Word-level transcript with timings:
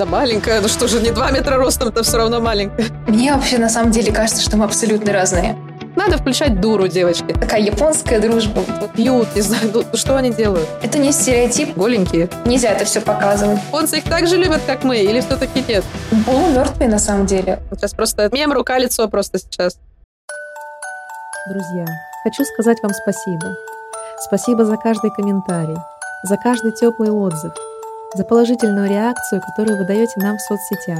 Да 0.00 0.06
маленькая, 0.06 0.62
ну 0.62 0.68
что 0.68 0.88
же, 0.88 0.98
не 1.02 1.10
2 1.10 1.30
метра 1.30 1.56
ростом, 1.56 1.88
это 1.88 2.02
все 2.02 2.16
равно 2.16 2.40
маленькая. 2.40 2.86
Мне 3.06 3.34
вообще 3.34 3.58
на 3.58 3.68
самом 3.68 3.90
деле 3.90 4.10
кажется, 4.10 4.40
что 4.40 4.56
мы 4.56 4.64
абсолютно 4.64 5.12
разные. 5.12 5.58
Надо 5.94 6.16
включать 6.16 6.58
дуру, 6.58 6.88
девочки. 6.88 7.34
Такая 7.34 7.60
японская 7.60 8.18
дружба. 8.18 8.62
Пьют, 8.94 9.28
не 9.34 9.42
знаю, 9.42 9.70
ну, 9.74 9.84
что 9.92 10.16
они 10.16 10.30
делают? 10.32 10.66
Это 10.82 10.96
не 10.96 11.12
стереотип. 11.12 11.76
Голенькие. 11.76 12.30
Нельзя 12.46 12.70
это 12.70 12.86
все 12.86 13.02
показывать. 13.02 13.58
Японцы 13.66 13.98
их 13.98 14.04
так 14.04 14.26
же 14.26 14.38
любят, 14.38 14.62
как 14.66 14.84
мы, 14.84 14.96
или 14.96 15.20
все-таки 15.20 15.62
нет? 15.68 15.84
Полумертвые 16.24 16.88
на 16.88 16.98
самом 16.98 17.26
деле. 17.26 17.58
Сейчас 17.70 17.92
просто 17.92 18.30
мем 18.32 18.54
рука-лицо 18.54 19.06
просто 19.06 19.38
сейчас. 19.38 19.76
Друзья, 21.46 21.84
хочу 22.24 22.42
сказать 22.46 22.78
вам 22.82 22.92
спасибо. 22.94 23.54
Спасибо 24.18 24.64
за 24.64 24.78
каждый 24.78 25.10
комментарий, 25.10 25.76
за 26.22 26.38
каждый 26.38 26.72
теплый 26.72 27.10
отзыв, 27.10 27.52
за 28.14 28.24
положительную 28.24 28.88
реакцию, 28.88 29.40
которую 29.40 29.78
вы 29.78 29.84
даете 29.84 30.12
нам 30.16 30.36
в 30.36 30.40
соцсетях. 30.42 30.98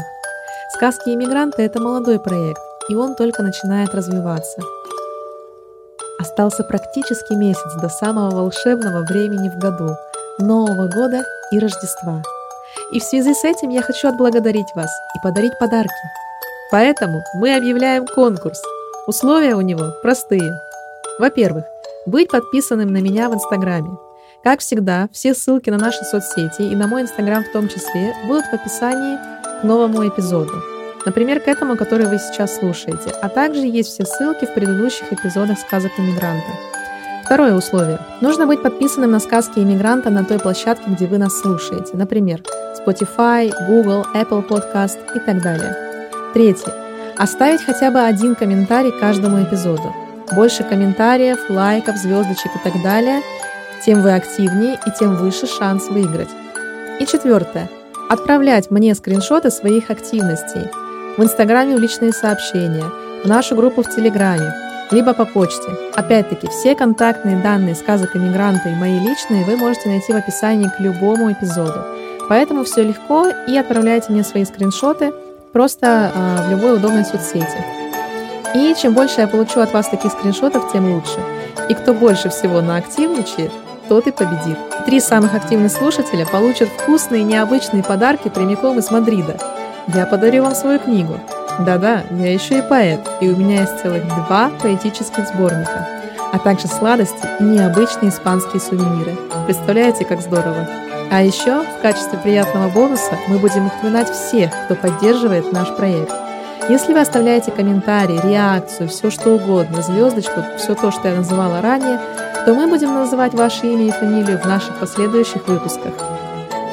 «Сказки 0.74 1.10
иммигранта»— 1.10 1.62
это 1.62 1.80
молодой 1.80 2.20
проект, 2.20 2.60
и 2.88 2.94
он 2.94 3.16
только 3.16 3.42
начинает 3.42 3.94
развиваться. 3.94 4.60
Остался 6.20 6.64
практически 6.64 7.32
месяц 7.32 7.74
до 7.80 7.88
самого 7.88 8.30
волшебного 8.30 9.04
времени 9.04 9.48
в 9.48 9.58
году– 9.58 9.96
Нового 10.38 10.88
года 10.88 11.22
и 11.50 11.58
Рождества. 11.58 12.22
И 12.92 13.00
в 13.00 13.02
связи 13.02 13.34
с 13.34 13.44
этим 13.44 13.70
я 13.70 13.82
хочу 13.82 14.08
отблагодарить 14.08 14.74
вас 14.74 14.90
и 15.16 15.18
подарить 15.22 15.58
подарки. 15.58 15.90
Поэтому 16.70 17.22
мы 17.34 17.56
объявляем 17.56 18.06
конкурс. 18.06 18.62
Условия 19.06 19.54
у 19.54 19.60
него 19.60 19.92
простые. 20.02 20.52
Во-первых, 21.18 21.64
быть 22.06 22.30
подписанным 22.30 22.92
на 22.92 22.98
меня 22.98 23.28
в 23.28 23.34
Инстаграме. 23.34 23.90
Как 24.42 24.60
всегда, 24.60 25.10
все 25.12 25.34
ссылки 25.34 25.68
на 25.68 25.76
наши 25.76 26.02
соцсети 26.02 26.62
и 26.62 26.74
на 26.74 26.86
мой 26.86 27.02
Инстаграм 27.02 27.44
в 27.44 27.52
том 27.52 27.68
числе 27.68 28.14
будут 28.26 28.46
в 28.46 28.54
описании 28.54 29.18
к 29.42 29.64
новому 29.64 30.08
эпизоду. 30.08 30.52
Например, 31.04 31.40
к 31.40 31.48
этому, 31.48 31.76
который 31.76 32.06
вы 32.06 32.18
сейчас 32.18 32.56
слушаете. 32.56 33.10
А 33.20 33.28
также 33.28 33.66
есть 33.66 33.90
все 33.90 34.06
ссылки 34.06 34.46
в 34.46 34.54
предыдущих 34.54 35.12
эпизодах 35.12 35.58
сказок 35.58 35.92
иммигранта. 35.98 36.50
Второе 37.22 37.54
условие. 37.54 37.98
Нужно 38.22 38.46
быть 38.46 38.62
подписанным 38.62 39.10
на 39.10 39.20
сказки 39.20 39.58
иммигранта 39.58 40.08
на 40.08 40.24
той 40.24 40.38
площадке, 40.38 40.90
где 40.90 41.06
вы 41.06 41.18
нас 41.18 41.38
слушаете. 41.38 41.94
Например, 41.94 42.42
Spotify, 42.78 43.52
Google, 43.66 44.06
Apple 44.14 44.48
Podcast 44.48 44.98
и 45.14 45.18
так 45.20 45.42
далее. 45.42 45.76
Третье. 46.32 46.72
Оставить 47.18 47.62
хотя 47.62 47.90
бы 47.90 48.00
один 48.00 48.34
комментарий 48.34 48.92
каждому 48.98 49.42
эпизоду. 49.42 49.94
Больше 50.34 50.64
комментариев, 50.64 51.50
лайков, 51.50 51.96
звездочек 51.96 52.52
и 52.56 52.70
так 52.70 52.82
далее, 52.82 53.20
тем 53.84 54.02
вы 54.02 54.12
активнее 54.12 54.78
и 54.86 54.90
тем 54.98 55.16
выше 55.16 55.46
шанс 55.46 55.88
выиграть. 55.88 56.30
И 57.00 57.06
четвертое. 57.06 57.68
Отправлять 58.08 58.70
мне 58.70 58.94
скриншоты 58.94 59.50
своих 59.50 59.90
активностей– 59.90 60.68
в 61.16 61.22
Инстаграме 61.22 61.76
в 61.76 61.80
личные 61.80 62.12
сообщения, 62.12 62.84
в 63.24 63.28
нашу 63.28 63.56
группу 63.56 63.82
в 63.82 63.94
Телеграме, 63.94 64.54
либо 64.90 65.12
по 65.12 65.24
почте. 65.24 65.68
Опять-таки, 65.94 66.46
все 66.48 66.74
контактные 66.74 67.36
данные 67.36 67.74
сказок 67.74 68.16
иммигранта 68.16 68.68
и 68.68 68.74
мои 68.74 68.98
личные 68.98 69.44
вы 69.44 69.56
можете 69.56 69.88
найти 69.88 70.12
в 70.12 70.16
описании 70.16 70.68
к 70.68 70.80
любому 70.80 71.32
эпизоду. 71.32 71.84
Поэтому 72.28 72.64
все 72.64 72.84
легко 72.84 73.26
и 73.46 73.56
отправляйте 73.58 74.12
мне 74.12 74.22
свои 74.22 74.44
скриншоты 74.44 75.12
просто 75.52 76.12
э, 76.14 76.46
в 76.46 76.50
любой 76.52 76.76
удобной 76.76 77.04
соцсети. 77.04 77.64
И 78.54 78.74
чем 78.80 78.94
больше 78.94 79.20
я 79.20 79.28
получу 79.28 79.60
от 79.60 79.72
вас 79.72 79.88
таких 79.88 80.12
скриншотов, 80.12 80.72
тем 80.72 80.94
лучше. 80.94 81.18
И 81.68 81.74
кто 81.74 81.92
больше 81.92 82.30
всего 82.30 82.60
наактивничает, 82.60 83.50
тот 83.90 84.06
и 84.06 84.10
победит. 84.10 84.56
Три 84.86 85.00
самых 85.00 85.34
активных 85.34 85.70
слушателя 85.70 86.24
получат 86.24 86.70
вкусные 86.70 87.24
необычные 87.24 87.84
подарки 87.84 88.30
прямиком 88.30 88.78
из 88.78 88.90
Мадрида– 88.90 89.36
я 89.94 90.06
подарю 90.06 90.44
вам 90.44 90.54
свою 90.54 90.78
книгу. 90.78 91.18
Да-да, 91.60 92.04
я 92.10 92.32
еще 92.32 92.58
и 92.58 92.62
поэт, 92.62 93.00
и 93.20 93.28
у 93.28 93.36
меня 93.36 93.62
есть 93.62 93.80
целых 93.80 94.06
два 94.06 94.50
поэтических 94.62 95.26
сборника, 95.26 95.88
а 96.32 96.38
также 96.38 96.68
сладости 96.68 97.26
и 97.40 97.42
необычные 97.42 98.10
испанские 98.10 98.60
сувениры. 98.60 99.16
Представляете, 99.46 100.04
как 100.04 100.20
здорово? 100.20 100.68
А 101.10 101.22
еще 101.22 101.64
в 101.64 101.82
качестве 101.82 102.18
приятного 102.18 102.68
бонуса 102.68 103.18
мы 103.26 103.38
будем 103.38 103.66
упоминать 103.66 104.10
всех, 104.10 104.52
кто 104.66 104.76
поддерживает 104.76 105.50
наш 105.52 105.74
проект. 105.74 106.12
Если 106.68 106.92
вы 106.92 107.00
оставляете 107.00 107.50
комментарий, 107.50 108.20
реакцию, 108.22 108.88
все 108.88 109.10
что 109.10 109.30
угодно, 109.30 109.82
звездочку, 109.82 110.44
все 110.56 110.76
то, 110.76 110.92
что 110.92 111.08
я 111.08 111.16
называла 111.16 111.60
ранее, 111.60 111.98
то 112.46 112.54
мы 112.54 112.66
будем 112.68 112.94
называть 112.94 113.34
ваше 113.34 113.66
имя 113.66 113.88
и 113.88 113.90
фамилию 113.90 114.38
в 114.38 114.46
наших 114.46 114.78
последующих 114.78 115.46
выпусках. 115.46 115.92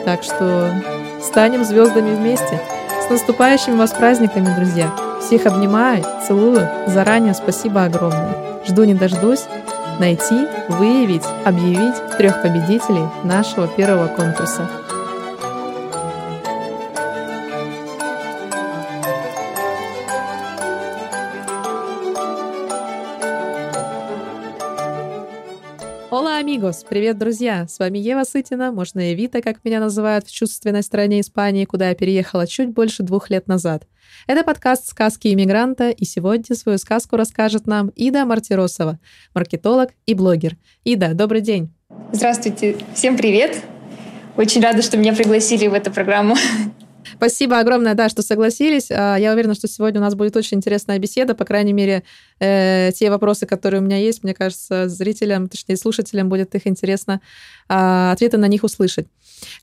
Так 0.05 0.23
что 0.23 0.73
станем 1.21 1.63
звездами 1.63 2.15
вместе. 2.15 2.61
С 3.05 3.09
наступающими 3.09 3.75
вас 3.75 3.91
праздниками, 3.91 4.53
друзья! 4.55 4.91
Всех 5.21 5.45
обнимаю, 5.45 6.05
целую. 6.25 6.67
Заранее 6.87 7.33
спасибо 7.33 7.83
огромное. 7.83 8.35
Жду 8.65 8.83
не 8.85 8.93
дождусь 8.93 9.45
найти, 9.99 10.47
выявить, 10.69 11.25
объявить 11.45 11.95
трех 12.17 12.41
победителей 12.41 13.05
нашего 13.23 13.67
первого 13.67 14.07
конкурса. 14.07 14.69
Amigos! 26.67 26.85
Привет, 26.87 27.17
друзья! 27.17 27.65
С 27.67 27.79
вами 27.79 27.97
Ева 27.97 28.23
Сытина, 28.23 28.71
можно 28.71 29.11
Евита, 29.11 29.41
как 29.41 29.63
меня 29.63 29.79
называют 29.79 30.27
в 30.27 30.33
чувственной 30.33 30.83
стране 30.83 31.21
Испании, 31.21 31.65
куда 31.65 31.89
я 31.89 31.95
переехала 31.95 32.45
чуть 32.45 32.69
больше 32.69 33.03
двух 33.03 33.29
лет 33.29 33.47
назад. 33.47 33.87
Это 34.27 34.43
подкаст 34.43 34.87
«Сказки 34.87 35.33
иммигранта», 35.33 35.89
и 35.89 36.03
сегодня 36.03 36.55
свою 36.55 36.77
сказку 36.77 37.15
расскажет 37.15 37.67
нам 37.67 37.89
Ида 37.95 38.25
Мартиросова, 38.25 38.99
маркетолог 39.33 39.91
и 40.05 40.13
блогер. 40.13 40.57
Ида, 40.83 41.13
добрый 41.13 41.41
день! 41.41 41.73
Здравствуйте! 42.11 42.75
Всем 42.93 43.15
привет! 43.15 43.61
Очень 44.35 44.61
рада, 44.61 44.81
что 44.81 44.97
меня 44.97 45.13
пригласили 45.13 45.67
в 45.67 45.73
эту 45.73 45.91
программу. 45.91 46.35
Спасибо 47.17 47.59
огромное, 47.59 47.95
да, 47.95 48.09
что 48.09 48.21
согласились. 48.21 48.91
А, 48.91 49.17
я 49.17 49.33
уверена, 49.33 49.55
что 49.55 49.67
сегодня 49.67 49.99
у 49.99 50.03
нас 50.03 50.13
будет 50.13 50.35
очень 50.35 50.57
интересная 50.57 50.99
беседа. 50.99 51.33
По 51.33 51.45
крайней 51.45 51.73
мере, 51.73 52.03
э, 52.39 52.91
те 52.95 53.09
вопросы, 53.09 53.47
которые 53.47 53.81
у 53.81 53.83
меня 53.83 53.97
есть, 53.97 54.23
мне 54.23 54.35
кажется, 54.35 54.87
зрителям, 54.87 55.49
точнее, 55.49 55.77
слушателям 55.77 56.29
будет 56.29 56.53
их 56.53 56.67
интересно 56.67 57.19
а, 57.67 58.11
ответы 58.11 58.37
на 58.37 58.47
них 58.47 58.63
услышать. 58.63 59.07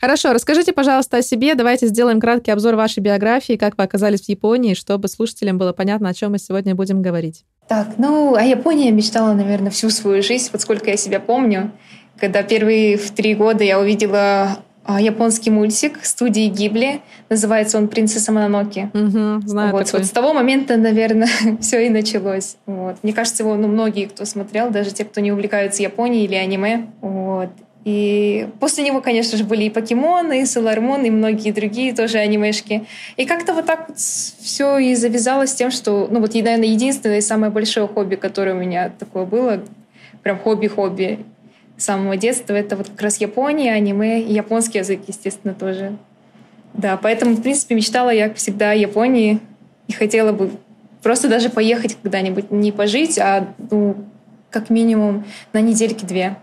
Хорошо, 0.01 0.33
расскажите, 0.33 0.73
пожалуйста, 0.73 1.19
о 1.19 1.23
себе. 1.23 1.55
Давайте 1.55 1.87
сделаем 1.87 2.21
краткий 2.21 2.51
обзор 2.51 2.75
вашей 2.75 3.01
биографии, 3.01 3.55
как 3.55 3.79
вы 3.79 3.85
оказались 3.85 4.23
в 4.23 4.29
Японии, 4.29 4.75
чтобы 4.75 5.09
слушателям 5.09 5.57
было 5.57 5.73
понятно, 5.73 6.09
о 6.09 6.15
чем 6.15 6.33
мы 6.33 6.39
сегодня 6.39 6.75
будем 6.75 7.03
говорить. 7.03 7.45
Так, 7.69 7.99
ну, 7.99 8.35
о 8.35 8.43
Японии 8.43 8.87
я 8.87 8.91
мечтала, 8.91 9.33
наверное, 9.33 9.71
всю 9.71 9.91
свою 9.91 10.23
жизнь, 10.23 10.51
вот 10.53 10.61
сколько 10.61 10.91
я 10.91 10.97
себя 10.97 11.21
помню. 11.21 11.73
Когда 12.19 12.43
первые 12.43 12.97
в 12.97 13.11
три 13.13 13.35
года 13.35 13.65
я 13.65 13.81
увидела 13.81 14.59
японский 14.89 15.51
мультик 15.51 16.05
студии 16.05 16.47
Гибли. 16.47 17.01
Называется 17.29 17.79
он 17.79 17.89
«Принцесса 17.89 18.33
Мононоки». 18.33 18.91
Угу, 18.93 19.47
знаю 19.49 19.73
вот, 19.73 19.93
вот 19.93 20.05
с 20.05 20.11
того 20.11 20.35
момента, 20.35 20.77
наверное, 20.77 21.29
все 21.61 21.87
и 21.87 21.91
началось. 21.91 22.57
Вот. 22.67 22.97
Мне 23.03 23.13
кажется, 23.13 23.43
его 23.43 23.55
ну, 23.55 23.69
многие, 23.69 24.07
кто 24.07 24.25
смотрел, 24.25 24.71
даже 24.71 24.91
те, 24.91 25.05
кто 25.05 25.21
не 25.21 25.33
увлекаются 25.33 25.83
Японией 25.83 26.25
или 26.25 26.35
аниме. 26.35 26.87
Вот. 27.01 27.51
И 27.85 28.49
после 28.61 28.83
него, 28.83 29.03
конечно 29.03 29.37
же, 29.37 29.45
были 29.45 29.65
и 29.65 29.71
покемоны, 29.71 30.41
и 30.41 30.47
Солармон, 30.47 31.05
и 31.05 31.11
многие 31.11 31.53
другие 31.53 31.95
тоже 31.95 32.19
анимешки. 32.19 32.87
И 33.17 33.27
как-то 33.27 33.53
вот 33.53 33.67
так 33.67 33.89
вот 33.89 33.99
все 33.99 34.79
и 34.79 34.95
завязалось 34.95 35.55
тем, 35.55 35.71
что, 35.71 36.09
ну 36.11 36.21
вот, 36.21 36.35
наверное, 36.35 36.69
единственное 36.69 37.19
и 37.19 37.21
самое 37.21 37.53
большое 37.53 37.87
хобби, 37.87 38.15
которое 38.15 38.55
у 38.55 38.59
меня 38.59 38.91
такое 38.99 39.27
было, 39.27 39.63
прям 40.23 40.39
хобби-хобби, 40.39 41.27
с 41.77 41.85
самого 41.85 42.17
детства. 42.17 42.55
Это 42.55 42.77
вот 42.77 42.89
как 42.89 43.03
раз 43.03 43.19
Япония, 43.19 43.73
аниме, 43.73 44.23
и 44.23 44.33
японский 44.33 44.79
язык, 44.79 45.01
естественно, 45.07 45.55
тоже. 45.55 45.97
Да, 46.75 46.97
поэтому, 46.97 47.37
в 47.37 47.43
принципе, 47.43 47.75
мечтала 47.75 48.11
я 48.11 48.33
всегда 48.35 48.71
о 48.71 48.75
Японии 48.75 49.41
и 49.87 49.93
хотела 49.93 50.33
бы 50.33 50.51
просто 51.03 51.29
даже 51.29 51.51
поехать 51.51 51.97
когда-нибудь, 52.03 52.51
не 52.51 52.73
пожить, 52.73 53.19
а 53.19 53.49
ну, 53.71 53.97
как 54.51 54.71
минимум 54.71 55.25
на 55.53 55.61
недельки-две 55.61 56.37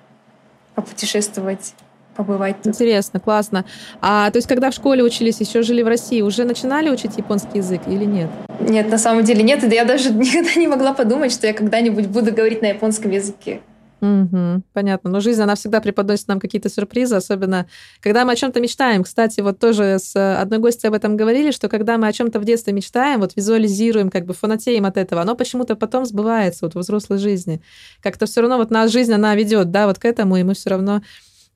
попутешествовать 0.76 1.74
побывать 2.16 2.58
тут. 2.58 2.68
Интересно, 2.68 3.20
классно. 3.20 3.66
А 4.02 4.30
то 4.32 4.38
есть, 4.38 4.48
когда 4.48 4.70
в 4.70 4.74
школе 4.74 5.04
учились, 5.04 5.40
еще 5.40 5.64
жили 5.64 5.82
в 5.82 5.88
России, 5.88 6.22
уже 6.22 6.44
начинали 6.44 6.90
учить 6.90 7.18
японский 7.18 7.60
язык 7.60 7.82
или 7.88 8.06
нет? 8.06 8.30
Нет, 8.60 8.90
на 8.90 8.98
самом 8.98 9.24
деле 9.24 9.44
нет. 9.44 9.64
Я 9.72 9.86
даже 9.86 10.10
никогда 10.14 10.54
не 10.56 10.68
могла 10.68 10.94
подумать, 10.94 11.32
что 11.32 11.48
я 11.48 11.54
когда-нибудь 11.54 12.08
буду 12.08 12.34
говорить 12.34 12.62
на 12.62 12.68
японском 12.68 13.12
языке. 13.12 13.62
Угу, 14.02 14.64
понятно. 14.74 15.12
Но 15.12 15.20
жизнь, 15.20 15.42
она 15.44 15.54
всегда 15.54 15.80
преподносит 15.80 16.28
нам 16.28 16.40
какие-то 16.40 16.70
сюрпризы, 16.70 17.16
особенно 17.16 17.68
когда 18.00 18.26
мы 18.26 18.32
о 18.34 18.36
чем-то 18.36 18.60
мечтаем. 18.60 19.04
Кстати, 19.04 19.42
вот 19.42 19.60
тоже 19.60 19.98
с 20.00 20.16
одной 20.16 20.58
гостью 20.58 20.88
об 20.88 20.96
этом 20.96 21.16
говорили, 21.16 21.52
что 21.52 21.70
когда 21.70 22.00
мы 22.00 22.08
о 22.08 22.12
чем-то 22.12 22.40
в 22.40 22.44
детстве 22.44 22.74
мечтаем, 22.74 23.20
вот 23.20 23.36
визуализируем, 23.36 24.10
как 24.10 24.26
бы 24.26 24.34
фанатеем 24.34 24.86
от 24.86 24.98
этого, 24.98 25.22
оно 25.22 25.36
почему-то 25.36 25.76
потом 25.76 26.06
сбывается 26.06 26.66
вот 26.66 26.74
в 26.74 26.80
взрослой 26.80 27.20
жизни. 27.20 27.62
Как-то 28.02 28.26
все 28.26 28.42
равно 28.42 28.58
вот 28.58 28.72
наша 28.72 28.92
жизнь, 28.92 29.14
она 29.14 29.36
ведет, 29.36 29.70
да, 29.70 29.86
вот 29.86 30.00
к 30.00 30.06
этому, 30.06 30.36
и 30.38 30.44
мы 30.44 30.56
все 30.56 30.72
равно 30.72 31.04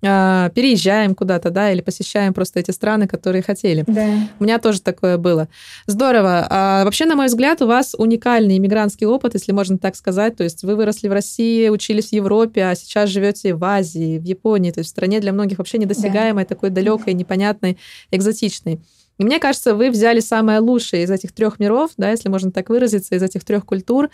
а, 0.07 0.49
переезжаем 0.49 1.15
куда-то, 1.15 1.49
да, 1.49 1.71
или 1.71 1.81
посещаем 1.81 2.33
просто 2.33 2.59
эти 2.59 2.71
страны, 2.71 3.07
которые 3.07 3.41
хотели. 3.41 3.83
Да. 3.87 4.05
У 4.39 4.43
меня 4.43 4.59
тоже 4.59 4.81
такое 4.81 5.17
было. 5.17 5.47
Здорово. 5.87 6.47
А 6.49 6.83
вообще, 6.85 7.05
на 7.05 7.15
мой 7.15 7.27
взгляд, 7.27 7.61
у 7.61 7.67
вас 7.67 7.95
уникальный 7.97 8.57
иммигрантский 8.57 9.07
опыт, 9.07 9.33
если 9.33 9.51
можно 9.51 9.77
так 9.77 9.95
сказать. 9.95 10.35
То 10.35 10.43
есть 10.43 10.63
вы 10.63 10.75
выросли 10.75 11.07
в 11.07 11.13
России, 11.13 11.69
учились 11.69 12.09
в 12.09 12.13
Европе, 12.13 12.65
а 12.65 12.75
сейчас 12.75 13.09
живете 13.09 13.53
в 13.55 13.63
Азии, 13.63 14.17
в 14.17 14.23
Японии, 14.23 14.71
то 14.71 14.79
есть 14.79 14.89
в 14.89 14.91
стране 14.91 15.19
для 15.19 15.33
многих 15.33 15.57
вообще 15.57 15.77
недосягаемой, 15.77 16.43
да. 16.43 16.47
такой 16.47 16.69
далекой, 16.69 17.13
непонятной, 17.13 17.77
экзотичной. 18.11 18.79
И 19.17 19.23
мне 19.23 19.39
кажется, 19.39 19.75
вы 19.75 19.91
взяли 19.91 20.19
самое 20.19 20.59
лучшее 20.59 21.03
из 21.03 21.11
этих 21.11 21.31
трех 21.31 21.59
миров, 21.59 21.91
да, 21.97 22.11
если 22.11 22.29
можно 22.29 22.51
так 22.51 22.69
выразиться, 22.69 23.15
из 23.15 23.23
этих 23.23 23.45
трех 23.45 23.65
культур, 23.65 24.09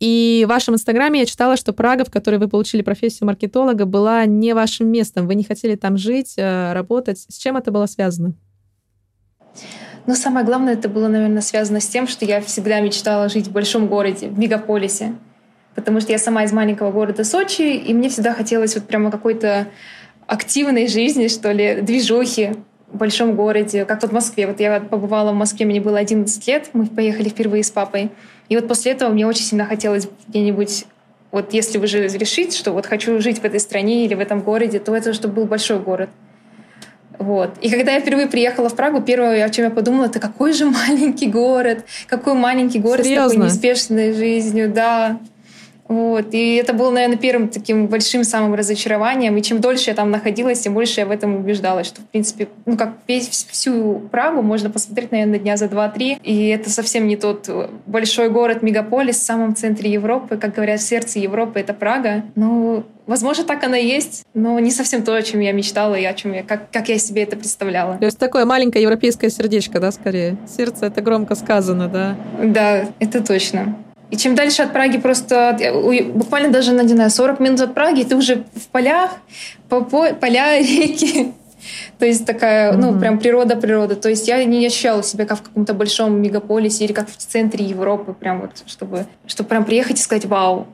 и 0.00 0.44
в 0.46 0.48
вашем 0.48 0.74
инстаграме 0.74 1.20
я 1.20 1.26
читала, 1.26 1.56
что 1.56 1.72
Прага, 1.72 2.04
в 2.04 2.10
которой 2.10 2.36
вы 2.36 2.48
получили 2.48 2.82
профессию 2.82 3.26
маркетолога, 3.26 3.84
была 3.84 4.24
не 4.26 4.52
вашим 4.54 4.88
местом. 4.88 5.26
Вы 5.26 5.34
не 5.34 5.44
хотели 5.44 5.74
там 5.74 5.96
жить, 5.96 6.34
э, 6.36 6.72
работать. 6.72 7.18
С 7.28 7.36
чем 7.36 7.56
это 7.56 7.72
было 7.72 7.86
связано? 7.86 8.34
Ну, 10.06 10.14
самое 10.14 10.46
главное, 10.46 10.74
это 10.74 10.88
было, 10.88 11.08
наверное, 11.08 11.42
связано 11.42 11.80
с 11.80 11.86
тем, 11.86 12.06
что 12.06 12.24
я 12.24 12.40
всегда 12.40 12.80
мечтала 12.80 13.28
жить 13.28 13.48
в 13.48 13.52
большом 13.52 13.88
городе, 13.88 14.28
в 14.28 14.38
мегаполисе. 14.38 15.14
Потому 15.74 16.00
что 16.00 16.12
я 16.12 16.18
сама 16.18 16.44
из 16.44 16.52
маленького 16.52 16.92
города 16.92 17.24
Сочи, 17.24 17.76
и 17.76 17.92
мне 17.92 18.08
всегда 18.08 18.32
хотелось 18.32 18.74
вот 18.74 18.84
прямо 18.84 19.10
какой-то 19.10 19.68
активной 20.26 20.86
жизни, 20.86 21.28
что 21.28 21.52
ли, 21.52 21.80
движухи 21.82 22.54
в 22.90 22.96
большом 22.96 23.36
городе, 23.36 23.84
как 23.84 24.02
вот 24.02 24.10
в 24.10 24.14
Москве. 24.14 24.46
Вот 24.46 24.60
я 24.60 24.80
побывала 24.80 25.32
в 25.32 25.34
Москве, 25.34 25.66
мне 25.66 25.80
было 25.80 25.98
11 25.98 26.46
лет, 26.46 26.70
мы 26.72 26.86
поехали 26.86 27.28
впервые 27.28 27.62
с 27.62 27.70
папой. 27.70 28.10
И 28.48 28.56
вот 28.56 28.68
после 28.68 28.92
этого 28.92 29.10
мне 29.10 29.26
очень 29.26 29.44
сильно 29.44 29.66
хотелось 29.66 30.08
где-нибудь 30.28 30.86
вот 31.30 31.52
если 31.52 31.78
вы 31.78 31.86
же 31.86 32.08
решите, 32.08 32.56
что 32.56 32.72
вот 32.72 32.86
хочу 32.86 33.20
жить 33.20 33.40
в 33.40 33.44
этой 33.44 33.60
стране 33.60 34.06
или 34.06 34.14
в 34.14 34.20
этом 34.20 34.40
городе, 34.40 34.78
то 34.78 34.96
это 34.96 35.12
чтобы 35.12 35.34
был 35.34 35.44
большой 35.44 35.78
город. 35.78 36.08
Вот. 37.18 37.50
И 37.60 37.68
когда 37.70 37.92
я 37.92 38.00
впервые 38.00 38.28
приехала 38.28 38.68
в 38.68 38.76
Прагу, 38.76 39.02
первое, 39.02 39.44
о 39.44 39.50
чем 39.50 39.64
я 39.64 39.70
подумала, 39.70 40.06
это 40.06 40.20
какой 40.20 40.52
же 40.52 40.66
маленький 40.66 41.26
город, 41.26 41.84
какой 42.06 42.34
маленький 42.34 42.78
город 42.78 43.04
Серьезно? 43.04 43.28
с 43.28 43.32
такой 43.32 43.46
неспешной 43.46 44.12
жизнью, 44.12 44.72
да. 44.72 45.18
Вот. 45.88 46.26
И 46.32 46.56
это 46.56 46.74
было, 46.74 46.90
наверное, 46.90 47.16
первым 47.16 47.48
таким 47.48 47.86
большим 47.86 48.24
самым 48.24 48.54
разочарованием. 48.54 49.36
И 49.36 49.42
чем 49.42 49.60
дольше 49.60 49.90
я 49.90 49.96
там 49.96 50.10
находилась, 50.10 50.60
тем 50.60 50.74
больше 50.74 51.00
я 51.00 51.06
в 51.06 51.10
этом 51.10 51.36
убеждалась, 51.36 51.86
что, 51.86 52.02
в 52.02 52.04
принципе, 52.04 52.48
ну, 52.66 52.76
как 52.76 52.92
весь, 53.06 53.28
всю 53.28 54.00
Прагу 54.10 54.42
можно 54.42 54.70
посмотреть, 54.70 55.10
наверное, 55.12 55.38
дня 55.38 55.56
за 55.56 55.68
два-три. 55.68 56.18
И 56.22 56.48
это 56.48 56.70
совсем 56.70 57.06
не 57.06 57.16
тот 57.16 57.48
большой 57.86 58.28
город, 58.28 58.62
мегаполис 58.62 59.16
в 59.16 59.22
самом 59.22 59.54
центре 59.56 59.90
Европы. 59.90 60.36
Как 60.36 60.54
говорят, 60.54 60.80
в 60.80 60.82
сердце 60.84 61.18
Европы— 61.18 61.58
это 61.60 61.72
Прага. 61.74 62.24
Ну, 62.34 62.84
Возможно, 63.08 63.42
так 63.44 63.64
оно 63.64 63.74
и 63.74 63.86
есть, 63.86 64.26
но 64.34 64.58
не 64.58 64.70
совсем 64.70 65.02
то, 65.02 65.14
о 65.14 65.22
чем 65.22 65.40
я 65.40 65.52
мечтала 65.52 65.94
и 65.94 66.04
о 66.04 66.12
чем 66.12 66.34
я, 66.34 66.42
как, 66.42 66.70
как 66.70 66.90
я 66.90 66.98
себе 66.98 67.22
это 67.22 67.38
представляла. 67.38 67.96
То 67.96 68.04
есть 68.04 68.18
такое 68.18 68.44
маленькое 68.44 68.82
европейское 68.82 69.30
сердечко, 69.30 69.80
да, 69.80 69.90
скорее? 69.92 70.36
Сердце— 70.46 70.86
это 70.88 71.00
громко 71.00 71.34
сказано, 71.34 71.88
да? 71.88 72.16
Да, 72.38 72.84
это 72.98 73.24
точно. 73.24 73.78
И 74.10 74.16
чем 74.16 74.34
дальше 74.34 74.62
от 74.62 74.72
Праги 74.72 74.98
просто, 74.98 75.58
буквально 76.14 76.50
даже, 76.50 76.72
не 76.72 76.88
знаю, 76.88 77.10
40 77.10 77.40
минут 77.40 77.60
от 77.60 77.74
Праги, 77.74 78.04
ты 78.04 78.16
уже 78.16 78.44
в 78.54 78.68
полях, 78.68 79.10
по, 79.68 79.82
по, 79.82 80.14
поля, 80.14 80.58
реки. 80.60 81.32
То 81.98 82.06
есть 82.06 82.24
такая, 82.24 82.72
mm-hmm. 82.72 82.76
ну, 82.76 82.98
прям 82.98 83.18
природа-природа. 83.18 83.96
То 83.96 84.08
есть 84.08 84.28
я 84.28 84.42
не 84.44 84.64
ощущала 84.66 85.02
себя 85.02 85.26
как 85.26 85.38
в 85.38 85.42
каком-то 85.42 85.74
большом 85.74 86.22
мегаполисе 86.22 86.84
или 86.84 86.92
как 86.92 87.10
в 87.10 87.16
центре 87.16 87.64
Европы, 87.64 88.14
прям 88.14 88.40
вот, 88.40 88.62
чтобы, 88.66 89.06
чтобы 89.26 89.48
прям 89.48 89.64
приехать 89.64 89.98
и 89.98 90.02
сказать, 90.02 90.24
вау, 90.24 90.68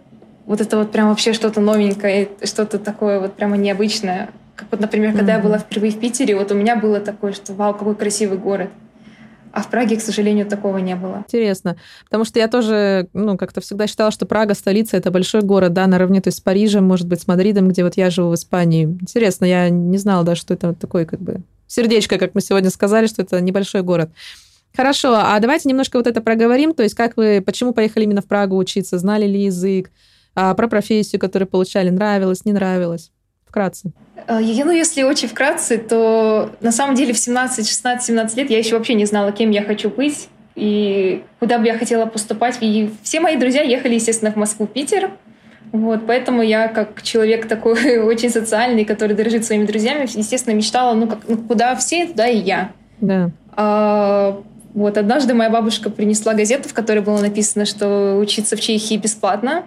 вот 0.46 0.60
это 0.60 0.76
вот 0.76 0.92
прям 0.92 1.08
вообще 1.08 1.32
что-то 1.32 1.60
новенькое, 1.60 2.28
что-то 2.44 2.78
такое 2.78 3.18
вот 3.18 3.34
прямо 3.34 3.56
необычное. 3.56 4.28
Как 4.54 4.68
вот, 4.70 4.80
например, 4.80 5.12
когда 5.12 5.32
mm-hmm. 5.32 5.36
я 5.36 5.42
была 5.42 5.58
впервые 5.58 5.90
в 5.90 5.98
Питере, 5.98 6.36
вот 6.36 6.52
у 6.52 6.54
меня 6.54 6.76
было 6.76 7.00
такое, 7.00 7.32
что 7.32 7.54
вау, 7.54 7.72
какой 7.72 7.96
красивый 7.96 8.38
город. 8.38 8.68
А 9.54 9.62
в 9.62 9.70
Праге, 9.70 9.96
к 9.96 10.00
сожалению, 10.00 10.46
такого 10.46 10.78
не 10.78 10.96
было. 10.96 11.24
Интересно. 11.28 11.76
Потому 12.06 12.24
что 12.24 12.40
я 12.40 12.48
тоже, 12.48 13.06
ну, 13.12 13.38
как-то 13.38 13.60
всегда 13.60 13.86
считала, 13.86 14.10
что 14.10 14.26
Прага 14.26 14.54
столица 14.54 14.96
это 14.96 15.12
большой 15.12 15.42
город, 15.42 15.72
да, 15.72 15.86
наравне 15.86 16.20
то 16.20 16.28
есть 16.28 16.38
с 16.38 16.40
Парижем, 16.40 16.84
может 16.84 17.06
быть, 17.06 17.22
с 17.22 17.28
Мадридом, 17.28 17.68
где 17.68 17.84
вот 17.84 17.96
я 17.96 18.10
живу 18.10 18.30
в 18.30 18.34
Испании. 18.34 18.86
Интересно, 18.86 19.44
я 19.44 19.68
не 19.68 19.96
знала, 19.98 20.24
да, 20.24 20.34
что 20.34 20.54
это 20.54 20.74
такой, 20.74 21.06
как 21.06 21.20
бы, 21.20 21.42
сердечко, 21.68 22.18
как 22.18 22.34
мы 22.34 22.40
сегодня 22.40 22.68
сказали, 22.70 23.06
что 23.06 23.22
это 23.22 23.40
небольшой 23.40 23.82
город. 23.82 24.10
Хорошо, 24.74 25.14
а 25.14 25.38
давайте 25.38 25.68
немножко 25.68 25.98
вот 25.98 26.08
это 26.08 26.20
проговорим. 26.20 26.74
То 26.74 26.82
есть 26.82 26.96
как 26.96 27.16
вы, 27.16 27.40
почему 27.40 27.72
поехали 27.72 28.04
именно 28.04 28.22
в 28.22 28.26
Прагу 28.26 28.56
учиться? 28.56 28.98
Знали 28.98 29.26
ли 29.26 29.44
язык? 29.44 29.92
А 30.34 30.52
про 30.54 30.66
профессию, 30.66 31.20
которую 31.20 31.46
получали, 31.46 31.90
нравилось, 31.90 32.44
не 32.44 32.52
нравилось? 32.52 33.12
Вкратце. 33.46 33.90
Э, 34.26 34.38
ну, 34.40 34.70
если 34.70 35.02
очень 35.02 35.28
вкратце, 35.28 35.78
то 35.78 36.50
на 36.60 36.72
самом 36.72 36.94
деле 36.94 37.12
в 37.12 37.18
17, 37.18 37.68
16, 37.68 38.04
17 38.04 38.36
лет 38.36 38.50
я 38.50 38.58
еще 38.58 38.76
вообще 38.76 38.94
не 38.94 39.04
знала, 39.04 39.32
кем 39.32 39.50
я 39.50 39.62
хочу 39.62 39.90
быть 39.90 40.28
и 40.54 41.24
куда 41.40 41.58
бы 41.58 41.66
я 41.66 41.76
хотела 41.76 42.06
поступать. 42.06 42.58
И 42.60 42.90
все 43.02 43.20
мои 43.20 43.36
друзья 43.36 43.62
ехали, 43.62 43.94
естественно, 43.94 44.30
в 44.32 44.36
Москву, 44.36 44.66
Питер. 44.66 45.10
Вот, 45.72 46.06
поэтому 46.06 46.42
я, 46.42 46.68
как 46.68 47.02
человек 47.02 47.48
такой 47.48 47.98
очень 48.04 48.30
социальный, 48.30 48.84
который 48.84 49.16
дорожит 49.16 49.44
своими 49.44 49.64
друзьями, 49.66 50.02
естественно, 50.02 50.54
мечтала, 50.54 50.94
ну, 50.94 51.08
как, 51.08 51.20
ну 51.26 51.36
куда 51.38 51.74
все, 51.74 52.06
туда 52.06 52.28
и 52.28 52.38
я. 52.38 52.70
Да. 53.00 53.30
А, 53.56 54.40
вот, 54.72 54.96
однажды 54.98 55.34
моя 55.34 55.50
бабушка 55.50 55.90
принесла 55.90 56.34
газету, 56.34 56.68
в 56.68 56.74
которой 56.74 57.00
было 57.00 57.18
написано, 57.20 57.64
что 57.64 58.16
учиться 58.18 58.56
в 58.56 58.60
Чехии 58.60 58.96
бесплатно, 58.96 59.64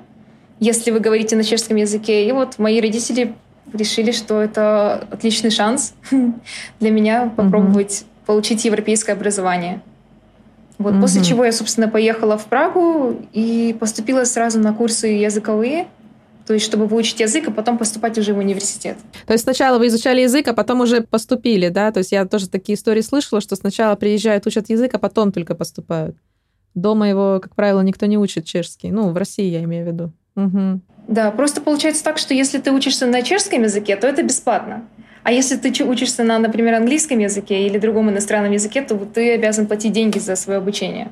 если 0.62 0.92
вы 0.92 1.00
говорите 1.00 1.36
на 1.36 1.44
чешском 1.44 1.76
языке. 1.76 2.26
И 2.26 2.32
вот 2.32 2.58
мои 2.58 2.80
родители 2.80 3.34
решили, 3.74 4.12
что 4.12 4.42
это 4.42 5.08
отличный 5.12 5.52
шанс 5.52 5.94
для 6.80 6.92
меня 6.92 7.32
попробовать 7.36 8.02
mm-hmm. 8.02 8.26
получить 8.26 8.66
европейское 8.66 9.16
образование. 9.16 9.82
Вот 10.78 10.94
mm-hmm. 10.94 11.02
после 11.02 11.24
чего 11.24 11.44
я, 11.46 11.52
собственно, 11.52 11.88
поехала 11.88 12.38
в 12.38 12.46
Прагу 12.46 13.20
и 13.34 13.76
поступила 13.80 14.24
сразу 14.26 14.60
на 14.60 14.74
курсы 14.74 15.08
языковые, 15.08 15.88
то 16.46 16.54
есть 16.54 16.66
чтобы 16.66 16.86
выучить 16.86 17.20
язык, 17.20 17.48
а 17.48 17.52
потом 17.52 17.78
поступать 17.78 18.18
уже 18.18 18.34
в 18.34 18.38
университет. 18.38 18.98
То 19.26 19.34
есть 19.34 19.44
сначала 19.44 19.80
вы 19.80 19.88
изучали 19.88 20.22
язык, 20.22 20.48
а 20.48 20.54
потом 20.54 20.80
уже 20.82 21.02
поступили, 21.02 21.68
да? 21.68 21.92
То 21.92 22.00
есть 22.00 22.14
я 22.14 22.26
тоже 22.26 22.48
такие 22.48 22.76
истории 22.76 23.02
слышала, 23.02 23.42
что 23.42 23.56
сначала 23.56 23.96
приезжают, 23.96 24.48
учат 24.48 24.70
язык, 24.70 24.94
а 24.94 25.00
потом 25.00 25.32
только 25.34 25.56
поступают. 25.56 26.16
Дома 26.74 27.10
его, 27.10 27.40
как 27.42 27.56
правило, 27.56 27.82
никто 27.82 28.06
не 28.06 28.18
учит 28.18 28.46
чешский. 28.46 28.92
Ну, 28.92 29.10
в 29.10 29.18
России 29.18 29.50
я 29.50 29.64
имею 29.64 29.84
в 29.84 29.88
виду. 29.88 30.14
Угу. 30.36 30.82
Да, 31.08 31.32
просто 31.32 31.62
получается 31.62 32.04
так, 32.04 32.18
что 32.18 32.34
если 32.34 32.60
ты 32.60 32.72
учишься 32.72 33.06
на 33.06 33.22
чешском 33.22 33.64
языке, 33.64 33.96
то 33.96 34.08
это 34.08 34.24
бесплатно. 34.24 34.84
А 35.24 35.32
если 35.32 35.56
ты 35.56 35.84
учишься 35.84 36.24
на, 36.24 36.38
например, 36.40 36.76
английском 36.76 37.20
языке 37.20 37.66
или 37.66 37.78
другом 37.78 38.10
иностранном 38.10 38.52
языке, 38.52 38.82
то 38.82 38.96
ты 38.98 39.34
обязан 39.34 39.68
платить 39.68 39.94
деньги 39.94 40.20
за 40.20 40.36
свое 40.36 40.60
обучение. 40.60 41.12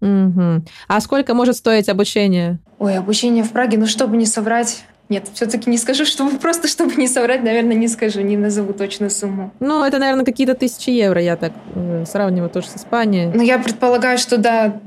Угу. 0.00 0.64
А 0.88 1.00
сколько 1.00 1.34
может 1.34 1.56
стоить 1.56 1.88
обучение? 1.88 2.58
Ой, 2.78 2.96
обучение 2.96 3.44
в 3.44 3.50
Праге, 3.50 3.78
ну 3.78 3.86
чтобы 3.86 4.16
не 4.16 4.26
соврать, 4.26 4.82
нет, 5.10 5.28
все-таки 5.34 5.68
не 5.68 5.76
скажу, 5.76 6.04
чтобы 6.04 6.38
просто 6.40 6.68
чтобы 6.68 6.94
не 6.94 7.08
соврать, 7.08 7.42
наверное, 7.42 7.74
не 7.74 7.88
скажу, 7.88 8.20
не 8.20 8.36
назову 8.36 8.72
точную 8.72 9.10
сумму. 9.10 9.52
Ну, 9.60 9.84
это, 9.84 9.98
наверное, 9.98 10.24
какие-то 10.24 10.54
тысячи 10.54 10.90
евро, 10.90 11.20
я 11.20 11.36
так 11.36 11.52
э, 11.74 12.04
сравниваю 12.06 12.48
тоже 12.48 12.68
с 12.68 12.76
Испанией. 12.76 13.30
Ну, 13.34 13.42
я 13.42 13.58
предполагаю, 13.58 14.18
что 14.18 14.38
да, 14.38 14.80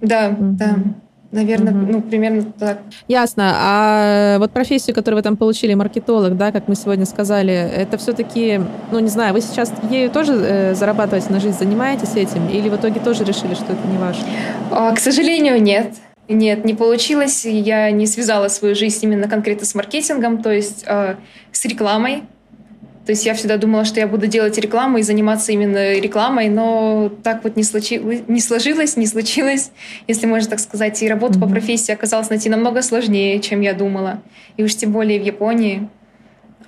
да, 0.00 0.28
угу. 0.28 0.56
да. 0.56 0.76
Наверное, 1.32 1.72
угу. 1.72 1.92
ну, 1.92 2.02
примерно 2.02 2.44
так. 2.58 2.80
Ясно. 3.08 3.52
А 3.56 4.38
вот 4.38 4.50
профессию, 4.52 4.94
которую 4.94 5.18
вы 5.18 5.22
там 5.22 5.38
получили, 5.38 5.72
маркетолог, 5.72 6.36
да, 6.36 6.52
как 6.52 6.68
мы 6.68 6.74
сегодня 6.74 7.06
сказали, 7.06 7.54
это 7.54 7.96
все-таки, 7.96 8.60
ну, 8.90 8.98
не 8.98 9.08
знаю, 9.08 9.32
вы 9.32 9.40
сейчас 9.40 9.72
ею 9.90 10.10
тоже 10.10 10.34
э, 10.34 10.74
зарабатываете 10.74 11.32
на 11.32 11.40
жизнь, 11.40 11.58
занимаетесь 11.58 12.16
этим? 12.16 12.48
Или 12.50 12.68
в 12.68 12.76
итоге 12.76 13.00
тоже 13.00 13.24
решили, 13.24 13.54
что 13.54 13.72
это 13.72 13.88
не 13.90 13.96
ваше? 13.96 14.20
А, 14.70 14.94
к 14.94 15.00
сожалению, 15.00 15.60
нет. 15.62 15.94
Нет, 16.28 16.66
не 16.66 16.74
получилось. 16.74 17.46
Я 17.46 17.90
не 17.90 18.06
связала 18.06 18.48
свою 18.48 18.74
жизнь 18.74 19.02
именно 19.02 19.26
конкретно 19.26 19.66
с 19.66 19.74
маркетингом, 19.74 20.42
то 20.42 20.52
есть 20.52 20.84
э, 20.86 21.16
с 21.50 21.64
рекламой. 21.64 22.24
То 23.04 23.10
есть 23.10 23.26
я 23.26 23.34
всегда 23.34 23.56
думала, 23.56 23.84
что 23.84 23.98
я 23.98 24.06
буду 24.06 24.28
делать 24.28 24.56
рекламу 24.58 24.98
и 24.98 25.02
заниматься 25.02 25.50
именно 25.50 25.94
рекламой, 25.94 26.48
но 26.48 27.10
так 27.22 27.42
вот 27.42 27.56
не, 27.56 27.64
случи... 27.64 27.94
не 28.28 28.40
сложилось, 28.40 28.96
не 28.96 29.06
случилось, 29.06 29.72
если 30.06 30.26
можно 30.26 30.50
так 30.50 30.60
сказать. 30.60 31.02
И 31.02 31.08
работу 31.08 31.38
mm-hmm. 31.38 31.42
по 31.42 31.48
профессии 31.48 31.92
оказалось 31.92 32.30
найти 32.30 32.48
намного 32.48 32.80
сложнее, 32.82 33.40
чем 33.40 33.60
я 33.60 33.74
думала. 33.74 34.22
И 34.56 34.62
уж 34.62 34.76
тем 34.76 34.92
более 34.92 35.20
в 35.20 35.24
Японии. 35.24 35.88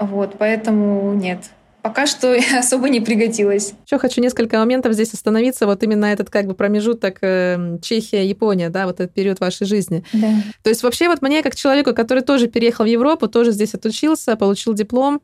Вот, 0.00 0.34
поэтому 0.38 1.14
нет. 1.14 1.38
Пока 1.82 2.06
что 2.06 2.36
особо 2.58 2.88
не 2.88 3.00
пригодилось. 3.00 3.74
Еще 3.86 3.98
хочу 3.98 4.20
несколько 4.20 4.58
моментов 4.58 4.94
здесь 4.94 5.12
остановиться. 5.14 5.66
Вот 5.66 5.84
именно 5.84 6.06
этот 6.06 6.30
как 6.30 6.46
бы 6.46 6.54
промежуток 6.54 7.18
э, 7.20 7.78
Чехия-Япония, 7.80 8.70
да, 8.70 8.86
вот 8.86 9.00
этот 9.00 9.14
период 9.14 9.38
вашей 9.38 9.66
жизни. 9.66 10.02
Да. 10.12 10.32
То 10.62 10.70
есть 10.70 10.82
вообще 10.82 11.08
вот 11.08 11.22
мне, 11.22 11.42
как 11.42 11.54
человеку, 11.54 11.94
который 11.94 12.24
тоже 12.24 12.48
переехал 12.48 12.86
в 12.86 12.88
Европу, 12.88 13.28
тоже 13.28 13.52
здесь 13.52 13.74
отучился, 13.74 14.34
получил 14.34 14.74
диплом, 14.74 15.20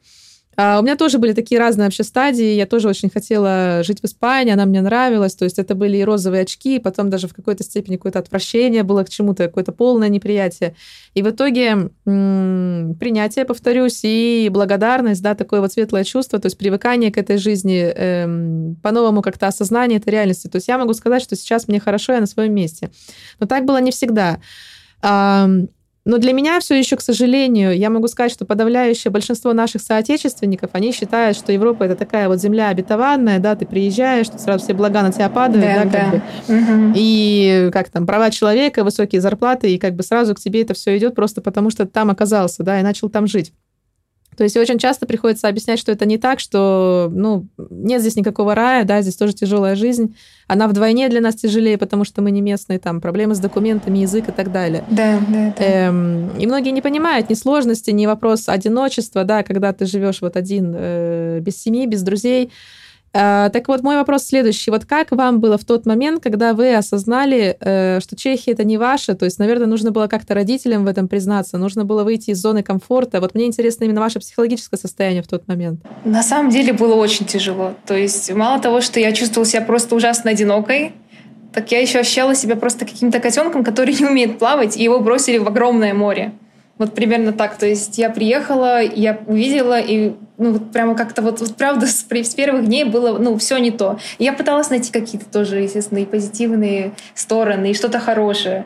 у 0.57 0.83
меня 0.83 0.97
тоже 0.97 1.19
были 1.19 1.33
такие 1.33 1.59
разные 1.59 1.87
вообще 1.87 2.03
стадии. 2.03 2.55
Я 2.55 2.67
тоже 2.67 2.89
очень 2.89 3.09
хотела 3.09 3.83
жить 3.83 4.01
в 4.01 4.05
Испании, 4.05 4.53
она 4.53 4.67
мне 4.67 4.83
нравилась. 4.83 5.35
То 5.35 5.45
есть 5.45 5.59
это 5.59 5.75
были 5.75 5.99
и 5.99 6.05
розовые 6.05 6.43
очки, 6.43 6.77
и 6.77 6.79
потом 6.79 7.09
даже 7.09 7.29
в 7.29 7.35
какой-то 7.35 7.65
степени 7.65 7.97
какое-то 7.97 8.19
отвращение 8.19 8.83
было 8.83 9.05
к 9.05 9.09
чему-то, 9.09 9.47
какое-то 9.47 9.73
полное 9.73 10.09
неприятие. 10.09 10.75
И 11.15 11.23
в 11.23 11.31
итоге 11.31 11.91
м- 12.07 12.97
принятие, 12.99 13.45
повторюсь, 13.45 14.01
и 14.03 14.49
благодарность, 14.53 15.23
да, 15.23 15.35
такое 15.35 15.61
вот 15.61 15.73
светлое 15.73 16.05
чувство, 16.05 16.39
то 16.39 16.47
есть 16.47 16.59
привыкание 16.59 17.11
к 17.11 17.19
этой 17.19 17.39
жизни, 17.39 17.81
эм, 17.81 18.77
по-новому 18.83 19.23
как-то 19.23 19.47
осознание 19.47 19.99
этой 19.99 20.11
реальности. 20.11 20.49
То 20.49 20.57
есть 20.57 20.69
я 20.69 20.79
могу 20.79 20.93
сказать, 20.95 21.23
что 21.23 21.37
сейчас 21.37 21.69
мне 21.69 21.81
хорошо, 21.81 22.13
я 22.13 22.21
на 22.21 22.27
своем 22.27 22.55
месте. 22.55 22.91
Но 23.39 23.47
так 23.47 23.65
было 23.65 23.81
не 23.81 23.93
всегда. 23.93 24.41
Но 26.11 26.19
для 26.19 26.33
меня 26.33 26.59
все 26.59 26.77
еще, 26.77 26.97
к 26.97 27.03
сожалению, 27.03 27.71
я 27.79 27.89
могу 27.89 28.09
сказать, 28.09 28.33
что 28.33 28.45
подавляющее 28.45 29.13
большинство 29.13 29.53
наших 29.53 29.81
соотечественников, 29.81 30.71
они 30.73 30.91
считают, 30.91 31.37
что 31.37 31.53
Европа 31.53 31.85
это 31.85 31.95
такая 31.95 32.27
вот 32.27 32.41
земля 32.41 32.71
обетованная, 32.71 33.39
да, 33.39 33.55
ты 33.55 33.65
приезжаешь, 33.65 34.29
тут 34.29 34.41
сразу 34.41 34.65
все 34.65 34.75
блага 34.75 35.03
на 35.03 35.13
тебя 35.13 35.29
падают, 35.29 35.65
да, 35.65 35.85
да, 35.85 35.91
как 35.91 35.93
да. 35.93 36.11
бы. 36.11 36.59
Угу. 36.59 36.93
И 36.97 37.71
как 37.73 37.91
там, 37.91 38.09
права 38.09 38.33
человека, 38.33 38.83
высокие 38.83 39.21
зарплаты, 39.21 39.73
и 39.73 39.79
как 39.79 39.95
бы 39.95 40.03
сразу 40.03 40.35
к 40.35 40.41
тебе 40.41 40.63
это 40.63 40.75
все 40.75 40.99
идет 40.99 41.15
просто 41.15 41.43
потому, 41.43 41.71
что 41.71 41.85
ты 41.85 41.93
там 41.93 42.11
оказался, 42.11 42.65
да, 42.65 42.81
и 42.81 42.83
начал 42.83 43.09
там 43.09 43.29
жить. 43.29 43.53
То 44.41 44.45
есть 44.45 44.57
очень 44.57 44.79
часто 44.79 45.05
приходится 45.05 45.49
объяснять, 45.49 45.79
что 45.79 45.93
это 45.93 46.07
не 46.07 46.17
так, 46.17 46.41
что 46.41 47.11
ну, 47.13 47.47
нет 47.69 48.01
здесь 48.01 48.17
никакого 48.17 48.55
рая, 48.55 48.85
да, 48.85 49.03
здесь 49.03 49.17
тоже 49.17 49.35
тяжелая 49.35 49.77
жизнь. 49.77 50.17
Она 50.47 50.67
вдвойне 50.67 51.11
для 51.11 51.21
нас 51.21 51.35
тяжелее, 51.35 51.77
потому 51.77 52.05
что 52.05 52.23
мы 52.23 52.31
не 52.31 52.41
местные, 52.41 52.79
там 52.79 53.03
проблемы 53.03 53.35
с 53.35 53.39
документами, 53.39 53.99
язык 53.99 54.31
и 54.31 54.33
так 54.33 54.51
далее. 54.51 54.83
Да, 54.89 55.21
да, 55.29 55.55
да. 55.59 55.63
Эм, 55.63 56.31
и 56.39 56.47
многие 56.47 56.71
не 56.71 56.81
понимают 56.81 57.29
ни 57.29 57.35
сложности, 57.35 57.91
ни 57.91 58.07
вопрос 58.07 58.49
одиночества, 58.49 59.25
да, 59.25 59.43
когда 59.43 59.75
ты 59.75 59.85
живешь 59.85 60.23
вот 60.23 60.39
один, 60.39 60.75
э, 60.75 61.41
без 61.43 61.61
семьи, 61.61 61.85
без 61.85 62.03
друзей. 62.03 62.51
А, 63.13 63.49
так 63.49 63.67
вот, 63.69 63.83
мой 63.83 63.97
вопрос 63.97 64.25
следующий. 64.25 64.71
Вот 64.71 64.85
как 64.85 65.11
вам 65.11 65.41
было 65.41 65.59
в 65.59 65.65
тот 65.65 65.85
момент, 65.85 66.23
когда 66.23 66.55
вы 66.55 66.75
осознали, 66.75 67.57
э, 67.61 67.99
что 68.01 68.15
Чехия 68.15 68.53
это 68.53 68.63
не 68.63 68.79
ваша? 68.79 69.15
То 69.15 69.25
есть, 69.25 69.39
наверное, 69.39 69.67
нужно 69.67 69.91
было 69.91 70.07
как-то 70.07 70.35
родителям 70.35 70.85
в 70.85 70.89
этом 70.89 71.09
признаться, 71.09 71.59
нужно 71.59 71.85
было 71.85 72.05
выйти 72.05 72.31
из 72.31 72.39
зоны 72.39 72.63
комфорта. 72.63 73.21
Вот 73.21 73.35
мне 73.35 73.47
интересно 73.47 73.85
именно 73.85 74.01
ваше 74.01 74.21
психологическое 74.21 74.77
состояние 74.77 75.23
в 75.23 75.27
тот 75.27 75.49
момент. 75.49 75.81
На 76.05 76.23
самом 76.23 76.51
деле 76.51 76.73
было 76.73 76.95
очень 76.95 77.27
тяжело. 77.27 77.75
То 77.85 77.97
есть, 77.97 78.33
мало 78.33 78.61
того, 78.61 78.81
что 78.81 79.01
я 79.01 79.11
чувствовала 79.13 79.49
себя 79.49 79.63
просто 79.63 79.97
ужасно 79.97 80.31
одинокой, 80.31 80.93
так 81.53 81.73
я 81.73 81.81
еще 81.81 81.99
ощущала 81.99 82.37
себя 82.37 82.55
просто 82.55 82.85
каким-то 82.85 83.19
котенком, 83.19 83.65
который 83.65 83.93
не 83.95 84.07
умеет 84.07 84.39
плавать, 84.39 84.77
и 84.77 84.85
его 84.85 85.01
бросили 85.01 85.39
в 85.39 85.49
огромное 85.49 85.95
море. 85.95 86.33
Вот 86.79 86.95
примерно 86.95 87.33
так. 87.33 87.59
То 87.59 87.67
есть 87.67 87.99
я 87.99 88.09
приехала, 88.09 88.81
я 88.81 89.21
увидела, 89.27 89.79
и 89.81 90.15
ну 90.41 90.53
вот 90.53 90.73
прямо 90.73 90.97
как-то 90.97 91.23
вот, 91.23 91.41
вот 91.41 91.55
правда 91.55 91.87
с, 91.87 92.07
с 92.11 92.35
первых 92.35 92.65
дней 92.65 92.85
было 92.85 93.19
ну 93.19 93.37
все 93.37 93.59
не 93.59 93.71
то. 93.71 93.99
И 94.19 94.25
я 94.25 94.33
пыталась 94.33 94.71
найти 94.71 94.91
какие-то 94.91 95.27
тоже, 95.31 95.61
естественно, 95.61 95.99
и 95.99 96.07
позитивные 96.07 96.93
стороны, 97.15 97.71
и 97.71 97.75
что-то 97.75 98.01
хорошее. 98.01 98.65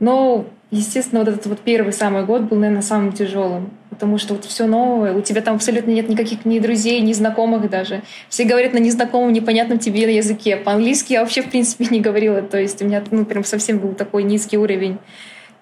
Но, 0.00 0.44
естественно, 0.70 1.20
вот 1.20 1.28
этот 1.28 1.46
вот 1.46 1.60
первый 1.60 1.92
самый 1.92 2.24
год 2.24 2.42
был, 2.42 2.58
наверное, 2.58 2.82
самым 2.82 3.12
тяжелым. 3.12 3.70
Потому 3.88 4.18
что 4.18 4.34
вот 4.34 4.44
все 4.44 4.66
новое, 4.66 5.14
у 5.14 5.22
тебя 5.22 5.40
там 5.40 5.54
абсолютно 5.54 5.90
нет 5.90 6.08
никаких 6.08 6.44
ни 6.44 6.58
друзей, 6.58 7.00
ни 7.00 7.12
знакомых 7.14 7.70
даже. 7.70 8.02
Все 8.28 8.44
говорят 8.44 8.74
на 8.74 8.78
незнакомом, 8.78 9.32
непонятном 9.32 9.78
тебе 9.78 10.14
языке. 10.14 10.56
По-английски 10.56 11.14
я 11.14 11.20
вообще, 11.20 11.40
в 11.40 11.50
принципе, 11.50 11.86
не 11.86 12.00
говорила. 12.00 12.42
То 12.42 12.58
есть 12.58 12.82
у 12.82 12.84
меня 12.84 13.02
ну, 13.10 13.24
прям 13.24 13.44
совсем 13.44 13.78
был 13.78 13.94
такой 13.94 14.24
низкий 14.24 14.58
уровень. 14.58 14.98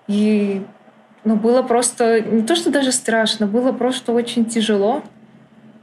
И 0.08 0.62
но 1.24 1.36
было 1.36 1.62
просто 1.62 2.20
не 2.20 2.42
то, 2.42 2.54
что 2.54 2.70
даже 2.70 2.92
страшно, 2.92 3.46
было 3.46 3.72
просто 3.72 4.12
очень 4.12 4.44
тяжело. 4.44 5.02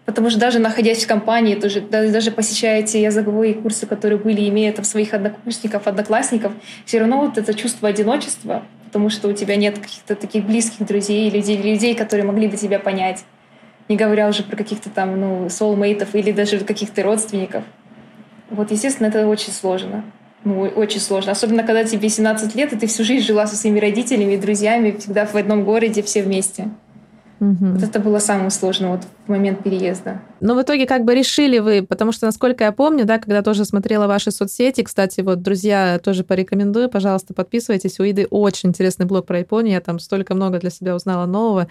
Потому 0.06 0.30
что 0.30 0.40
даже 0.40 0.60
находясь 0.60 1.04
в 1.04 1.08
компании, 1.08 1.56
тоже, 1.56 1.82
даже 1.82 2.32
посещая 2.32 2.82
те 2.84 3.02
языковые 3.04 3.54
курсы, 3.54 3.86
которые 3.86 4.18
были, 4.18 4.48
имея 4.50 4.74
там 4.74 4.84
своих 4.84 5.14
однокурсников, 5.14 5.88
одноклассников, 5.88 6.54
все 6.86 7.00
равно 7.00 7.22
вот 7.22 7.38
это 7.38 7.54
чувство 7.54 7.90
одиночества, 7.90 8.64
потому 8.86 9.10
что 9.10 9.28
у 9.30 9.34
тебя 9.34 9.56
нет 9.56 9.78
каких-то 9.78 10.16
таких 10.16 10.46
близких 10.46 10.86
друзей, 10.86 11.30
людей, 11.30 11.58
людей, 11.58 11.96
которые 11.96 12.26
могли 12.26 12.48
бы 12.48 12.58
тебя 12.58 12.80
понять. 12.80 13.24
Не 13.90 13.96
говоря 13.96 14.28
уже 14.28 14.44
про 14.44 14.56
каких-то 14.56 14.90
там, 14.90 15.20
ну, 15.20 15.50
соулмейтов 15.50 16.16
или 16.16 16.32
даже 16.32 16.60
каких-то 16.60 17.04
родственников. 17.04 17.64
Вот, 18.50 18.72
естественно, 18.72 19.08
это 19.08 19.28
очень 19.28 19.54
сложно 19.54 20.04
ну, 20.44 20.62
очень 20.62 21.00
сложно. 21.00 21.32
Особенно, 21.32 21.64
когда 21.64 21.84
тебе 21.84 22.10
17 22.10 22.56
лет, 22.56 22.74
и 22.74 22.76
ты 22.76 22.88
всю 22.88 23.04
жизнь 23.04 23.26
жила 23.26 23.48
со 23.48 23.56
своими 23.56 23.80
родителями, 23.80 24.36
друзьями, 24.38 24.96
всегда 24.98 25.26
в 25.26 25.36
одном 25.36 25.64
городе, 25.64 26.02
все 26.02 26.24
вместе. 26.24 26.70
Угу. 27.42 27.66
Вот 27.74 27.82
это 27.82 28.00
было 28.00 28.20
самое 28.20 28.52
сложное 28.52 28.92
вот 28.92 29.02
в 29.26 29.30
момент 29.30 29.64
переезда. 29.64 30.22
Но 30.42 30.54
в 30.54 30.62
итоге 30.62 30.86
как 30.86 31.06
бы 31.06 31.16
решили 31.16 31.58
вы, 31.58 31.82
потому 31.82 32.12
что, 32.12 32.28
насколько 32.28 32.66
я 32.66 32.72
помню, 32.72 33.04
да, 33.04 33.18
когда 33.18 33.42
тоже 33.42 33.66
смотрела 33.66 34.06
ваши 34.06 34.30
соцсети, 34.30 34.84
кстати, 34.84 35.22
вот, 35.22 35.42
друзья, 35.42 36.00
тоже 36.04 36.24
порекомендую, 36.24 36.88
пожалуйста, 36.88 37.34
подписывайтесь. 37.34 38.00
У 38.00 38.04
Иды 38.04 38.28
очень 38.30 38.70
интересный 38.70 39.08
блог 39.08 39.26
про 39.26 39.40
Японию, 39.40 39.74
я 39.74 39.82
там 39.82 39.98
столько 39.98 40.36
много 40.36 40.60
для 40.60 40.70
себя 40.70 40.96
узнала 40.96 41.26
нового. 41.26 41.68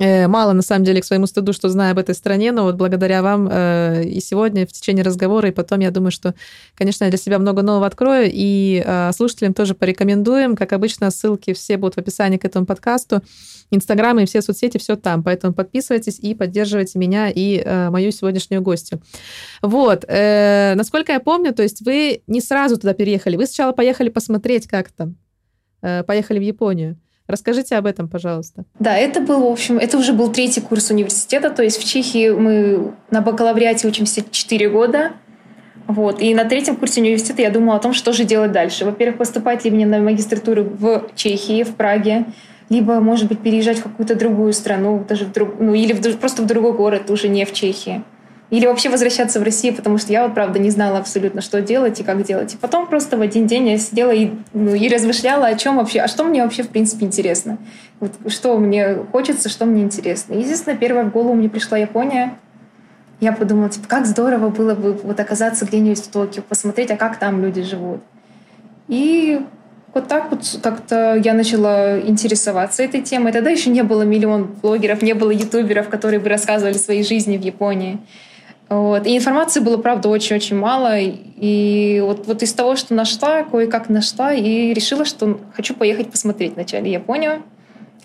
Э, 0.00 0.26
мало, 0.26 0.52
на 0.52 0.62
самом 0.62 0.84
деле, 0.84 1.00
к 1.00 1.04
своему 1.04 1.26
стыду, 1.26 1.52
что 1.52 1.68
знаю 1.68 1.92
об 1.92 1.98
этой 1.98 2.14
стране, 2.14 2.50
но 2.50 2.64
вот 2.64 2.74
благодаря 2.74 3.22
вам 3.22 3.48
э, 3.50 4.04
и 4.04 4.20
сегодня, 4.20 4.66
в 4.66 4.72
течение 4.72 5.04
разговора, 5.04 5.48
и 5.48 5.52
потом, 5.52 5.80
я 5.80 5.90
думаю, 5.92 6.10
что, 6.10 6.34
конечно, 6.74 7.04
я 7.04 7.10
для 7.10 7.18
себя 7.18 7.38
много 7.38 7.62
нового 7.62 7.86
открою, 7.86 8.28
и 8.32 8.82
э, 8.84 9.12
слушателям 9.12 9.54
тоже 9.54 9.74
порекомендуем. 9.74 10.56
Как 10.56 10.72
обычно, 10.72 11.10
ссылки 11.10 11.52
все 11.52 11.76
будут 11.76 11.94
в 11.94 11.98
описании 11.98 12.38
к 12.38 12.44
этому 12.44 12.66
подкасту. 12.66 13.22
Инстаграм 13.70 14.18
и 14.18 14.26
все 14.26 14.42
соцсети, 14.42 14.78
все 14.78 14.96
там. 14.96 15.22
Поэтому 15.22 15.54
подписывайтесь 15.54 16.18
и 16.18 16.34
поддерживайте 16.34 16.98
меня 16.98 17.30
и 17.34 17.64
мою 17.90 18.10
сегодняшнюю 18.10 18.62
гостью. 18.62 19.00
Вот. 19.62 20.04
Насколько 20.06 21.12
я 21.12 21.20
помню, 21.20 21.54
то 21.54 21.62
есть 21.62 21.80
вы 21.80 22.22
не 22.26 22.40
сразу 22.40 22.76
туда 22.78 22.92
переехали. 22.92 23.36
Вы 23.36 23.46
сначала 23.46 23.72
поехали 23.72 24.10
посмотреть, 24.10 24.68
как 24.68 24.90
там. 24.92 25.16
Поехали 25.80 26.38
в 26.38 26.42
Японию. 26.42 26.98
Расскажите 27.26 27.76
об 27.76 27.86
этом, 27.86 28.08
пожалуйста. 28.08 28.64
Да, 28.78 28.96
это 28.96 29.20
был, 29.20 29.48
в 29.48 29.52
общем, 29.52 29.78
это 29.78 29.96
уже 29.96 30.12
был 30.12 30.30
третий 30.30 30.60
курс 30.60 30.90
университета, 30.90 31.50
то 31.50 31.62
есть 31.62 31.78
в 31.78 31.84
Чехии 31.84 32.30
мы 32.30 32.92
на 33.10 33.22
бакалавриате 33.22 33.88
учимся 33.88 34.22
4 34.30 34.68
года, 34.68 35.12
вот. 35.86 36.20
И 36.20 36.34
на 36.34 36.44
третьем 36.44 36.76
курсе 36.76 37.00
университета 37.00 37.42
я 37.42 37.50
думала 37.50 37.76
о 37.76 37.80
том, 37.80 37.92
что 37.92 38.12
же 38.12 38.24
делать 38.24 38.52
дальше. 38.52 38.84
Во-первых, 38.84 39.18
поступать 39.18 39.64
ли 39.64 39.70
мне 39.70 39.86
на 39.86 39.98
магистратуру 39.98 40.64
в 40.64 41.10
Чехии, 41.14 41.62
в 41.62 41.74
Праге, 41.74 42.26
либо, 42.70 43.00
может 43.00 43.28
быть, 43.28 43.40
переезжать 43.40 43.78
в 43.78 43.82
какую-то 43.82 44.14
другую 44.14 44.52
страну, 44.52 45.04
даже 45.06 45.26
в 45.26 45.32
друг, 45.32 45.60
ну, 45.60 45.74
или 45.74 45.92
в, 45.92 46.18
просто 46.18 46.42
в 46.42 46.46
другой 46.46 46.72
город, 46.72 47.10
уже 47.10 47.28
не 47.28 47.44
в 47.44 47.52
Чехии. 47.52 48.02
Или 48.54 48.66
вообще 48.66 48.88
возвращаться 48.88 49.40
в 49.40 49.42
Россию, 49.42 49.74
потому 49.74 49.98
что 49.98 50.12
я 50.12 50.22
вот, 50.22 50.32
правда, 50.32 50.60
не 50.60 50.70
знала 50.70 50.98
абсолютно, 50.98 51.40
что 51.40 51.60
делать 51.60 51.98
и 51.98 52.04
как 52.04 52.22
делать. 52.22 52.54
И 52.54 52.56
потом 52.56 52.86
просто 52.86 53.16
в 53.16 53.20
один 53.20 53.48
день 53.48 53.68
я 53.68 53.78
сидела 53.78 54.12
и, 54.12 54.30
ну, 54.52 54.76
и 54.76 54.88
размышляла 54.88 55.48
о 55.48 55.56
чем 55.56 55.78
вообще, 55.78 55.98
а 55.98 56.06
что 56.06 56.22
мне 56.22 56.40
вообще, 56.44 56.62
в 56.62 56.68
принципе, 56.68 57.04
интересно. 57.04 57.58
Вот, 57.98 58.12
что 58.28 58.56
мне 58.58 58.94
хочется, 59.10 59.48
что 59.48 59.64
мне 59.64 59.82
интересно. 59.82 60.34
И, 60.34 60.38
естественно, 60.38 60.76
первая 60.76 61.04
в 61.04 61.10
голову 61.10 61.34
мне 61.34 61.48
пришла 61.48 61.78
Япония. 61.78 62.34
Я 63.18 63.32
подумала, 63.32 63.70
типа, 63.70 63.88
как 63.88 64.06
здорово 64.06 64.50
было 64.50 64.76
бы 64.76 64.92
вот 64.92 65.18
оказаться 65.18 65.64
где-нибудь 65.64 66.04
в 66.04 66.06
Токио, 66.12 66.42
посмотреть, 66.48 66.92
а 66.92 66.96
как 66.96 67.18
там 67.18 67.42
люди 67.42 67.62
живут. 67.62 68.02
И 68.86 69.40
вот 69.92 70.06
так 70.06 70.30
вот 70.30 70.60
как-то 70.62 71.16
я 71.16 71.34
начала 71.34 71.98
интересоваться 71.98 72.84
этой 72.84 73.02
темой. 73.02 73.32
Тогда 73.32 73.50
еще 73.50 73.70
не 73.70 73.82
было 73.82 74.02
миллион 74.02 74.44
блогеров, 74.62 75.02
не 75.02 75.14
было 75.14 75.32
ютуберов, 75.32 75.88
которые 75.88 76.20
бы 76.20 76.28
рассказывали 76.28 76.74
свои 76.74 77.02
жизни 77.02 77.36
в 77.36 77.42
Японии. 77.42 77.98
Вот. 78.74 79.06
И 79.06 79.16
информации 79.16 79.60
было, 79.60 79.76
правда, 79.76 80.08
очень-очень 80.08 80.56
мало. 80.56 80.96
И 80.98 82.02
вот, 82.04 82.26
вот 82.26 82.42
из 82.42 82.52
того, 82.54 82.74
что 82.74 82.92
нашла, 82.92 83.44
кое-как 83.44 83.88
нашла, 83.88 84.32
и 84.32 84.74
решила, 84.74 85.04
что 85.04 85.38
хочу 85.54 85.74
поехать 85.74 86.10
посмотреть 86.10 86.54
вначале 86.54 86.90
Японию. 86.90 87.44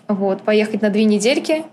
Вот, 0.06 0.42
поехать 0.42 0.80
на 0.80 0.90
две 0.90 1.02
недельки. 1.02 1.64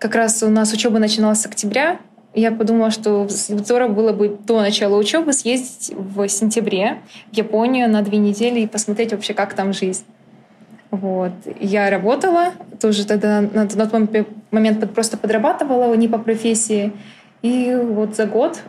Как 0.00 0.16
раз 0.16 0.42
у 0.42 0.48
нас 0.48 0.72
учеба 0.72 0.98
начиналась 0.98 1.40
с 1.40 1.46
октября. 1.46 2.00
Я 2.34 2.50
подумала, 2.50 2.90
что 2.90 3.28
здорово 3.28 3.92
было 3.92 4.12
бы 4.12 4.36
до 4.44 4.60
начала 4.60 4.96
учебы 4.96 5.32
съездить 5.32 5.92
в 5.96 6.26
сентябре 6.28 6.98
в 7.30 7.36
Японию 7.36 7.88
на 7.88 8.02
две 8.02 8.18
недели 8.18 8.58
и 8.62 8.66
посмотреть 8.66 9.12
вообще, 9.12 9.34
как 9.34 9.54
там 9.54 9.72
жизнь. 9.72 10.02
Вот. 10.90 11.30
Я 11.60 11.90
работала, 11.90 12.46
тоже 12.80 13.06
тогда 13.06 13.40
на 13.40 13.68
тот 13.68 13.92
момент 14.50 14.92
просто 14.92 15.16
подрабатывала 15.16 15.94
не 15.94 16.08
по 16.08 16.18
профессии. 16.18 16.92
И 17.42 17.74
вот 17.74 18.16
за 18.16 18.26
год 18.26 18.60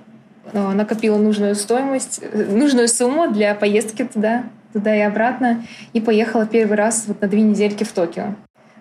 э, 0.52 0.72
накопила 0.74 1.18
нужную 1.18 1.56
стоимость, 1.56 2.20
э, 2.22 2.46
нужную 2.46 2.88
сумму 2.88 3.32
для 3.32 3.56
поездки 3.56 4.04
туда, 4.04 4.46
туда 4.74 4.96
и 4.96 5.02
обратно. 5.02 5.64
И 5.94 6.02
поехала 6.02 6.46
первый 6.46 6.76
раз 6.76 7.06
вот 7.08 7.22
на 7.22 7.28
две 7.28 7.42
недельки 7.42 7.84
в 7.84 7.92
Токио. 7.92 8.36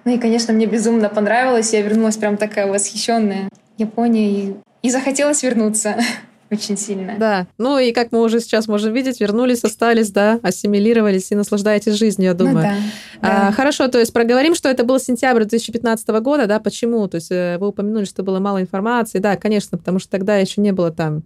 Ну 0.04 0.14
и, 0.14 0.18
конечно, 0.18 0.52
мне 0.52 0.66
безумно 0.66 1.08
понравилось. 1.08 1.72
Я 1.72 1.82
вернулась 1.82 2.16
прям 2.16 2.36
такая 2.36 2.66
восхищенная 2.66 3.48
Японией. 3.78 4.50
И, 4.82 4.88
и 4.88 4.90
захотелось 4.90 5.42
вернуться. 5.42 5.96
очень 6.52 6.76
сильно. 6.76 7.16
Да. 7.18 7.46
Ну 7.58 7.78
и 7.78 7.92
как 7.92 8.12
мы 8.12 8.22
уже 8.22 8.40
сейчас 8.40 8.68
можем 8.68 8.92
видеть, 8.92 9.20
вернулись, 9.20 9.64
остались, 9.64 10.10
да, 10.10 10.38
ассимилировались 10.42 11.30
и 11.32 11.34
наслаждаетесь 11.34 11.94
жизнью, 11.94 12.28
я 12.28 12.34
думаю. 12.34 12.56
Ну, 12.56 12.62
да, 12.62 12.74
А, 13.20 13.46
да. 13.46 13.52
хорошо, 13.52 13.88
то 13.88 13.98
есть 13.98 14.12
проговорим, 14.12 14.54
что 14.54 14.68
это 14.68 14.84
был 14.84 14.98
сентябрь 15.00 15.44
2015 15.44 16.08
года, 16.20 16.46
да, 16.46 16.60
почему? 16.60 17.06
То 17.08 17.16
есть 17.16 17.30
э, 17.30 17.56
вы 17.58 17.68
упомянули, 17.68 18.04
что 18.04 18.22
было 18.22 18.38
мало 18.38 18.60
информации, 18.60 19.18
да, 19.18 19.36
конечно, 19.36 19.78
потому 19.78 19.98
что 19.98 20.10
тогда 20.10 20.36
еще 20.36 20.60
не 20.60 20.72
было 20.72 20.90
там 20.90 21.22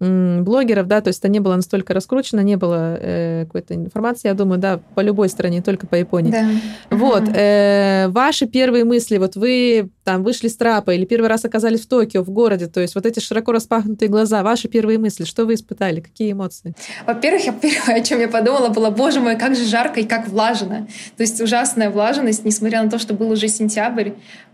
блогеров, 0.00 0.86
да, 0.86 1.00
то 1.00 1.08
есть 1.08 1.18
это 1.18 1.28
не 1.28 1.40
было 1.40 1.56
настолько 1.56 1.92
раскручено, 1.92 2.40
не 2.40 2.56
было 2.56 2.96
э, 3.00 3.44
какой-то 3.46 3.74
информации, 3.74 4.28
я 4.28 4.34
думаю, 4.34 4.58
да, 4.58 4.80
по 4.94 5.00
любой 5.00 5.28
стране, 5.28 5.56
не 5.56 5.62
только 5.62 5.86
по 5.86 5.96
Японии. 5.96 6.30
Да. 6.30 6.48
Вот, 6.90 7.24
э, 7.34 8.06
ваши 8.08 8.46
первые 8.46 8.84
мысли, 8.84 9.18
вот 9.18 9.34
вы 9.34 9.90
там 10.04 10.22
вышли 10.22 10.48
с 10.48 10.56
трапа 10.56 10.92
или 10.92 11.04
первый 11.04 11.28
раз 11.28 11.44
оказались 11.44 11.80
в 11.80 11.88
Токио, 11.88 12.22
в 12.22 12.30
городе, 12.30 12.66
то 12.68 12.80
есть 12.80 12.94
вот 12.94 13.06
эти 13.06 13.18
широко 13.18 13.52
распахнутые 13.52 14.08
глаза, 14.08 14.42
ваши 14.42 14.68
первые 14.68 14.98
мысли, 14.98 15.24
что 15.24 15.46
вы 15.46 15.54
испытали, 15.54 16.00
какие 16.00 16.32
эмоции? 16.32 16.74
Во-первых, 17.04 17.44
я 17.44 17.52
первое, 17.52 18.00
о 18.00 18.00
чем 18.00 18.20
я 18.20 18.28
подумала, 18.28 18.68
было, 18.68 18.90
боже 18.90 19.20
мой, 19.20 19.36
как 19.36 19.56
же 19.56 19.64
жарко 19.64 20.00
и 20.00 20.04
как 20.04 20.28
влажно. 20.28 20.86
То 21.16 21.22
есть 21.22 21.40
ужасная 21.40 21.90
влажность, 21.90 22.44
несмотря 22.44 22.82
на 22.82 22.90
то, 22.90 22.98
что 22.98 23.14
был 23.14 23.30
уже 23.30 23.48
сентябрь, 23.48 24.10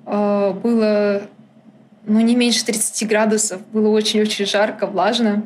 э, 0.06 0.52
было 0.62 1.22
ну, 2.06 2.20
не 2.20 2.36
меньше 2.36 2.64
30 2.64 3.08
градусов, 3.08 3.60
было 3.72 3.88
очень-очень 3.88 4.46
жарко, 4.46 4.86
влажно. 4.86 5.42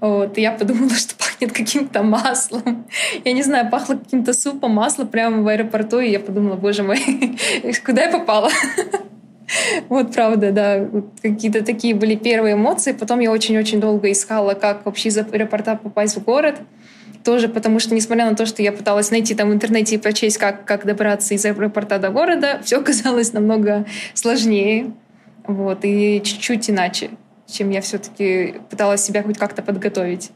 Вот, 0.00 0.36
и 0.36 0.42
я 0.42 0.50
подумала, 0.50 0.90
что 0.96 1.14
пахнет 1.14 1.52
каким-то 1.52 2.02
маслом. 2.02 2.86
Я 3.24 3.32
не 3.32 3.42
знаю, 3.42 3.70
пахло 3.70 3.94
каким-то 3.94 4.32
супом, 4.32 4.72
масло 4.72 5.04
прямо 5.04 5.42
в 5.42 5.48
аэропорту, 5.48 6.00
и 6.00 6.10
я 6.10 6.20
подумала, 6.20 6.56
боже 6.56 6.82
мой, 6.82 6.98
куда 7.84 8.02
я 8.04 8.10
попала? 8.10 8.50
Вот 9.90 10.14
правда, 10.14 10.50
да, 10.50 10.88
какие-то 11.20 11.62
такие 11.62 11.94
были 11.94 12.14
первые 12.14 12.54
эмоции. 12.54 12.92
Потом 12.92 13.20
я 13.20 13.30
очень-очень 13.30 13.80
долго 13.80 14.10
искала, 14.10 14.54
как 14.54 14.86
вообще 14.86 15.10
из 15.10 15.18
аэропорта 15.18 15.76
попасть 15.76 16.16
в 16.16 16.24
город. 16.24 16.60
Тоже 17.22 17.48
потому 17.48 17.78
что, 17.78 17.94
несмотря 17.94 18.28
на 18.28 18.34
то, 18.34 18.46
что 18.46 18.62
я 18.62 18.72
пыталась 18.72 19.10
найти 19.10 19.34
там 19.34 19.50
в 19.50 19.52
интернете 19.52 19.94
и 19.94 19.98
прочесть, 19.98 20.38
как, 20.38 20.64
как 20.64 20.86
добраться 20.86 21.34
из 21.34 21.44
аэропорта 21.44 21.98
до 21.98 22.08
города, 22.08 22.60
все 22.64 22.78
оказалось 22.78 23.32
намного 23.32 23.84
сложнее. 24.14 24.92
Вот, 25.46 25.80
и 25.84 26.20
чуть-чуть 26.24 26.70
иначе, 26.70 27.10
чем 27.46 27.70
я 27.70 27.80
все-таки 27.80 28.54
пыталась 28.70 29.02
себя 29.02 29.22
хоть 29.22 29.38
как-то 29.38 29.62
подготовить. 29.62 30.30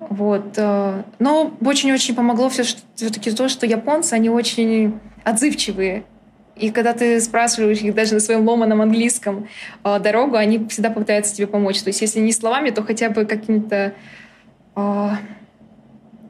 Вот. 0.00 0.54
э, 0.56 1.02
Но 1.18 1.52
очень-очень 1.64 2.14
помогло 2.14 2.48
все-таки 2.48 3.30
то, 3.32 3.48
что 3.48 3.66
японцы, 3.66 4.12
они 4.14 4.28
очень 4.30 4.98
отзывчивые. 5.24 6.04
И 6.56 6.70
когда 6.70 6.92
ты 6.92 7.20
спрашиваешь 7.20 7.80
их 7.80 7.94
даже 7.94 8.14
на 8.14 8.20
своем 8.20 8.46
ломаном 8.48 8.80
английском 8.80 9.48
э, 9.82 9.98
дорогу, 9.98 10.36
они 10.36 10.68
всегда 10.68 10.90
попытаются 10.90 11.34
тебе 11.34 11.46
помочь. 11.48 11.80
То 11.82 11.88
есть 11.88 12.00
если 12.00 12.20
не 12.20 12.32
словами, 12.32 12.70
то 12.70 12.82
хотя 12.82 13.10
бы 13.10 13.24
каким-то 13.24 13.94
э, 14.76 15.08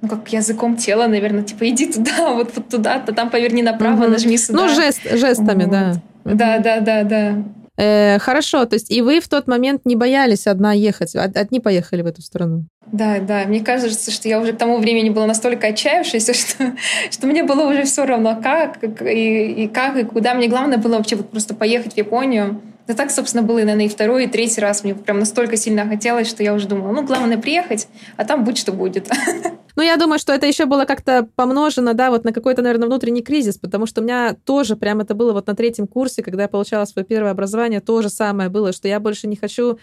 ну, 0.00 0.08
как 0.08 0.28
языком 0.32 0.76
тела, 0.76 1.06
наверное, 1.08 1.42
типа 1.42 1.68
иди 1.68 1.92
туда, 1.92 2.30
вот, 2.34 2.52
вот 2.56 2.68
туда, 2.68 3.00
то 3.00 3.12
там 3.12 3.28
поверни 3.28 3.62
направо, 3.62 4.02
Мгм. 4.04 4.12
нажми 4.12 4.38
сюда. 4.38 4.62
Ну, 4.62 4.68
жест, 4.68 5.02
жестами, 5.12 5.64
Вот. 5.64 5.70
да. 5.70 5.94
Да, 6.24 6.58
да, 6.58 6.80
да, 6.80 7.02
да. 7.04 7.44
Э, 7.76 8.18
хорошо, 8.20 8.64
то 8.66 8.74
есть 8.74 8.90
и 8.90 9.02
вы 9.02 9.20
в 9.20 9.28
тот 9.28 9.48
момент 9.48 9.84
не 9.84 9.96
боялись 9.96 10.46
одна 10.46 10.72
ехать, 10.72 11.14
од- 11.16 11.36
одни 11.36 11.58
поехали 11.58 12.02
в 12.02 12.06
эту 12.06 12.22
страну? 12.22 12.66
Да, 12.86 13.18
да. 13.18 13.44
Мне 13.46 13.60
кажется, 13.60 14.12
что 14.12 14.28
я 14.28 14.38
уже 14.40 14.52
к 14.52 14.58
тому 14.58 14.78
времени 14.78 15.10
была 15.10 15.26
настолько 15.26 15.66
отчаявшаяся, 15.68 16.34
что, 16.34 16.72
что 17.10 17.26
мне 17.26 17.42
было 17.42 17.68
уже 17.68 17.82
все 17.82 18.06
равно, 18.06 18.38
как, 18.40 18.78
как 18.78 19.02
и, 19.02 19.64
и 19.64 19.68
как, 19.68 19.96
и 19.96 20.04
куда. 20.04 20.34
Мне 20.34 20.46
главное 20.46 20.78
было 20.78 20.96
вообще 20.98 21.16
вот 21.16 21.30
просто 21.30 21.54
поехать 21.54 21.94
в 21.94 21.96
Японию. 21.96 22.60
Да 22.86 22.94
так, 22.94 23.10
собственно, 23.10 23.42
было, 23.42 23.58
наверное, 23.60 23.86
и 23.86 23.88
второй, 23.88 24.24
и 24.24 24.28
третий 24.28 24.60
раз. 24.60 24.84
Мне 24.84 24.94
прям 24.94 25.18
настолько 25.18 25.56
сильно 25.56 25.88
хотелось, 25.88 26.28
что 26.28 26.42
я 26.42 26.54
уже 26.54 26.68
думала, 26.68 26.92
ну, 26.92 27.02
главное 27.02 27.38
приехать, 27.38 27.88
а 28.16 28.24
там 28.24 28.44
будь 28.44 28.58
что 28.58 28.72
будет. 28.72 29.08
Ну, 29.76 29.82
я 29.82 29.96
думаю, 29.96 30.18
что 30.20 30.32
это 30.32 30.46
еще 30.46 30.66
было 30.66 30.84
как-то 30.84 31.28
помножено, 31.34 31.94
да, 31.94 32.10
вот 32.10 32.24
на 32.24 32.32
какой-то, 32.32 32.62
наверное, 32.62 32.86
внутренний 32.86 33.22
кризис, 33.22 33.58
потому 33.58 33.86
что 33.86 34.00
у 34.00 34.04
меня 34.04 34.36
тоже 34.44 34.76
прям 34.76 35.00
это 35.00 35.14
было 35.14 35.32
вот 35.32 35.46
на 35.48 35.54
третьем 35.56 35.88
курсе, 35.88 36.22
когда 36.22 36.42
я 36.44 36.48
получала 36.48 36.84
свое 36.84 37.04
первое 37.04 37.32
образование, 37.32 37.80
то 37.80 38.00
же 38.00 38.08
самое 38.08 38.48
было, 38.50 38.72
что 38.72 38.86
я 38.86 39.00
больше 39.00 39.26
не 39.26 39.36
хочу 39.36 39.78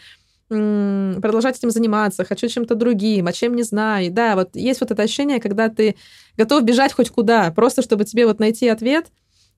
продолжать 0.50 1.57
этим 1.57 1.71
заниматься, 1.71 2.25
хочу 2.25 2.50
чем-то 2.50 2.75
другим, 2.75 3.27
а 3.27 3.31
чем 3.31 3.55
не 3.55 3.63
знаю. 3.63 4.12
Да, 4.12 4.36
вот 4.36 4.55
есть 4.55 4.81
вот 4.81 4.91
это 4.91 5.01
ощущение, 5.03 5.39
когда 5.39 5.69
ты 5.69 5.95
готов 6.38 6.63
бежать 6.63 6.91
хоть 6.91 7.10
куда, 7.10 7.51
просто 7.51 7.81
чтобы 7.81 8.03
тебе 8.03 8.27
вот 8.27 8.39
найти 8.39 8.67
ответ, 8.67 9.07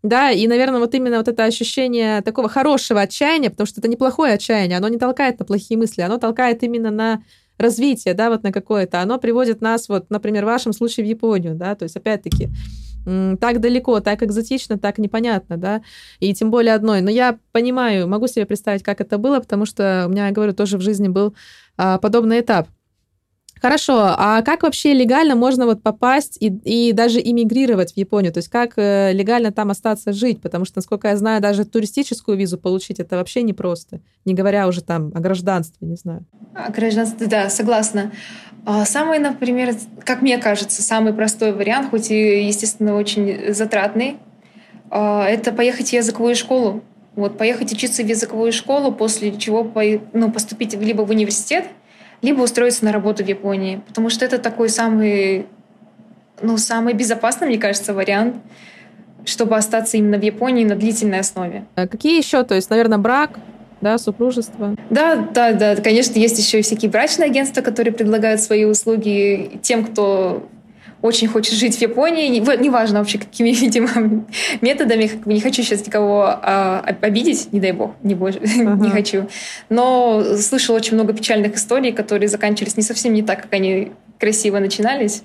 да, 0.04 0.30
и, 0.32 0.46
наверное, 0.48 0.80
вот 0.80 0.94
именно 0.94 1.18
вот 1.18 1.28
это 1.28 1.46
ощущение 1.46 2.22
такого 2.22 2.48
хорошего 2.50 3.02
отчаяния, 3.02 3.50
потому 3.50 3.66
что 3.66 3.80
это 3.82 3.88
неплохое 3.88 4.34
отчаяние, 4.34 4.78
оно 4.78 4.88
не 4.90 4.98
толкает 5.00 5.40
на 5.40 5.46
плохие 5.46 5.80
мысли, 5.80 6.02
оно 6.02 6.18
толкает 6.20 6.62
именно 6.62 6.92
на 6.92 7.24
развитие, 7.64 8.14
да, 8.14 8.30
вот 8.30 8.44
на 8.44 8.52
какое-то, 8.52 9.02
оно 9.02 9.18
приводит 9.18 9.62
нас, 9.62 9.90
вот, 9.90 10.10
например, 10.10 10.44
в 10.44 10.48
вашем 10.48 10.74
случае 10.74 11.06
в 11.06 11.10
Японию, 11.10 11.56
да, 11.56 11.74
то 11.76 11.84
есть, 11.84 11.96
опять-таки, 11.96 12.50
так 13.06 13.60
далеко, 13.60 14.00
так 14.00 14.24
экзотично, 14.24 14.78
так 14.78 14.98
непонятно, 14.98 15.58
да, 15.58 15.82
и 16.20 16.34
тем 16.34 16.52
более 16.52 16.74
одной. 16.74 17.02
Но 17.02 17.10
я 17.10 17.38
понимаю, 17.52 18.08
могу 18.08 18.28
себе 18.28 18.46
представить, 18.46 18.84
как 18.84 19.02
это 19.02 19.18
было, 19.18 19.40
потому 19.40 19.66
что 19.66 20.06
у 20.08 20.10
меня, 20.10 20.28
я 20.28 20.34
говорю, 20.34 20.54
тоже 20.54 20.78
в 20.78 20.82
жизни 20.82 21.08
был 21.08 21.36
а, 21.78 21.98
подобный 21.98 22.40
этап. 22.40 22.68
Хорошо, 23.64 24.14
а 24.18 24.42
как 24.42 24.64
вообще 24.64 24.94
легально 24.94 25.38
можно 25.38 25.66
вот 25.66 25.82
попасть 25.82 26.36
и, 26.38 26.48
и 26.48 26.92
даже 26.92 27.22
иммигрировать 27.22 27.94
в 27.94 27.98
Японию? 27.98 28.34
То 28.34 28.40
есть 28.40 28.50
как 28.50 28.74
э, 28.76 29.14
легально 29.14 29.54
там 29.54 29.72
остаться 29.72 30.12
жить? 30.12 30.42
Потому 30.42 30.66
что, 30.66 30.80
насколько 30.80 31.08
я 31.08 31.16
знаю, 31.16 31.42
даже 31.42 31.64
туристическую 31.64 32.36
визу 32.38 32.58
получить 32.58 33.00
это 33.00 33.16
вообще 33.16 33.42
непросто. 33.42 34.02
Не 34.26 34.34
говоря 34.34 34.68
уже 34.68 34.84
там 34.84 35.14
о 35.16 35.22
гражданстве, 35.22 35.88
не 35.88 35.96
знаю. 35.96 36.26
А, 36.54 36.74
Гражданство, 36.74 37.26
да, 37.26 37.50
согласна. 37.50 38.12
А, 38.66 38.84
Самый, 38.84 39.20
например, 39.20 39.74
как 40.04 40.22
мне 40.22 40.40
кажется, 40.40 40.82
самый 40.82 41.14
простой 41.14 41.54
вариант, 41.54 41.90
хоть 41.90 42.12
и, 42.12 42.46
естественно, 42.46 42.98
очень 42.98 43.54
затратный, 43.54 44.18
а, 44.90 45.26
это 45.26 45.54
поехать 45.54 45.92
в 45.92 45.94
языковую 45.94 46.36
школу. 46.36 46.84
Вот, 47.16 47.38
поехать 47.38 47.72
учиться 47.72 48.04
в 48.04 48.08
языковую 48.08 48.52
школу, 48.52 48.92
после 48.92 49.38
чего 49.38 49.72
ну, 50.12 50.32
поступить 50.34 50.74
либо 50.74 51.04
в 51.04 51.12
университет, 51.12 51.64
либо 52.24 52.42
устроиться 52.42 52.84
на 52.86 52.92
работу 52.92 53.24
в 53.24 53.28
Японии. 53.28 53.82
Потому 53.88 54.10
что 54.10 54.26
это 54.26 54.40
такой 54.40 54.70
самый, 54.70 55.46
ну, 56.42 56.58
самый 56.58 56.94
безопасный, 56.94 57.48
мне 57.48 57.60
кажется, 57.60 57.94
вариант, 57.94 58.38
чтобы 59.26 59.56
остаться 59.56 59.98
именно 59.98 60.18
в 60.18 60.24
Японии 60.24 60.66
на 60.66 60.76
длительной 60.76 61.20
основе. 61.20 61.66
А 61.76 61.88
Какие 61.88 62.18
еще? 62.18 62.44
То 62.44 62.56
есть, 62.56 62.70
наверное, 62.70 62.98
брак, 62.98 63.40
да, 63.82 63.98
супружество. 63.98 64.76
Да, 64.90 65.16
да, 65.34 65.52
да, 65.52 65.76
конечно, 65.76 66.18
есть 66.18 66.40
еще 66.40 66.60
и 66.60 66.62
всякие 66.62 66.90
брачные 66.90 67.28
агентства, 67.28 67.62
которые 67.62 67.94
предлагают 67.94 68.40
свои 68.40 68.64
услуги 68.64 69.60
тем, 69.62 69.86
кто 69.86 70.48
очень 71.04 71.28
хочет 71.28 71.54
жить 71.54 71.76
в 71.78 71.82
Японии, 71.82 72.28
неважно 72.30 73.00
вообще 73.00 73.20
какими, 73.20 73.50
видимо, 73.62 74.26
методами, 74.62 75.12
не 75.26 75.42
хочу 75.42 75.62
сейчас 75.62 75.86
никого 75.86 76.24
а, 76.26 76.80
об- 76.80 77.04
обидеть, 77.04 77.52
не 77.52 77.60
дай 77.60 77.74
бог, 77.74 77.92
не, 78.02 78.16
боже, 78.16 78.40
Ага. 78.62 78.84
не 78.84 78.90
хочу. 78.90 79.28
Но 79.70 80.24
слышала 80.38 80.78
очень 80.78 80.96
много 80.96 81.14
печальных 81.14 81.56
историй, 81.56 81.92
которые 81.92 82.30
заканчивались 82.30 82.78
не 82.78 82.84
совсем 82.84 83.14
не 83.14 83.22
так, 83.22 83.44
как 83.44 83.54
они 83.54 83.92
красиво 84.18 84.60
начинались. 84.60 85.24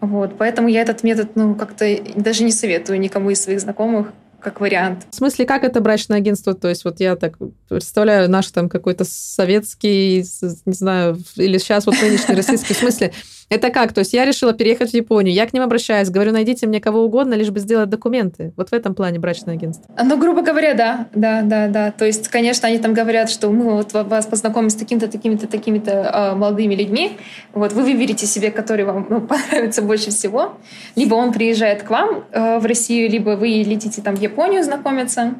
Вот, 0.00 0.38
поэтому 0.38 0.68
я 0.68 0.82
этот 0.82 1.02
метод, 1.02 1.30
ну, 1.34 1.54
как-то 1.56 1.84
даже 2.16 2.44
не 2.44 2.52
советую 2.52 2.98
никому 3.00 3.30
из 3.30 3.42
своих 3.42 3.60
знакомых 3.60 4.12
как 4.38 4.60
вариант. 4.60 5.06
В 5.10 5.14
смысле, 5.14 5.46
как 5.46 5.62
это 5.62 5.80
брачное 5.80 6.18
агентство? 6.18 6.54
То 6.54 6.68
есть 6.68 6.84
вот 6.84 6.98
я 7.00 7.14
так 7.16 7.38
представляю 7.68 8.28
наш 8.28 8.48
там 8.48 8.68
какой-то 8.68 9.04
советский, 9.04 10.24
не 10.66 10.72
знаю, 10.72 11.18
или 11.36 11.58
сейчас 11.58 11.86
вот 11.86 11.94
нынешний 12.02 12.34
российский. 12.34 12.74
В 12.74 12.78
смысле, 12.78 13.12
это 13.52 13.70
как? 13.70 13.92
То 13.92 14.00
есть 14.00 14.12
я 14.14 14.24
решила 14.24 14.52
переехать 14.54 14.92
в 14.92 14.94
Японию, 14.94 15.34
я 15.34 15.46
к 15.46 15.52
ним 15.52 15.62
обращаюсь, 15.62 16.08
говорю, 16.08 16.32
найдите 16.32 16.66
мне 16.66 16.80
кого 16.80 17.04
угодно, 17.04 17.34
лишь 17.34 17.50
бы 17.50 17.60
сделать 17.60 17.90
документы. 17.90 18.52
Вот 18.56 18.70
в 18.70 18.72
этом 18.72 18.94
плане 18.94 19.18
брачное 19.18 19.54
агентство. 19.54 19.84
Ну, 20.02 20.18
грубо 20.18 20.40
говоря, 20.42 20.74
да, 20.74 21.06
да, 21.14 21.42
да, 21.42 21.68
да. 21.68 21.90
То 21.90 22.06
есть, 22.06 22.28
конечно, 22.28 22.68
они 22.68 22.78
там 22.78 22.94
говорят, 22.94 23.28
что 23.28 23.50
мы 23.50 23.74
вот 23.74 23.92
ва- 23.92 24.04
вас 24.04 24.26
познакомим 24.26 24.70
с 24.70 24.74
такими-то, 24.74 25.08
такими-то, 25.08 25.46
такими-то 25.46 26.10
а, 26.12 26.34
молодыми 26.34 26.74
людьми. 26.74 27.18
Вот 27.52 27.72
вы 27.72 27.82
выберете 27.82 28.26
себе, 28.26 28.50
который 28.50 28.84
вам 28.84 29.06
ну, 29.10 29.20
понравится 29.26 29.82
больше 29.82 30.10
всего. 30.10 30.54
Либо 30.96 31.14
он 31.14 31.32
приезжает 31.32 31.82
к 31.82 31.90
вам 31.90 32.24
э, 32.32 32.58
в 32.58 32.64
Россию, 32.64 33.10
либо 33.10 33.30
вы 33.30 33.48
летите 33.48 34.00
там 34.00 34.16
в 34.16 34.20
Японию 34.20 34.62
знакомиться. 34.62 35.34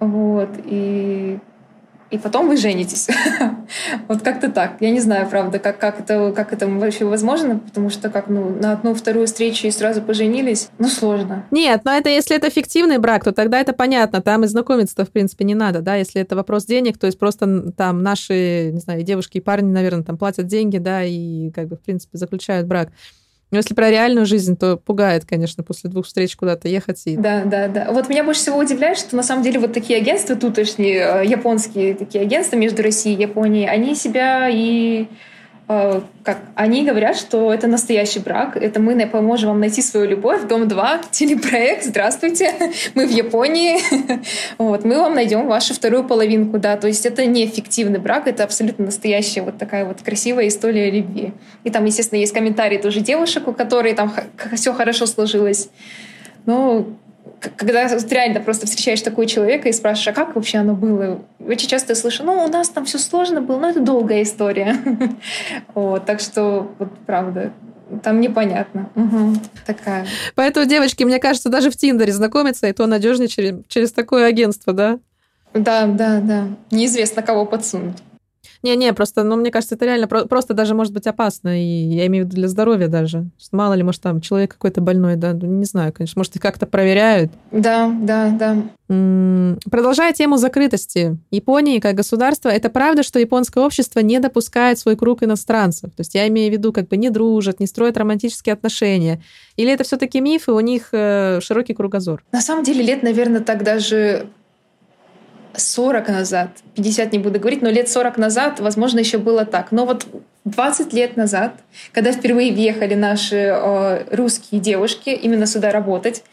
Вот. 0.00 0.50
И 0.64 1.38
и 2.14 2.18
потом 2.18 2.48
вы 2.48 2.56
женитесь. 2.56 3.08
вот 4.08 4.22
как-то 4.22 4.50
так. 4.50 4.76
Я 4.80 4.90
не 4.90 5.00
знаю, 5.00 5.28
правда, 5.28 5.58
как, 5.58 5.78
как, 5.78 6.00
это, 6.00 6.32
как 6.32 6.52
это 6.52 6.68
вообще 6.68 7.04
возможно, 7.04 7.58
потому 7.58 7.90
что 7.90 8.08
как 8.08 8.28
ну, 8.28 8.50
на 8.50 8.72
одну-вторую 8.72 9.26
встречу 9.26 9.66
и 9.66 9.70
сразу 9.70 10.00
поженились, 10.00 10.68
ну, 10.78 10.86
сложно. 10.86 11.44
Нет, 11.50 11.82
но 11.84 11.92
это 11.92 12.08
если 12.08 12.36
это 12.36 12.50
фиктивный 12.50 12.98
брак, 12.98 13.24
то 13.24 13.32
тогда 13.32 13.60
это 13.60 13.72
понятно, 13.72 14.22
там 14.22 14.44
и 14.44 14.46
знакомиться-то, 14.46 15.04
в 15.04 15.10
принципе, 15.10 15.44
не 15.44 15.54
надо, 15.54 15.80
да, 15.80 15.96
если 15.96 16.22
это 16.22 16.36
вопрос 16.36 16.66
денег, 16.66 16.98
то 16.98 17.06
есть 17.06 17.18
просто 17.18 17.72
там 17.72 18.02
наши, 18.02 18.70
не 18.72 18.80
знаю, 18.80 19.02
девушки 19.02 19.38
и 19.38 19.40
парни, 19.40 19.72
наверное, 19.72 20.04
там 20.04 20.16
платят 20.16 20.46
деньги, 20.46 20.78
да, 20.78 21.02
и 21.02 21.50
как 21.50 21.66
бы, 21.66 21.76
в 21.76 21.80
принципе, 21.80 22.16
заключают 22.16 22.68
брак. 22.68 22.90
Ну, 23.54 23.58
если 23.58 23.72
про 23.72 23.88
реальную 23.88 24.26
жизнь, 24.26 24.56
то 24.56 24.76
пугает, 24.76 25.26
конечно, 25.26 25.62
после 25.62 25.88
двух 25.88 26.06
встреч 26.06 26.34
куда-то 26.34 26.66
ехать. 26.66 27.00
И... 27.04 27.16
Да, 27.16 27.44
да, 27.44 27.68
да. 27.68 27.86
Вот 27.92 28.08
меня 28.08 28.24
больше 28.24 28.40
всего 28.40 28.58
удивляет, 28.58 28.98
что 28.98 29.14
на 29.14 29.22
самом 29.22 29.44
деле 29.44 29.60
вот 29.60 29.72
такие 29.72 29.96
агентства 29.96 30.34
тутошние, 30.34 31.22
э, 31.22 31.24
японские 31.24 31.94
такие 31.94 32.22
агентства 32.24 32.56
между 32.56 32.82
Россией 32.82 33.16
и 33.16 33.22
Японией, 33.22 33.68
они 33.68 33.94
себя 33.94 34.48
и 34.50 35.06
как 35.66 36.38
они 36.54 36.84
говорят, 36.84 37.16
что 37.16 37.52
это 37.52 37.66
настоящий 37.66 38.18
брак, 38.18 38.56
это 38.56 38.80
мы 38.80 39.06
поможем 39.06 39.48
вам 39.48 39.60
найти 39.60 39.80
свою 39.80 40.06
любовь, 40.06 40.42
Дом 40.46 40.68
2, 40.68 41.00
телепроект, 41.10 41.84
здравствуйте, 41.84 42.52
мы 42.94 43.06
в 43.06 43.10
Японии, 43.10 43.78
вот, 44.58 44.84
мы 44.84 44.98
вам 44.98 45.14
найдем 45.14 45.46
вашу 45.46 45.72
вторую 45.72 46.04
половинку, 46.04 46.58
да, 46.58 46.76
то 46.76 46.86
есть 46.86 47.06
это 47.06 47.24
не 47.24 47.46
фиктивный 47.46 47.98
брак, 47.98 48.26
это 48.26 48.44
абсолютно 48.44 48.84
настоящая 48.84 49.40
вот 49.40 49.56
такая 49.56 49.86
вот 49.86 50.02
красивая 50.02 50.48
история 50.48 50.90
любви. 50.90 51.32
И 51.64 51.70
там, 51.70 51.84
естественно, 51.86 52.18
есть 52.18 52.34
комментарии 52.34 52.76
тоже 52.76 53.00
девушек, 53.00 53.48
у 53.48 53.52
которых 53.54 53.96
там 53.96 54.12
все 54.54 54.74
хорошо 54.74 55.06
сложилось. 55.06 55.70
Но 56.46 56.86
когда 57.56 57.86
реально 57.86 58.40
просто 58.40 58.66
встречаешь 58.66 59.02
такого 59.02 59.26
человека 59.26 59.68
и 59.68 59.72
спрашиваешь, 59.72 60.08
а 60.08 60.12
как 60.12 60.34
вообще 60.34 60.58
оно 60.58 60.74
было? 60.74 61.22
Очень 61.40 61.68
часто 61.68 61.92
я 61.92 61.96
слышу, 61.96 62.24
ну, 62.24 62.44
у 62.44 62.48
нас 62.48 62.68
там 62.68 62.84
все 62.84 62.98
сложно 62.98 63.40
было, 63.40 63.58
но 63.58 63.70
это 63.70 63.80
долгая 63.80 64.22
история. 64.22 64.76
вот, 65.74 66.04
так 66.06 66.20
что, 66.20 66.70
вот, 66.78 66.90
правда, 67.06 67.52
там 68.02 68.20
непонятно. 68.20 68.88
Угу. 68.94 69.34
Такая. 69.66 70.06
Поэтому, 70.34 70.66
девочки, 70.66 71.04
мне 71.04 71.18
кажется, 71.18 71.48
даже 71.48 71.70
в 71.70 71.76
Тиндере 71.76 72.12
знакомиться, 72.12 72.66
и 72.66 72.72
то 72.72 72.86
надежнее 72.86 73.28
через, 73.28 73.56
через 73.68 73.92
такое 73.92 74.26
агентство, 74.26 74.72
да? 74.72 74.98
Да, 75.52 75.86
да, 75.86 76.20
да. 76.20 76.48
Неизвестно, 76.70 77.22
кого 77.22 77.46
подсунуть. 77.46 77.96
Не-не, 78.64 78.94
просто, 78.94 79.24
ну, 79.24 79.36
мне 79.36 79.50
кажется, 79.50 79.74
это 79.74 79.84
реально 79.84 80.08
про- 80.08 80.24
просто 80.24 80.54
даже 80.54 80.74
может 80.74 80.94
быть 80.94 81.06
опасно, 81.06 81.60
и 81.62 81.62
я 81.64 82.06
имею 82.06 82.24
в 82.24 82.28
виду 82.28 82.36
для 82.38 82.48
здоровья 82.48 82.88
даже. 82.88 83.26
Мало 83.52 83.74
ли, 83.74 83.82
может, 83.82 84.00
там 84.00 84.22
человек 84.22 84.52
какой-то 84.54 84.80
больной, 84.80 85.16
да, 85.16 85.34
ну, 85.34 85.46
не 85.46 85.66
знаю, 85.66 85.92
конечно, 85.92 86.18
может, 86.18 86.34
их 86.36 86.40
как-то 86.40 86.64
проверяют. 86.64 87.30
Да, 87.52 87.94
да, 88.00 88.30
да. 88.30 88.56
М-м- 88.88 89.58
продолжая 89.70 90.14
тему 90.14 90.38
закрытости 90.38 91.18
Японии 91.30 91.78
как 91.78 91.94
государства, 91.94 92.48
это 92.48 92.70
правда, 92.70 93.02
что 93.02 93.18
японское 93.18 93.62
общество 93.62 94.00
не 94.00 94.18
допускает 94.18 94.78
свой 94.78 94.96
круг 94.96 95.22
иностранцев? 95.22 95.90
То 95.90 96.00
есть 96.00 96.14
я 96.14 96.26
имею 96.28 96.48
в 96.50 96.54
виду, 96.54 96.72
как 96.72 96.88
бы 96.88 96.96
не 96.96 97.10
дружат, 97.10 97.60
не 97.60 97.66
строят 97.66 97.98
романтические 97.98 98.54
отношения? 98.54 99.22
Или 99.56 99.72
это 99.72 99.84
все-таки 99.84 100.22
миф, 100.22 100.48
и 100.48 100.52
у 100.52 100.60
них 100.60 100.88
э, 100.92 101.40
широкий 101.42 101.74
кругозор? 101.74 102.24
На 102.32 102.40
самом 102.40 102.64
деле 102.64 102.82
лет, 102.82 103.02
наверное, 103.02 103.42
так 103.42 103.62
даже 103.62 104.28
40 105.56 106.08
назад, 106.08 106.50
50 106.74 107.12
не 107.12 107.18
буду 107.18 107.38
говорить, 107.38 107.62
но 107.62 107.70
лет 107.70 107.88
40 107.88 108.18
назад, 108.18 108.60
возможно, 108.60 108.98
еще 108.98 109.18
было 109.18 109.44
так. 109.44 109.72
Но 109.72 109.86
вот 109.86 110.06
20 110.44 110.92
лет 110.92 111.16
назад, 111.16 111.54
когда 111.92 112.12
впервые 112.12 112.52
въехали 112.52 112.94
наши 112.94 113.36
э, 113.36 114.04
русские 114.14 114.60
девушки 114.60 115.10
именно 115.10 115.46
сюда 115.46 115.70
работать, 115.70 116.24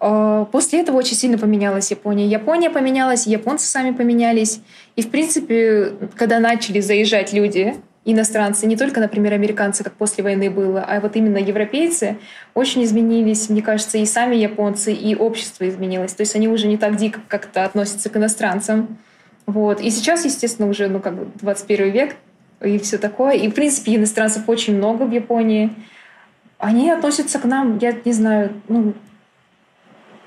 э, 0.00 0.46
после 0.50 0.80
этого 0.80 0.96
очень 0.96 1.16
сильно 1.16 1.38
поменялась 1.38 1.90
Япония. 1.90 2.26
Япония 2.26 2.70
поменялась, 2.70 3.26
японцы 3.26 3.66
сами 3.66 3.92
поменялись. 3.92 4.60
И, 4.96 5.02
в 5.02 5.10
принципе, 5.10 5.92
когда 6.16 6.38
начали 6.38 6.80
заезжать 6.80 7.32
люди 7.32 7.76
иностранцы, 8.04 8.66
не 8.66 8.76
только, 8.76 9.00
например, 9.00 9.34
американцы, 9.34 9.84
как 9.84 9.92
после 9.94 10.24
войны 10.24 10.50
было, 10.50 10.82
а 10.82 11.00
вот 11.00 11.16
именно 11.16 11.38
европейцы 11.38 12.18
очень 12.54 12.82
изменились, 12.84 13.48
мне 13.48 13.62
кажется, 13.62 13.98
и 13.98 14.06
сами 14.06 14.36
японцы, 14.36 14.92
и 14.92 15.14
общество 15.14 15.68
изменилось. 15.68 16.14
То 16.14 16.22
есть 16.22 16.34
они 16.34 16.48
уже 16.48 16.66
не 16.66 16.78
так 16.78 16.96
дико 16.96 17.20
как-то 17.28 17.64
относятся 17.64 18.08
к 18.08 18.16
иностранцам. 18.16 18.98
Вот. 19.46 19.80
И 19.80 19.90
сейчас, 19.90 20.24
естественно, 20.24 20.68
уже 20.68 20.88
ну, 20.88 21.00
как 21.00 21.14
бы 21.14 21.28
21 21.40 21.90
век 21.90 22.16
и 22.62 22.78
все 22.78 22.98
такое. 22.98 23.34
И, 23.34 23.48
в 23.48 23.54
принципе, 23.54 23.96
иностранцев 23.96 24.48
очень 24.48 24.76
много 24.76 25.04
в 25.04 25.12
Японии. 25.12 25.70
Они 26.58 26.90
относятся 26.90 27.38
к 27.38 27.44
нам, 27.44 27.78
я 27.78 27.94
не 28.04 28.12
знаю, 28.12 28.52
ну, 28.68 28.94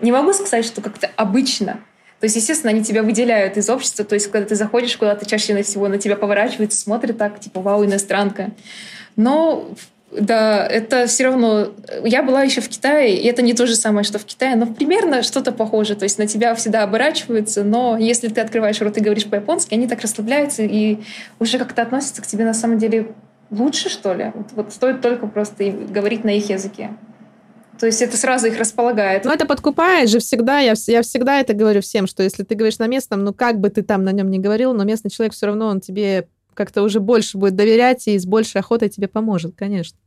не 0.02 0.12
могу 0.12 0.34
сказать, 0.34 0.66
что 0.66 0.82
как-то 0.82 1.10
обычно, 1.16 1.80
то 2.24 2.26
есть, 2.26 2.38
естественно, 2.38 2.72
они 2.72 2.86
тебя 2.86 3.04
выделяют 3.04 3.58
из 3.58 3.70
общества. 3.70 4.06
То 4.06 4.16
есть, 4.16 4.32
когда 4.32 4.48
ты 4.48 4.56
заходишь 4.56 4.96
куда-то, 4.96 5.26
чаще 5.26 5.62
всего 5.62 5.90
на 5.90 5.98
тебя 5.98 6.16
поворачиваются, 6.16 6.80
смотрят 6.80 7.18
так, 7.18 7.38
типа, 7.38 7.60
вау, 7.60 7.84
иностранка. 7.84 8.52
Но 9.18 9.68
да, 10.10 10.66
это 10.66 11.06
все 11.08 11.26
равно... 11.26 11.74
Я 12.06 12.24
была 12.24 12.44
еще 12.44 12.62
в 12.62 12.70
Китае, 12.70 13.18
и 13.18 13.28
это 13.28 13.42
не 13.42 13.54
то 13.54 13.68
же 13.68 13.76
самое, 13.76 14.06
что 14.06 14.20
в 14.20 14.24
Китае, 14.24 14.56
но 14.56 14.68
примерно 14.68 15.22
что-то 15.22 15.52
похоже. 15.52 15.98
То 15.98 16.04
есть 16.04 16.18
на 16.18 16.26
тебя 16.26 16.56
всегда 16.56 16.84
оборачиваются, 16.84 17.66
но 17.66 17.98
если 17.98 18.30
ты 18.30 18.40
открываешь 18.40 18.80
рот 18.80 18.98
и 18.98 19.02
говоришь 19.02 19.26
по-японски, 19.26 19.74
они 19.74 19.90
так 19.90 20.00
расслабляются 20.00 20.64
и 20.64 21.00
уже 21.40 21.60
как-то 21.60 21.82
относятся 21.82 22.22
к 22.22 22.28
тебе 22.28 22.46
на 22.46 22.54
самом 22.54 22.78
деле 22.78 23.12
лучше, 23.52 23.90
что 23.90 24.14
ли. 24.14 24.32
Вот, 24.34 24.48
вот 24.54 24.72
стоит 24.72 25.02
только 25.02 25.28
просто 25.28 25.66
говорить 25.66 26.24
на 26.24 26.30
их 26.30 26.50
языке. 26.50 26.92
То 27.84 27.88
есть 27.88 28.02
это 28.02 28.16
сразу 28.16 28.48
их 28.48 28.58
располагает. 28.58 29.26
Ну, 29.26 29.32
это 29.34 29.46
подкупает 29.46 30.10
же 30.10 30.20
всегда. 30.20 30.60
Я, 30.60 30.74
я 30.88 31.02
всегда 31.02 31.42
это 31.42 31.54
говорю 31.54 31.82
всем, 31.82 32.08
что 32.08 32.24
если 32.24 32.44
ты 32.44 32.56
говоришь 32.56 32.80
на 32.80 32.88
местном, 32.88 33.26
ну, 33.26 33.34
как 33.34 33.60
бы 33.60 33.70
ты 33.70 33.82
там 33.84 34.06
на 34.06 34.14
нем 34.14 34.32
не 34.32 34.40
говорил, 34.40 34.74
но 34.74 34.86
местный 34.86 35.12
человек 35.12 35.34
все 35.34 35.48
равно, 35.48 35.68
он 35.68 35.82
тебе 35.82 36.30
как-то 36.54 36.82
уже 36.82 37.02
больше 37.02 37.38
будет 37.38 37.58
доверять 37.58 38.08
и 38.08 38.18
с 38.18 38.26
большей 38.26 38.62
охотой 38.62 38.88
тебе 38.88 39.10
поможет, 39.10 39.56
конечно. 39.58 39.98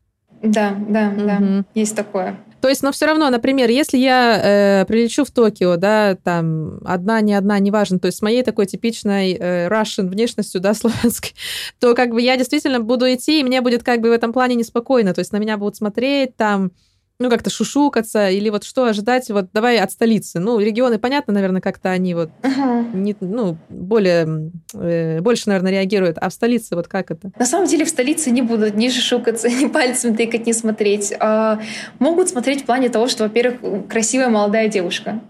Да, 0.43 0.75
да, 0.89 1.13
угу. 1.15 1.27
да, 1.27 1.65
есть 1.75 1.95
такое. 1.95 2.39
То 2.63 2.71
есть, 2.71 2.83
но 2.83 2.93
все 2.93 3.05
равно, 3.05 3.29
например, 3.29 3.69
если 3.69 3.99
я 3.99 4.41
э, 4.81 4.87
прилечу 4.87 5.27
в 5.27 5.31
Токио, 5.31 5.77
да, 5.77 6.17
там 6.17 6.81
одна, 6.83 7.21
не 7.21 7.35
одна, 7.35 7.59
неважно, 7.59 7.99
то 7.99 8.07
есть 8.07 8.17
с 8.17 8.23
моей 8.23 8.43
такой 8.43 8.65
типичной 8.65 9.35
э, 9.35 9.69
Russian 9.69 10.09
внешностью, 10.09 10.63
да, 10.63 10.73
славянской, 10.75 11.33
то 11.79 11.95
как 11.95 12.13
бы 12.13 12.23
я 12.23 12.39
действительно 12.39 12.81
буду 12.81 13.05
идти, 13.13 13.41
и 13.41 13.45
мне 13.45 13.61
будет 13.61 13.83
как 13.83 14.01
бы 14.01 14.09
в 14.09 14.13
этом 14.13 14.33
плане 14.33 14.55
неспокойно, 14.55 15.13
то 15.13 15.19
есть 15.19 15.33
на 15.33 15.37
меня 15.37 15.59
будут 15.59 15.77
смотреть, 15.77 16.37
там, 16.37 16.73
ну, 17.19 17.31
как-то 17.31 17.51
шушукаться, 17.51 18.29
или 18.29 18.51
вот 18.51 18.65
что 18.65 18.85
ожидать, 18.85 19.31
вот 19.31 19.47
давай 19.53 19.79
от 19.79 19.91
столицы. 19.91 20.39
Ну, 20.39 20.59
регионы, 20.59 20.99
понятно, 20.99 21.33
наверное, 21.33 21.61
как-то 21.61 21.91
они 21.91 22.15
вот, 22.15 22.31
uh-huh. 22.43 22.95
не, 22.95 23.17
ну, 23.21 23.57
более, 23.69 24.51
э, 24.75 25.21
больше, 25.21 25.49
наверное, 25.49 25.73
реагируют, 25.73 26.19
а 26.21 26.29
в 26.29 26.33
столице 26.33 26.77
вот 26.77 26.89
как 26.89 27.11
это? 27.11 27.31
На 27.39 27.47
самом 27.47 27.67
деле 27.67 27.85
в 27.85 27.89
столице 27.89 28.31
не 28.31 28.43
будут 28.43 28.75
ни 28.75 28.89
шушукаться, 28.91 29.49
ни 29.51 29.67
пальцем 29.67 30.15
тыкать, 30.15 30.47
ни 30.47 30.53
смотреть. 30.53 31.15
А 31.19 31.61
могут 31.99 32.29
смотреть 32.29 32.63
в 32.63 32.67
плане 32.67 32.89
того, 32.89 33.09
что, 33.09 33.25
во-первых, 33.25 33.89
красивая 33.89 34.29
молодая 34.29 34.69
девушка 34.69 35.21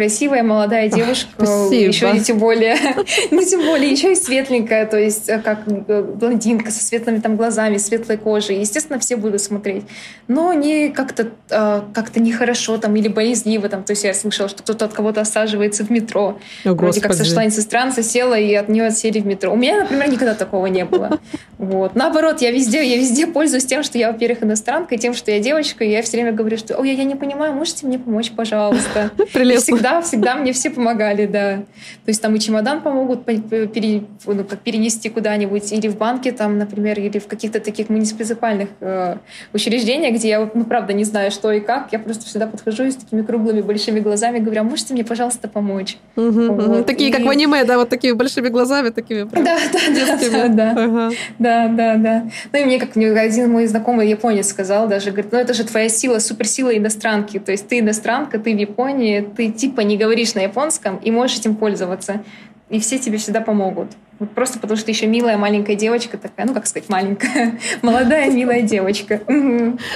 красивая 0.00 0.42
молодая 0.42 0.88
девушка, 0.88 1.28
Спасибо. 1.36 1.74
еще 1.74 2.10
не 2.10 2.20
тем 2.20 2.38
более, 2.38 2.74
не 3.30 3.44
тем 3.44 3.60
более, 3.60 3.90
еще 3.90 4.12
и 4.12 4.14
светленькая, 4.14 4.86
то 4.86 4.98
есть 4.98 5.28
э, 5.28 5.40
как 5.40 5.60
э, 5.66 6.02
блондинка 6.02 6.70
со 6.70 6.82
светлыми 6.82 7.18
там 7.18 7.36
глазами, 7.36 7.76
светлой 7.76 8.16
кожей. 8.16 8.60
Естественно, 8.60 8.98
все 8.98 9.16
будут 9.16 9.42
смотреть, 9.42 9.84
но 10.26 10.54
не 10.54 10.88
как-то 10.88 11.28
э, 11.50 11.82
как-то 11.92 12.18
нехорошо 12.18 12.78
там 12.78 12.96
или 12.96 13.08
болезнливо 13.08 13.68
там. 13.68 13.84
То 13.84 13.90
есть 13.90 14.04
я 14.04 14.14
слышала, 14.14 14.48
что 14.48 14.62
кто-то 14.62 14.86
от 14.86 14.94
кого-то 14.94 15.20
осаживается 15.20 15.84
в 15.84 15.90
метро. 15.90 16.38
О, 16.64 16.72
Вроде 16.72 17.02
как 17.02 17.12
сошла 17.12 17.44
иностранца, 17.44 18.02
села 18.02 18.38
и 18.38 18.54
от 18.54 18.70
нее 18.70 18.86
отсели 18.86 19.20
в 19.20 19.26
метро. 19.26 19.52
У 19.52 19.56
меня, 19.56 19.80
например, 19.80 20.08
никогда 20.08 20.34
такого 20.34 20.66
не 20.66 20.86
было. 20.86 21.18
Вот. 21.60 21.94
Наоборот, 21.94 22.40
я 22.40 22.52
везде, 22.52 22.82
я 22.82 22.96
везде 22.96 23.26
пользуюсь 23.26 23.66
тем, 23.66 23.82
что 23.82 23.98
я, 23.98 24.12
во-первых, 24.12 24.42
иностранка, 24.42 24.94
и 24.94 24.98
тем, 24.98 25.12
что 25.12 25.30
я 25.30 25.40
девочка, 25.40 25.84
и 25.84 25.90
я 25.90 26.00
все 26.00 26.12
время 26.12 26.32
говорю, 26.32 26.56
что, 26.56 26.74
ой, 26.78 26.88
я, 26.88 26.94
я 26.94 27.04
не 27.04 27.16
понимаю, 27.16 27.52
можете 27.52 27.86
мне 27.86 27.98
помочь, 27.98 28.30
пожалуйста? 28.30 29.10
Прелестно 29.34 29.76
всегда, 29.76 29.89
всегда 30.00 30.36
мне 30.36 30.52
все 30.52 30.70
помогали, 30.70 31.26
да. 31.26 31.56
То 32.04 32.08
есть 32.08 32.22
там 32.22 32.34
и 32.34 32.40
чемодан 32.40 32.80
помогут 32.80 33.24
пере, 33.24 34.04
ну, 34.26 34.44
как 34.44 34.60
перенести 34.60 35.08
куда-нибудь, 35.08 35.72
или 35.72 35.88
в 35.88 35.96
банке 35.96 36.32
там, 36.32 36.58
например, 36.58 36.98
или 36.98 37.18
в 37.18 37.26
каких-то 37.26 37.60
таких 37.60 37.88
муниципальных 37.88 38.68
э, 38.80 39.16
учреждениях, 39.52 40.14
где 40.14 40.28
я, 40.28 40.50
ну, 40.52 40.64
правда, 40.64 40.92
не 40.92 41.04
знаю, 41.04 41.30
что 41.30 41.52
и 41.52 41.60
как. 41.60 41.92
Я 41.92 41.98
просто 41.98 42.26
всегда 42.26 42.46
подхожу 42.46 42.84
и 42.84 42.90
с 42.90 42.96
такими 42.96 43.22
круглыми 43.22 43.60
большими 43.60 44.00
глазами 44.00 44.38
говорю, 44.38 44.60
а 44.60 44.64
можете 44.64 44.94
мне, 44.94 45.04
пожалуйста, 45.04 45.48
помочь? 45.48 45.98
Угу, 46.16 46.52
вот. 46.52 46.86
Такие, 46.86 47.10
и... 47.10 47.12
как 47.12 47.22
в 47.22 47.28
аниме, 47.28 47.64
да, 47.64 47.78
вот 47.78 47.88
такими 47.88 48.12
большими 48.12 48.48
глазами, 48.48 48.90
такими 48.90 49.24
прям 49.24 49.44
да, 49.44 49.58
да, 49.72 49.94
детскими. 49.94 50.30
Да, 50.30 50.48
да, 50.48 50.70
ага. 50.72 51.10
да, 51.38 51.68
да, 51.68 51.96
да. 51.96 52.30
Ну 52.52 52.58
и 52.58 52.64
мне, 52.64 52.78
как 52.78 52.96
мне 52.96 53.10
один 53.10 53.50
мой 53.50 53.66
знакомый 53.66 54.08
японец 54.08 54.48
сказал 54.48 54.88
даже, 54.88 55.10
говорит, 55.10 55.32
ну 55.32 55.38
это 55.38 55.54
же 55.54 55.64
твоя 55.64 55.88
сила, 55.88 56.18
суперсила 56.18 56.76
иностранки. 56.76 57.38
То 57.38 57.52
есть 57.52 57.68
ты 57.68 57.78
иностранка, 57.78 58.38
ты 58.38 58.54
в 58.54 58.58
Японии, 58.58 59.20
ты 59.36 59.50
типа 59.50 59.69
не 59.78 59.96
говоришь 59.96 60.34
на 60.34 60.40
японском 60.40 60.96
и 60.96 61.10
можешь 61.10 61.38
этим 61.38 61.56
пользоваться. 61.56 62.22
И 62.68 62.78
все 62.78 62.98
тебе 62.98 63.18
всегда 63.18 63.40
помогут. 63.40 63.90
Вот 64.20 64.30
просто 64.30 64.58
потому 64.58 64.76
что 64.76 64.86
ты 64.86 64.92
еще 64.92 65.06
милая 65.06 65.38
маленькая 65.38 65.74
девочка 65.74 66.18
такая, 66.18 66.46
ну 66.46 66.54
как 66.54 66.66
сказать, 66.66 66.88
маленькая, 66.88 67.58
молодая 67.82 68.30
милая 68.30 68.62
девочка. 68.62 69.22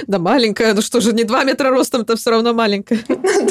Да 0.07 0.19
маленькая, 0.19 0.73
ну 0.73 0.81
что 0.81 0.99
же, 0.99 1.13
не 1.13 1.23
два 1.23 1.43
метра 1.43 1.69
ростом, 1.69 2.01
это 2.01 2.17
все 2.17 2.31
равно 2.31 2.53
маленькая. 2.53 2.99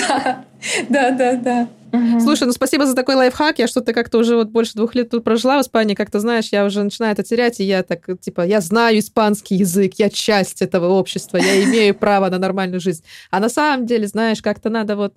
Да, 0.08 0.44
да, 0.88 1.10
да, 1.10 1.32
да. 1.34 1.68
Угу. 1.94 2.20
Слушай, 2.20 2.44
ну 2.44 2.52
спасибо 2.52 2.86
за 2.86 2.94
такой 2.94 3.14
лайфхак. 3.14 3.58
Я 3.58 3.66
что-то 3.66 3.92
как-то 3.92 4.18
уже 4.18 4.36
вот 4.36 4.48
больше 4.48 4.74
двух 4.74 4.94
лет 4.94 5.10
тут 5.10 5.22
прожила 5.22 5.58
в 5.58 5.62
Испании. 5.62 5.94
Как-то, 5.94 6.18
знаешь, 6.18 6.48
я 6.50 6.64
уже 6.64 6.82
начинаю 6.82 7.12
это 7.12 7.22
терять, 7.22 7.60
и 7.60 7.64
я 7.64 7.82
так, 7.82 8.06
типа, 8.20 8.42
я 8.42 8.60
знаю 8.60 8.98
испанский 8.98 9.56
язык, 9.56 9.94
я 9.98 10.10
часть 10.10 10.62
этого 10.62 10.88
общества, 10.88 11.36
я 11.36 11.62
имею 11.64 11.94
право 11.98 12.28
на 12.28 12.38
нормальную 12.38 12.80
жизнь. 12.80 13.04
А 13.30 13.40
на 13.40 13.48
самом 13.48 13.86
деле, 13.86 14.06
знаешь, 14.06 14.42
как-то 14.42 14.70
надо 14.70 14.96
вот 14.96 15.14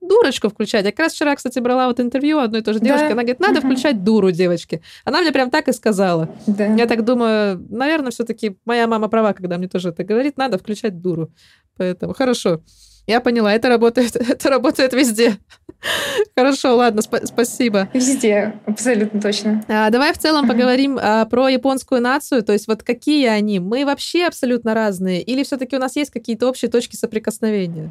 дурочку 0.00 0.48
включать. 0.48 0.84
Я 0.84 0.90
как 0.90 1.00
раз 1.00 1.12
вчера, 1.14 1.34
кстати, 1.34 1.58
брала 1.58 1.88
вот 1.88 2.00
интервью 2.00 2.38
одной 2.38 2.60
и 2.60 2.64
той 2.64 2.74
же 2.74 2.80
девушки. 2.80 3.06
Да. 3.06 3.12
Она 3.12 3.22
говорит, 3.22 3.40
надо 3.40 3.60
угу. 3.60 3.68
включать 3.68 4.04
дуру, 4.04 4.30
девочки. 4.30 4.82
Она 5.04 5.20
мне 5.22 5.32
прям 5.32 5.50
так 5.50 5.68
и 5.68 5.72
сказала. 5.72 6.28
Да. 6.46 6.66
Я 6.66 6.86
так 6.86 7.04
думаю, 7.04 7.64
наверное, 7.70 8.10
все-таки 8.10 8.56
моя 8.64 8.86
мама 8.86 9.08
права, 9.08 9.32
когда 9.32 9.58
мне 9.58 9.68
тоже 9.68 9.90
это 9.90 10.04
говорит, 10.04 10.36
надо 10.36 10.58
включать 10.58 11.00
дуру. 11.00 11.30
Поэтому 11.76 12.12
хорошо. 12.12 12.60
Я 13.08 13.20
поняла, 13.20 13.54
это 13.54 13.70
работает, 13.70 14.14
это 14.30 14.50
работает 14.50 14.92
везде. 14.92 15.38
Хорошо, 16.36 16.76
ладно, 16.76 17.00
сп- 17.00 17.24
спасибо. 17.24 17.88
Везде, 17.94 18.60
абсолютно 18.66 19.18
точно. 19.18 19.64
А, 19.66 19.88
давай 19.88 20.12
в 20.12 20.18
целом 20.18 20.46
поговорим 20.46 20.98
а, 21.00 21.24
про 21.24 21.48
японскую 21.48 22.02
нацию, 22.02 22.42
то 22.42 22.52
есть 22.52 22.68
вот 22.68 22.82
какие 22.82 23.26
они? 23.26 23.60
Мы 23.60 23.86
вообще 23.86 24.26
абсолютно 24.26 24.74
разные 24.74 25.22
или 25.22 25.42
все-таки 25.42 25.74
у 25.74 25.78
нас 25.78 25.96
есть 25.96 26.10
какие-то 26.10 26.46
общие 26.46 26.70
точки 26.70 26.96
соприкосновения? 26.96 27.90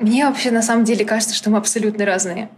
Мне 0.00 0.26
вообще 0.26 0.50
на 0.50 0.62
самом 0.62 0.84
деле 0.84 1.04
кажется, 1.04 1.34
что 1.34 1.50
мы 1.50 1.58
абсолютно 1.58 2.06
разные. 2.06 2.48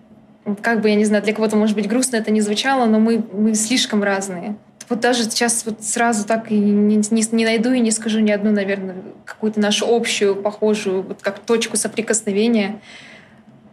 Как 0.60 0.80
бы, 0.80 0.90
я 0.90 0.94
не 0.94 1.04
знаю, 1.04 1.22
для 1.22 1.32
кого-то, 1.32 1.56
может 1.56 1.74
быть, 1.74 1.88
грустно 1.88 2.16
это 2.16 2.30
не 2.30 2.40
звучало, 2.40 2.86
но 2.86 2.98
мы, 2.98 3.24
мы 3.32 3.54
слишком 3.54 4.02
разные 4.02 4.56
вот 4.88 5.00
даже 5.00 5.24
сейчас 5.24 5.64
вот 5.64 5.82
сразу 5.82 6.26
так 6.26 6.50
и 6.50 6.58
не, 6.58 6.96
не, 6.96 7.24
не 7.32 7.44
найду 7.44 7.72
и 7.72 7.80
не 7.80 7.90
скажу 7.90 8.20
ни 8.20 8.30
одну, 8.30 8.50
наверное, 8.50 8.96
какую-то 9.24 9.60
нашу 9.60 9.86
общую, 9.88 10.36
похожую, 10.36 11.02
вот 11.02 11.22
как 11.22 11.38
точку 11.38 11.76
соприкосновения. 11.76 12.80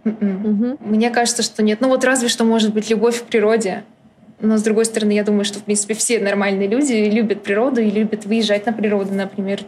Угу. 0.06 0.78
Мне 0.80 1.12
кажется, 1.12 1.44
что 1.44 1.62
нет. 1.64 1.82
Ну 1.82 1.90
вот 1.90 2.04
разве 2.04 2.28
что 2.28 2.44
может 2.44 2.74
быть 2.74 2.90
любовь 2.90 3.18
в 3.18 3.24
природе. 3.24 3.84
Но 4.40 4.58
с 4.58 4.64
другой 4.64 4.86
стороны, 4.86 5.12
я 5.12 5.24
думаю, 5.24 5.46
что 5.46 5.60
в 5.60 5.64
принципе 5.64 5.94
все 5.94 6.20
нормальные 6.20 6.68
люди 6.68 6.94
любят 6.94 7.44
природу 7.44 7.82
и 7.82 7.92
любят 7.92 8.26
выезжать 8.26 8.66
на 8.66 8.74
природу, 8.74 9.14
например. 9.14 9.62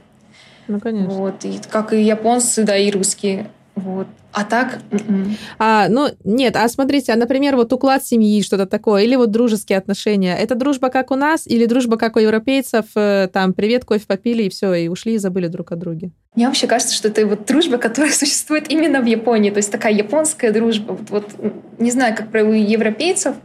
Ну, 0.68 0.80
конечно. 0.80 1.10
Вот. 1.10 1.46
И, 1.46 1.60
как 1.70 1.94
и 1.94 2.02
японцы, 2.02 2.64
да, 2.64 2.76
и 2.76 2.90
русские. 2.90 3.50
Вот. 3.76 4.08
А 4.34 4.44
так? 4.44 4.80
М-м. 4.92 5.38
А, 5.60 5.88
ну, 5.90 6.10
нет, 6.24 6.56
а 6.56 6.68
смотрите, 6.68 7.14
а, 7.14 7.16
например, 7.16 7.56
вот 7.56 7.72
уклад 7.72 8.04
семьи, 8.04 8.42
что-то 8.42 8.66
такое, 8.66 9.04
или 9.04 9.16
вот 9.16 9.30
дружеские 9.30 9.78
отношения. 9.78 10.36
Это 10.36 10.56
дружба 10.56 10.90
как 10.90 11.12
у 11.12 11.16
нас, 11.16 11.46
или 11.46 11.66
дружба 11.68 11.98
как 11.98 12.16
у 12.16 12.20
европейцев, 12.20 12.86
э, 12.96 13.30
там, 13.32 13.54
привет, 13.54 13.86
кофе 13.86 14.06
попили, 14.08 14.44
и 14.44 14.50
все, 14.50 14.74
и 14.74 14.88
ушли, 14.88 15.14
и 15.14 15.18
забыли 15.20 15.48
друг 15.48 15.72
о 15.72 15.76
друге? 15.76 16.12
Мне 16.36 16.48
вообще 16.48 16.66
кажется, 16.66 16.96
что 16.96 17.10
это 17.10 17.28
вот 17.28 17.46
дружба, 17.46 17.78
которая 17.78 18.12
существует 18.12 18.72
именно 18.72 19.02
в 19.02 19.06
Японии, 19.06 19.52
то 19.52 19.58
есть 19.58 19.72
такая 19.72 19.94
японская 19.94 20.52
дружба. 20.52 20.98
Вот, 21.10 21.26
вот 21.38 21.54
не 21.78 21.92
знаю, 21.92 22.16
как 22.16 22.32
про 22.32 22.42
европейцев, 22.42 23.36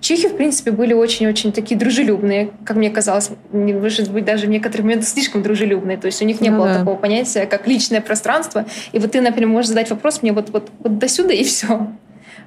чехи, 0.00 0.28
в 0.28 0.36
принципе, 0.36 0.70
были 0.70 0.92
очень-очень 0.92 1.52
такие 1.52 1.78
дружелюбные, 1.78 2.50
как 2.64 2.76
мне 2.76 2.90
казалось, 2.90 3.30
может 3.52 4.12
быть, 4.12 4.24
даже 4.24 4.46
в 4.46 4.50
некоторых 4.50 4.84
моментах 4.84 5.08
слишком 5.08 5.42
дружелюбные, 5.42 5.96
то 5.96 6.06
есть 6.06 6.22
у 6.22 6.24
них 6.24 6.40
не 6.40 6.50
ну, 6.50 6.58
было 6.58 6.68
да. 6.68 6.78
такого 6.80 6.96
понятия, 6.96 7.46
как 7.46 7.66
личное 7.66 8.00
пространство, 8.00 8.66
и 8.92 8.98
вот 8.98 9.12
ты, 9.12 9.20
например, 9.20 9.48
можешь 9.48 9.68
задать 9.68 9.90
вопрос 9.90 10.22
мне 10.22 10.32
вот, 10.36 10.50
вот, 10.50 10.70
вот 10.78 10.98
до 10.98 11.08
сюда 11.08 11.32
и 11.32 11.42
все. 11.42 11.88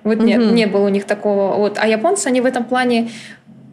Вот 0.03 0.17
угу. 0.17 0.25
нет, 0.25 0.51
не 0.53 0.65
было 0.65 0.85
у 0.85 0.89
них 0.89 1.03
такого. 1.03 1.57
Вот. 1.57 1.77
А 1.77 1.87
японцы, 1.87 2.27
они 2.27 2.39
в 2.39 2.45
этом 2.45 2.63
плане, 2.63 3.09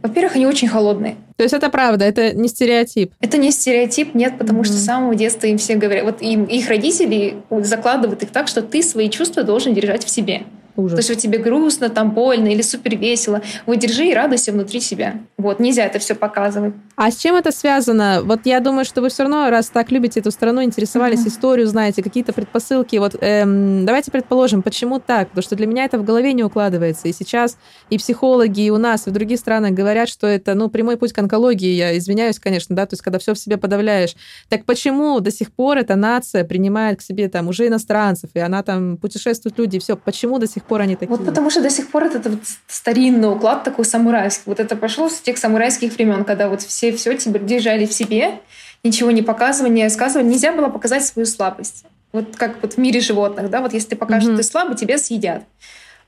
во-первых, 0.02 0.36
они 0.36 0.46
очень 0.46 0.66
холодные. 0.66 1.16
То 1.36 1.44
есть 1.44 1.54
это 1.54 1.68
правда, 1.68 2.04
это 2.04 2.34
не 2.34 2.48
стереотип? 2.48 3.12
Это 3.20 3.36
не 3.36 3.50
стереотип, 3.50 4.14
нет, 4.14 4.38
потому 4.38 4.62
mm 4.62 4.64
что 4.64 4.72
с 4.72 4.84
самого 4.84 5.14
детства 5.14 5.46
им 5.46 5.58
все 5.58 5.76
говорят, 5.76 6.04
вот 6.04 6.22
им, 6.22 6.44
их 6.44 6.68
родители 6.68 7.36
закладывают 7.50 8.22
их 8.22 8.30
так, 8.30 8.48
что 8.48 8.62
ты 8.62 8.82
свои 8.82 9.10
чувства 9.10 9.42
должен 9.42 9.74
держать 9.74 10.04
в 10.04 10.08
себе. 10.08 10.42
Ужас. 10.76 10.92
То 10.92 10.98
есть 10.98 11.10
вот 11.10 11.18
тебе 11.18 11.38
грустно, 11.38 11.88
там 11.88 12.10
больно 12.12 12.48
или 12.48 12.62
супер 12.62 12.96
весело. 12.96 13.42
Вот 13.64 13.78
держи 13.78 14.06
и 14.06 14.14
радуйся 14.14 14.52
внутри 14.52 14.80
себя. 14.80 15.20
Вот, 15.36 15.60
нельзя 15.60 15.84
это 15.84 15.98
все 15.98 16.14
показывать. 16.14 16.74
А 16.96 17.10
с 17.10 17.16
чем 17.16 17.34
это 17.34 17.52
связано? 17.52 18.22
Вот 18.24 18.40
я 18.44 18.60
думаю, 18.60 18.84
что 18.84 19.00
вы 19.00 19.08
все 19.08 19.24
равно, 19.24 19.50
раз 19.50 19.68
так 19.68 19.90
любите 19.90 20.20
эту 20.20 20.30
страну, 20.30 20.62
интересовались 20.62 21.24
mm-hmm. 21.24 21.28
историю, 21.28 21.66
знаете, 21.66 22.02
какие-то 22.02 22.32
предпосылки. 22.32 22.96
Вот 22.96 23.16
эм, 23.20 23.84
давайте 23.84 24.10
предположим, 24.10 24.62
почему 24.62 24.98
так? 24.98 25.28
Потому 25.28 25.42
что 25.42 25.56
для 25.56 25.66
меня 25.66 25.84
это 25.84 25.98
в 25.98 26.04
голове 26.04 26.32
не 26.32 26.44
укладывается. 26.44 27.08
И 27.08 27.12
сейчас 27.12 27.58
и 27.90 27.98
психологи, 27.98 28.60
и 28.62 28.70
у 28.70 28.78
нас, 28.78 29.06
и 29.06 29.10
в 29.10 29.12
других 29.12 29.38
странах 29.38 29.72
говорят, 29.72 30.08
что 30.08 30.26
это, 30.26 30.54
ну, 30.54 30.68
прямой 30.68 30.96
путь 30.96 31.12
к 31.12 31.18
онкологии. 31.18 31.72
Я 31.72 31.96
извиняюсь, 31.96 32.38
конечно, 32.38 32.74
да, 32.76 32.86
то 32.86 32.94
есть 32.94 33.02
когда 33.02 33.18
все 33.18 33.34
в 33.34 33.38
себе 33.38 33.56
подавляешь. 33.56 34.14
Так 34.48 34.64
почему 34.64 35.20
до 35.20 35.30
сих 35.30 35.52
пор 35.52 35.78
эта 35.78 35.96
нация 35.96 36.44
принимает 36.44 36.98
к 36.98 37.02
себе 37.02 37.28
там 37.28 37.48
уже 37.48 37.66
иностранцев, 37.66 38.30
и 38.34 38.38
она 38.40 38.62
там 38.62 38.96
путешествует 38.96 39.58
люди, 39.58 39.76
и 39.76 39.78
все? 39.78 39.96
Почему 39.96 40.38
до 40.38 40.46
сих 40.46 40.64
пор 40.66 40.82
они 40.82 40.96
такие? 40.96 41.16
Вот 41.16 41.24
потому 41.24 41.50
что 41.50 41.62
до 41.62 41.70
сих 41.70 41.90
пор 41.90 42.04
это 42.04 42.30
вот 42.30 42.40
старинный 42.66 43.32
уклад 43.32 43.64
такой 43.64 43.84
самурайский. 43.84 44.44
Вот 44.46 44.60
это 44.60 44.76
пошло 44.76 45.08
с 45.08 45.20
тех 45.20 45.38
самурайских 45.38 45.94
времен, 45.94 46.24
когда 46.24 46.48
вот 46.48 46.62
все 46.62 46.92
все 46.92 47.16
тебе 47.16 47.40
держали 47.40 47.86
в 47.86 47.92
себе, 47.92 48.40
ничего 48.82 49.10
не 49.10 49.22
показывали, 49.22 49.72
не 49.72 49.84
рассказывали. 49.84 50.26
Нельзя 50.26 50.52
было 50.52 50.68
показать 50.68 51.04
свою 51.04 51.26
слабость. 51.26 51.84
Вот 52.12 52.36
как 52.36 52.62
вот 52.62 52.74
в 52.74 52.78
мире 52.78 53.00
животных, 53.00 53.50
да, 53.50 53.60
вот 53.60 53.72
если 53.72 53.90
ты 53.90 53.96
покажешь, 53.96 54.28
mm-hmm. 54.28 54.34
что 54.34 54.42
ты 54.42 54.48
слабый, 54.48 54.76
тебя 54.76 54.98
съедят. 54.98 55.44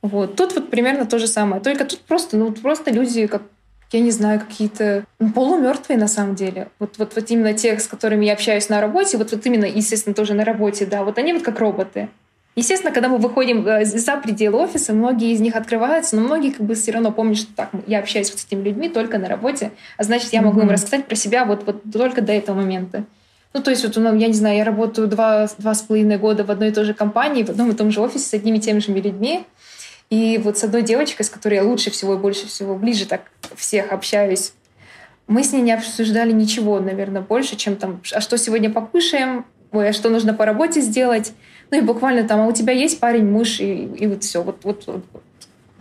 Вот. 0.02 0.36
Тут 0.36 0.54
вот 0.54 0.70
примерно 0.70 1.06
то 1.06 1.18
же 1.18 1.26
самое. 1.26 1.60
Только 1.60 1.84
тут 1.84 2.00
просто, 2.00 2.36
ну, 2.36 2.52
просто 2.52 2.90
люди, 2.90 3.26
как 3.26 3.42
я 3.90 4.00
не 4.00 4.10
знаю, 4.10 4.40
какие-то 4.40 5.04
ну, 5.18 5.32
полумертвые 5.32 5.98
на 5.98 6.08
самом 6.08 6.34
деле. 6.34 6.68
Вот, 6.78 6.98
вот, 6.98 7.14
вот 7.14 7.30
именно 7.30 7.54
те, 7.54 7.78
с 7.78 7.86
которыми 7.86 8.26
я 8.26 8.34
общаюсь 8.34 8.68
на 8.68 8.80
работе, 8.80 9.16
вот, 9.16 9.32
вот 9.32 9.46
именно, 9.46 9.64
естественно, 9.64 10.14
тоже 10.14 10.34
на 10.34 10.44
работе, 10.44 10.86
да, 10.86 11.04
вот 11.04 11.18
они 11.18 11.32
вот 11.32 11.42
как 11.42 11.58
роботы. 11.58 12.08
Естественно, 12.58 12.92
когда 12.92 13.08
мы 13.08 13.18
выходим 13.18 13.64
э, 13.68 13.84
за 13.84 14.16
пределы 14.16 14.58
офиса, 14.58 14.92
многие 14.92 15.30
из 15.30 15.38
них 15.38 15.54
открываются, 15.54 16.16
но 16.16 16.22
многие 16.22 16.50
как 16.50 16.66
бы 16.66 16.74
все 16.74 16.90
равно 16.90 17.12
помнят, 17.12 17.36
что 17.36 17.54
так, 17.54 17.70
я 17.86 18.00
общаюсь 18.00 18.32
вот 18.32 18.40
с 18.40 18.46
этими 18.46 18.64
людьми 18.64 18.88
только 18.88 19.18
на 19.18 19.28
работе, 19.28 19.70
а 19.96 20.02
значит, 20.02 20.32
я 20.32 20.42
могу 20.42 20.58
mm-hmm. 20.58 20.64
им 20.64 20.70
рассказать 20.70 21.06
про 21.06 21.14
себя 21.14 21.44
вот, 21.44 21.62
вот 21.64 21.82
только 21.92 22.20
до 22.20 22.32
этого 22.32 22.56
момента. 22.56 23.04
Ну, 23.54 23.62
то 23.62 23.70
есть, 23.70 23.84
вот, 23.84 23.94
ну, 23.94 24.12
я 24.16 24.26
не 24.26 24.32
знаю, 24.32 24.56
я 24.56 24.64
работаю 24.64 25.06
два, 25.06 25.48
два 25.56 25.72
с 25.72 25.82
половиной 25.82 26.18
года 26.18 26.42
в 26.42 26.50
одной 26.50 26.70
и 26.70 26.72
той 26.72 26.84
же 26.84 26.94
компании, 26.94 27.44
в 27.44 27.48
одном 27.48 27.70
и 27.70 27.74
том 27.74 27.92
же 27.92 28.00
офисе 28.00 28.24
с 28.24 28.34
одними 28.34 28.56
и 28.56 28.60
теми 28.60 28.80
же 28.80 28.92
людьми. 28.92 29.44
И 30.10 30.40
вот 30.42 30.58
с 30.58 30.64
одной 30.64 30.82
девочкой, 30.82 31.26
с 31.26 31.30
которой 31.30 31.54
я 31.54 31.62
лучше 31.62 31.92
всего 31.92 32.14
и 32.14 32.16
больше 32.16 32.48
всего, 32.48 32.74
ближе 32.74 33.06
так 33.06 33.30
всех 33.54 33.92
общаюсь, 33.92 34.52
мы 35.28 35.44
с 35.44 35.52
ней 35.52 35.62
не 35.62 35.70
обсуждали 35.70 36.32
ничего, 36.32 36.80
наверное, 36.80 37.22
больше, 37.22 37.54
чем 37.54 37.76
там, 37.76 38.00
а 38.12 38.20
что 38.20 38.36
сегодня 38.36 38.68
покушаем, 38.68 39.46
ой, 39.70 39.90
а 39.90 39.92
что 39.92 40.10
нужно 40.10 40.34
по 40.34 40.44
работе 40.44 40.80
сделать. 40.80 41.32
Ну 41.70 41.78
и 41.78 41.80
буквально 41.80 42.26
там, 42.26 42.40
а 42.40 42.46
у 42.46 42.52
тебя 42.52 42.72
есть 42.72 43.00
парень, 43.00 43.24
муж, 43.24 43.60
и, 43.60 43.84
и 43.84 44.06
вот 44.06 44.24
все, 44.24 44.42
вот, 44.42 44.64
вот, 44.64 44.84
вот, 44.86 45.04
вот 45.12 45.22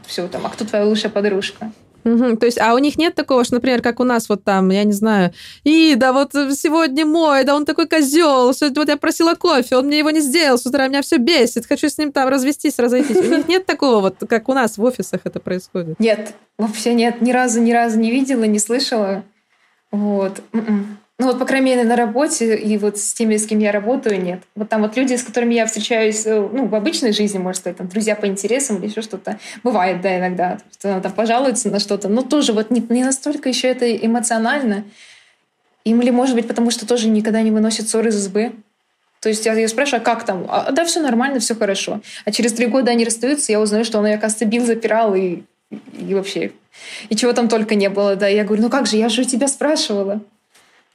все 0.06 0.28
там, 0.28 0.46
а 0.46 0.50
кто 0.50 0.66
твоя 0.66 0.86
лучшая 0.86 1.12
подружка? 1.12 1.72
Угу, 2.04 2.38
то 2.38 2.46
есть, 2.46 2.60
а 2.60 2.74
у 2.74 2.78
них 2.78 2.98
нет 2.98 3.16
такого, 3.16 3.44
что, 3.44 3.56
например, 3.56 3.82
как 3.82 4.00
у 4.00 4.06
нас 4.06 4.30
вот 4.30 4.44
там, 4.44 4.70
я 4.70 4.86
не 4.86 4.94
знаю, 4.94 5.34
и 5.66 5.96
да 5.96 6.14
вот 6.14 6.32
сегодня 6.34 7.06
мой, 7.06 7.44
да 7.44 7.56
он 7.56 7.66
такой 7.66 7.88
козел, 7.88 8.54
вот 8.54 8.90
я 8.90 8.98
просила 8.98 9.36
кофе, 9.36 9.76
он 9.76 9.88
мне 9.88 10.00
его 10.00 10.10
не 10.12 10.22
сделал, 10.22 10.58
с 10.58 10.66
утра 10.66 10.88
меня 10.88 11.02
все 11.02 11.18
бесит, 11.18 11.66
хочу 11.66 11.90
с 11.90 11.98
ним 11.98 12.14
там 12.14 12.30
развестись, 12.30 12.80
разойтись. 12.80 13.18
У 13.18 13.24
них 13.24 13.48
нет 13.48 13.66
такого 13.66 14.00
вот, 14.00 14.16
как 14.30 14.48
у 14.48 14.54
нас 14.54 14.78
в 14.78 14.84
офисах 14.84 15.22
это 15.26 15.40
происходит? 15.40 16.00
Нет, 16.00 16.34
вообще 16.58 16.94
нет, 16.94 17.22
ни 17.22 17.32
разу, 17.32 17.62
ни 17.62 17.74
разу 17.74 18.00
не 18.00 18.12
видела, 18.12 18.44
не 18.46 18.60
слышала. 18.60 19.24
Вот. 19.92 20.42
Ну 21.20 21.26
вот, 21.26 21.40
по 21.40 21.46
крайней 21.46 21.72
мере, 21.72 21.84
на 21.84 21.96
работе 21.96 22.56
и 22.56 22.78
вот 22.78 23.00
с 23.00 23.14
теми, 23.14 23.38
с 23.38 23.48
кем 23.48 23.58
я 23.58 23.72
работаю, 23.72 24.22
нет. 24.22 24.42
Вот 24.54 24.70
там 24.70 24.84
вот 24.84 24.96
люди, 24.96 25.16
с 25.16 25.24
которыми 25.24 25.56
я 25.56 25.66
встречаюсь, 25.66 26.28
э, 26.28 26.40
ну, 26.40 26.68
в 26.68 26.76
обычной 26.76 27.12
жизни, 27.12 27.40
может 27.40 27.62
сказать, 27.62 27.78
там, 27.78 27.88
друзья 27.88 28.16
по 28.16 28.28
интересам 28.28 28.78
или 28.78 28.88
еще 28.88 29.02
что-то. 29.02 29.40
Бывает, 29.64 30.02
да, 30.02 30.20
иногда. 30.20 30.60
Что 30.74 31.02
там 31.02 31.12
пожалуется 31.12 31.72
на 31.72 31.80
что-то. 31.80 32.08
Но 32.08 32.22
тоже 32.22 32.54
вот 32.54 32.70
не, 32.70 32.86
не 32.90 33.04
настолько 33.04 33.50
еще 33.50 33.68
это 33.68 33.92
эмоционально. 33.96 34.84
Им 35.86 36.02
ли, 36.02 36.12
может 36.12 36.36
быть, 36.36 36.48
потому 36.48 36.70
что 36.70 36.86
тоже 36.86 37.10
никогда 37.10 37.42
не 37.42 37.50
выносят 37.50 37.90
ссоры 37.90 38.10
из 38.10 38.18
избы. 38.18 38.52
То 39.20 39.30
есть 39.30 39.44
я 39.48 39.54
ее 39.54 39.68
спрашиваю, 39.68 40.04
а 40.04 40.06
как 40.06 40.24
там? 40.24 40.46
А, 40.48 40.72
да, 40.72 40.86
все 40.86 41.02
нормально, 41.02 41.40
все 41.40 41.56
хорошо. 41.56 42.02
А 42.26 42.32
через 42.32 42.54
три 42.54 42.68
года 42.68 42.92
они 42.92 43.04
расстаются, 43.04 43.52
я 43.52 43.60
узнаю, 43.60 43.86
что 43.86 43.98
он 43.98 44.06
ее, 44.06 44.16
оказывается, 44.16 44.46
бил, 44.46 44.66
запирал 44.66 45.16
и, 45.16 45.42
и 45.72 46.14
вообще... 46.14 46.52
И 47.10 47.16
чего 47.16 47.34
там 47.34 47.50
только 47.50 47.74
не 47.74 47.90
было, 47.90 48.16
да. 48.16 48.28
Я 48.28 48.44
говорю, 48.44 48.62
ну 48.62 48.70
как 48.70 48.86
же, 48.86 48.98
я 48.98 49.10
же 49.10 49.24
у 49.24 49.26
тебя 49.26 49.48
спрашивала. 49.48 50.22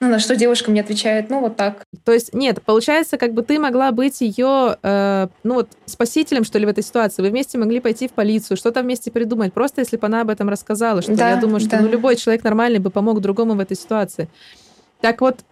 Ну, 0.03 0.09
на 0.09 0.19
что 0.19 0.35
девушка 0.35 0.69
мне 0.69 0.81
отвечает, 0.81 1.31
ну, 1.31 1.39
вот 1.39 1.55
так. 1.55 1.85
То 2.05 2.11
есть, 2.11 2.35
нет, 2.35 2.61
получается, 2.61 3.19
как 3.19 3.35
бы 3.35 3.43
ты 3.43 3.61
могла 3.61 3.93
быть 3.93 4.21
ее, 4.21 4.77
э, 4.83 5.29
ну, 5.45 5.55
вот, 5.55 5.69
спасителем, 5.87 6.43
что 6.43 6.59
ли, 6.59 6.67
в 6.67 6.69
этой 6.69 6.83
ситуации. 6.83 7.23
Вы 7.23 7.29
вместе 7.29 7.57
могли 7.57 7.79
пойти 7.79 8.09
в 8.09 8.11
полицию, 8.11 8.57
что-то 8.57 8.83
вместе 8.83 9.13
придумать, 9.13 9.53
просто 9.53 9.81
если 9.81 9.97
бы 9.97 10.05
она 10.09 10.23
об 10.23 10.31
этом 10.31 10.49
рассказала, 10.49 11.03
что 11.03 11.15
да, 11.15 11.31
я 11.31 11.37
думаю, 11.37 11.61
что 11.61 11.71
да. 11.71 11.83
ну, 11.83 11.89
любой 11.89 12.17
человек 12.17 12.43
нормальный 12.43 12.81
бы 12.81 12.91
помог 12.91 13.21
другому 13.21 13.55
в 13.55 13.61
этой 13.61 13.77
ситуации. 13.77 14.29
Так 15.01 15.21
вот, 15.21 15.45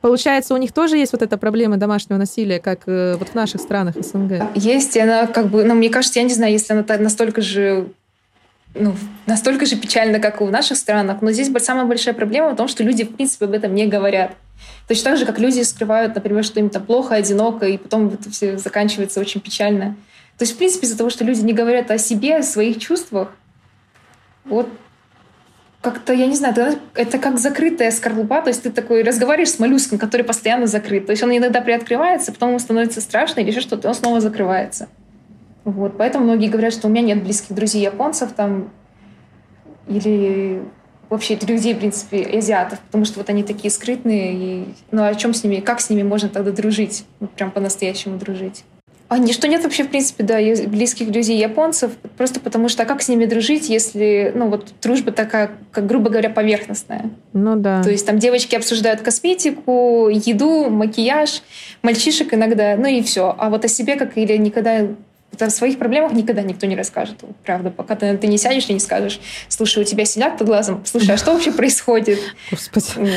Получается, 0.00 0.54
у 0.54 0.56
них 0.56 0.72
тоже 0.72 0.96
есть 0.96 1.12
вот 1.12 1.22
эта 1.22 1.38
проблема 1.38 1.76
домашнего 1.76 2.18
насилия, 2.18 2.58
как 2.58 2.80
э, 2.86 3.14
вот 3.16 3.28
в 3.28 3.34
наших 3.36 3.60
странах 3.60 3.94
СНГ? 3.94 4.56
Есть, 4.56 4.96
и 4.96 5.00
она 5.00 5.28
как 5.28 5.46
бы, 5.46 5.62
ну, 5.62 5.74
мне 5.74 5.90
кажется, 5.90 6.18
я 6.18 6.24
не 6.24 6.34
знаю, 6.34 6.50
если 6.52 6.72
она 6.72 6.84
настолько 6.98 7.40
же 7.40 7.86
ну, 8.74 8.94
настолько 9.26 9.66
же 9.66 9.76
печально, 9.76 10.18
как 10.18 10.40
и 10.40 10.44
в 10.44 10.50
наших 10.50 10.76
странах. 10.76 11.22
Но 11.22 11.32
здесь 11.32 11.50
самая 11.64 11.84
большая 11.84 12.14
проблема 12.14 12.50
в 12.50 12.56
том, 12.56 12.68
что 12.68 12.82
люди, 12.82 13.04
в 13.04 13.14
принципе, 13.14 13.44
об 13.44 13.52
этом 13.52 13.74
не 13.74 13.86
говорят. 13.86 14.32
Точно 14.88 15.10
так 15.10 15.18
же, 15.18 15.26
как 15.26 15.38
люди 15.38 15.60
скрывают, 15.62 16.14
например, 16.14 16.44
что 16.44 16.60
им 16.60 16.70
там 16.70 16.84
плохо, 16.84 17.14
одиноко, 17.14 17.66
и 17.66 17.76
потом 17.76 18.08
это 18.08 18.30
все 18.30 18.58
заканчивается 18.58 19.20
очень 19.20 19.40
печально. 19.40 19.96
То 20.38 20.44
есть, 20.44 20.54
в 20.54 20.58
принципе, 20.58 20.86
из-за 20.86 20.96
того, 20.96 21.10
что 21.10 21.24
люди 21.24 21.40
не 21.40 21.52
говорят 21.52 21.90
о 21.90 21.98
себе, 21.98 22.38
о 22.38 22.42
своих 22.42 22.78
чувствах, 22.78 23.34
вот 24.44 24.68
как-то, 25.82 26.12
я 26.12 26.26
не 26.26 26.36
знаю, 26.36 26.54
это 26.94 27.18
как 27.18 27.38
закрытая 27.38 27.90
скорлупа, 27.90 28.40
то 28.40 28.48
есть 28.48 28.62
ты 28.62 28.70
такой 28.70 29.02
разговариваешь 29.02 29.50
с 29.50 29.58
моллюском, 29.58 29.98
который 29.98 30.22
постоянно 30.22 30.66
закрыт. 30.66 31.06
То 31.06 31.12
есть 31.12 31.22
он 31.22 31.36
иногда 31.36 31.60
приоткрывается, 31.60 32.32
потом 32.32 32.50
ему 32.50 32.58
становится 32.60 33.00
страшно 33.00 33.40
или 33.40 33.50
еще 33.50 33.60
что-то, 33.60 33.88
он 33.88 33.94
снова 33.94 34.20
закрывается. 34.20 34.88
Вот, 35.64 35.96
поэтому 35.96 36.24
многие 36.24 36.48
говорят, 36.48 36.72
что 36.72 36.88
у 36.88 36.90
меня 36.90 37.02
нет 37.02 37.22
близких 37.22 37.54
друзей 37.54 37.82
японцев 37.82 38.32
там 38.32 38.70
или 39.86 40.62
вообще 41.08 41.38
людей, 41.46 41.74
в 41.74 41.78
принципе, 41.78 42.22
азиатов, 42.22 42.80
потому 42.80 43.04
что 43.04 43.20
вот 43.20 43.28
они 43.28 43.42
такие 43.42 43.70
скрытные, 43.70 44.32
и 44.34 44.64
ну 44.90 45.04
о 45.04 45.14
чем 45.14 45.34
с 45.34 45.44
ними, 45.44 45.60
как 45.60 45.80
с 45.80 45.90
ними 45.90 46.02
можно 46.02 46.28
тогда 46.28 46.52
дружить, 46.52 47.04
вот 47.20 47.30
прям 47.32 47.50
по-настоящему 47.50 48.18
дружить? 48.18 48.64
А 49.08 49.18
не, 49.18 49.34
что 49.34 49.46
нет 49.46 49.62
вообще, 49.62 49.84
в 49.84 49.90
принципе, 49.90 50.24
да, 50.24 50.38
близких 50.66 51.10
друзей 51.12 51.38
японцев, 51.38 51.90
просто 52.16 52.40
потому 52.40 52.70
что 52.70 52.84
а 52.84 52.86
как 52.86 53.02
с 53.02 53.08
ними 53.08 53.26
дружить, 53.26 53.68
если, 53.68 54.32
ну, 54.34 54.48
вот 54.48 54.72
дружба 54.80 55.12
такая, 55.12 55.50
как, 55.70 55.86
грубо 55.86 56.08
говоря, 56.08 56.30
поверхностная. 56.30 57.10
Ну 57.34 57.56
да. 57.56 57.82
То 57.82 57.90
есть 57.90 58.06
там 58.06 58.18
девочки 58.18 58.56
обсуждают 58.56 59.02
косметику, 59.02 60.08
еду, 60.08 60.70
макияж, 60.70 61.42
мальчишек 61.82 62.32
иногда, 62.32 62.74
ну 62.78 62.86
и 62.86 63.02
все. 63.02 63.36
А 63.36 63.50
вот 63.50 63.66
о 63.66 63.68
себе 63.68 63.96
как 63.96 64.16
или 64.16 64.34
никогда 64.38 64.86
о 65.38 65.50
своих 65.50 65.78
проблемах 65.78 66.12
никогда 66.12 66.42
никто 66.42 66.66
не 66.66 66.76
расскажет. 66.76 67.16
Вот, 67.22 67.36
правда, 67.44 67.70
пока 67.70 67.96
ты, 67.96 68.16
ты 68.16 68.26
не 68.26 68.38
сядешь 68.38 68.68
и 68.68 68.72
не 68.72 68.80
скажешь, 68.80 69.20
слушай, 69.48 69.82
у 69.82 69.84
тебя 69.84 70.04
синяк 70.04 70.38
под 70.38 70.46
глазом, 70.46 70.82
слушай, 70.84 71.14
а 71.14 71.16
что 71.16 71.32
вообще 71.32 71.52
происходит? 71.52 72.18
Господи. 72.50 73.14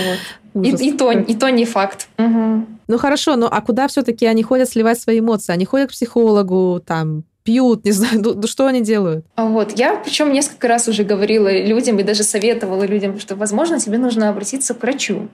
Вот. 0.54 0.66
И, 0.66 0.90
и, 0.90 0.92
то, 0.94 1.12
и 1.12 1.36
то 1.36 1.50
не 1.50 1.66
факт. 1.66 2.08
Угу. 2.18 2.66
Ну 2.88 2.98
хорошо, 2.98 3.36
ну 3.36 3.48
а 3.52 3.62
куда 3.62 3.88
все-таки 3.88 4.26
они 4.26 4.44
ходят 4.44 4.70
сливать 4.70 5.00
свои 5.00 5.20
эмоции? 5.20 5.52
Они 5.52 5.66
ходят 5.66 5.90
к 5.90 5.94
психологу, 5.94 6.82
там, 6.86 7.26
пьют, 7.44 7.86
не 7.86 7.92
знаю, 7.92 8.22
ну, 8.36 8.48
что 8.48 8.66
они 8.68 8.82
делают? 8.82 9.26
А 9.36 9.46
вот 9.46 9.78
я, 9.78 9.96
причем 9.96 10.34
несколько 10.34 10.68
раз 10.68 10.88
уже 10.88 11.04
говорила 11.04 11.52
людям 11.52 11.98
и 12.00 12.04
даже 12.04 12.24
советовала 12.24 12.84
людям, 12.84 13.20
что, 13.20 13.36
возможно, 13.36 13.80
тебе 13.80 13.98
нужно 13.98 14.30
обратиться 14.30 14.74
к 14.74 14.82
врачу. 14.82 15.30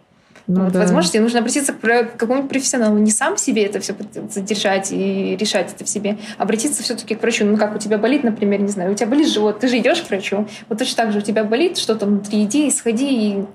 Ну, 0.47 0.65
вот, 0.65 0.73
да. 0.73 0.80
Возможно, 0.80 1.12
тебе 1.12 1.21
нужно 1.21 1.39
обратиться 1.39 1.73
к 1.73 1.80
какому-нибудь 2.17 2.49
профессионалу, 2.49 2.97
не 2.97 3.12
сам 3.12 3.38
себе 3.38 3.65
это 3.65 3.80
все 3.80 3.95
задержать 4.30 4.91
и 4.91 5.36
решать 5.39 5.73
это 5.73 5.86
в 5.86 5.89
себе, 5.89 6.17
обратиться 6.38 6.84
все-таки 6.84 7.15
к 7.15 7.21
врачу. 7.21 7.45
Ну, 7.45 7.58
как 7.58 7.75
у 7.75 7.80
тебя 7.80 7.97
болит, 7.97 8.23
например, 8.23 8.62
не 8.62 8.69
знаю, 8.69 8.91
у 8.91 8.95
тебя 8.95 9.08
болит 9.08 9.27
живот, 9.27 9.60
ты 9.60 9.67
же 9.67 9.77
идешь 9.77 10.01
к 10.01 10.10
врачу. 10.10 10.47
Вот 10.69 10.80
точно 10.80 11.04
так 11.04 11.12
же 11.12 11.19
у 11.19 11.21
тебя 11.21 11.43
болит 11.43 11.77
что-то 11.77 12.06
внутри, 12.06 12.43
иди, 12.43 12.69
сходи 12.71 13.08
и 13.10 13.45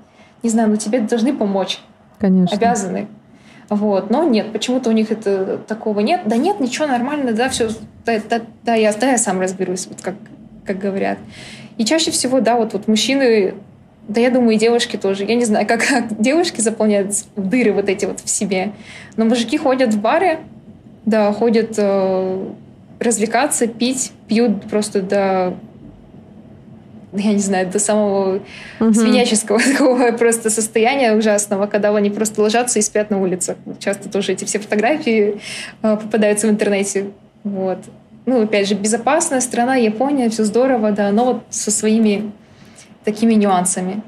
не 0.42 0.50
знаю, 0.50 0.70
но 0.70 0.76
тебе 0.76 1.00
должны 1.00 1.34
помочь. 1.34 1.80
Конечно. 2.18 2.56
Обязаны. 2.56 3.08
Вот. 3.68 4.10
Но 4.10 4.22
нет, 4.22 4.52
почему-то 4.52 4.90
у 4.90 4.92
них 4.92 5.10
это 5.10 5.58
такого 5.66 6.00
нет. 6.00 6.22
Да 6.26 6.36
нет, 6.36 6.60
ничего, 6.60 6.86
нормально, 6.86 7.32
да, 7.32 7.48
все, 7.48 7.68
да, 8.04 8.20
да, 8.28 8.42
да, 8.62 8.74
я, 8.74 8.92
да, 8.92 9.10
я 9.10 9.18
сам 9.18 9.40
разберусь, 9.40 9.86
вот 9.88 10.00
как, 10.00 10.14
как 10.64 10.78
говорят. 10.78 11.18
И 11.76 11.84
чаще 11.84 12.10
всего, 12.10 12.40
да, 12.40 12.56
вот, 12.56 12.72
вот 12.72 12.88
мужчины, 12.88 13.54
да 14.08 14.20
я 14.20 14.30
думаю, 14.30 14.52
и 14.52 14.58
девушки 14.58 14.96
тоже. 14.96 15.24
Я 15.24 15.34
не 15.34 15.44
знаю, 15.44 15.66
как, 15.66 15.84
как 15.84 16.20
девушки 16.20 16.60
заполняют 16.60 17.12
дыры 17.34 17.72
вот 17.72 17.88
эти 17.88 18.04
вот 18.04 18.20
в 18.20 18.28
себе. 18.28 18.72
Но 19.16 19.24
мужики 19.24 19.58
ходят 19.58 19.94
в 19.94 20.00
бары, 20.00 20.38
да, 21.04 21.32
ходят 21.32 21.74
э, 21.76 22.46
развлекаться, 23.00 23.66
пить, 23.66 24.12
пьют 24.28 24.68
просто 24.68 25.02
до 25.02 25.54
я 27.12 27.32
не 27.32 27.38
знаю, 27.38 27.70
до 27.70 27.78
самого 27.78 28.40
угу. 28.78 28.92
свиняческого 28.92 29.58
такого 29.72 30.12
просто 30.12 30.50
состояния 30.50 31.14
ужасного, 31.14 31.66
когда 31.66 31.94
они 31.96 32.10
просто 32.10 32.42
ложатся 32.42 32.78
и 32.78 32.82
спят 32.82 33.10
на 33.10 33.22
улицах. 33.22 33.56
Часто 33.78 34.10
тоже 34.10 34.32
эти 34.32 34.44
все 34.44 34.58
фотографии 34.58 35.40
э, 35.82 35.96
попадаются 35.96 36.46
в 36.46 36.50
интернете. 36.50 37.06
Вот. 37.42 37.78
Ну, 38.26 38.42
опять 38.42 38.68
же, 38.68 38.74
безопасная 38.74 39.40
страна, 39.40 39.76
Япония, 39.76 40.28
все 40.28 40.44
здорово, 40.44 40.90
да, 40.90 41.10
но 41.12 41.24
вот 41.24 41.42
со 41.48 41.70
своими 41.70 42.32
такими 43.06 43.32
нюансами. 43.34 44.02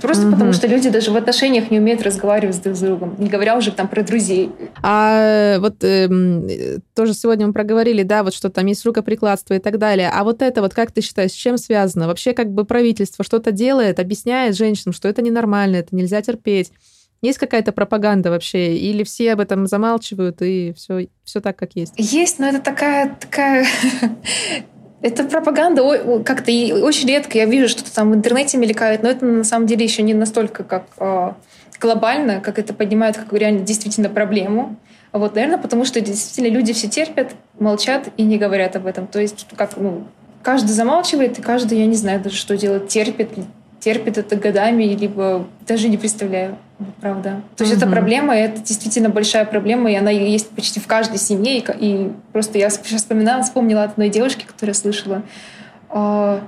Просто 0.00 0.24
угу. 0.26 0.32
потому 0.32 0.52
что 0.52 0.66
люди 0.66 0.90
даже 0.90 1.12
в 1.12 1.16
отношениях 1.16 1.70
не 1.70 1.78
умеют 1.78 2.02
разговаривать 2.02 2.60
друг 2.60 2.74
с 2.74 2.80
другом, 2.80 3.14
не 3.18 3.28
говоря 3.28 3.56
уже 3.56 3.70
там 3.70 3.86
про 3.86 4.02
друзей. 4.02 4.50
А 4.82 5.58
вот 5.60 5.84
э, 5.84 6.80
тоже 6.92 7.14
сегодня 7.14 7.46
мы 7.46 7.52
проговорили, 7.52 8.02
да, 8.02 8.24
вот 8.24 8.34
что 8.34 8.50
там 8.50 8.66
есть 8.66 8.84
рукоприкладство 8.84 9.54
и 9.54 9.60
так 9.60 9.78
далее. 9.78 10.10
А 10.12 10.24
вот 10.24 10.42
это 10.42 10.60
вот 10.60 10.74
как 10.74 10.90
ты 10.90 11.02
считаешь, 11.02 11.30
с 11.30 11.34
чем 11.34 11.56
связано? 11.56 12.08
Вообще 12.08 12.32
как 12.32 12.50
бы 12.50 12.64
правительство 12.64 13.24
что-то 13.24 13.52
делает, 13.52 14.00
объясняет 14.00 14.56
женщинам, 14.56 14.92
что 14.92 15.06
это 15.06 15.22
ненормально, 15.22 15.76
это 15.76 15.94
нельзя 15.94 16.20
терпеть. 16.20 16.72
Есть 17.22 17.38
какая-то 17.38 17.70
пропаганда 17.70 18.30
вообще? 18.30 18.76
Или 18.76 19.04
все 19.04 19.34
об 19.34 19.40
этом 19.40 19.68
замалчивают 19.68 20.42
и 20.42 20.74
все, 20.76 21.06
все 21.22 21.40
так, 21.40 21.56
как 21.56 21.76
есть? 21.76 21.94
Есть, 21.96 22.40
но 22.40 22.48
это 22.48 22.60
такая, 22.60 23.16
такая 23.20 23.66
это 25.02 25.24
пропаганда 25.24 26.22
как-то 26.24 26.50
очень 26.50 27.08
редко 27.08 27.38
я 27.38 27.44
вижу, 27.44 27.68
что-то 27.68 27.94
там 27.94 28.10
в 28.10 28.14
интернете 28.14 28.58
мелькает, 28.58 29.02
но 29.02 29.10
это 29.10 29.24
на 29.24 29.44
самом 29.44 29.66
деле 29.66 29.84
еще 29.84 30.02
не 30.02 30.14
настолько 30.14 30.64
как 30.64 30.84
э, 30.98 31.32
глобально, 31.80 32.40
как 32.40 32.58
это 32.58 32.72
поднимает 32.74 33.16
как 33.16 33.32
реально 33.32 33.60
действительно 33.60 34.08
проблему. 34.08 34.76
Вот, 35.12 35.34
наверное, 35.34 35.58
потому 35.58 35.84
что 35.84 36.00
действительно 36.00 36.52
люди 36.52 36.72
все 36.72 36.88
терпят, 36.88 37.32
молчат 37.58 38.08
и 38.16 38.22
не 38.22 38.38
говорят 38.38 38.76
об 38.76 38.86
этом. 38.86 39.06
То 39.06 39.20
есть 39.20 39.46
как, 39.56 39.76
ну, 39.76 40.04
каждый 40.42 40.72
замалчивает, 40.72 41.38
и 41.38 41.42
каждый, 41.42 41.78
я 41.78 41.86
не 41.86 41.96
знаю 41.96 42.20
даже, 42.20 42.36
что 42.36 42.56
делать, 42.56 42.88
терпит, 42.88 43.30
терпит 43.80 44.18
это 44.18 44.36
годами, 44.36 44.84
либо 44.84 45.46
даже 45.66 45.88
не 45.88 45.96
представляю, 45.96 46.58
правда. 47.00 47.42
То 47.56 47.64
есть 47.64 47.74
mm-hmm. 47.74 47.78
эта 47.78 47.86
проблема, 47.86 48.36
это 48.36 48.60
действительно 48.60 49.08
большая 49.08 49.44
проблема, 49.44 49.90
и 49.90 49.94
она 49.94 50.10
есть 50.10 50.50
почти 50.50 50.80
в 50.80 50.86
каждой 50.86 51.18
семье. 51.18 51.58
И, 51.58 51.64
и 51.78 52.12
просто 52.32 52.58
я 52.58 52.70
сейчас 52.70 53.02
вспоминала, 53.02 53.42
вспомнила 53.42 53.84
от 53.84 53.92
одной 53.92 54.08
девушки, 54.08 54.44
которую 54.44 54.74
я 54.74 54.78
слышала. 54.78 55.22
Э, 55.90 56.40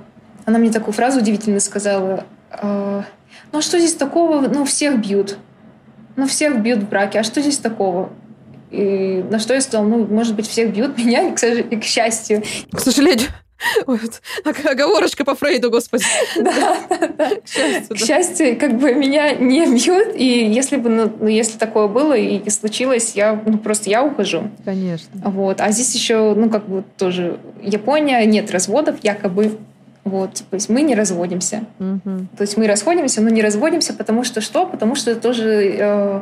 она 0.45 0.59
мне 0.59 0.71
такую 0.71 0.93
фразу 0.93 1.19
удивительно 1.19 1.59
сказала. 1.59 2.25
Э, 2.51 3.03
ну 3.51 3.59
а 3.59 3.61
что 3.61 3.79
здесь 3.79 3.95
такого? 3.95 4.41
Ну 4.41 4.65
всех 4.65 4.99
бьют. 4.99 5.37
Ну 6.15 6.27
всех 6.27 6.61
бьют 6.61 6.79
в 6.79 6.89
браке. 6.89 7.19
А 7.19 7.23
что 7.23 7.41
здесь 7.41 7.57
такого? 7.57 8.09
И 8.69 9.25
на 9.29 9.39
что 9.39 9.55
я 9.55 9.61
сказала, 9.61 9.87
ну, 9.87 10.05
может 10.05 10.35
быть, 10.35 10.47
всех 10.47 10.71
бьют 10.73 10.95
меня, 10.97 11.31
к, 11.31 11.37
к 11.37 11.83
счастью. 11.83 12.43
К 12.71 12.79
сожалению. 12.79 13.29
Вот, 13.87 14.21
оговорочка 14.45 15.25
по 15.25 15.35
Фрейду, 15.35 15.69
господи. 15.69 16.05
Да, 16.39 16.77
да, 17.17 17.29
К 17.43 17.47
счастью, 17.47 17.95
К 17.95 17.99
счастью, 17.99 18.59
как 18.59 18.77
бы 18.77 18.93
меня 18.93 19.33
не 19.33 19.65
бьют, 19.65 20.15
и 20.15 20.45
если 20.45 20.77
бы, 20.77 20.89
ну, 20.89 21.11
ну, 21.19 21.27
если 21.27 21.57
такое 21.57 21.87
было 21.87 22.13
и 22.13 22.49
случилось, 22.49 23.13
я, 23.15 23.41
ну, 23.45 23.57
просто 23.57 23.89
я 23.89 24.03
ухожу. 24.03 24.49
Конечно. 24.65 25.09
Вот. 25.13 25.61
А 25.61 25.71
здесь 25.71 25.93
еще, 25.93 26.33
ну, 26.35 26.49
как 26.49 26.67
бы 26.67 26.83
тоже 26.97 27.39
Япония, 27.61 28.25
нет 28.25 28.51
разводов, 28.51 28.97
якобы. 29.03 29.57
Вот, 30.05 30.35
то 30.49 30.55
есть 30.55 30.69
мы 30.69 30.81
не 30.81 30.95
разводимся. 30.95 31.65
Угу. 31.79 32.27
То 32.37 32.41
есть 32.41 32.57
мы 32.57 32.67
расходимся, 32.67 33.21
но 33.21 33.29
не 33.29 33.41
разводимся, 33.41 33.93
потому 33.93 34.23
что 34.23 34.41
что? 34.41 34.65
Потому 34.65 34.95
что 34.95 35.13
тоже 35.15 35.75
э, 35.77 36.21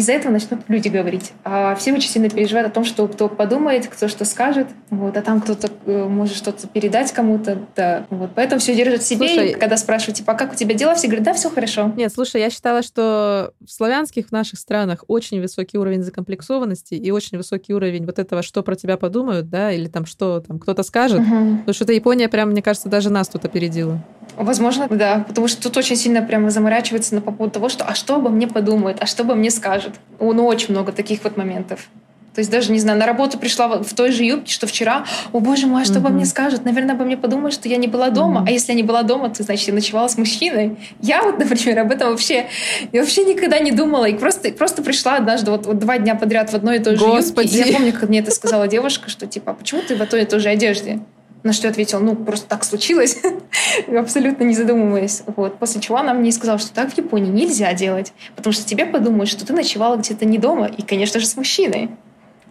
из-за 0.00 0.12
этого 0.12 0.32
начнут 0.32 0.60
люди 0.68 0.88
говорить. 0.88 1.32
А 1.44 1.74
все 1.76 1.92
очень 1.92 2.10
сильно 2.10 2.28
переживают 2.28 2.70
о 2.70 2.74
том, 2.74 2.84
что 2.84 3.06
кто 3.06 3.28
подумает, 3.28 3.86
кто 3.86 4.08
что 4.08 4.24
скажет. 4.24 4.66
Вот, 4.90 5.16
а 5.16 5.22
там 5.22 5.40
кто-то 5.40 5.68
э, 5.86 6.04
может 6.04 6.36
что-то 6.36 6.66
передать 6.66 7.12
кому-то. 7.12 7.58
Да. 7.76 8.06
Вот, 8.10 8.30
поэтому 8.34 8.60
все 8.60 8.74
держат 8.74 9.02
в 9.02 9.06
себе. 9.06 9.28
Слушай, 9.28 9.50
и 9.50 9.54
когда 9.54 9.76
спрашивают, 9.76 10.16
типа, 10.16 10.32
а 10.32 10.34
как 10.34 10.52
у 10.52 10.56
тебя 10.56 10.74
дела, 10.74 10.94
все 10.94 11.06
говорят, 11.06 11.24
да, 11.24 11.34
все 11.34 11.50
хорошо. 11.50 11.92
Нет, 11.96 12.12
слушай, 12.12 12.40
я 12.40 12.50
считала, 12.50 12.82
что 12.82 13.52
в 13.64 13.70
славянских 13.70 14.28
в 14.28 14.32
наших 14.32 14.58
странах 14.58 15.04
очень 15.06 15.40
высокий 15.40 15.78
уровень 15.78 16.02
закомплексованности 16.02 16.94
и 16.94 17.10
очень 17.10 17.36
высокий 17.38 17.74
уровень 17.74 18.06
вот 18.06 18.18
этого, 18.18 18.42
что 18.42 18.62
про 18.62 18.74
тебя 18.74 18.96
подумают, 18.96 19.48
да, 19.50 19.70
или 19.72 19.86
там 19.86 20.06
что 20.06 20.40
там 20.40 20.58
кто-то 20.58 20.82
скажет. 20.82 21.20
Угу. 21.20 21.56
Потому 21.58 21.74
что 21.74 21.92
Япония 21.92 22.28
прям, 22.28 22.50
мне 22.50 22.62
кажется, 22.62 22.88
даже 22.88 23.10
нас 23.10 23.28
тут 23.28 23.44
опередила. 23.44 24.02
Возможно, 24.36 24.86
да, 24.88 25.24
потому 25.26 25.48
что 25.48 25.62
тут 25.62 25.76
очень 25.76 25.96
сильно 25.96 26.22
прямо 26.22 26.50
заморачивается 26.50 27.14
на 27.14 27.20
по 27.20 27.32
поводу 27.32 27.52
того, 27.54 27.68
что 27.68 27.84
а 27.84 27.94
что 27.94 28.16
обо 28.16 28.30
мне 28.30 28.46
подумают, 28.46 28.98
а 29.00 29.06
что 29.06 29.22
обо 29.22 29.34
мне 29.34 29.50
скажут. 29.50 29.89
Ну, 30.18 30.46
очень 30.46 30.72
много 30.72 30.92
таких 30.92 31.24
вот 31.24 31.36
моментов. 31.36 31.88
То 32.34 32.38
есть 32.38 32.50
даже, 32.50 32.70
не 32.70 32.78
знаю, 32.78 32.98
на 32.98 33.06
работу 33.06 33.38
пришла 33.38 33.82
в 33.82 33.92
той 33.94 34.12
же 34.12 34.22
юбке, 34.22 34.52
что 34.52 34.66
вчера. 34.66 35.04
О, 35.32 35.40
боже 35.40 35.66
мой, 35.66 35.82
а 35.82 35.84
что 35.84 35.94
mm-hmm. 35.94 35.98
обо 35.98 36.08
мне 36.10 36.24
скажут? 36.24 36.64
Наверное, 36.64 36.94
обо 36.94 37.04
мне 37.04 37.16
подумают, 37.16 37.52
что 37.52 37.68
я 37.68 37.76
не 37.76 37.88
была 37.88 38.10
дома. 38.10 38.42
Mm-hmm. 38.42 38.48
А 38.48 38.50
если 38.50 38.72
я 38.72 38.76
не 38.76 38.82
была 38.84 39.02
дома, 39.02 39.30
то, 39.30 39.42
значит, 39.42 39.66
я 39.66 39.74
ночевала 39.74 40.06
с 40.06 40.16
мужчиной. 40.16 40.76
Я 41.00 41.22
вот, 41.22 41.38
например, 41.40 41.80
об 41.80 41.90
этом 41.90 42.10
вообще, 42.10 42.46
я 42.92 43.00
вообще 43.00 43.24
никогда 43.24 43.58
не 43.58 43.72
думала. 43.72 44.04
И 44.04 44.14
просто, 44.14 44.52
просто 44.52 44.82
пришла 44.82 45.16
однажды 45.16 45.50
вот, 45.50 45.66
вот 45.66 45.78
два 45.80 45.98
дня 45.98 46.14
подряд 46.14 46.50
в 46.50 46.54
одной 46.54 46.76
и 46.76 46.78
той 46.78 46.96
же 46.96 47.04
Господи. 47.04 47.48
юбке. 47.48 47.68
И 47.68 47.72
я 47.72 47.78
помню, 47.78 47.92
как 47.92 48.08
мне 48.08 48.20
это 48.20 48.30
сказала 48.30 48.68
девушка, 48.68 49.10
что 49.10 49.26
типа, 49.26 49.50
а 49.52 49.54
почему 49.54 49.82
ты 49.82 49.96
в 49.96 50.00
одной 50.00 50.22
и 50.22 50.24
той 50.24 50.38
же 50.38 50.48
одежде? 50.50 51.00
На 51.42 51.52
что 51.52 51.66
я 51.66 51.70
ответила, 51.70 52.00
ну, 52.00 52.14
просто 52.16 52.46
так 52.46 52.64
случилось, 52.64 53.18
абсолютно 53.88 54.44
не 54.44 54.54
задумываясь. 54.54 55.22
Вот. 55.26 55.58
После 55.58 55.80
чего 55.80 55.98
она 55.98 56.12
мне 56.12 56.32
сказала, 56.32 56.58
что 56.58 56.72
так 56.72 56.92
в 56.92 56.96
Японии 56.96 57.30
нельзя 57.30 57.72
делать, 57.72 58.12
потому 58.36 58.52
что 58.52 58.64
тебе 58.64 58.84
подумают, 58.84 59.30
что 59.30 59.46
ты 59.46 59.52
ночевала 59.52 59.96
где-то 59.96 60.24
не 60.24 60.38
дома, 60.38 60.66
и, 60.66 60.82
конечно 60.82 61.20
же, 61.20 61.26
с 61.26 61.36
мужчиной. 61.36 61.90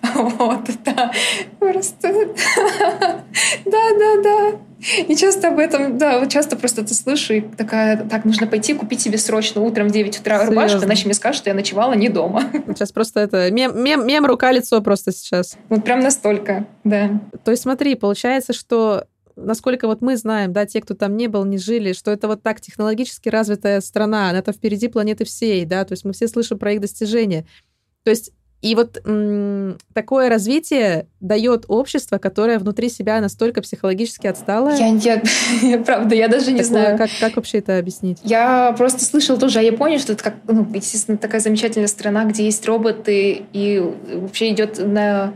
Вот, 0.13 0.62
да. 0.86 1.12
Просто... 1.60 2.08
Да, 3.65 3.89
да, 3.99 4.21
да. 4.23 4.68
И 5.07 5.15
часто 5.15 5.49
об 5.49 5.59
этом, 5.59 5.97
да, 5.97 6.19
вот 6.19 6.29
часто 6.29 6.55
просто 6.55 6.81
это 6.81 6.93
слышу, 6.93 7.33
и 7.33 7.41
такая, 7.41 7.97
так, 8.07 8.25
нужно 8.25 8.47
пойти 8.47 8.73
купить 8.73 9.01
себе 9.01 9.17
срочно 9.17 9.61
утром 9.61 9.89
в 9.89 9.91
9 9.91 10.19
утра 10.19 10.37
Серьезно? 10.37 10.55
рубашку, 10.55 10.85
иначе 10.85 11.05
мне 11.05 11.13
скажут, 11.13 11.41
что 11.41 11.49
я 11.49 11.53
ночевала 11.53 11.93
не 11.93 12.09
дома. 12.09 12.43
Сейчас 12.67 12.91
просто 12.91 13.19
это, 13.19 13.51
мем, 13.51 13.83
мем, 13.83 14.07
мем 14.07 14.25
рука-лицо 14.25 14.81
просто 14.81 15.11
сейчас. 15.11 15.57
Вот 15.69 15.83
прям 15.83 15.99
настолько, 15.99 16.65
да. 16.83 17.19
То 17.43 17.51
есть 17.51 17.63
смотри, 17.63 17.95
получается, 17.95 18.53
что 18.53 19.05
насколько 19.35 19.87
вот 19.87 20.01
мы 20.01 20.17
знаем, 20.17 20.53
да, 20.53 20.65
те, 20.65 20.81
кто 20.81 20.93
там 20.93 21.17
не 21.17 21.27
был, 21.27 21.45
не 21.45 21.57
жили, 21.57 21.93
что 21.93 22.11
это 22.11 22.27
вот 22.27 22.43
так 22.43 22.61
технологически 22.61 23.29
развитая 23.29 23.81
страна, 23.81 24.29
она-то 24.29 24.51
впереди 24.51 24.87
планеты 24.87 25.25
всей, 25.25 25.65
да, 25.65 25.83
то 25.85 25.93
есть 25.93 26.05
мы 26.05 26.13
все 26.13 26.27
слышим 26.27 26.57
про 26.57 26.73
их 26.73 26.81
достижения. 26.81 27.45
То 28.03 28.11
есть 28.11 28.31
и 28.62 28.76
вот 28.76 29.00
м- 29.06 29.78
такое 29.93 30.30
развитие 30.30 31.08
дает 31.22 31.65
общество, 31.67 32.17
которое 32.17 32.60
внутри 32.60 32.89
себя 32.89 33.22
настолько 33.22 33.62
психологически 33.62 34.28
отстало. 34.28 34.76
Я, 34.76 34.88
я, 34.88 35.22
я 35.62 35.78
правда, 35.80 36.16
я 36.16 36.28
даже 36.28 36.51
не 36.51 36.62
такое, 36.62 36.66
знаю. 36.66 36.97
Как, 36.97 37.10
как 37.20 37.36
вообще 37.38 37.60
это 37.60 37.78
объяснить? 37.78 38.20
Я 38.24 38.74
просто 38.78 39.05
слышала 39.05 39.39
тоже 39.39 39.60
о 39.60 39.62
Японии, 39.62 39.97
что 39.97 40.14
это 40.14 40.24
как, 40.24 40.36
ну, 40.47 40.68
естественно, 40.74 41.18
такая 41.18 41.39
замечательная 41.39 41.88
страна, 41.88 42.26
где 42.26 42.43
есть 42.43 42.66
роботы, 42.66 43.43
и 43.53 43.80
вообще 44.14 44.51
идет 44.51 44.78
на 44.86 45.34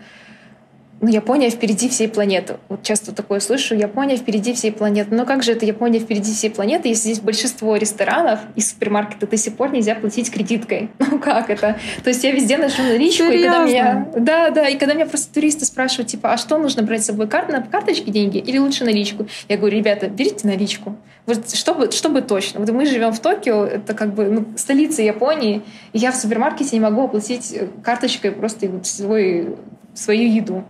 ну, 1.03 1.09
Япония 1.09 1.49
впереди 1.49 1.89
всей 1.89 2.07
планеты. 2.07 2.55
Вот 2.69 2.81
часто 2.81 3.13
такое 3.13 3.41
слышу, 3.41 3.75
Япония 3.75 4.15
впереди 4.15 4.53
всей 4.53 4.71
планеты. 4.71 5.13
Но 5.13 5.25
как 5.25 5.43
же 5.43 5.51
это 5.51 5.65
Япония 5.65 5.99
впереди 5.99 6.31
всей 6.31 6.49
планеты, 6.49 6.87
если 6.87 7.09
здесь 7.09 7.19
большинство 7.19 7.75
ресторанов 7.75 8.39
и 8.55 8.61
супермаркетов 8.61 9.29
до 9.29 9.35
сих 9.35 9.57
пор 9.57 9.73
нельзя 9.73 9.95
платить 9.95 10.31
кредиткой? 10.31 10.89
Ну 11.13 11.19
как 11.19 11.49
это? 11.49 11.77
То 12.03 12.09
есть 12.09 12.23
я 12.23 12.31
везде 12.31 12.57
ношу 12.57 12.81
наличку, 12.81 13.25
Серьезно? 13.25 13.35
и 13.35 13.43
когда 13.43 13.63
меня... 13.65 14.07
Да, 14.15 14.49
да, 14.49 14.67
и 14.69 14.77
когда 14.77 14.93
меня 14.93 15.05
просто 15.05 15.31
туристы 15.33 15.65
спрашивают, 15.65 16.07
типа, 16.07 16.33
а 16.33 16.37
что 16.37 16.57
нужно 16.57 16.83
брать 16.83 17.03
с 17.03 17.07
собой, 17.07 17.27
кар... 17.27 17.51
на 17.51 17.61
карточке 17.61 18.09
деньги 18.09 18.37
или 18.37 18.57
лучше 18.57 18.85
наличку? 18.85 19.27
Я 19.49 19.57
говорю, 19.57 19.77
ребята, 19.77 20.07
берите 20.07 20.47
наличку. 20.47 20.95
Вот 21.25 21.53
чтобы, 21.53 21.91
чтобы 21.91 22.21
точно. 22.21 22.61
Вот 22.61 22.69
мы 22.71 22.85
живем 22.85 23.11
в 23.11 23.19
Токио, 23.19 23.65
это 23.65 23.93
как 23.93 24.15
бы 24.15 24.25
ну, 24.25 24.45
столица 24.55 25.01
Японии, 25.01 25.61
и 25.91 25.99
я 25.99 26.13
в 26.13 26.15
супермаркете 26.15 26.77
не 26.77 26.79
могу 26.79 27.03
оплатить 27.03 27.53
карточкой 27.83 28.31
просто 28.31 28.69
свой, 28.83 29.55
свою 29.93 30.31
еду. 30.31 30.63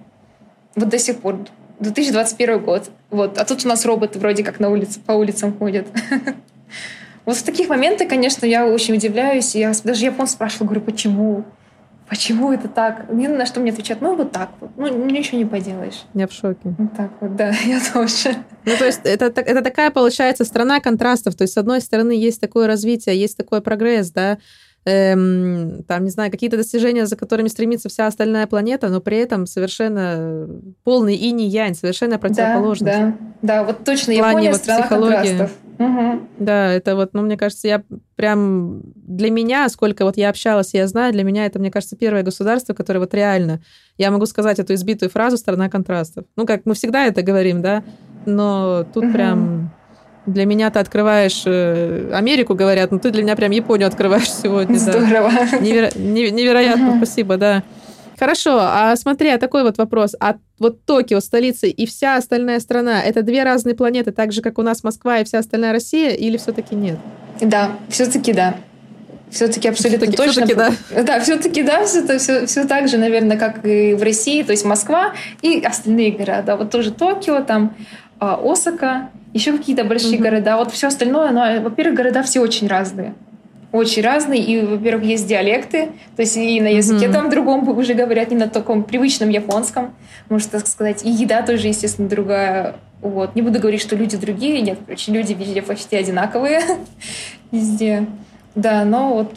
Вот 0.76 0.90
до 0.90 1.00
сих 1.00 1.20
пор. 1.20 1.40
2021 1.80 2.60
год. 2.60 2.90
Вот. 3.10 3.38
А 3.38 3.46
тут 3.46 3.66
у 3.66 3.68
нас 3.68 3.86
роботы 3.86 4.20
вроде 4.20 4.44
как 4.44 4.60
на 4.60 4.70
улице, 4.70 5.00
по 5.00 5.14
улицам 5.14 5.58
ходят. 5.58 5.88
Вот 7.26 7.38
в 7.38 7.44
таких 7.44 7.70
моментах, 7.70 8.10
конечно, 8.10 8.46
я 8.46 8.68
очень 8.68 8.96
удивляюсь. 8.96 9.56
Я 9.56 9.72
даже 9.86 10.04
японцев 10.04 10.36
спрашивала, 10.36 10.68
говорю, 10.68 10.82
почему? 10.82 11.46
Почему 12.10 12.52
это 12.52 12.68
так? 12.68 13.06
И 13.10 13.14
на 13.14 13.46
что 13.46 13.62
мне 13.62 13.72
отвечают, 13.72 14.02
ну 14.02 14.16
вот 14.16 14.34
так 14.34 14.50
вот. 14.60 14.72
Ну, 14.76 15.06
ничего 15.06 15.38
не 15.38 15.46
поделаешь. 15.46 16.04
Я 16.14 16.28
в 16.28 16.34
шоке. 16.34 16.60
Вот 16.78 16.96
так 16.98 17.12
вот, 17.22 17.36
да, 17.38 17.54
я 17.66 17.80
тоже. 17.94 18.36
Ну, 18.66 18.76
то 18.78 18.86
есть 18.86 19.00
это, 19.06 19.28
это 19.40 19.62
такая, 19.62 19.90
получается, 19.90 20.44
страна 20.44 20.82
контрастов. 20.82 21.36
То 21.36 21.46
есть, 21.46 21.54
с 21.54 21.58
одной 21.58 21.80
стороны, 21.80 22.12
есть 22.12 22.42
такое 22.42 22.68
развитие, 22.68 23.18
есть 23.18 23.38
такой 23.38 23.62
прогресс, 23.62 24.12
да, 24.12 24.38
эм, 24.86 25.84
там, 25.84 26.04
не 26.04 26.10
знаю, 26.10 26.32
какие-то 26.32 26.58
достижения, 26.58 27.06
за 27.06 27.16
которыми 27.16 27.48
стремится 27.48 27.90
вся 27.90 28.08
остальная 28.08 28.48
планета, 28.48 28.90
но 28.90 29.02
при 29.02 29.18
этом 29.18 29.46
совершенно 29.46 30.48
полный 30.84 31.16
инь-янь, 31.16 31.76
совершенно 31.76 32.20
противоположность. 32.20 32.98
Да, 32.98 33.18
да, 33.42 33.58
да, 33.60 33.64
вот 33.64 33.84
точно 33.84 34.12
Япония 34.12 34.52
вот 34.52 34.62
страна 34.62 34.82
психологии. 34.82 35.50
Угу. 35.80 36.28
Да, 36.40 36.72
это 36.72 36.96
вот, 36.96 37.14
ну, 37.14 37.24
мне 37.24 37.36
кажется, 37.36 37.68
я 37.68 37.84
прям 38.16 38.82
для 38.96 39.32
меня, 39.32 39.68
сколько 39.70 40.06
вот 40.06 40.18
я 40.18 40.30
общалась, 40.30 40.74
я 40.74 40.88
знаю, 40.88 41.14
для 41.14 41.24
меня 41.24 41.46
это, 41.46 41.60
мне 41.60 41.72
кажется, 41.72 41.96
первое 41.96 42.24
государство, 42.24 42.74
которое 42.74 43.00
вот 43.00 43.14
реально, 43.14 43.62
я 43.98 44.12
могу 44.12 44.26
сказать 44.26 44.60
эту 44.60 44.74
избитую 44.76 45.10
фразу 45.10 45.38
«страна 45.38 45.70
контрастов». 45.70 46.26
Ну, 46.36 46.46
как 46.46 46.66
мы 46.66 46.76
всегда 46.76 47.06
это 47.06 47.22
говорим, 47.22 47.62
да, 47.62 47.84
но 48.26 48.86
тут 48.94 49.06
угу. 49.06 49.14
прям 49.14 49.72
для 50.26 50.46
меня 50.46 50.70
ты 50.70 50.80
открываешь 50.80 51.44
э, 51.46 52.12
Америку, 52.14 52.56
говорят, 52.56 52.92
но 52.92 53.00
ты 53.00 53.12
для 53.12 53.24
меня 53.24 53.36
прям 53.36 53.52
Японию 53.52 53.88
открываешь 53.88 54.32
сегодня. 54.44 54.76
Здорово. 54.76 55.32
Да. 55.32 55.58
Неверо- 55.58 55.98
невероятно, 55.98 56.92
uh-huh. 56.92 56.98
спасибо, 56.98 57.38
да. 57.38 57.64
Хорошо, 58.18 58.60
а 58.62 58.96
смотри, 58.96 59.30
а 59.30 59.38
такой 59.38 59.64
вот 59.64 59.78
вопрос. 59.78 60.16
А 60.20 60.36
вот 60.60 60.86
Токио, 60.86 61.20
столица 61.20 61.68
и 61.68 61.86
вся 61.86 62.16
остальная 62.16 62.60
страна, 62.60 63.02
это 63.02 63.22
две 63.22 63.44
разные 63.44 63.76
планеты, 63.76 64.12
так 64.12 64.32
же, 64.32 64.42
как 64.42 64.60
у 64.60 64.62
нас 64.62 64.84
Москва 64.84 65.20
и 65.20 65.24
вся 65.24 65.40
остальная 65.40 65.72
Россия, 65.72 66.12
или 66.12 66.38
все-таки 66.38 66.76
нет? 66.76 66.98
Да, 67.42 67.72
все-таки 67.90 68.34
да. 68.34 68.56
Все-таки 69.30 69.68
абсолютно 69.68 70.08
все 70.08 70.16
точно. 70.16 70.46
Все-таки 70.46 70.54
да. 70.54 70.72
Да, 71.04 71.20
все-таки 71.20 71.64
да, 71.64 71.86
все, 71.86 72.20
все, 72.20 72.46
все 72.46 72.66
так 72.66 72.88
же, 72.88 72.98
наверное, 72.98 73.38
как 73.38 73.66
и 73.66 73.96
в 73.96 74.04
России, 74.04 74.44
то 74.44 74.52
есть 74.52 74.64
Москва 74.64 75.14
и 75.42 75.60
остальные 75.60 76.12
города. 76.12 76.56
Вот 76.56 76.70
тоже 76.70 76.92
Токио, 76.92 77.42
там 77.42 77.76
а, 78.20 78.40
Осака, 78.42 79.10
еще 79.34 79.58
какие-то 79.58 79.84
большие 79.84 80.16
угу. 80.16 80.24
города. 80.24 80.58
Вот 80.58 80.72
все 80.72 80.88
остальное, 80.88 81.32
но, 81.32 81.62
во-первых, 81.62 81.96
города 81.96 82.24
все 82.24 82.40
очень 82.40 82.68
разные. 82.68 83.16
Очень 83.72 84.04
разные. 84.04 84.42
И, 84.42 84.62
во-первых, 84.62 85.06
есть 85.06 85.28
диалекты. 85.28 85.90
То 86.16 86.22
есть 86.22 86.38
и 86.38 86.62
на 86.62 86.68
языке 86.68 87.08
угу. 87.08 87.14
там 87.14 87.30
другом 87.30 87.68
уже 87.68 87.96
говорят, 87.96 88.30
не 88.30 88.38
на 88.38 88.48
таком 88.48 88.84
привычном 88.84 89.30
японском. 89.30 89.96
Можно 90.30 90.52
так 90.52 90.68
сказать. 90.68 91.04
И 91.04 91.10
еда 91.10 91.42
тоже, 91.42 91.68
естественно, 91.68 92.08
другая. 92.08 92.76
Вот. 93.02 93.36
Не 93.36 93.42
буду 93.42 93.60
говорить, 93.60 93.82
что 93.82 93.96
люди 93.96 94.16
другие. 94.16 94.62
Нет, 94.62 94.78
короче, 94.86 95.12
люди 95.12 95.34
везде 95.34 95.62
почти 95.62 95.96
одинаковые. 95.96 96.62
везде. 97.52 98.06
Да, 98.56 98.86
но 98.86 99.16
вот 99.16 99.36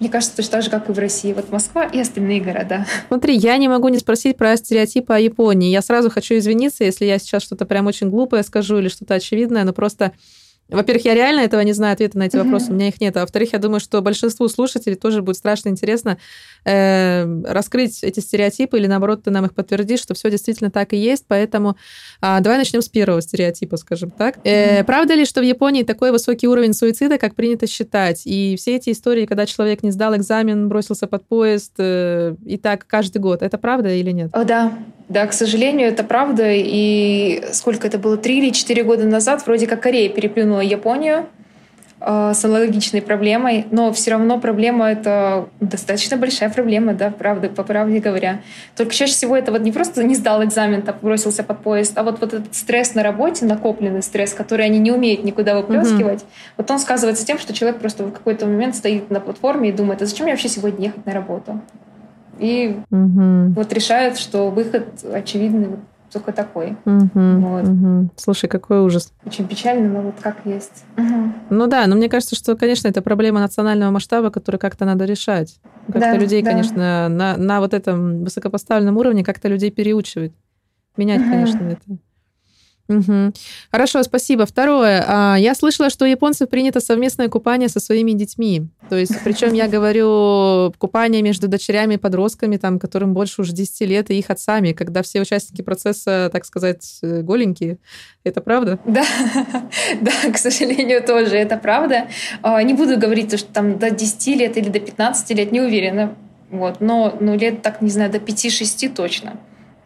мне 0.00 0.08
кажется, 0.08 0.36
точно 0.36 0.52
так 0.52 0.62
же, 0.62 0.70
как 0.70 0.88
и 0.88 0.92
в 0.92 0.98
России. 0.98 1.32
Вот 1.32 1.50
Москва 1.50 1.84
и 1.84 1.98
остальные 1.98 2.40
города. 2.40 2.86
Смотри, 3.08 3.36
я 3.36 3.56
не 3.56 3.68
могу 3.68 3.88
не 3.88 3.98
спросить 3.98 4.36
про 4.36 4.56
стереотипы 4.56 5.12
о 5.12 5.18
Японии. 5.18 5.70
Я 5.70 5.82
сразу 5.82 6.10
хочу 6.10 6.36
извиниться, 6.36 6.84
если 6.84 7.04
я 7.04 7.18
сейчас 7.18 7.42
что-то 7.42 7.66
прям 7.66 7.86
очень 7.86 8.08
глупое 8.08 8.42
скажу 8.44 8.78
или 8.78 8.88
что-то 8.88 9.14
очевидное, 9.14 9.64
но 9.64 9.72
просто 9.72 10.12
во-первых, 10.68 11.04
я 11.04 11.14
реально 11.14 11.40
этого 11.40 11.60
не 11.62 11.72
знаю, 11.72 11.94
ответа 11.94 12.18
на 12.18 12.24
эти 12.24 12.36
вопросы, 12.36 12.70
у 12.70 12.74
меня 12.74 12.88
их 12.88 13.00
нет. 13.00 13.16
А 13.16 13.20
во-вторых, 13.20 13.52
я 13.52 13.58
думаю, 13.58 13.80
что 13.80 14.02
большинству 14.02 14.48
слушателей 14.48 14.96
тоже 14.96 15.22
будет 15.22 15.36
страшно 15.36 15.70
интересно 15.70 16.18
э, 16.64 17.24
раскрыть 17.44 18.04
эти 18.04 18.20
стереотипы 18.20 18.78
или, 18.78 18.86
наоборот, 18.86 19.22
ты 19.22 19.30
нам 19.30 19.46
их 19.46 19.54
подтвердишь, 19.54 20.00
что 20.00 20.14
все 20.14 20.30
действительно 20.30 20.70
так 20.70 20.92
и 20.92 20.96
есть. 20.96 21.24
Поэтому 21.26 21.76
э, 22.20 22.40
давай 22.40 22.58
начнем 22.58 22.82
с 22.82 22.88
первого 22.88 23.22
стереотипа, 23.22 23.78
скажем 23.78 24.10
так. 24.10 24.38
Э, 24.44 24.84
правда 24.84 25.14
ли, 25.14 25.24
что 25.24 25.40
в 25.40 25.44
Японии 25.44 25.84
такой 25.84 26.12
высокий 26.12 26.48
уровень 26.48 26.74
суицида, 26.74 27.16
как 27.18 27.34
принято 27.34 27.66
считать? 27.66 28.22
И 28.26 28.56
все 28.56 28.76
эти 28.76 28.90
истории, 28.90 29.26
когда 29.26 29.46
человек 29.46 29.82
не 29.82 29.90
сдал 29.90 30.14
экзамен, 30.16 30.68
бросился 30.68 31.06
под 31.06 31.26
поезд, 31.26 31.72
э, 31.78 32.34
и 32.44 32.58
так 32.58 32.86
каждый 32.86 33.18
год, 33.18 33.42
это 33.42 33.56
правда 33.56 33.88
или 33.88 34.10
нет? 34.10 34.30
О, 34.32 34.44
да, 34.44 34.78
да, 35.08 35.26
к 35.26 35.32
сожалению, 35.32 35.88
это 35.88 36.04
правда. 36.04 36.50
И 36.52 37.42
сколько 37.52 37.86
это 37.86 37.98
было, 37.98 38.16
три 38.16 38.38
или 38.38 38.50
четыре 38.50 38.82
года 38.82 39.04
назад, 39.04 39.44
вроде 39.46 39.66
как 39.66 39.80
Корея 39.80 40.10
переплюнула 40.10 40.60
Японию 40.60 41.26
э, 42.00 42.32
с 42.34 42.44
аналогичной 42.44 43.00
проблемой, 43.00 43.64
но 43.70 43.90
все 43.94 44.10
равно 44.10 44.38
проблема 44.38 44.90
это 44.90 45.48
достаточно 45.60 46.18
большая 46.18 46.50
проблема, 46.50 46.92
да, 46.92 47.10
правда, 47.10 47.48
по 47.48 47.62
правде 47.62 48.00
говоря. 48.00 48.42
Только 48.76 48.92
чаще 48.92 49.14
всего 49.14 49.34
это 49.34 49.50
вот 49.50 49.62
не 49.62 49.72
просто 49.72 50.04
не 50.04 50.14
сдал 50.14 50.44
экзамен, 50.44 50.82
так 50.82 51.00
бросился 51.00 51.42
под 51.42 51.62
поезд, 51.62 51.96
а 51.96 52.02
вот, 52.02 52.20
вот 52.20 52.34
этот 52.34 52.54
стресс 52.54 52.94
на 52.94 53.02
работе, 53.02 53.46
накопленный 53.46 54.02
стресс, 54.02 54.34
который 54.34 54.66
они 54.66 54.78
не 54.78 54.92
умеют 54.92 55.24
никуда 55.24 55.56
выплескивать, 55.56 56.20
mm-hmm. 56.20 56.54
вот 56.58 56.70
он 56.70 56.78
сказывается 56.78 57.24
тем, 57.24 57.38
что 57.38 57.54
человек 57.54 57.80
просто 57.80 58.04
в 58.04 58.12
какой-то 58.12 58.44
момент 58.44 58.76
стоит 58.76 59.10
на 59.10 59.20
платформе 59.20 59.70
и 59.70 59.72
думает, 59.72 60.02
а 60.02 60.06
зачем 60.06 60.24
мне 60.24 60.34
вообще 60.34 60.50
сегодня 60.50 60.88
ехать 60.88 61.06
на 61.06 61.14
работу? 61.14 61.62
И 62.38 62.80
угу. 62.90 63.52
вот 63.52 63.72
решают, 63.72 64.18
что 64.18 64.50
выход 64.50 65.04
очевидный 65.12 65.68
вот 65.68 65.80
только 66.12 66.32
такой. 66.32 66.76
Угу, 66.84 67.10
вот. 67.14 67.68
угу. 67.68 68.10
Слушай, 68.16 68.48
какой 68.48 68.80
ужас. 68.80 69.12
Очень 69.24 69.46
печально, 69.46 69.88
но 69.88 70.00
вот 70.02 70.14
как 70.20 70.38
есть. 70.44 70.84
Угу. 70.96 71.32
Ну 71.50 71.66
да, 71.66 71.86
но 71.86 71.96
мне 71.96 72.08
кажется, 72.08 72.34
что, 72.34 72.56
конечно, 72.56 72.88
это 72.88 73.02
проблема 73.02 73.40
национального 73.40 73.90
масштаба, 73.90 74.30
которую 74.30 74.58
как-то 74.58 74.84
надо 74.84 75.04
решать. 75.04 75.60
Как-то 75.86 76.00
да, 76.00 76.16
людей, 76.16 76.42
да. 76.42 76.50
конечно, 76.50 77.08
на, 77.08 77.36
на 77.36 77.60
вот 77.60 77.74
этом 77.74 78.24
высокопоставленном 78.24 78.96
уровне 78.96 79.24
как-то 79.24 79.48
людей 79.48 79.70
переучивать. 79.70 80.32
Менять, 80.96 81.20
угу. 81.20 81.30
конечно, 81.30 81.58
это. 81.64 81.98
Угу. 82.88 83.32
Хорошо, 83.70 84.02
спасибо. 84.02 84.46
Второе. 84.46 85.04
А, 85.06 85.36
я 85.36 85.54
слышала, 85.54 85.90
что 85.90 86.06
у 86.06 86.08
японцев 86.08 86.48
принято 86.48 86.80
совместное 86.80 87.28
купание 87.28 87.68
со 87.68 87.80
своими 87.80 88.12
детьми. 88.12 88.68
То 88.88 88.96
есть, 88.96 89.12
причем 89.24 89.52
я 89.52 89.68
говорю 89.68 90.72
купание 90.78 91.20
между 91.20 91.48
дочерями 91.48 91.94
и 91.94 91.98
подростками, 91.98 92.56
там, 92.56 92.78
которым 92.78 93.12
больше 93.12 93.42
уже 93.42 93.52
10 93.52 93.80
лет, 93.82 94.10
и 94.10 94.18
их 94.18 94.30
отцами, 94.30 94.72
когда 94.72 95.02
все 95.02 95.20
участники 95.20 95.60
процесса, 95.60 96.30
так 96.32 96.46
сказать, 96.46 96.98
голенькие. 97.02 97.78
Это 98.24 98.40
правда? 98.40 98.78
Да, 98.86 99.04
да, 100.00 100.32
к 100.32 100.38
сожалению, 100.38 101.02
тоже 101.02 101.36
это 101.36 101.58
правда. 101.58 102.08
А, 102.42 102.62
не 102.62 102.72
буду 102.72 102.98
говорить, 102.98 103.38
что 103.38 103.52
там 103.52 103.78
до 103.78 103.90
10 103.90 104.26
лет 104.38 104.56
или 104.56 104.70
до 104.70 104.80
15 104.80 105.30
лет, 105.30 105.52
не 105.52 105.60
уверена. 105.60 106.16
Вот, 106.50 106.80
но 106.80 107.14
ну, 107.20 107.36
лет 107.36 107.60
так, 107.60 107.82
не 107.82 107.90
знаю, 107.90 108.10
до 108.10 108.18
5-6 108.18 108.94
точно. 108.94 109.36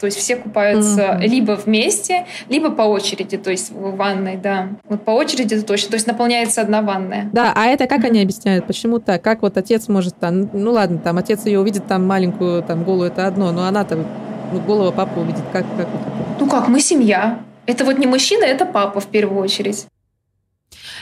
То 0.03 0.07
есть 0.07 0.17
все 0.17 0.35
купаются 0.35 1.01
mm-hmm. 1.01 1.27
либо 1.27 1.51
вместе, 1.53 2.25
либо 2.49 2.71
по 2.71 2.81
очереди, 2.81 3.37
то 3.37 3.51
есть 3.51 3.71
в 3.71 3.95
ванной, 3.95 4.35
да. 4.35 4.67
Вот 4.89 5.05
по 5.05 5.11
очереди 5.11 5.53
это 5.53 5.63
точно. 5.63 5.91
То 5.91 5.95
есть 5.95 6.07
наполняется 6.07 6.59
одна 6.59 6.81
ванная. 6.81 7.29
Да, 7.31 7.53
а 7.55 7.67
это 7.67 7.87
как 7.87 8.03
они 8.03 8.21
объясняют? 8.21 8.67
Почему 8.67 8.99
так? 8.99 9.21
Как 9.21 9.43
вот 9.43 9.55
отец 9.55 9.87
может 9.87 10.17
там, 10.19 10.49
ну 10.51 10.71
ладно, 10.71 10.97
там 10.97 11.19
отец 11.19 11.45
ее 11.45 11.61
увидит 11.61 11.87
там 11.87 12.05
маленькую 12.05 12.63
там 12.63 12.83
голую, 12.83 13.11
это 13.11 13.27
одно, 13.27 13.53
но 13.53 13.63
она-то 13.63 13.95
ну, 13.95 14.59
голову 14.59 14.91
папы 14.91 15.21
увидит. 15.21 15.43
Как, 15.53 15.63
как 15.77 15.87
вот 15.87 16.01
это? 16.01 16.41
Ну 16.41 16.49
как, 16.49 16.67
мы 16.67 16.81
семья. 16.81 17.39
Это 17.65 17.85
вот 17.85 17.97
не 17.97 18.05
мужчина, 18.05 18.43
это 18.43 18.65
папа 18.65 18.99
в 18.99 19.05
первую 19.05 19.41
очередь. 19.41 19.85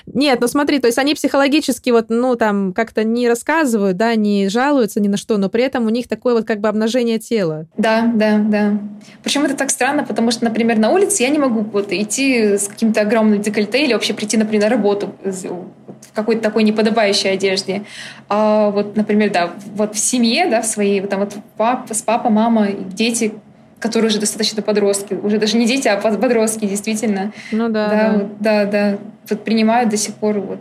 Нет, 0.05 0.39
ну 0.41 0.47
смотри, 0.47 0.79
то 0.79 0.87
есть 0.87 0.97
они 0.97 1.15
психологически 1.15 1.89
вот, 1.89 2.05
ну, 2.09 2.35
там, 2.35 2.73
как-то 2.73 3.03
не 3.03 3.27
рассказывают, 3.27 3.97
да, 3.97 4.15
не 4.15 4.49
жалуются 4.49 4.99
ни 4.99 5.07
на 5.07 5.17
что, 5.17 5.37
но 5.37 5.49
при 5.49 5.63
этом 5.63 5.85
у 5.85 5.89
них 5.89 6.07
такое 6.07 6.33
вот 6.33 6.45
как 6.45 6.59
бы 6.59 6.67
обнажение 6.67 7.19
тела. 7.19 7.65
Да, 7.77 8.11
да, 8.13 8.37
да. 8.37 8.77
Причем 9.23 9.45
это 9.45 9.55
так 9.55 9.69
странно, 9.69 10.03
потому 10.03 10.31
что, 10.31 10.43
например, 10.45 10.77
на 10.77 10.89
улице 10.89 11.23
я 11.23 11.29
не 11.29 11.39
могу 11.39 11.61
вот 11.61 11.91
идти 11.91 12.57
с 12.57 12.67
каким-то 12.67 13.01
огромным 13.01 13.41
декольте 13.41 13.83
или 13.83 13.93
вообще 13.93 14.13
прийти, 14.13 14.37
например, 14.37 14.63
на 14.63 14.69
работу 14.69 15.15
в 15.23 16.13
какой-то 16.13 16.41
такой 16.41 16.63
неподобающей 16.63 17.31
одежде. 17.31 17.83
А 18.27 18.69
вот, 18.69 18.95
например, 18.95 19.31
да, 19.31 19.51
вот 19.75 19.95
в 19.95 19.99
семье, 19.99 20.47
да, 20.47 20.61
в 20.61 20.65
своей, 20.65 21.01
там 21.01 21.21
вот 21.21 21.35
пап, 21.57 21.87
с 21.91 22.01
папа, 22.01 22.29
мама, 22.29 22.69
дети, 22.71 23.33
которые 23.81 24.09
уже 24.09 24.19
достаточно 24.19 24.61
подростки, 24.61 25.15
уже 25.15 25.39
даже 25.39 25.57
не 25.57 25.65
дети, 25.65 25.87
а 25.87 25.97
подростки, 25.97 26.65
действительно. 26.65 27.33
Ну 27.51 27.67
да. 27.67 27.89
Да, 27.89 28.13
да, 28.39 28.65
да, 28.65 28.71
да. 28.71 28.97
Вот 29.29 29.43
принимают 29.43 29.89
до 29.89 29.97
сих 29.97 30.13
пор 30.15 30.39
вот 30.39 30.59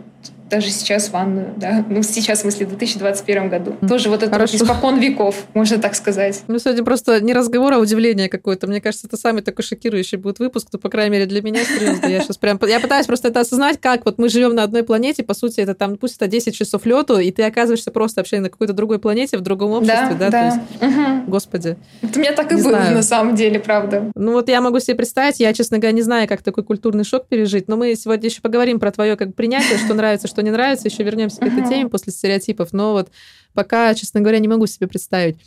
даже 0.51 0.69
сейчас 0.69 1.09
ванную, 1.09 1.53
да, 1.57 1.85
ну 1.89 2.03
сейчас, 2.03 2.39
в 2.39 2.41
смысле, 2.41 2.65
в 2.65 2.69
2021 2.69 3.49
году. 3.49 3.75
Mm. 3.81 3.87
Тоже 3.87 4.09
вот 4.09 4.21
это 4.21 4.37
вот 4.37 4.53
испокон 4.53 4.99
веков, 4.99 5.35
можно 5.53 5.77
так 5.79 5.95
сказать. 5.95 6.43
Ну, 6.47 6.59
сегодня 6.59 6.83
просто 6.83 7.21
не 7.21 7.33
разговор, 7.33 7.73
а 7.73 7.79
удивление 7.79 8.29
какое-то. 8.29 8.67
Мне 8.67 8.81
кажется, 8.81 9.07
это 9.07 9.17
самый 9.17 9.41
такой 9.41 9.63
шокирующий 9.63 10.17
будет 10.17 10.39
выпуск, 10.39 10.67
ну, 10.73 10.79
по 10.79 10.89
крайней 10.89 11.11
мере, 11.11 11.25
для 11.25 11.41
меня, 11.41 11.63
серьезно. 11.63 12.05
Я 12.07 12.21
сейчас 12.21 12.37
прям... 12.37 12.59
Я 12.67 12.79
пытаюсь 12.79 13.07
просто 13.07 13.29
это 13.29 13.39
осознать, 13.39 13.79
как 13.79 14.05
вот 14.05 14.17
мы 14.17 14.29
живем 14.29 14.53
на 14.53 14.63
одной 14.63 14.83
планете, 14.83 15.23
по 15.23 15.33
сути, 15.33 15.61
это 15.61 15.73
там, 15.73 15.97
пусть 15.97 16.17
это 16.17 16.27
10 16.27 16.53
часов 16.53 16.85
лету, 16.85 17.17
и 17.17 17.31
ты 17.31 17.43
оказываешься 17.43 17.91
просто 17.91 18.19
вообще 18.19 18.39
на 18.39 18.49
какой-то 18.49 18.73
другой 18.73 18.99
планете, 18.99 19.37
в 19.37 19.41
другом 19.41 19.71
обществе, 19.71 20.15
да? 20.19 20.29
Да, 20.29 20.29
да. 20.29 20.45
Есть, 20.45 20.57
угу. 20.81 21.31
Господи. 21.31 21.77
Это 22.01 22.19
у 22.19 22.21
меня 22.21 22.33
так 22.33 22.51
и 22.51 22.55
не 22.55 22.61
было, 22.61 22.71
знаю. 22.71 22.95
на 22.95 23.03
самом 23.03 23.35
деле, 23.35 23.59
правда. 23.59 24.11
Ну, 24.15 24.33
вот 24.33 24.49
я 24.49 24.59
могу 24.61 24.79
себе 24.79 24.95
представить, 24.95 25.39
я, 25.39 25.53
честно 25.53 25.77
говоря, 25.77 25.95
не 25.95 26.01
знаю, 26.01 26.27
как 26.27 26.41
такой 26.41 26.63
культурный 26.63 27.03
шок 27.03 27.27
пережить, 27.27 27.67
но 27.67 27.77
мы 27.77 27.95
сегодня 27.95 28.27
еще 28.27 28.41
поговорим 28.41 28.79
про 28.79 28.91
твое 28.91 29.15
как 29.15 29.33
принятие, 29.33 29.77
что 29.77 29.93
нравится, 29.93 30.27
что 30.27 30.40
не 30.41 30.51
нравится, 30.51 30.87
еще 30.87 31.03
вернемся 31.03 31.39
к 31.39 31.43
этой 31.43 31.67
теме 31.67 31.89
после 31.89 32.11
стереотипов, 32.11 32.73
но 32.73 32.93
вот 32.93 33.09
пока, 33.53 33.93
честно 33.93 34.21
говоря, 34.21 34.39
не 34.39 34.47
могу 34.47 34.67
себе 34.67 34.87
представить. 34.87 35.37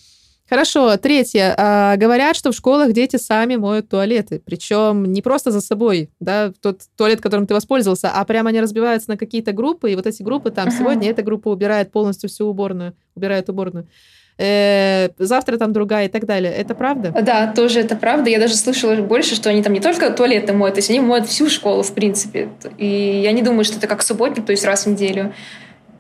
Хорошо, 0.48 0.98
третье. 0.98 1.54
А, 1.56 1.96
говорят, 1.96 2.36
что 2.36 2.52
в 2.52 2.54
школах 2.54 2.92
дети 2.92 3.16
сами 3.16 3.56
моют 3.56 3.88
туалеты. 3.88 4.42
Причем 4.44 5.04
не 5.10 5.22
просто 5.22 5.50
за 5.50 5.62
собой, 5.62 6.10
да, 6.20 6.52
тот 6.60 6.82
туалет, 6.96 7.22
которым 7.22 7.46
ты 7.46 7.54
воспользовался, 7.54 8.10
а 8.10 8.22
прямо 8.26 8.50
они 8.50 8.60
разбиваются 8.60 9.08
на 9.08 9.16
какие-то 9.16 9.52
группы, 9.52 9.90
и 9.90 9.96
вот 9.96 10.06
эти 10.06 10.22
группы 10.22 10.50
там 10.50 10.70
сегодня 10.70 11.08
эта 11.10 11.22
группа 11.22 11.48
убирает 11.48 11.90
полностью 11.92 12.28
всю 12.28 12.46
уборную, 12.46 12.94
убирает 13.14 13.48
уборную. 13.48 13.88
Э, 14.36 15.10
завтра 15.18 15.58
там 15.58 15.72
другая 15.72 16.06
и 16.06 16.08
так 16.08 16.26
далее. 16.26 16.52
Это 16.52 16.74
правда? 16.74 17.14
Да, 17.22 17.52
тоже 17.52 17.80
это 17.80 17.94
правда. 17.94 18.30
Я 18.30 18.40
даже 18.40 18.56
слышала 18.56 18.96
больше, 18.96 19.36
что 19.36 19.48
они 19.48 19.62
там 19.62 19.72
не 19.72 19.80
только 19.80 20.10
туалеты 20.10 20.52
моют, 20.52 20.74
то 20.74 20.78
есть 20.78 20.90
они 20.90 21.00
моют 21.00 21.26
всю 21.26 21.48
школу, 21.48 21.82
в 21.82 21.92
принципе. 21.92 22.48
И 22.76 23.20
я 23.22 23.30
не 23.32 23.42
думаю, 23.42 23.64
что 23.64 23.78
это 23.78 23.86
как 23.86 24.02
субботник, 24.02 24.44
то 24.44 24.50
есть 24.50 24.64
раз 24.64 24.86
в 24.86 24.90
неделю. 24.90 25.32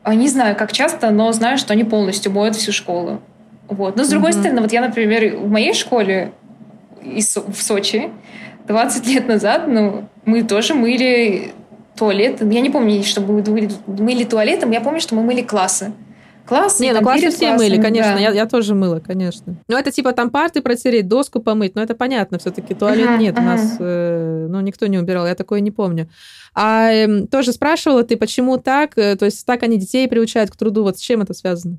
А 0.02 0.14
не 0.14 0.28
знаю, 0.28 0.56
как 0.56 0.72
часто, 0.72 1.10
но 1.10 1.30
знаю, 1.32 1.58
что 1.58 1.72
они 1.72 1.84
полностью 1.84 2.32
моют 2.32 2.56
всю 2.56 2.72
школу. 2.72 3.20
Вот. 3.68 3.96
Но 3.96 4.04
с 4.04 4.08
другой 4.08 4.30
mm-hmm. 4.30 4.40
стороны, 4.40 4.60
вот 4.62 4.72
я, 4.72 4.80
например, 4.80 5.36
в 5.36 5.48
моей 5.48 5.72
школе 5.72 6.32
в 7.02 7.62
Сочи 7.62 8.10
20 8.66 9.06
лет 9.06 9.28
назад, 9.28 9.68
ну, 9.68 10.08
мы 10.24 10.42
тоже 10.42 10.74
мыли 10.74 11.52
туалет. 11.96 12.40
Я 12.40 12.60
не 12.60 12.70
помню, 12.70 13.02
чтобы 13.04 13.32
мы 13.34 13.70
мыли 13.86 14.24
туалетом, 14.24 14.72
я 14.72 14.80
помню, 14.80 15.00
что 15.00 15.14
мы 15.14 15.22
мыли 15.22 15.42
классы 15.42 15.92
класс. 16.46 16.80
Не, 16.80 16.92
ну 16.92 17.00
классы 17.02 17.30
все 17.30 17.48
классом, 17.48 17.56
мыли, 17.56 17.80
конечно. 17.80 18.14
Да. 18.14 18.20
Я, 18.20 18.30
я 18.30 18.46
тоже 18.46 18.74
мыла, 18.74 19.00
конечно. 19.00 19.56
Ну, 19.68 19.76
это 19.76 19.90
типа 19.90 20.12
там 20.12 20.30
парты 20.30 20.62
протереть, 20.62 21.08
доску 21.08 21.40
помыть. 21.40 21.74
Но 21.74 21.82
это 21.82 21.94
понятно, 21.94 22.38
все-таки 22.38 22.74
туалет 22.74 23.08
uh-huh, 23.08 23.18
нет. 23.18 23.36
Uh-huh. 23.36 23.40
У 23.40 23.44
нас, 23.44 23.76
э, 23.78 24.46
ну, 24.48 24.60
никто 24.60 24.86
не 24.86 24.98
убирал, 24.98 25.26
я 25.26 25.34
такое 25.34 25.60
не 25.60 25.70
помню. 25.70 26.08
А 26.54 26.90
э, 26.90 27.26
тоже 27.26 27.52
спрашивала 27.52 28.02
ты, 28.02 28.16
почему 28.16 28.58
так? 28.58 28.96
Э, 28.96 29.16
то 29.16 29.24
есть 29.24 29.44
так 29.46 29.62
они 29.62 29.76
детей 29.76 30.06
приучают 30.08 30.50
к 30.50 30.56
труду. 30.56 30.82
Вот 30.82 30.98
с 30.98 31.00
чем 31.00 31.22
это 31.22 31.34
связано? 31.34 31.78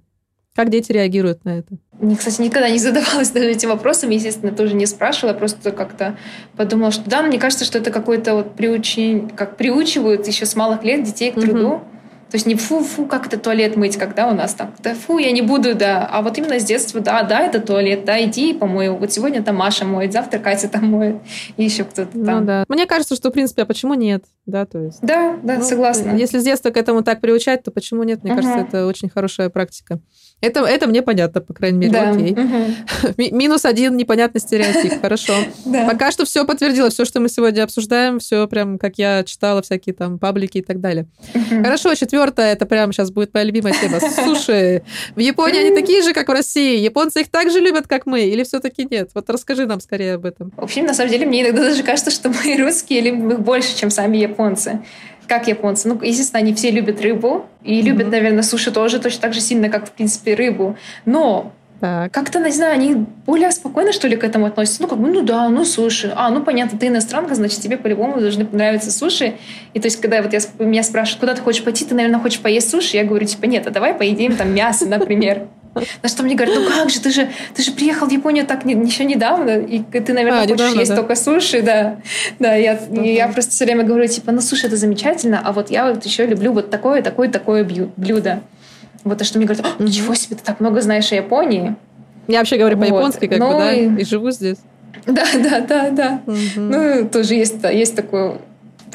Как 0.55 0.69
дети 0.69 0.93
реагируют 0.93 1.43
на 1.43 1.59
это? 1.59 1.75
Мне, 1.99 2.15
кстати, 2.15 2.41
никогда 2.41 2.69
не 2.69 2.79
задавалась 2.79 3.29
даже 3.31 3.47
этим 3.47 3.69
вопросом, 3.69 4.09
естественно, 4.09 4.53
тоже 4.53 4.73
не 4.73 4.85
спрашивала, 4.85 5.33
просто 5.33 5.71
как-то 5.71 6.17
подумала, 6.55 6.91
что 6.91 7.09
да, 7.09 7.21
мне 7.23 7.37
кажется, 7.37 7.65
что 7.65 7.77
это 7.77 7.91
какой-то 7.91 8.35
вот 8.35 8.55
приучение, 8.55 9.27
как 9.35 9.57
приучивают 9.57 10.27
еще 10.27 10.45
с 10.45 10.55
малых 10.55 10.83
лет 10.83 11.03
детей 11.03 11.31
к 11.31 11.35
труду. 11.35 11.67
Uh-huh. 11.67 11.94
То 12.35 12.37
есть 12.37 12.47
не 12.47 12.55
фу-фу, 12.55 13.05
как 13.05 13.27
это 13.27 13.39
туалет 13.39 13.77
мыть, 13.77 13.95
когда 13.95 14.27
у 14.27 14.33
нас 14.33 14.53
так, 14.53 14.71
да 14.83 14.93
фу, 14.93 15.19
я 15.19 15.31
не 15.31 15.41
буду, 15.41 15.73
да. 15.73 16.05
А 16.05 16.21
вот 16.21 16.37
именно 16.37 16.59
с 16.59 16.65
детства, 16.65 16.99
да, 16.99 17.23
да, 17.23 17.39
это 17.39 17.61
туалет, 17.61 18.03
да, 18.03 18.21
иди 18.25 18.49
и 18.49 18.53
помой. 18.53 18.89
Вот 18.89 19.13
сегодня 19.13 19.41
там 19.41 19.55
Маша 19.55 19.85
моет, 19.85 20.11
завтра 20.11 20.39
Катя 20.39 20.67
там 20.67 20.85
моет, 20.87 21.15
и 21.55 21.63
еще 21.63 21.85
кто-то 21.85 22.09
ну 22.13 22.25
там. 22.25 22.39
Ну 22.41 22.45
да. 22.45 22.65
Мне 22.67 22.87
кажется, 22.87 23.15
что, 23.15 23.29
в 23.29 23.31
принципе, 23.31 23.61
а 23.61 23.65
почему 23.65 23.93
нет? 23.93 24.25
Да, 24.45 24.65
то 24.65 24.79
есть. 24.79 24.99
Да, 25.01 25.37
да, 25.43 25.59
ну, 25.59 25.63
согласна. 25.63 26.11
Если 26.11 26.39
с 26.39 26.43
детства 26.43 26.71
к 26.71 26.75
этому 26.75 27.03
так 27.03 27.21
приучать, 27.21 27.63
то 27.63 27.71
почему 27.71 28.03
нет? 28.03 28.21
Мне 28.21 28.33
uh-huh. 28.33 28.35
кажется, 28.35 28.59
это 28.59 28.85
очень 28.85 29.07
хорошая 29.07 29.49
практика. 29.49 30.01
Это, 30.41 30.59
это 30.65 30.87
мне 30.87 31.01
понятно, 31.01 31.41
по 31.41 31.53
крайней 31.53 31.79
мере. 31.79 31.91
Да. 31.91 32.11
Окей. 32.11 32.33
Угу. 32.33 33.35
Минус 33.35 33.65
один 33.65 33.97
непонятный 33.97 34.41
стереотип. 34.41 34.93
Хорошо. 35.01 35.33
Да. 35.65 35.87
Пока 35.87 36.11
что 36.11 36.25
все 36.25 36.45
подтвердило. 36.45 36.89
Все, 36.89 37.05
что 37.05 37.19
мы 37.19 37.29
сегодня 37.29 37.63
обсуждаем, 37.63 38.19
все 38.19 38.47
прям, 38.47 38.77
как 38.77 38.97
я 38.97 39.23
читала, 39.23 39.61
всякие 39.61 39.95
там 39.95 40.19
паблики 40.19 40.59
и 40.59 40.61
так 40.61 40.81
далее. 40.81 41.07
Угу. 41.33 41.63
Хорошо, 41.63 41.95
четвертое, 41.95 42.53
это 42.53 42.65
прям 42.65 42.91
сейчас 42.91 43.11
будет 43.11 43.33
моя 43.33 43.45
любимая 43.45 43.73
тема. 43.73 43.99
Суши. 43.99 44.83
В 45.15 45.19
Японии 45.19 45.61
они 45.61 45.75
такие 45.75 46.03
же, 46.03 46.13
как 46.13 46.27
в 46.27 46.31
России. 46.31 46.79
Японцы 46.79 47.21
их 47.21 47.29
так 47.29 47.49
же 47.49 47.59
любят, 47.59 47.87
как 47.87 48.05
мы. 48.05 48.21
Или 48.25 48.43
все-таки 48.43 48.87
нет? 48.89 49.11
Вот 49.13 49.29
расскажи 49.29 49.65
нам 49.65 49.79
скорее 49.79 50.15
об 50.15 50.25
этом. 50.25 50.51
В 50.55 50.63
общем, 50.63 50.85
на 50.85 50.93
самом 50.93 51.11
деле, 51.11 51.25
мне 51.25 51.43
иногда 51.43 51.63
даже 51.63 51.81
кажется, 51.83 52.11
что 52.11 52.29
мы 52.29 52.57
русские 52.57 53.01
любим 53.01 53.31
их 53.31 53.39
больше, 53.39 53.75
чем 53.75 53.89
сами 53.89 54.17
японцы 54.17 54.81
как 55.27 55.47
японцы. 55.47 55.87
Ну, 55.87 55.99
естественно, 56.01 56.39
они 56.39 56.53
все 56.53 56.71
любят 56.71 57.01
рыбу 57.01 57.45
и 57.63 57.79
mm-hmm. 57.79 57.83
любят, 57.83 58.11
наверное, 58.11 58.43
суши 58.43 58.71
тоже 58.71 58.99
точно 58.99 59.21
так 59.21 59.33
же 59.33 59.41
сильно, 59.41 59.69
как, 59.69 59.87
в 59.87 59.91
принципе, 59.91 60.35
рыбу. 60.35 60.77
Но 61.05 61.51
так. 61.79 62.11
Как-то, 62.13 62.39
не 62.39 62.51
знаю, 62.51 62.73
они 62.73 63.05
более 63.25 63.51
спокойно, 63.51 63.91
что 63.91 64.07
ли, 64.07 64.15
к 64.15 64.23
этому 64.23 64.45
относятся. 64.45 64.81
Ну, 64.81 64.87
как 64.87 64.97
бы, 64.97 65.09
ну 65.09 65.21
да, 65.21 65.49
ну 65.49 65.65
суши. 65.65 66.13
А, 66.15 66.29
ну 66.29 66.41
понятно, 66.41 66.79
ты 66.79 66.87
иностранка, 66.87 67.35
значит, 67.35 67.59
тебе 67.59 67.77
по-любому 67.77 68.19
должны 68.19 68.45
понравиться 68.45 68.91
суши. 68.91 69.35
И 69.73 69.79
то 69.79 69.87
есть, 69.87 69.99
когда 69.99 70.21
вот 70.21 70.31
я, 70.31 70.39
меня 70.59 70.83
спрашивают, 70.83 71.19
куда 71.19 71.35
ты 71.35 71.41
хочешь 71.41 71.63
пойти, 71.63 71.83
ты, 71.85 71.93
наверное, 71.93 72.19
хочешь 72.19 72.39
поесть 72.39 72.69
суши, 72.69 72.95
я 72.95 73.03
говорю, 73.03 73.25
типа, 73.25 73.45
нет, 73.45 73.67
а 73.67 73.71
давай 73.71 73.93
поедим 73.93 74.35
там 74.37 74.53
мясо, 74.53 74.85
например. 74.85 75.47
На 76.01 76.09
что 76.09 76.23
мне 76.23 76.35
говорят, 76.35 76.55
ну 76.57 76.69
как 76.69 76.89
же, 76.89 77.01
ты 77.01 77.11
же, 77.11 77.29
ты 77.53 77.61
же 77.61 77.71
приехал 77.71 78.07
в 78.07 78.11
Японию 78.11 78.45
так 78.45 78.63
не, 78.65 78.73
еще 78.73 79.03
недавно, 79.03 79.59
и 79.59 79.79
ты, 79.79 80.13
наверное, 80.13 80.43
а, 80.43 80.43
хочешь 80.43 80.57
недавно, 80.57 80.79
есть 80.79 80.91
да? 80.91 80.97
только 80.97 81.15
суши, 81.15 81.61
да. 81.61 81.97
Да, 82.39 82.55
я, 82.55 82.75
uh-huh. 82.75 83.13
я 83.13 83.27
просто 83.27 83.51
все 83.51 83.65
время 83.65 83.83
говорю, 83.83 84.07
типа, 84.07 84.31
ну 84.31 84.41
суши 84.41 84.67
это 84.67 84.77
замечательно, 84.77 85.41
а 85.43 85.51
вот 85.51 85.69
я 85.69 85.91
вот 85.91 86.05
еще 86.05 86.25
люблю 86.25 86.53
вот 86.53 86.69
такое, 86.69 87.01
такое, 87.01 87.29
такое 87.29 87.63
блюдо. 87.63 88.41
Вот, 89.03 89.21
а 89.21 89.25
что 89.25 89.37
мне 89.37 89.47
говорят, 89.47 89.79
ничего 89.79 90.15
себе, 90.15 90.35
ты 90.35 90.43
так 90.43 90.59
много 90.59 90.81
знаешь 90.81 91.11
о 91.11 91.15
Японии. 91.15 91.75
Я 92.27 92.39
вообще 92.39 92.57
говорю 92.57 92.77
вот. 92.77 92.87
по-японски, 92.87 93.27
как 93.27 93.39
ну, 93.39 93.47
бы, 93.51 93.59
да, 93.59 93.73
и... 93.73 94.01
и 94.01 94.05
живу 94.05 94.31
здесь. 94.31 94.57
Да, 95.05 95.25
да, 95.33 95.59
да, 95.59 95.89
да. 95.91 96.21
Угу. 96.25 96.37
Ну, 96.61 97.09
тоже 97.09 97.35
есть, 97.35 97.63
есть 97.63 97.95
такое 97.95 98.39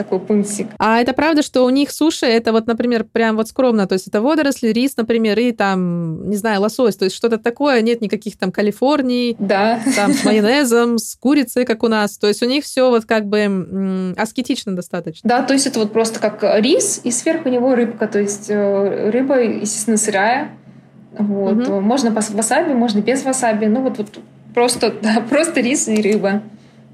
такой 0.02 0.18
пунктик. 0.18 0.68
А 0.78 1.00
это 1.00 1.12
правда, 1.12 1.42
что 1.42 1.64
у 1.64 1.70
них 1.70 1.90
суши, 1.90 2.24
это 2.24 2.52
вот, 2.52 2.66
например, 2.66 3.04
прям 3.04 3.36
вот 3.36 3.48
скромно, 3.48 3.86
то 3.86 3.92
есть 3.92 4.06
это 4.08 4.22
водоросли, 4.22 4.68
рис, 4.68 4.96
например, 4.96 5.38
и 5.38 5.52
там, 5.52 6.28
не 6.30 6.36
знаю, 6.36 6.62
лосось, 6.62 6.96
то 6.96 7.04
есть 7.04 7.14
что-то 7.14 7.36
такое, 7.36 7.82
нет 7.82 8.00
никаких 8.00 8.38
там 8.38 8.50
Калифорний, 8.50 9.36
да. 9.38 9.80
там 9.94 10.14
с 10.14 10.24
майонезом, 10.24 10.98
с 10.98 11.16
курицей, 11.16 11.66
как 11.66 11.82
у 11.82 11.88
нас, 11.88 12.16
то 12.16 12.28
есть 12.28 12.42
у 12.42 12.46
них 12.46 12.64
все 12.64 12.88
вот 12.88 13.04
как 13.04 13.26
бы 13.26 14.14
аскетично 14.16 14.74
достаточно. 14.74 15.28
Да, 15.28 15.42
то 15.42 15.52
есть 15.52 15.66
это 15.66 15.78
вот 15.80 15.92
просто 15.92 16.18
как 16.18 16.42
рис, 16.60 17.00
и 17.04 17.10
сверху 17.10 17.50
него 17.50 17.74
рыбка, 17.74 18.06
то 18.06 18.18
есть 18.18 18.46
э, 18.48 19.10
рыба, 19.10 19.40
естественно, 19.42 19.98
сырая, 19.98 20.50
вот. 21.12 21.68
Угу. 21.68 21.80
Можно 21.80 22.12
по 22.12 22.22
васаби, 22.32 22.72
можно 22.72 23.00
без 23.00 23.24
васаби, 23.24 23.66
ну 23.66 23.82
вот, 23.82 23.98
вот 23.98 24.18
просто, 24.54 24.92
да, 25.02 25.20
просто 25.28 25.60
рис 25.60 25.88
и 25.88 26.00
рыба. 26.00 26.42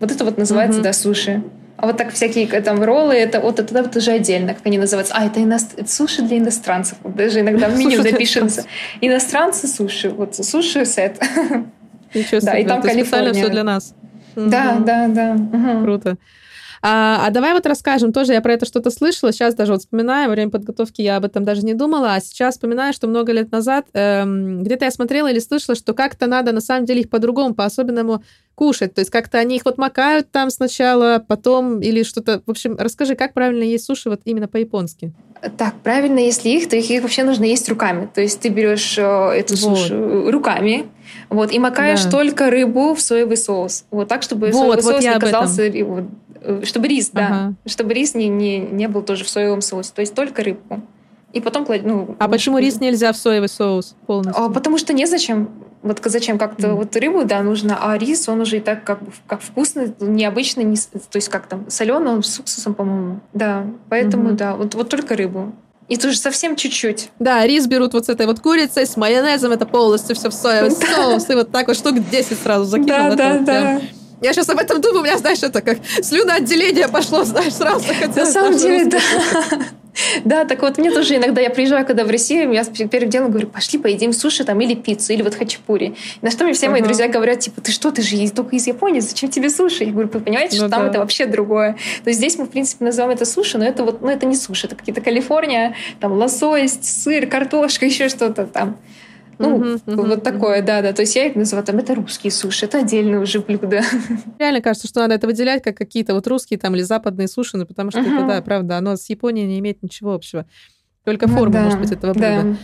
Вот 0.01 0.11
это 0.11 0.25
вот 0.25 0.37
называется, 0.39 0.81
угу. 0.81 0.85
да, 0.85 0.93
суши. 0.93 1.43
А 1.77 1.87
вот 1.87 1.97
так 1.99 2.13
всякие 2.13 2.47
там 2.63 2.83
роллы, 2.83 3.15
это 3.15 3.41
вот 3.41 3.59
это 3.61 3.83
вот 3.83 3.97
уже 3.97 4.13
отдельно, 4.13 4.55
как 4.55 4.65
они 4.65 4.79
называются. 4.79 5.15
А, 5.15 5.27
это, 5.27 5.43
ино... 5.43 5.57
это 5.57 5.91
суши 5.91 6.23
для 6.23 6.39
иностранцев. 6.39 6.97
Вот 7.03 7.17
даже 7.17 7.41
иногда 7.41 7.69
в 7.69 7.79
меню 7.79 8.03
запишется. 8.03 8.65
Иностранцы 9.01 9.69
суши. 9.69 10.09
Вот 10.09 10.37
суши 10.37 10.87
сет. 10.87 11.21
Ничего 12.15 12.41
себе. 12.41 12.41
Да, 12.53 12.59
и 12.59 12.65
там 12.65 12.81
Калифорния. 12.81 13.33
все 13.33 13.49
для 13.49 13.65
нас. 13.65 13.95
Да, 14.35 14.79
да, 14.79 15.09
да. 15.09 15.37
Круто. 15.83 16.17
А, 16.89 17.27
а 17.27 17.31
давай 17.31 17.53
вот 17.53 17.67
расскажем, 17.67 18.13
тоже 18.13 18.33
я 18.33 18.41
про 18.41 18.53
это 18.53 18.65
что-то 18.65 18.93
слышала, 18.93 19.33
сейчас 19.33 19.57
даже 19.57 19.73
вот 19.73 19.81
вспоминаю, 19.81 20.29
во 20.29 20.35
время 20.37 20.53
подготовки 20.53 21.03
я 21.03 21.17
об 21.17 21.25
этом 21.25 21.43
даже 21.43 21.63
не 21.63 21.75
думала, 21.75 22.15
а 22.15 22.21
сейчас 22.21 22.55
вспоминаю, 22.55 22.93
что 22.93 23.09
много 23.09 23.33
лет 23.33 23.51
назад 23.51 23.87
эм, 23.93 24.63
где-то 24.63 24.85
я 24.85 24.93
смотрела 24.93 25.29
или 25.29 25.41
слышала, 25.41 25.75
что 25.75 25.95
как-то 25.95 26.29
надо 26.29 26.53
на 26.53 26.61
самом 26.61 26.85
деле 26.85 27.01
их 27.01 27.11
по-другому, 27.11 27.57
по-особенному 27.57 28.23
кушать, 28.55 28.95
то 28.95 29.01
есть 29.01 29.11
как-то 29.11 29.39
они 29.39 29.57
их 29.57 29.65
вот 29.65 29.79
макают 29.79 30.31
там 30.31 30.49
сначала, 30.51 31.21
потом 31.27 31.81
или 31.81 32.05
что-то, 32.05 32.41
в 32.47 32.51
общем, 32.53 32.77
расскажи, 32.79 33.17
как 33.17 33.35
правильно 33.35 33.65
есть 33.65 33.85
суши 33.85 34.09
вот 34.09 34.21
именно 34.25 34.47
по-японски? 34.47 35.13
Так, 35.59 35.75
правильно, 35.83 36.21
если 36.21 36.49
их, 36.51 36.69
то 36.69 36.77
их, 36.77 37.03
вообще 37.03 37.23
нужно 37.23 37.45
есть 37.45 37.69
руками. 37.69 38.09
То 38.13 38.23
есть 38.23 38.41
ты 38.41 38.49
берешь 38.49 38.97
э, 38.97 39.03
эту 39.03 39.55
вот. 39.57 39.79
суши 39.79 40.31
руками, 40.31 40.87
вот, 41.29 41.53
и 41.53 41.59
макаешь 41.59 42.05
да. 42.05 42.11
только 42.11 42.51
рыбу 42.51 42.95
в 42.95 43.01
соевый 43.03 43.37
соус. 43.37 43.85
Вот 43.91 44.09
так, 44.09 44.23
чтобы 44.23 44.47
вот, 44.47 44.55
соевый 44.55 44.77
вот 44.77 44.85
соус 44.85 45.05
не 45.05 45.21
казался 45.21 45.63
Э, 45.63 46.05
чтобы 46.65 46.89
рис, 46.89 47.11
да. 47.13 47.27
Ага. 47.27 47.55
Чтобы 47.67 47.95
рис 47.95 48.15
не, 48.15 48.29
не, 48.29 48.59
не 48.59 48.89
был 48.89 49.03
тоже 49.03 49.25
в 49.25 49.29
соевом 49.29 49.61
соусе. 49.61 49.93
То 49.95 50.01
есть 50.01 50.15
только 50.15 50.43
рыбку. 50.43 50.83
И 51.33 51.41
потом 51.41 51.67
ну, 51.85 52.17
А 52.19 52.29
почему 52.29 52.59
рис 52.59 52.81
нельзя 52.81 53.13
в 53.13 53.17
соевый 53.17 53.49
соус 53.49 53.95
полностью? 54.07 54.43
А, 54.43 54.49
потому 54.49 54.79
что 54.79 54.93
незачем. 54.95 55.51
Вот 55.83 56.01
зачем 56.05 56.39
как-то 56.39 56.69
mm. 56.69 56.75
вот 56.75 56.97
рыбу, 56.97 57.25
да, 57.25 57.43
нужно, 57.43 57.79
а 57.81 57.97
рис, 57.99 58.29
он 58.29 58.41
уже 58.41 58.57
и 58.57 58.61
так 58.61 58.83
как, 58.85 59.01
как 59.27 59.41
вкусный, 59.41 59.93
необычный, 60.01 60.65
не, 60.65 60.77
то 60.77 61.17
есть 61.17 61.29
как 61.29 61.47
там, 61.47 61.69
соленый, 61.69 62.11
он 62.11 62.23
с 62.23 62.41
уксусом, 62.41 62.75
по-моему. 62.75 63.21
Да, 63.35 63.67
поэтому, 63.89 64.31
mm-hmm. 64.31 64.37
да, 64.37 64.57
вот, 64.57 64.75
вот 64.75 64.89
только 64.89 65.15
рыбу. 65.15 65.53
И 65.89 65.97
тоже 65.97 66.17
совсем 66.17 66.57
чуть-чуть. 66.57 67.11
Да, 67.21 67.47
рис 67.47 67.67
берут 67.67 67.93
вот 67.93 68.07
с 68.07 68.09
этой 68.09 68.27
вот 68.27 68.41
курицей, 68.41 68.87
с 68.87 68.97
майонезом, 68.97 69.53
это 69.53 69.67
полностью 69.67 70.17
все 70.17 70.31
в 70.31 70.35
соевый 70.35 70.71
соус, 70.95 71.29
и 71.31 71.35
вот 71.35 71.53
так 71.53 71.69
вот 71.69 71.77
штук 71.77 71.97
10 72.11 72.39
сразу 72.39 72.65
закинула. 72.65 73.15
Да, 73.15 73.39
да, 73.39 73.39
да. 73.41 73.81
Я 74.23 74.33
сейчас 74.33 74.49
об 74.49 74.59
этом 74.59 74.81
думаю, 74.81 75.01
у 75.01 75.05
меня, 75.05 75.19
знаешь, 75.19 75.43
это 75.43 75.61
как 75.61 75.79
слюноотделение 76.03 76.89
пошло, 76.89 77.25
знаешь, 77.25 77.55
сразу. 77.55 77.87
На 78.15 78.27
самом 78.27 78.57
деле, 78.57 78.87
да. 78.87 78.99
Да, 80.25 80.45
так 80.45 80.63
вот, 80.63 80.79
мне 80.79 80.91
тоже 80.91 81.17
иногда, 81.17 81.41
я 81.41 81.51
приезжаю, 81.51 81.87
когда 81.87 82.05
в 82.05 82.11
Россию, 82.11 82.53
я 82.53 82.65
первым 82.65 83.11
делом 83.11 83.31
говорю, 83.31 83.49
пошли 83.49 83.79
поедим 83.79 84.13
суши 84.13 84.45
там 84.45 84.61
или 84.61 84.75
пиццу, 84.75 85.13
или 85.13 85.23
вот 85.23 85.35
хачапури. 85.35 85.97
На 86.23 86.31
что 86.31 86.45
мне 86.45 86.53
все 86.53 86.69
мои 86.69 86.83
друзья 86.83 87.09
говорят, 87.09 87.41
типа, 87.41 87.61
ты 87.61 87.73
что, 87.73 87.91
ты 87.91 88.03
же 88.03 88.17
есть 88.17 88.35
только 88.35 88.57
из 88.57 88.67
Японии, 88.67 89.01
зачем 89.01 89.31
тебе 89.31 89.51
суши? 89.51 89.85
Я 89.85 89.93
говорю, 89.93 90.11
вы 90.13 90.21
понимаете, 90.21 90.57
что 90.57 90.67
ну 90.67 90.71
там 90.71 90.83
это 90.85 90.99
вообще 90.99 91.27
другое. 91.27 91.77
То 92.05 92.09
есть 92.11 92.19
здесь 92.19 92.37
мы, 92.39 92.45
в 92.45 92.51
принципе, 92.51 92.85
называем 92.85 93.15
это 93.15 93.25
суши, 93.25 93.59
но 93.59 93.65
это 93.65 93.85
вот, 93.85 94.03
ну 94.03 94.09
это 94.09 94.27
не 94.27 94.37
суши, 94.37 94.67
это 94.67 94.77
какие-то 94.77 95.01
Калифорния, 95.01 95.75
там 96.01 96.13
лосось, 96.13 96.79
сыр, 96.83 97.27
картошка, 97.27 97.87
еще 97.87 98.09
что-то 98.09 98.47
там. 98.47 98.77
Ну, 99.39 99.59
uh-huh, 99.59 99.83
uh-huh, 99.85 100.07
вот 100.07 100.23
такое, 100.23 100.63
да-да. 100.63 100.93
То 100.93 101.03
есть 101.03 101.15
я 101.15 101.27
их 101.27 101.35
называю 101.35 101.65
там, 101.65 101.79
это 101.79 101.95
русские 101.95 102.31
суши, 102.31 102.65
это 102.65 102.79
отдельное 102.79 103.21
уже 103.21 103.41
блюдо. 103.41 103.83
Реально 104.39 104.63
кажется, 104.63 104.89
что 104.89 105.01
надо 105.01 105.15
это 105.15 105.27
выделять 105.27 105.63
как 105.63 105.77
какие-то 105.77 106.15
вот 106.15 106.27
русские 106.27 106.59
там 106.59 106.75
или 106.75 106.83
западные 106.83 107.29
суши, 107.29 107.57
ну, 107.57 107.67
потому 107.67 107.91
что 107.91 108.01
uh-huh. 108.01 108.19
это, 108.19 108.27
да, 108.27 108.43
правда, 108.43 108.79
оно 108.79 108.97
с 108.97 109.09
Японией 109.11 109.47
не 109.47 109.59
имеет 109.59 109.83
ничего 109.83 110.15
общего. 110.15 110.47
Только 111.05 111.29
форма, 111.29 111.53
да, 111.53 111.63
может 111.65 111.81
быть, 111.81 111.93
этого 111.93 112.13
блюда. 112.13 112.43
Да. 112.43 112.57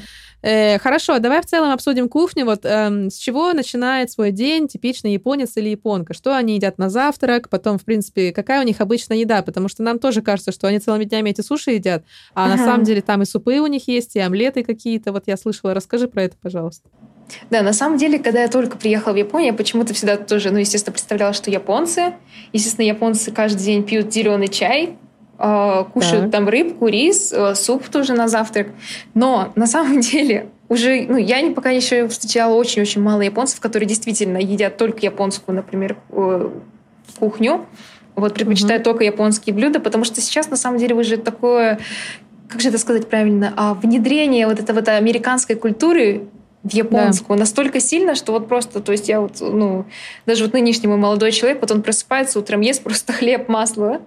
Э, 0.42 0.78
хорошо, 0.78 1.18
давай 1.20 1.40
в 1.40 1.46
целом 1.46 1.70
обсудим 1.70 2.08
кухню. 2.08 2.44
Вот 2.44 2.64
э, 2.64 3.08
с 3.10 3.16
чего 3.16 3.52
начинает 3.52 4.10
свой 4.10 4.32
день 4.32 4.66
типичный 4.66 5.12
японец 5.12 5.56
или 5.56 5.68
японка? 5.68 6.14
Что 6.14 6.36
они 6.36 6.56
едят 6.56 6.78
на 6.78 6.90
завтрак? 6.90 7.48
Потом, 7.48 7.78
в 7.78 7.84
принципе, 7.84 8.32
какая 8.32 8.60
у 8.60 8.64
них 8.64 8.80
обычная 8.80 9.18
еда? 9.18 9.42
Потому 9.42 9.68
что 9.68 9.82
нам 9.84 10.00
тоже 10.00 10.20
кажется, 10.20 10.50
что 10.50 10.66
они 10.66 10.80
целыми 10.80 11.04
днями 11.04 11.30
эти 11.30 11.42
суши 11.42 11.72
едят, 11.72 12.04
а 12.34 12.46
ага. 12.46 12.56
на 12.56 12.64
самом 12.64 12.84
деле 12.84 13.02
там 13.02 13.22
и 13.22 13.24
супы 13.24 13.60
у 13.60 13.66
них 13.66 13.86
есть, 13.86 14.16
и 14.16 14.20
омлеты 14.20 14.64
какие-то. 14.64 15.12
Вот 15.12 15.24
я 15.26 15.36
слышала. 15.36 15.74
Расскажи 15.74 16.08
про 16.08 16.24
это, 16.24 16.36
пожалуйста. 16.40 16.88
Да, 17.50 17.62
на 17.62 17.72
самом 17.72 17.96
деле, 17.96 18.18
когда 18.18 18.42
я 18.42 18.48
только 18.48 18.76
приехала 18.76 19.12
в 19.12 19.16
Японию, 19.16 19.52
я 19.52 19.56
почему-то 19.56 19.94
всегда 19.94 20.16
тоже, 20.16 20.50
ну, 20.50 20.58
естественно, 20.58 20.92
представляла, 20.92 21.32
что 21.32 21.50
японцы. 21.50 22.14
Естественно, 22.52 22.84
японцы 22.84 23.30
каждый 23.30 23.62
день 23.62 23.84
пьют 23.84 24.12
зеленый 24.12 24.48
чай, 24.48 24.98
кушают 25.38 26.24
так. 26.24 26.30
там 26.30 26.48
рыбку, 26.48 26.86
рис, 26.86 27.32
э, 27.32 27.54
суп 27.54 27.88
тоже 27.88 28.12
на 28.12 28.28
завтрак. 28.28 28.68
Но 29.14 29.52
на 29.56 29.66
самом 29.66 30.00
деле 30.12 30.48
уже, 30.68 31.06
ну, 31.08 31.16
я 31.16 31.50
пока 31.50 31.70
еще 31.70 32.08
встречала 32.08 32.54
очень-очень 32.54 33.02
мало 33.02 33.22
японцев, 33.22 33.60
которые 33.60 33.88
действительно 33.88 34.38
едят 34.38 34.76
только 34.76 35.00
японскую, 35.00 35.56
например, 35.56 35.96
э, 36.10 36.50
кухню. 37.18 37.66
Вот 38.14 38.34
предпочитают 38.34 38.82
mm-hmm. 38.82 38.84
только 38.84 39.04
японские 39.04 39.54
блюда, 39.54 39.80
потому 39.80 40.04
что 40.04 40.20
сейчас 40.20 40.48
на 40.50 40.56
самом 40.56 40.78
деле 40.78 40.94
уже 40.94 41.16
такое, 41.16 41.78
как 42.48 42.60
же 42.60 42.68
это 42.68 42.78
сказать 42.78 43.08
правильно, 43.08 43.52
а 43.56 43.74
внедрение 43.74 44.46
вот 44.46 44.60
этого 44.60 44.78
вот 44.78 44.88
американской 44.88 45.56
культуры 45.56 46.28
в 46.62 46.72
японскую 46.72 47.36
да. 47.36 47.42
настолько 47.42 47.80
сильно, 47.80 48.14
что 48.14 48.32
вот 48.32 48.48
просто, 48.48 48.80
то 48.80 48.92
есть 48.92 49.08
я 49.08 49.20
вот, 49.20 49.40
ну, 49.40 49.84
даже 50.26 50.44
вот 50.44 50.52
нынешний 50.52 50.88
мой 50.88 50.98
молодой 50.98 51.32
человек, 51.32 51.60
вот 51.60 51.70
он 51.70 51.82
просыпается 51.82 52.38
утром, 52.38 52.60
ест 52.60 52.82
просто 52.82 53.12
хлеб, 53.12 53.48
масло, 53.48 54.00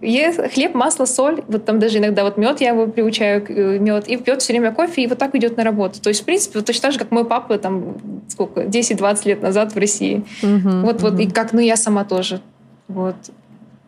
хлеб, 0.00 0.74
масло, 0.74 1.04
соль, 1.04 1.42
вот 1.48 1.64
там 1.64 1.78
даже 1.78 1.98
иногда 1.98 2.24
вот 2.24 2.36
мед 2.36 2.60
я 2.60 2.70
его 2.70 2.86
приучаю, 2.86 3.44
э, 3.48 3.78
мед, 3.78 4.08
и 4.08 4.16
пьет 4.16 4.42
все 4.42 4.52
время 4.52 4.72
кофе, 4.72 5.02
и 5.02 5.06
вот 5.06 5.18
так 5.18 5.34
идет 5.34 5.56
на 5.56 5.64
работу. 5.64 6.00
То 6.00 6.08
есть, 6.08 6.22
в 6.22 6.24
принципе, 6.24 6.58
вот 6.58 6.66
точно 6.66 6.82
так 6.82 6.92
же, 6.92 6.98
как 6.98 7.10
мой 7.10 7.24
папа 7.24 7.58
там, 7.58 7.96
сколько, 8.28 8.62
10-20 8.62 9.28
лет 9.28 9.42
назад 9.42 9.74
в 9.74 9.78
России. 9.78 10.24
Угу, 10.42 10.80
вот, 10.80 10.96
угу. 10.96 11.10
вот, 11.10 11.20
и 11.20 11.30
как, 11.30 11.52
ну, 11.52 11.60
я 11.60 11.76
сама 11.76 12.04
тоже. 12.04 12.40
Вот. 12.88 13.16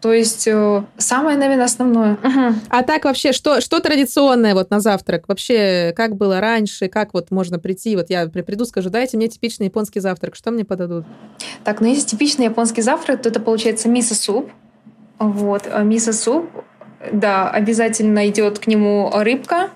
То 0.00 0.12
есть 0.12 0.46
э, 0.46 0.84
самое, 0.98 1.38
наверное, 1.38 1.64
основное. 1.64 2.12
Угу. 2.14 2.54
А 2.68 2.82
так 2.82 3.04
вообще, 3.04 3.32
что, 3.32 3.60
что 3.60 3.80
традиционное 3.80 4.54
вот 4.54 4.70
на 4.70 4.78
завтрак? 4.78 5.26
Вообще, 5.26 5.92
как 5.96 6.16
было 6.16 6.38
раньше, 6.38 6.88
как 6.88 7.14
вот 7.14 7.30
можно 7.30 7.58
прийти? 7.58 7.96
Вот 7.96 8.10
я 8.10 8.28
приду, 8.28 8.66
скажу, 8.66 8.90
дайте 8.90 9.16
мне 9.16 9.28
типичный 9.28 9.66
японский 9.66 10.00
завтрак. 10.00 10.36
Что 10.36 10.50
мне 10.50 10.64
подадут? 10.64 11.06
Так, 11.64 11.80
ну 11.80 11.88
если 11.88 12.06
типичный 12.06 12.44
японский 12.44 12.82
завтрак, 12.82 13.22
то 13.22 13.30
это 13.30 13.40
получается 13.40 13.88
мисо-суп. 13.88 14.50
Вот, 15.18 15.62
э, 15.66 15.82
мисо-суп, 15.82 16.50
да, 17.12 17.50
обязательно 17.50 18.28
идет 18.28 18.58
к 18.58 18.66
нему 18.66 19.10
рыбка, 19.14 19.70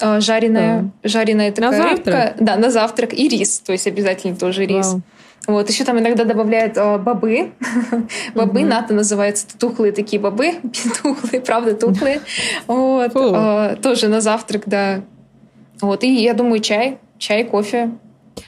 э, 0.00 0.20
жареная, 0.20 0.90
да. 1.02 1.08
жареная 1.08 1.52
такая 1.52 1.70
на 1.70 1.90
рыбка. 1.90 2.10
Завтрак? 2.10 2.36
Да, 2.40 2.56
на 2.56 2.70
завтрак. 2.70 3.12
И 3.14 3.28
рис, 3.28 3.60
то 3.60 3.72
есть 3.72 3.86
обязательно 3.86 4.36
тоже 4.36 4.64
рис. 4.66 4.86
Вау. 4.86 5.02
Вот, 5.46 5.70
еще 5.70 5.84
там 5.84 5.98
иногда 5.98 6.24
добавляют 6.24 6.76
э, 6.76 6.98
бобы. 6.98 7.52
бобы, 8.34 8.60
угу. 8.60 8.68
НАТО 8.68 8.92
называется, 8.92 9.46
тухлые 9.58 9.92
такие 9.92 10.20
бобы. 10.20 10.52
тухлые, 11.02 11.40
правда, 11.40 11.74
тухлые. 11.74 12.20
вот, 12.66 13.12
э, 13.14 13.76
тоже 13.82 14.08
на 14.08 14.20
завтрак, 14.20 14.64
да. 14.66 15.02
Вот, 15.80 16.04
и 16.04 16.22
я 16.22 16.34
думаю, 16.34 16.60
чай, 16.60 16.98
чай, 17.18 17.44
кофе. 17.44 17.92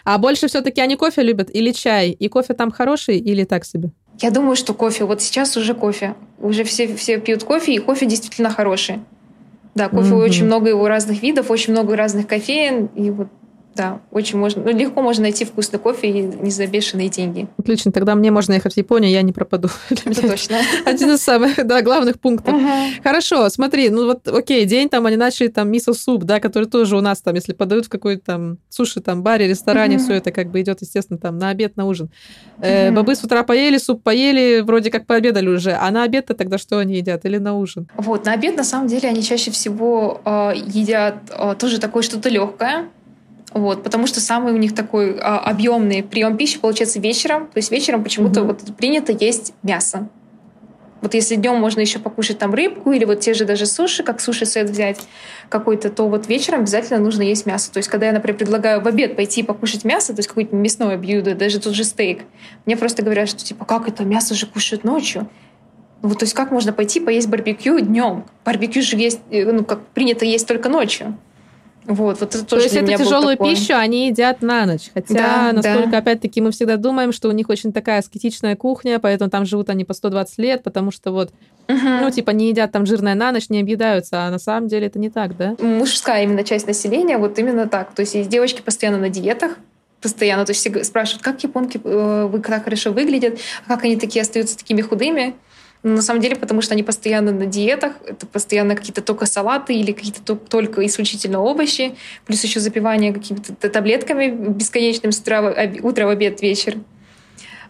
А 0.04 0.18
больше 0.18 0.46
все-таки 0.48 0.80
они 0.80 0.96
кофе 0.96 1.22
любят 1.22 1.48
или 1.52 1.72
чай? 1.72 2.10
И 2.10 2.28
кофе 2.28 2.54
там 2.54 2.70
хороший 2.70 3.18
или 3.18 3.44
так 3.44 3.64
себе? 3.64 3.90
Я 4.20 4.30
думаю, 4.30 4.54
что 4.54 4.74
кофе. 4.74 5.04
Вот 5.04 5.22
сейчас 5.22 5.56
уже 5.56 5.74
кофе. 5.74 6.14
Уже 6.38 6.64
все, 6.64 6.94
все 6.94 7.18
пьют 7.18 7.42
кофе, 7.42 7.74
и 7.74 7.78
кофе 7.78 8.06
действительно 8.06 8.50
хороший. 8.50 9.00
Да, 9.74 9.88
кофе 9.88 10.14
mm-hmm. 10.14 10.24
очень 10.24 10.44
много 10.44 10.68
его 10.68 10.88
разных 10.88 11.22
видов, 11.22 11.50
очень 11.50 11.72
много 11.72 11.96
разных 11.96 12.26
кофеин. 12.26 12.86
И 12.96 13.10
вот 13.10 13.28
да, 13.80 14.00
очень 14.10 14.38
можно, 14.38 14.62
ну, 14.62 14.76
легко 14.76 15.00
можно 15.00 15.22
найти 15.22 15.46
вкусный 15.46 15.78
кофе 15.78 16.08
и 16.08 16.20
не 16.20 16.50
за 16.50 16.66
бешеные 16.66 17.08
деньги. 17.08 17.48
Отлично, 17.56 17.92
тогда 17.92 18.14
мне 18.14 18.30
можно 18.30 18.52
ехать 18.52 18.74
в 18.74 18.76
Японию, 18.76 19.10
я 19.10 19.22
не 19.22 19.32
пропаду. 19.32 19.70
Это 19.90 20.20
точно. 20.20 20.58
Один 20.84 21.12
из 21.12 21.22
самых, 21.22 21.66
да, 21.66 21.80
главных 21.80 22.20
пунктов. 22.20 22.54
Хорошо, 23.02 23.48
смотри, 23.48 23.88
ну 23.88 24.04
вот, 24.04 24.28
окей, 24.28 24.66
день 24.66 24.90
там 24.90 25.06
они 25.06 25.16
начали 25.16 25.48
там 25.48 25.70
мисо-суп, 25.70 26.24
да, 26.24 26.40
который 26.40 26.66
тоже 26.66 26.94
у 26.94 27.00
нас 27.00 27.22
там, 27.22 27.34
если 27.36 27.54
подают 27.54 27.86
в 27.86 27.88
какой-то 27.88 28.22
там 28.22 28.58
суши, 28.68 29.00
там, 29.00 29.22
баре, 29.22 29.48
ресторане, 29.48 29.96
все 29.96 30.12
это 30.12 30.30
как 30.30 30.50
бы 30.50 30.60
идет, 30.60 30.82
естественно, 30.82 31.18
там 31.18 31.38
на 31.38 31.48
обед, 31.48 31.78
на 31.78 31.86
ужин. 31.86 32.10
Э, 32.60 32.90
бобы 32.90 33.14
с 33.14 33.24
утра 33.24 33.44
поели, 33.44 33.78
суп 33.78 34.02
поели, 34.02 34.60
вроде 34.60 34.90
как 34.90 35.06
пообедали 35.06 35.48
уже, 35.48 35.72
а 35.72 35.90
на 35.90 36.02
обед-то 36.02 36.34
тогда 36.34 36.58
что 36.58 36.76
они 36.76 36.96
едят 36.96 37.24
или 37.24 37.38
на 37.38 37.56
ужин? 37.56 37.88
Вот, 37.96 38.26
на 38.26 38.34
обед, 38.34 38.58
на 38.58 38.64
самом 38.64 38.88
деле, 38.88 39.08
они 39.08 39.22
чаще 39.22 39.50
всего 39.50 40.20
э, 40.26 40.52
едят 40.66 41.14
э, 41.30 41.54
тоже 41.58 41.80
такое 41.80 42.02
что-то 42.02 42.28
легкое, 42.28 42.90
вот, 43.52 43.82
потому 43.82 44.06
что 44.06 44.20
самый 44.20 44.52
у 44.52 44.56
них 44.56 44.74
такой 44.74 45.18
а, 45.18 45.38
объемный 45.38 46.02
прием 46.02 46.36
пищи 46.36 46.58
получается 46.58 47.00
вечером. 47.00 47.46
То 47.46 47.58
есть 47.58 47.70
вечером 47.70 48.04
почему-то 48.04 48.40
mm-hmm. 48.40 48.46
вот 48.46 48.76
принято 48.76 49.12
есть 49.12 49.54
мясо. 49.62 50.08
Вот 51.00 51.14
если 51.14 51.36
днем 51.36 51.56
можно 51.56 51.80
еще 51.80 51.98
покушать 51.98 52.38
там 52.38 52.54
рыбку 52.54 52.92
или 52.92 53.04
вот 53.04 53.20
те 53.20 53.32
же 53.32 53.44
даже 53.46 53.66
суши, 53.66 54.02
как 54.02 54.20
суши-сет 54.20 54.68
взять 54.68 55.00
какой-то, 55.48 55.88
то 55.88 56.06
вот 56.08 56.28
вечером 56.28 56.60
обязательно 56.60 57.00
нужно 57.00 57.22
есть 57.22 57.46
мясо. 57.46 57.72
То 57.72 57.78
есть 57.78 57.88
когда 57.88 58.06
я, 58.06 58.12
например, 58.12 58.36
предлагаю 58.36 58.82
в 58.82 58.86
обед 58.86 59.16
пойти 59.16 59.42
покушать 59.42 59.84
мясо, 59.84 60.12
то 60.12 60.18
есть 60.18 60.28
какое-то 60.28 60.54
мясное 60.54 60.98
блюдо, 60.98 61.34
даже 61.34 61.58
тот 61.58 61.74
же 61.74 61.84
стейк, 61.84 62.24
мне 62.66 62.76
просто 62.76 63.02
говорят, 63.02 63.28
что 63.28 63.42
типа, 63.42 63.64
как 63.64 63.88
это 63.88 64.04
мясо 64.04 64.34
же 64.34 64.46
кушают 64.46 64.84
ночью? 64.84 65.28
Ну, 66.02 66.10
вот, 66.10 66.18
то 66.18 66.24
есть 66.24 66.34
как 66.34 66.50
можно 66.50 66.72
пойти 66.72 67.00
поесть 67.00 67.28
барбекю 67.28 67.80
днем? 67.80 68.24
Барбекю 68.44 68.82
же 68.82 68.96
есть, 68.96 69.20
э, 69.30 69.50
ну, 69.50 69.64
как 69.64 69.86
принято 69.88 70.24
есть 70.24 70.46
только 70.46 70.68
ночью. 70.68 71.16
Вот, 71.86 72.20
вот 72.20 72.34
это 72.34 72.44
То 72.44 72.56
есть 72.56 72.74
эту 72.74 72.96
тяжелую 72.96 73.36
такое... 73.36 73.54
пищу 73.54 73.74
они 73.74 74.08
едят 74.08 74.42
на 74.42 74.66
ночь. 74.66 74.90
Хотя, 74.92 75.14
да, 75.14 75.52
насколько, 75.52 75.90
да. 75.90 75.98
опять-таки, 75.98 76.40
мы 76.40 76.50
всегда 76.50 76.76
думаем, 76.76 77.12
что 77.12 77.28
у 77.28 77.32
них 77.32 77.48
очень 77.48 77.72
такая 77.72 77.98
аскетичная 77.98 78.54
кухня, 78.54 78.98
поэтому 78.98 79.30
там 79.30 79.46
живут 79.46 79.70
они 79.70 79.84
по 79.84 79.94
120 79.94 80.38
лет, 80.38 80.62
потому 80.62 80.90
что 80.90 81.10
вот, 81.10 81.30
угу. 81.68 81.78
ну, 81.78 82.10
типа, 82.10 82.30
не 82.30 82.48
едят 82.48 82.72
там 82.72 82.86
жирное 82.86 83.14
на 83.14 83.32
ночь, 83.32 83.48
не 83.48 83.60
объедаются, 83.60 84.24
а 84.24 84.30
на 84.30 84.38
самом 84.38 84.68
деле 84.68 84.86
это 84.86 84.98
не 84.98 85.10
так, 85.10 85.36
да? 85.36 85.56
Мужская 85.58 86.24
именно 86.24 86.44
часть 86.44 86.66
населения 86.66 87.18
вот 87.18 87.38
именно 87.38 87.66
так. 87.66 87.94
То 87.94 88.00
есть 88.00 88.14
есть 88.14 88.28
девочки 88.28 88.60
постоянно 88.60 88.98
на 88.98 89.08
диетах, 89.08 89.56
постоянно. 90.00 90.44
То 90.44 90.50
есть 90.50 90.60
все 90.60 90.84
спрашивают, 90.84 91.22
как 91.22 91.42
японки 91.42 91.80
э, 91.82 92.28
вы 92.30 92.40
так 92.40 92.64
хорошо 92.64 92.92
выглядят, 92.92 93.38
а 93.66 93.74
как 93.74 93.84
они 93.84 93.96
такие 93.96 94.22
остаются 94.22 94.56
такими 94.56 94.80
худыми. 94.80 95.34
Но 95.82 95.96
на 95.96 96.02
самом 96.02 96.20
деле, 96.20 96.36
потому 96.36 96.60
что 96.60 96.74
они 96.74 96.82
постоянно 96.82 97.32
на 97.32 97.46
диетах, 97.46 97.94
это 98.06 98.26
постоянно 98.26 98.76
какие-то 98.76 99.00
только 99.00 99.24
салаты 99.24 99.74
или 99.74 99.92
какие-то 99.92 100.36
только 100.36 100.84
исключительно 100.84 101.40
овощи, 101.40 101.94
плюс 102.26 102.44
еще 102.44 102.60
запивание 102.60 103.14
какими-то 103.14 103.70
таблетками 103.70 104.28
бесконечным 104.28 105.12
с 105.12 105.20
утра, 105.20 105.54
утро, 105.82 106.06
в 106.06 106.10
обед, 106.10 106.42
вечер. 106.42 106.76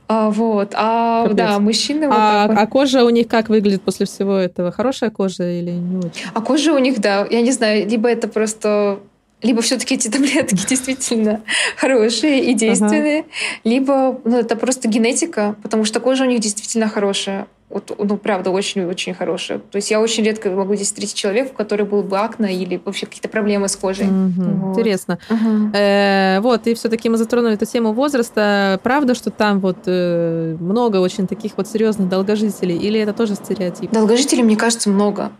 А, 0.08 0.28
вот. 0.28 0.72
А 0.74 1.22
Капец. 1.22 1.36
да, 1.36 1.58
мужчины... 1.60 2.08
А, 2.10 2.48
вот 2.48 2.58
а 2.58 2.66
кожа 2.66 3.04
у 3.04 3.10
них 3.10 3.28
как 3.28 3.48
выглядит 3.48 3.82
после 3.82 4.06
всего 4.06 4.34
этого? 4.34 4.72
Хорошая 4.72 5.10
кожа 5.10 5.48
или 5.48 5.70
не 5.70 5.98
очень? 5.98 6.24
А 6.34 6.40
кожа 6.40 6.72
у 6.72 6.78
них, 6.78 7.00
да, 7.00 7.28
я 7.30 7.42
не 7.42 7.52
знаю, 7.52 7.88
либо 7.88 8.08
это 8.08 8.26
просто 8.26 8.98
либо 9.40 9.62
все-таки 9.62 9.94
эти 9.94 10.08
таблетки 10.08 10.54
действительно 10.68 11.42
хорошие 11.76 12.44
и 12.44 12.54
действенные, 12.54 13.20
ага. 13.20 13.28
либо 13.62 14.20
ну, 14.24 14.36
это 14.36 14.56
просто 14.56 14.88
генетика, 14.88 15.54
потому 15.62 15.84
что 15.84 16.00
кожа 16.00 16.24
у 16.24 16.26
них 16.26 16.40
действительно 16.40 16.88
хорошая. 16.88 17.46
Вот, 17.70 17.96
ну, 17.98 18.16
правда, 18.16 18.50
очень-очень 18.50 19.14
хорошая. 19.14 19.60
То 19.60 19.76
есть 19.76 19.90
я 19.92 20.00
очень 20.00 20.24
редко 20.24 20.50
могу 20.50 20.74
здесь 20.74 20.88
встретить 20.88 21.14
человека, 21.14 21.50
у 21.52 21.56
которого 21.56 21.86
был 21.86 22.02
бы 22.02 22.18
акне 22.18 22.52
или 22.52 22.80
вообще 22.84 23.06
какие-то 23.06 23.28
проблемы 23.28 23.68
с 23.68 23.76
кожей. 23.76 24.06
Угу. 24.06 24.42
Вот. 24.42 24.78
Интересно. 24.78 25.20
Угу. 25.30 25.70
Э, 25.74 26.40
вот, 26.40 26.66
и 26.66 26.74
все-таки 26.74 27.08
мы 27.08 27.16
затронули 27.16 27.54
эту 27.54 27.66
тему 27.66 27.92
возраста. 27.92 28.80
Правда, 28.82 29.14
что 29.14 29.30
там 29.30 29.60
вот 29.60 29.78
э, 29.86 30.56
много 30.58 30.96
очень 30.96 31.28
таких 31.28 31.52
вот 31.56 31.68
серьезных 31.68 32.08
долгожителей? 32.08 32.76
Или 32.76 32.98
это 32.98 33.12
тоже 33.12 33.36
стереотип? 33.36 33.92
Долгожителей, 33.92 34.42
мне 34.42 34.56
кажется, 34.56 34.90
много 34.90 35.30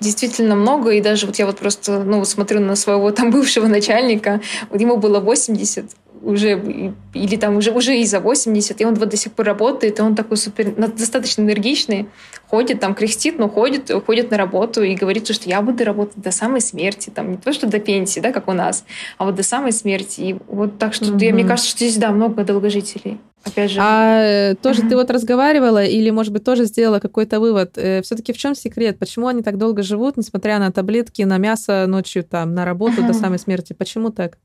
действительно 0.00 0.54
много, 0.54 0.90
и 0.90 1.00
даже 1.00 1.26
вот 1.26 1.36
я 1.36 1.46
вот 1.46 1.58
просто 1.58 2.04
ну, 2.04 2.24
смотрю 2.24 2.60
на 2.60 2.76
своего 2.76 3.10
там 3.10 3.30
бывшего 3.30 3.66
начальника, 3.66 4.40
вот 4.70 4.80
ему 4.80 4.96
было 4.96 5.20
80, 5.20 5.90
уже 6.22 6.94
или 7.14 7.36
там 7.36 7.56
уже 7.56 7.72
уже 7.72 7.96
и 7.98 8.04
за 8.04 8.20
80, 8.20 8.80
и 8.80 8.84
он 8.84 8.94
вот 8.94 9.08
до 9.08 9.16
сих 9.16 9.32
пор 9.32 9.46
работает, 9.46 9.98
и 9.98 10.02
он 10.02 10.14
такой 10.14 10.36
супер 10.36 10.72
достаточно 10.72 11.42
энергичный, 11.42 12.08
ходит 12.50 12.80
там 12.80 12.94
кряхтит, 12.94 13.38
но 13.38 13.48
ходит, 13.48 13.90
ходит 14.06 14.30
на 14.30 14.36
работу 14.36 14.82
и 14.82 14.94
говорит, 14.94 15.28
что 15.28 15.48
я 15.48 15.62
буду 15.62 15.84
работать 15.84 16.16
до 16.16 16.30
самой 16.30 16.60
смерти, 16.60 17.10
там 17.10 17.32
не 17.32 17.36
то 17.36 17.52
что 17.52 17.66
до 17.66 17.78
пенсии, 17.78 18.20
да, 18.20 18.32
как 18.32 18.48
у 18.48 18.52
нас, 18.52 18.84
а 19.18 19.24
вот 19.24 19.34
до 19.34 19.42
самой 19.42 19.72
смерти. 19.72 20.20
И 20.20 20.36
вот 20.48 20.78
так 20.78 20.94
что 20.94 21.06
mm-hmm. 21.06 21.24
я, 21.24 21.34
мне 21.34 21.44
кажется, 21.44 21.70
что 21.70 21.78
здесь 21.78 21.96
да 21.96 22.10
много 22.10 22.44
долгожителей. 22.44 23.18
Опять 23.44 23.70
же. 23.70 23.80
А 23.80 24.20
э, 24.22 24.54
тоже 24.56 24.82
ты 24.82 24.96
вот 24.96 25.10
разговаривала 25.10 25.84
или, 25.84 26.10
может 26.10 26.32
быть, 26.32 26.44
тоже 26.44 26.64
сделала 26.64 26.98
какой-то 26.98 27.38
вывод? 27.40 27.76
Э, 27.76 28.02
Все-таки 28.02 28.32
в 28.32 28.36
чем 28.36 28.54
секрет? 28.54 28.98
Почему 28.98 29.28
они 29.28 29.42
так 29.42 29.58
долго 29.58 29.82
живут, 29.82 30.16
несмотря 30.16 30.58
на 30.58 30.72
таблетки, 30.72 31.22
на 31.22 31.38
мясо 31.38 31.86
ночью, 31.86 32.24
там, 32.24 32.54
на 32.54 32.64
работу 32.64 33.02
до 33.02 33.12
самой 33.12 33.38
смерти? 33.38 33.72
Почему 33.72 34.10
так? 34.10 34.38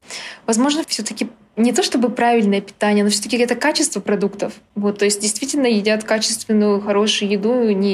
Возможно, 0.45 0.83
все-таки 0.87 1.27
не 1.55 1.71
то 1.71 1.83
чтобы 1.83 2.09
правильное 2.09 2.61
питание, 2.61 3.03
но 3.03 3.11
все-таки 3.11 3.37
это 3.37 3.55
качество 3.55 3.99
продуктов. 3.99 4.53
Вот, 4.75 4.99
то 4.99 5.05
есть 5.05 5.21
действительно 5.21 5.67
едят 5.67 6.03
качественную, 6.03 6.81
хорошую 6.81 7.29
еду, 7.29 7.69
не 7.69 7.92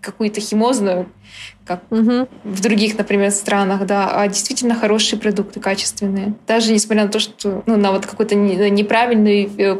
какую-то 0.00 0.40
химозную, 0.40 1.08
как 1.64 1.82
угу. 1.90 2.28
в 2.44 2.60
других, 2.60 2.96
например, 2.96 3.30
странах, 3.32 3.86
да, 3.86 4.08
а 4.20 4.28
действительно 4.28 4.74
хорошие 4.74 5.18
продукты, 5.18 5.58
качественные. 5.58 6.34
Даже 6.46 6.72
несмотря 6.72 7.04
на 7.04 7.10
то, 7.10 7.18
что 7.18 7.62
ну, 7.66 7.76
на 7.76 7.90
вот 7.90 8.06
какой-то 8.06 8.36
неправильный 8.36 9.50
э, 9.58 9.76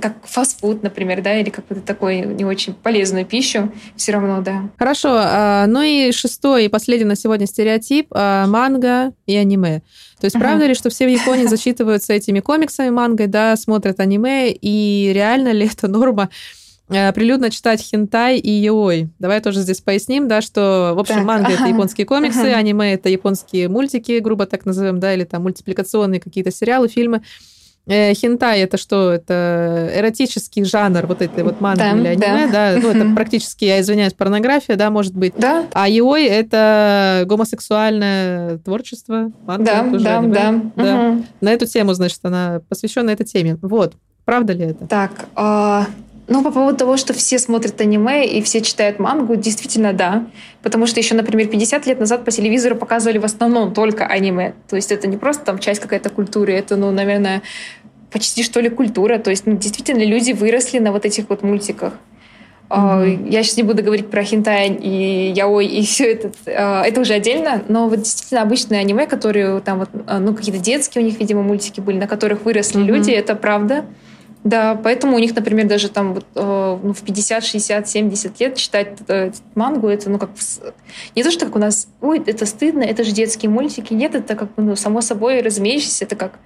как 0.00 0.14
фастфуд, 0.24 0.82
например, 0.82 1.22
да, 1.22 1.38
или 1.38 1.50
какую-то 1.50 1.86
такую 1.86 2.34
не 2.34 2.44
очень 2.44 2.74
полезную 2.74 3.24
пищу, 3.24 3.72
все 3.96 4.12
равно, 4.12 4.42
да. 4.42 4.68
Хорошо. 4.78 5.16
А, 5.18 5.66
ну 5.66 5.82
и 5.82 6.12
шестой 6.12 6.66
и 6.66 6.68
последний 6.68 7.06
на 7.06 7.16
сегодня 7.16 7.46
стереотип 7.46 8.08
а, 8.10 8.46
манго 8.46 9.12
и 9.26 9.34
аниме. 9.34 9.80
То 10.20 10.26
есть, 10.26 10.38
правда 10.38 10.66
ли, 10.66 10.74
что 10.74 10.90
все 10.90 11.06
в 11.06 11.10
Японии 11.10 11.46
зачитываются 11.46 12.12
этими 12.12 12.40
комиксами 12.40 12.90
мангой, 12.90 13.26
да, 13.26 13.56
смотрят 13.56 14.00
аниме, 14.00 14.50
и 14.50 15.10
реально 15.14 15.52
ли 15.52 15.66
это 15.66 15.88
норма 15.88 16.30
э, 16.30 16.65
прилюдно 16.88 17.50
читать 17.50 17.80
хентай 17.80 18.38
и 18.38 18.50
йой. 18.50 19.08
Давай 19.18 19.40
тоже 19.40 19.60
здесь 19.60 19.80
поясним, 19.80 20.28
да, 20.28 20.40
что, 20.40 20.92
в 20.94 20.98
общем, 20.98 21.16
так, 21.16 21.24
манга 21.24 21.46
ага, 21.48 21.54
это 21.54 21.66
японские 21.66 22.06
комиксы, 22.06 22.38
ага. 22.38 22.56
аниме 22.56 22.94
это 22.94 23.08
японские 23.08 23.68
мультики, 23.68 24.18
грубо 24.18 24.46
так 24.46 24.66
назовем, 24.66 25.00
да, 25.00 25.14
или 25.14 25.24
там 25.24 25.42
мультипликационные 25.42 26.20
какие-то 26.20 26.50
сериалы, 26.50 26.88
фильмы. 26.88 27.22
Э, 27.88 28.14
хентай 28.14 28.62
это 28.62 28.78
что? 28.78 29.12
Это 29.12 29.92
эротический 29.94 30.64
жанр 30.64 31.06
вот 31.06 31.22
этой 31.22 31.44
вот 31.44 31.60
манги 31.60 31.78
да, 31.78 31.92
или 31.92 32.08
аниме, 32.08 32.48
да, 32.50 32.74
да? 32.74 32.80
ну 32.82 32.90
это 32.90 33.14
практически, 33.14 33.64
я 33.64 33.80
извиняюсь, 33.80 34.12
порнография, 34.12 34.74
да, 34.74 34.90
может 34.90 35.14
быть. 35.14 35.34
Да. 35.38 35.66
А 35.72 35.88
Йой 35.88 36.24
это 36.24 37.22
гомосексуальное 37.26 38.58
творчество, 38.58 39.30
манга 39.46 39.64
да, 39.64 39.84
тоже 39.84 40.04
да, 40.04 40.18
аниме. 40.18 40.34
Да, 40.34 40.52
да. 40.74 41.10
Угу. 41.10 41.24
На 41.42 41.52
эту 41.52 41.66
тему, 41.66 41.94
значит, 41.94 42.18
она 42.24 42.60
посвящена 42.68 43.10
этой 43.10 43.24
теме. 43.24 43.56
Вот, 43.62 43.94
правда 44.24 44.52
ли 44.52 44.64
это? 44.64 44.86
Так, 44.88 45.26
а... 45.36 45.86
Ну, 46.28 46.42
по 46.42 46.50
поводу 46.50 46.76
того, 46.76 46.96
что 46.96 47.12
все 47.12 47.38
смотрят 47.38 47.80
аниме 47.80 48.26
и 48.26 48.42
все 48.42 48.60
читают 48.60 48.98
мангу, 48.98 49.36
действительно, 49.36 49.92
да. 49.92 50.26
Потому 50.62 50.86
что 50.86 50.98
еще, 50.98 51.14
например, 51.14 51.46
50 51.46 51.86
лет 51.86 52.00
назад 52.00 52.24
по 52.24 52.32
телевизору 52.32 52.74
показывали 52.74 53.18
в 53.18 53.24
основном 53.24 53.72
только 53.72 54.06
аниме. 54.06 54.54
То 54.68 54.74
есть 54.74 54.90
это 54.90 55.06
не 55.06 55.16
просто 55.16 55.44
там 55.44 55.60
часть 55.60 55.80
какой-то 55.80 56.10
культуры, 56.10 56.52
это, 56.52 56.74
ну, 56.76 56.90
наверное, 56.90 57.42
почти 58.10 58.42
что 58.42 58.60
ли 58.60 58.68
культура. 58.68 59.18
То 59.18 59.30
есть 59.30 59.46
ну, 59.46 59.56
действительно 59.56 60.04
люди 60.04 60.32
выросли 60.32 60.80
на 60.80 60.90
вот 60.90 61.04
этих 61.04 61.28
вот 61.28 61.42
мультиках. 61.44 61.92
Mm-hmm. 62.68 63.30
Я 63.30 63.44
сейчас 63.44 63.56
не 63.58 63.62
буду 63.62 63.84
говорить 63.84 64.10
про 64.10 64.24
хентай 64.24 64.70
и 64.70 65.32
яой 65.32 65.66
и 65.66 65.84
все 65.84 66.12
это. 66.12 66.32
А, 66.46 66.82
это 66.84 67.00
уже 67.00 67.14
отдельно, 67.14 67.62
но 67.68 67.88
вот 67.88 67.98
действительно 67.98 68.42
обычные 68.42 68.80
аниме, 68.80 69.06
которые 69.06 69.60
там 69.60 69.78
вот, 69.78 69.90
а, 70.06 70.18
ну, 70.18 70.34
какие-то 70.34 70.60
детские 70.60 71.04
у 71.04 71.06
них, 71.06 71.20
видимо, 71.20 71.42
мультики 71.42 71.80
были, 71.80 71.98
на 71.98 72.08
которых 72.08 72.44
выросли 72.44 72.80
mm-hmm. 72.80 72.86
люди, 72.86 73.10
это 73.12 73.36
правда. 73.36 73.84
Да, 74.46 74.76
поэтому 74.76 75.16
у 75.16 75.18
них, 75.18 75.34
например, 75.34 75.66
даже 75.66 75.88
там 75.88 76.14
вот, 76.14 76.24
э, 76.36 76.78
ну, 76.80 76.92
в 76.92 77.00
50, 77.00 77.44
60, 77.44 77.88
70 77.88 78.40
лет 78.40 78.54
читать 78.54 78.96
э, 79.08 79.32
мангу, 79.56 79.88
это 79.88 80.08
ну 80.08 80.20
как 80.20 80.30
не 81.16 81.24
то, 81.24 81.32
что 81.32 81.46
как 81.46 81.56
у 81.56 81.58
нас, 81.58 81.88
ой, 82.00 82.22
это 82.24 82.46
стыдно, 82.46 82.84
это 82.84 83.02
же 83.02 83.10
детские 83.10 83.50
мультики. 83.50 83.92
Нет, 83.92 84.14
это 84.14 84.36
как 84.36 84.50
ну, 84.56 84.76
само 84.76 85.00
собой 85.00 85.40
разумеющееся, 85.40 86.04
это 86.04 86.14
как, 86.14 86.38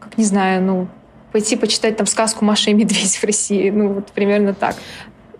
как 0.00 0.18
не 0.18 0.24
знаю, 0.24 0.60
ну, 0.64 0.88
пойти 1.30 1.54
почитать 1.54 1.96
там 1.96 2.08
сказку 2.08 2.44
Маша 2.44 2.70
и 2.70 2.74
Медведь 2.74 3.18
в 3.18 3.22
России. 3.22 3.70
Ну, 3.70 3.92
вот 3.92 4.10
примерно 4.10 4.52
так. 4.52 4.74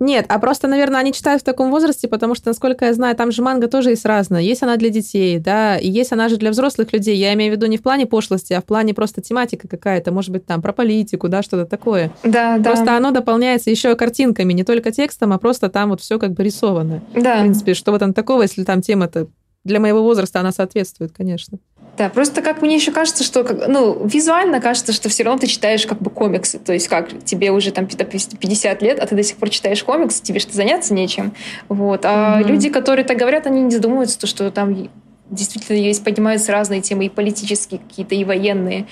Нет, 0.00 0.24
а 0.28 0.38
просто, 0.38 0.66
наверное, 0.66 1.00
они 1.00 1.12
читают 1.12 1.42
в 1.42 1.44
таком 1.44 1.70
возрасте, 1.70 2.08
потому 2.08 2.34
что, 2.34 2.48
насколько 2.48 2.86
я 2.86 2.94
знаю, 2.94 3.14
там 3.14 3.30
же 3.30 3.42
манга 3.42 3.68
тоже 3.68 3.90
есть 3.90 4.06
разная. 4.06 4.40
Есть 4.40 4.62
она 4.62 4.76
для 4.76 4.88
детей, 4.88 5.38
да, 5.38 5.76
и 5.76 5.88
есть 5.88 6.12
она 6.12 6.28
же 6.28 6.38
для 6.38 6.50
взрослых 6.50 6.92
людей. 6.92 7.16
Я 7.16 7.34
имею 7.34 7.52
в 7.52 7.56
виду 7.56 7.66
не 7.66 7.76
в 7.76 7.82
плане 7.82 8.06
пошлости, 8.06 8.54
а 8.54 8.62
в 8.62 8.64
плане 8.64 8.94
просто 8.94 9.20
тематика 9.20 9.68
какая-то, 9.68 10.10
может 10.10 10.30
быть, 10.30 10.46
там 10.46 10.62
про 10.62 10.72
политику, 10.72 11.28
да, 11.28 11.42
что-то 11.42 11.66
такое. 11.66 12.10
Да, 12.24 12.56
да. 12.58 12.70
Просто 12.70 12.96
оно 12.96 13.10
дополняется 13.10 13.70
еще 13.70 13.94
картинками, 13.94 14.54
не 14.54 14.64
только 14.64 14.90
текстом, 14.90 15.34
а 15.34 15.38
просто 15.38 15.68
там 15.68 15.90
вот 15.90 16.00
все 16.00 16.18
как 16.18 16.32
бы 16.32 16.42
рисовано. 16.42 17.02
Да. 17.14 17.36
В 17.36 17.40
принципе, 17.42 17.74
что 17.74 17.92
вот 17.92 17.98
там 17.98 18.14
такого, 18.14 18.42
если 18.42 18.64
там 18.64 18.80
тема-то 18.80 19.28
для 19.64 19.80
моего 19.80 20.02
возраста 20.02 20.40
она 20.40 20.52
соответствует, 20.52 21.12
конечно. 21.12 21.58
Да, 21.98 22.08
просто 22.08 22.40
как 22.40 22.62
мне 22.62 22.76
еще 22.76 22.92
кажется, 22.92 23.24
что, 23.24 23.42
ну, 23.68 24.06
визуально 24.06 24.60
кажется, 24.60 24.92
что 24.92 25.08
все 25.08 25.22
равно 25.22 25.38
ты 25.40 25.46
читаешь 25.46 25.86
как 25.86 26.00
бы 26.00 26.10
комиксы. 26.10 26.58
То 26.58 26.72
есть 26.72 26.88
как 26.88 27.24
тебе 27.24 27.50
уже 27.50 27.72
там 27.72 27.86
50 27.86 28.82
лет, 28.82 28.98
а 28.98 29.06
ты 29.06 29.14
до 29.14 29.22
сих 29.22 29.36
пор 29.36 29.50
читаешь 29.50 29.84
комиксы, 29.84 30.22
тебе 30.22 30.40
что 30.40 30.52
заняться 30.54 30.94
нечем. 30.94 31.34
Вот. 31.68 32.04
А 32.04 32.40
mm-hmm. 32.40 32.46
люди, 32.46 32.70
которые 32.70 33.04
так 33.04 33.18
говорят, 33.18 33.46
они 33.46 33.60
не 33.62 33.70
задумываются, 33.70 34.18
то, 34.18 34.26
что 34.26 34.50
там 34.50 34.88
действительно 35.28 35.76
есть, 35.76 36.02
поднимаются 36.02 36.52
разные 36.52 36.80
темы, 36.80 37.06
и 37.06 37.08
политические 37.08 37.80
какие-то, 37.80 38.14
и 38.14 38.24
военные, 38.24 38.86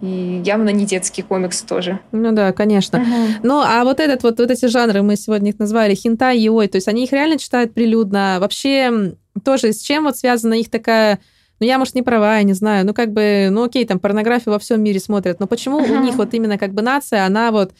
и 0.00 0.42
явно 0.44 0.70
не 0.70 0.86
детские 0.86 1.24
комиксы 1.24 1.66
тоже. 1.66 2.00
Ну 2.12 2.32
да, 2.32 2.52
конечно. 2.52 2.96
Uh-huh. 2.96 3.40
Ну, 3.42 3.60
а 3.60 3.84
вот 3.84 4.00
этот 4.00 4.22
вот, 4.22 4.38
вот 4.38 4.50
эти 4.50 4.66
жанры, 4.66 5.02
мы 5.02 5.16
сегодня 5.16 5.50
их 5.50 5.58
назвали 5.58 5.94
хинтай, 5.94 6.38
йой, 6.38 6.68
то 6.68 6.76
есть 6.76 6.88
они 6.88 7.04
их 7.04 7.12
реально 7.12 7.38
читают 7.38 7.74
прилюдно. 7.74 8.38
Вообще, 8.40 9.14
тоже 9.44 9.72
с 9.72 9.80
чем 9.80 10.04
вот 10.04 10.16
связана 10.16 10.54
их 10.54 10.70
такая 10.70 11.18
ну, 11.60 11.66
я, 11.66 11.78
может, 11.78 11.94
не 11.94 12.00
права, 12.00 12.38
я 12.38 12.42
не 12.42 12.54
знаю. 12.54 12.86
Ну, 12.86 12.94
как 12.94 13.12
бы, 13.12 13.48
ну, 13.50 13.64
окей, 13.64 13.84
там 13.84 13.98
порнографию 13.98 14.54
во 14.54 14.58
всем 14.58 14.82
мире 14.82 14.98
смотрят. 14.98 15.40
Но 15.40 15.46
почему 15.46 15.80
uh-huh. 15.80 15.98
у 15.98 16.02
них 16.02 16.14
вот 16.14 16.32
именно 16.32 16.56
как 16.56 16.72
бы 16.72 16.80
нация, 16.80 17.26
она 17.26 17.50
вот 17.50 17.72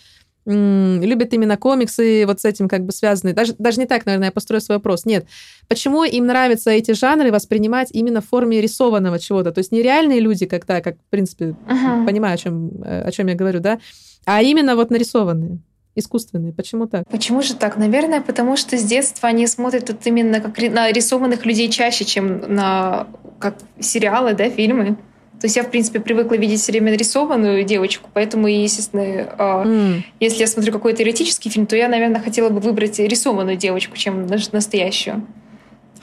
любит 0.50 1.32
именно 1.32 1.56
комиксы, 1.56 2.24
вот 2.26 2.40
с 2.40 2.44
этим 2.44 2.68
как 2.68 2.84
бы 2.84 2.92
связанные. 2.92 3.34
Даже, 3.34 3.54
даже 3.58 3.80
не 3.80 3.86
так, 3.86 4.06
наверное, 4.06 4.28
я 4.28 4.32
построю 4.32 4.60
свой 4.60 4.78
вопрос. 4.78 5.04
Нет. 5.04 5.26
Почему 5.68 6.04
им 6.04 6.26
нравятся 6.26 6.70
эти 6.70 6.92
жанры 6.92 7.30
воспринимать 7.32 7.88
именно 7.92 8.20
в 8.20 8.26
форме 8.26 8.60
рисованного 8.60 9.18
чего-то? 9.18 9.52
То 9.52 9.58
есть 9.58 9.72
не 9.72 9.82
реальные 9.82 10.20
люди, 10.20 10.46
как 10.46 10.64
то 10.64 10.80
как, 10.80 10.96
в 10.96 11.10
принципе, 11.10 11.56
uh-huh. 11.68 12.06
понимаю, 12.06 12.34
о 12.34 12.38
чем, 12.38 12.82
э, 12.82 13.02
о 13.02 13.10
чем 13.10 13.26
я 13.28 13.34
говорю, 13.34 13.60
да? 13.60 13.78
А 14.24 14.42
именно 14.42 14.76
вот 14.76 14.90
нарисованные 14.90 15.58
искусственные. 15.94 16.52
Почему 16.52 16.86
так? 16.86 17.08
Почему 17.08 17.42
же 17.42 17.54
так? 17.54 17.76
Наверное, 17.76 18.20
потому 18.20 18.56
что 18.56 18.76
с 18.76 18.82
детства 18.82 19.28
они 19.28 19.46
смотрят 19.46 19.88
вот 19.90 20.06
именно 20.06 20.40
как 20.40 20.58
на 20.58 20.90
рисованных 20.90 21.44
людей 21.46 21.68
чаще, 21.68 22.04
чем 22.04 22.54
на 22.54 23.08
как 23.38 23.56
сериалы, 23.80 24.34
да, 24.34 24.48
фильмы. 24.50 24.96
То 25.40 25.46
есть 25.46 25.56
я, 25.56 25.62
в 25.62 25.70
принципе, 25.70 26.00
привыкла 26.00 26.34
видеть 26.34 26.60
все 26.60 26.70
время 26.70 26.90
нарисованную 26.92 27.64
девочку, 27.64 28.10
поэтому, 28.12 28.46
естественно, 28.46 29.00
mm. 29.00 30.02
если 30.20 30.40
я 30.40 30.46
смотрю 30.46 30.70
какой-то 30.70 31.02
эротический 31.02 31.50
фильм, 31.50 31.66
то 31.66 31.76
я, 31.76 31.88
наверное, 31.88 32.20
хотела 32.20 32.50
бы 32.50 32.60
выбрать 32.60 32.98
рисованную 32.98 33.56
девочку, 33.56 33.96
чем 33.96 34.26
настоящую. 34.26 35.26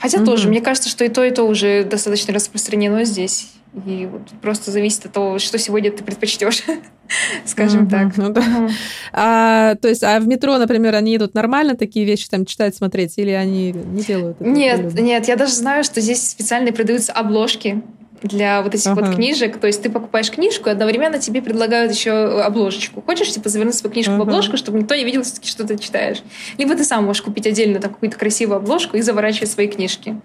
Хотя 0.00 0.18
mm-hmm. 0.18 0.24
тоже, 0.24 0.48
мне 0.48 0.60
кажется, 0.60 0.88
что 0.88 1.04
и 1.04 1.08
то, 1.08 1.24
и 1.24 1.30
то 1.30 1.44
уже 1.44 1.84
достаточно 1.84 2.34
распространено 2.34 3.04
здесь. 3.04 3.50
И 3.86 4.08
вот 4.10 4.22
просто 4.40 4.70
зависит 4.70 5.06
от 5.06 5.12
того, 5.12 5.38
что 5.38 5.58
сегодня 5.58 5.92
ты 5.92 6.02
предпочтешь, 6.02 6.62
скажем 7.44 7.84
mm-hmm. 7.84 7.90
так. 7.90 8.16
Ну, 8.16 8.30
да. 8.30 8.40
mm-hmm. 8.40 8.70
а, 9.12 9.74
то 9.76 9.88
есть, 9.88 10.02
а 10.02 10.18
в 10.18 10.26
метро, 10.26 10.56
например, 10.58 10.94
они 10.94 11.16
идут 11.16 11.34
нормально 11.34 11.76
такие 11.76 12.04
вещи 12.04 12.28
там 12.28 12.44
читать, 12.44 12.74
смотреть, 12.74 13.18
или 13.18 13.30
они 13.30 13.72
не 13.72 14.02
делают 14.02 14.40
это? 14.40 14.48
Нет, 14.48 14.94
нет, 14.94 15.28
я 15.28 15.36
даже 15.36 15.52
знаю, 15.52 15.84
что 15.84 16.00
здесь 16.00 16.28
специально 16.28 16.72
продаются 16.72 17.12
обложки 17.12 17.82
для 18.22 18.62
вот 18.62 18.74
этих 18.74 18.86
ага. 18.86 19.02
вот 19.02 19.14
книжек. 19.14 19.58
То 19.58 19.66
есть 19.66 19.82
ты 19.82 19.90
покупаешь 19.90 20.30
книжку, 20.30 20.68
и 20.68 20.72
одновременно 20.72 21.18
тебе 21.18 21.42
предлагают 21.42 21.92
еще 21.92 22.42
обложечку. 22.42 23.02
Хочешь, 23.02 23.30
типа, 23.30 23.48
завернуть 23.48 23.74
свою 23.74 23.92
книжку 23.92 24.12
ага. 24.12 24.20
в 24.20 24.22
обложку, 24.22 24.56
чтобы 24.56 24.78
никто 24.78 24.94
не 24.94 25.04
видел, 25.04 25.22
что 25.24 25.66
ты 25.66 25.78
читаешь. 25.78 26.22
Либо 26.56 26.74
ты 26.74 26.84
сам 26.84 27.04
можешь 27.04 27.22
купить 27.22 27.46
отдельно 27.46 27.80
какую-то 27.80 28.16
красивую 28.16 28.56
обложку 28.56 28.96
и 28.96 29.02
заворачивать 29.02 29.50
свои 29.50 29.68
книжки. 29.68 30.20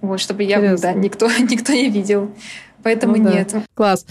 Вот, 0.00 0.20
чтобы 0.20 0.44
я, 0.44 0.76
да, 0.76 0.92
никто, 0.92 1.28
никто 1.38 1.72
не 1.72 1.88
видел. 1.88 2.30
Поэтому 2.82 3.16
ну, 3.16 3.30
нет. 3.30 3.50
Да. 3.52 3.64
Класс. 3.74 4.06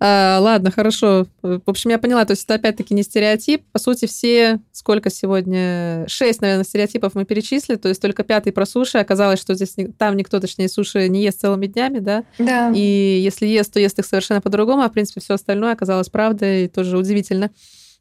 А, 0.00 0.38
ладно, 0.40 0.70
хорошо. 0.70 1.26
В 1.42 1.62
общем, 1.66 1.90
я 1.90 1.98
поняла. 1.98 2.24
То 2.24 2.32
есть 2.32 2.44
это 2.44 2.54
опять-таки 2.54 2.94
не 2.94 3.02
стереотип. 3.02 3.64
По 3.72 3.78
сути, 3.78 4.06
все, 4.06 4.60
сколько 4.72 5.10
сегодня? 5.10 6.04
Шесть, 6.08 6.40
наверное, 6.40 6.64
стереотипов 6.64 7.14
мы 7.14 7.24
перечислили. 7.24 7.76
То 7.76 7.88
есть 7.88 8.00
только 8.00 8.22
пятый 8.22 8.52
про 8.52 8.66
суши. 8.66 8.98
Оказалось, 8.98 9.40
что 9.40 9.54
здесь 9.54 9.76
там 9.98 10.16
никто, 10.16 10.40
точнее, 10.40 10.68
суши 10.68 11.08
не 11.08 11.22
ест 11.22 11.40
целыми 11.40 11.66
днями, 11.66 11.98
да? 11.98 12.24
Да. 12.38 12.72
И 12.74 13.20
если 13.22 13.46
ест, 13.46 13.72
то 13.72 13.80
ест 13.80 13.98
их 13.98 14.06
совершенно 14.06 14.40
по-другому. 14.40 14.82
А, 14.82 14.88
в 14.88 14.92
принципе, 14.92 15.20
все 15.20 15.34
остальное 15.34 15.72
оказалось 15.72 16.08
правдой. 16.08 16.64
И 16.64 16.68
тоже 16.68 16.98
удивительно. 16.98 17.50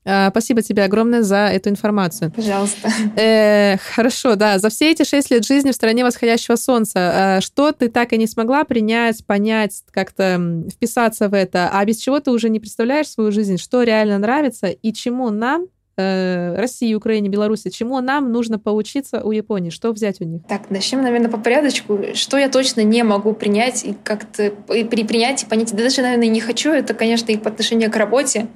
А, 0.06 0.30
спасибо 0.32 0.62
тебе 0.62 0.84
огромное 0.84 1.22
за 1.22 1.48
эту 1.48 1.70
информацию. 1.70 2.32
Пожалуйста. 2.32 2.90
Э, 3.16 3.78
хорошо, 3.78 4.36
да. 4.36 4.60
За 4.60 4.70
все 4.70 4.92
эти 4.92 5.04
шесть 5.04 5.32
лет 5.32 5.46
жизни 5.46 5.72
в 5.72 5.76
стране 5.76 6.04
восходящего 6.04 6.56
солнца, 6.56 7.38
э, 7.38 7.42
что 7.42 7.72
ты 7.72 7.90
так 7.90 8.14
и 8.14 8.18
не 8.18 8.28
смогла 8.28 8.64
принять, 8.64 9.26
понять, 9.26 9.84
как-то 9.92 10.64
вписаться 10.72 11.30
в 11.30 11.34
это, 11.34 11.70
а 11.72 11.84
без 11.86 11.98
чего 11.98 12.20
ты 12.20 12.32
уже 12.32 12.50
не 12.50 12.60
представляешь 12.60 13.08
свою 13.08 13.32
жизнь, 13.32 13.58
что 13.58 13.84
реально 13.84 14.18
нравится 14.18 14.68
и 14.68 14.94
чему 14.94 15.30
нам 15.30 15.68
э, 15.98 16.56
России, 16.58 16.94
Украине, 16.94 17.30
Беларуси, 17.30 17.70
чему 17.70 18.00
нам 18.02 18.32
нужно 18.32 18.60
поучиться 18.60 19.22
у 19.24 19.32
Японии? 19.32 19.70
Что 19.70 19.92
взять 19.92 20.22
у 20.22 20.26
них? 20.26 20.42
Так, 20.48 20.70
начнем, 20.70 21.02
наверное, 21.02 21.30
по 21.30 21.38
порядочку. 21.38 22.00
Что 22.14 22.38
я 22.38 22.50
точно 22.50 22.82
не 22.82 23.04
могу 23.04 23.34
принять 23.34 23.86
и 23.86 23.96
как-то 24.04 24.52
при 24.68 25.04
принятии 25.04 25.46
понять, 25.46 25.74
даже, 25.74 26.02
наверное, 26.02 26.28
не 26.28 26.42
хочу, 26.42 26.72
это, 26.72 26.94
конечно, 26.94 27.32
их 27.32 27.42
по 27.42 27.50
отношению 27.50 27.92
к 27.92 27.96
работе. 27.96 28.48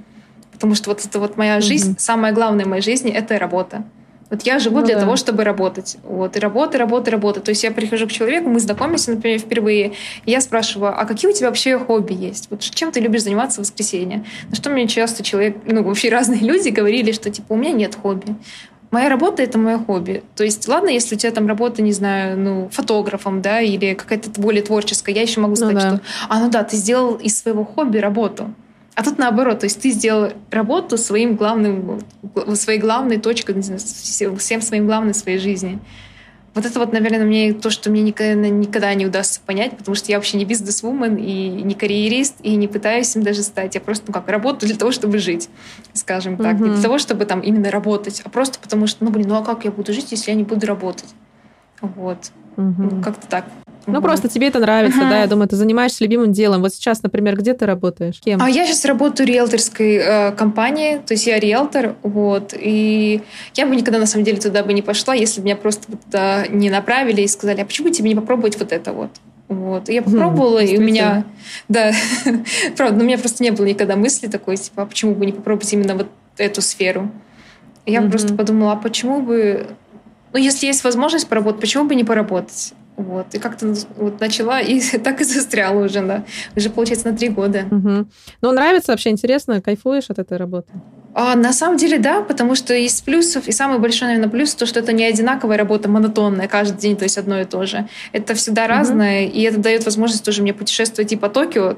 Потому 0.58 0.76
что 0.76 0.89
вот 0.89 1.05
это 1.05 1.20
вот 1.20 1.38
моя 1.38 1.62
жизнь, 1.62 1.91
mm-hmm. 1.91 1.99
самое 1.99 2.34
главное 2.34 2.66
в 2.66 2.68
моей 2.68 2.82
жизни— 2.82 3.12
это 3.14 3.38
работа. 3.38 3.84
Вот 4.30 4.43
я 4.43 4.60
живу 4.60 4.80
ну, 4.80 4.86
для 4.86 4.95
да. 4.95 5.01
того, 5.01 5.16
чтобы 5.16 5.43
работать. 5.43 5.97
Вот, 6.03 6.36
и 6.36 6.39
работа, 6.39 6.78
работа, 6.78 7.12
работа. 7.12 7.39
То 7.39 7.49
есть 7.49 7.64
я 7.64 7.72
прихожу 7.72 8.08
к 8.08 8.12
человеку, 8.12 8.49
мы 8.49 8.60
знакомимся, 8.60 9.12
например, 9.12 9.39
впервые, 9.39 9.93
и 10.26 10.32
я 10.32 10.41
спрашиваю, 10.41 10.99
а 10.99 11.05
какие 11.05 11.32
у 11.32 11.34
тебя 11.34 11.47
вообще 11.47 11.80
хобби 11.80 12.14
есть? 12.14 12.47
Вот 12.49 12.62
чем 12.62 12.91
ты 12.91 12.99
любишь 12.99 13.24
заниматься 13.24 13.62
в 13.62 13.64
воскресенье? 13.64 14.26
На 14.49 14.55
что 14.55 14.70
мне 14.70 14.88
часто 14.88 15.24
человек, 15.24 15.58
ну, 15.66 15.84
вообще 15.84 16.10
разные 16.10 16.41
люди 16.41 16.70
говорили, 16.70 17.14
что, 17.14 17.30
типа, 17.30 17.53
у 17.53 17.55
меня 17.55 17.72
нет 17.72 17.95
хобби. 17.95 18.36
Моя 18.91 19.10
работа— 19.10 19.43
это 19.43 19.58
мое 19.58 19.78
хобби. 19.78 20.24
То 20.36 20.43
есть, 20.43 20.68
ладно, 20.68 20.89
если 20.89 21.16
у 21.16 21.18
тебя 21.18 21.32
там 21.32 21.47
работа, 21.47 21.82
не 21.82 21.91
знаю, 21.93 22.38
ну, 22.38 22.70
фотографом, 22.72 23.41
да, 23.41 23.62
или 23.62 23.93
какая-то 23.93 24.30
более 24.41 24.62
творческая, 24.64 25.14
я 25.14 25.22
еще 25.22 25.39
могу 25.39 25.51
ну 25.51 25.55
сказать, 25.55 25.74
ну, 25.74 25.80
да. 25.80 25.97
что, 25.97 26.01
а, 26.30 26.39
ну 26.39 26.49
да, 26.49 26.64
ты 26.64 26.78
сделал 26.78 27.16
из 27.16 27.38
своего 27.38 27.64
хобби 27.64 27.97
работу. 27.97 28.53
А 28.98 29.04
тут 29.04 29.20
наоборот, 29.20 29.60
то 29.60 29.66
есть 29.68 29.80
ты 29.80 29.91
сделал 29.91 30.34
работу 30.50 30.98
своим 30.98 31.36
главным, 31.36 32.02
своей 32.56 32.80
главной 32.80 33.18
точкой, 33.18 33.54
всем 33.62 34.62
своим 34.62 34.88
главным 34.88 35.14
в 35.14 35.16
своей 35.16 35.38
жизни. 35.38 35.78
Вот 36.56 36.66
это 36.66 36.80
вот, 36.80 36.93
наверное, 36.93 37.24
мне 37.24 37.54
то, 37.54 37.70
что 37.70 37.91
мне 37.91 38.02
никогда, 38.02 38.34
никогда 38.34 38.91
не 38.95 39.06
удастся 39.06 39.39
понять, 39.45 39.78
потому 39.78 39.93
что 39.93 40.12
я 40.12 40.18
вообще 40.18 40.38
не 40.38 40.45
бизнес-вумен 40.45 41.16
и 41.16 41.62
не 41.62 41.76
карьерист, 41.76 42.38
и 42.41 42.56
не 42.56 42.68
пытаюсь 42.68 43.16
им 43.16 43.22
даже 43.22 43.43
стать. 43.43 43.76
Я 43.76 43.82
просто, 43.82 44.06
ну 44.08 44.14
как, 44.14 44.28
работаю 44.30 44.68
для 44.68 44.80
того, 44.80 44.91
чтобы 44.91 45.20
жить, 45.20 45.48
скажем 45.93 46.36
так. 46.36 46.56
Mm-hmm. 46.56 46.64
Не 46.64 46.70
для 46.72 46.82
того, 46.82 46.98
чтобы 46.98 47.26
там 47.26 47.41
именно 47.41 47.70
работать, 47.70 48.24
а 48.26 48.30
просто 48.30 48.58
потому 48.58 48.88
что, 48.88 49.06
ну 49.06 49.12
блин, 49.12 49.28
ну 49.28 49.36
а 49.36 49.43
как 49.43 49.64
я 49.64 49.70
буду 49.70 49.93
жить, 49.93 50.08
если 50.10 50.32
я 50.32 50.36
не 50.36 50.43
буду 50.43 50.66
работать? 50.66 51.14
Вот. 51.82 52.32
Ну, 52.58 53.01
как-то 53.03 53.28
так. 53.28 53.45
Ну, 53.86 54.01
просто 54.01 54.28
тебе 54.28 54.47
это 54.47 54.60
нравится, 54.60 54.99
да, 54.99 55.22
я 55.22 55.28
думаю, 55.28 55.47
ты 55.47 55.55
занимаешься 55.55 56.03
любимым 56.03 56.34
делом. 56.34 56.62
Вот 56.62 56.74
сейчас, 56.74 57.03
например, 57.03 57.38
где 57.38 57.53
ты 57.53 57.66
работаешь? 57.66 58.20
Кем? 58.20 58.41
А 58.41 58.49
я 58.49 58.66
сейчас 58.66 58.84
работаю 58.84 59.26
в 59.28 59.30
риэлторской 59.30 59.95
э, 59.95 60.32
компании, 60.34 60.97
то 60.97 61.14
есть 61.14 61.26
я 61.26 61.39
риэлтор, 61.39 61.95
вот, 62.03 62.53
и 62.58 63.22
я 63.53 63.66
бы 63.66 63.76
никогда, 63.76 63.99
на 63.99 64.05
самом 64.05 64.26
деле, 64.26 64.39
туда 64.39 64.64
бы 64.64 64.74
не 64.74 64.82
пошла, 64.82 65.14
если 65.14 65.39
бы 65.39 65.45
меня 65.45 65.55
просто 65.55 65.86
туда 65.95 66.47
не 66.47 66.70
направили 66.70 67.22
и 67.22 67.28
сказали, 67.28 67.62
а 67.62 67.66
почему 67.66 67.89
тебе 67.89 68.10
не 68.10 68.16
попробовать 68.16 68.60
вот 68.60 68.74
это 68.74 68.91
вот? 68.91 69.12
Вот. 69.47 69.88
И 69.88 69.93
я 69.93 70.01
попробовала, 70.01 70.60
хм, 70.60 70.66
и 70.66 70.78
у 70.78 70.82
меня... 70.82 71.24
Да, 71.70 71.91
правда, 72.76 72.97
но 72.97 73.03
у 73.03 73.08
меня 73.08 73.18
просто 73.18 73.41
не 73.43 73.51
было 73.51 73.66
никогда 73.66 73.95
мысли 73.95 74.28
такой, 74.28 74.58
типа, 74.58 74.84
а 74.84 74.86
почему 74.86 75.16
бы 75.16 75.26
не 75.26 75.32
попробовать 75.32 75.72
именно 75.72 75.95
вот 75.95 76.08
эту 76.38 76.62
сферу? 76.62 77.10
Я 77.86 78.01
mm 78.01 78.10
просто 78.10 78.34
подумала, 78.34 78.74
а 78.74 78.76
почему 78.76 79.22
бы... 79.22 79.68
Ну, 80.34 80.39
если 80.39 80.67
есть 80.67 80.84
возможность 80.84 81.28
поработать, 81.28 81.61
почему 81.61 81.86
бы 81.86 81.95
не 81.95 82.03
поработать? 82.03 82.73
Вот. 82.97 83.28
И 83.34 83.38
как-то 83.38 83.75
вот 83.97 84.19
начала, 84.19 84.59
и 84.59 84.82
так 85.03 85.21
и 85.21 85.23
застряла 85.23 85.86
уже, 85.86 86.01
да. 86.01 86.23
Уже, 86.55 86.69
получается, 86.69 87.09
на 87.11 87.17
три 87.17 87.30
года. 87.30 87.65
Угу. 87.69 88.07
Ну, 88.41 88.51
нравится 88.51 88.91
вообще, 88.91 89.11
интересно? 89.11 89.61
Кайфуешь 89.61 90.09
от 90.09 90.19
этой 90.19 90.38
работы? 90.38 90.69
А, 91.13 91.36
на 91.36 91.53
самом 91.53 91.78
деле, 91.78 91.99
да, 91.99 92.21
потому 92.21 92.55
что 92.55 92.73
из 92.73 93.01
плюсов, 93.01 93.47
и 93.47 93.51
самый 93.51 93.80
большой, 93.80 94.07
наверное, 94.09 94.30
плюс, 94.30 94.53
то, 94.53 94.65
что 94.65 94.80
это 94.80 94.93
не 94.93 95.03
одинаковая 95.03 95.57
работа, 95.57 95.89
монотонная, 95.89 96.47
каждый 96.47 96.80
день, 96.80 96.97
то 96.97 97.03
есть 97.03 97.17
одно 97.17 97.39
и 97.39 97.45
то 97.45 97.65
же. 97.65 97.88
Это 98.11 98.34
всегда 98.34 98.65
угу. 98.65 98.69
разное, 98.69 99.25
и 99.25 99.41
это 99.41 99.59
дает 99.59 99.86
возможность 99.86 100.23
тоже 100.23 100.41
мне 100.41 100.53
путешествовать 100.53 101.11
и 101.11 101.15
по 101.15 101.30
Токио, 101.30 101.78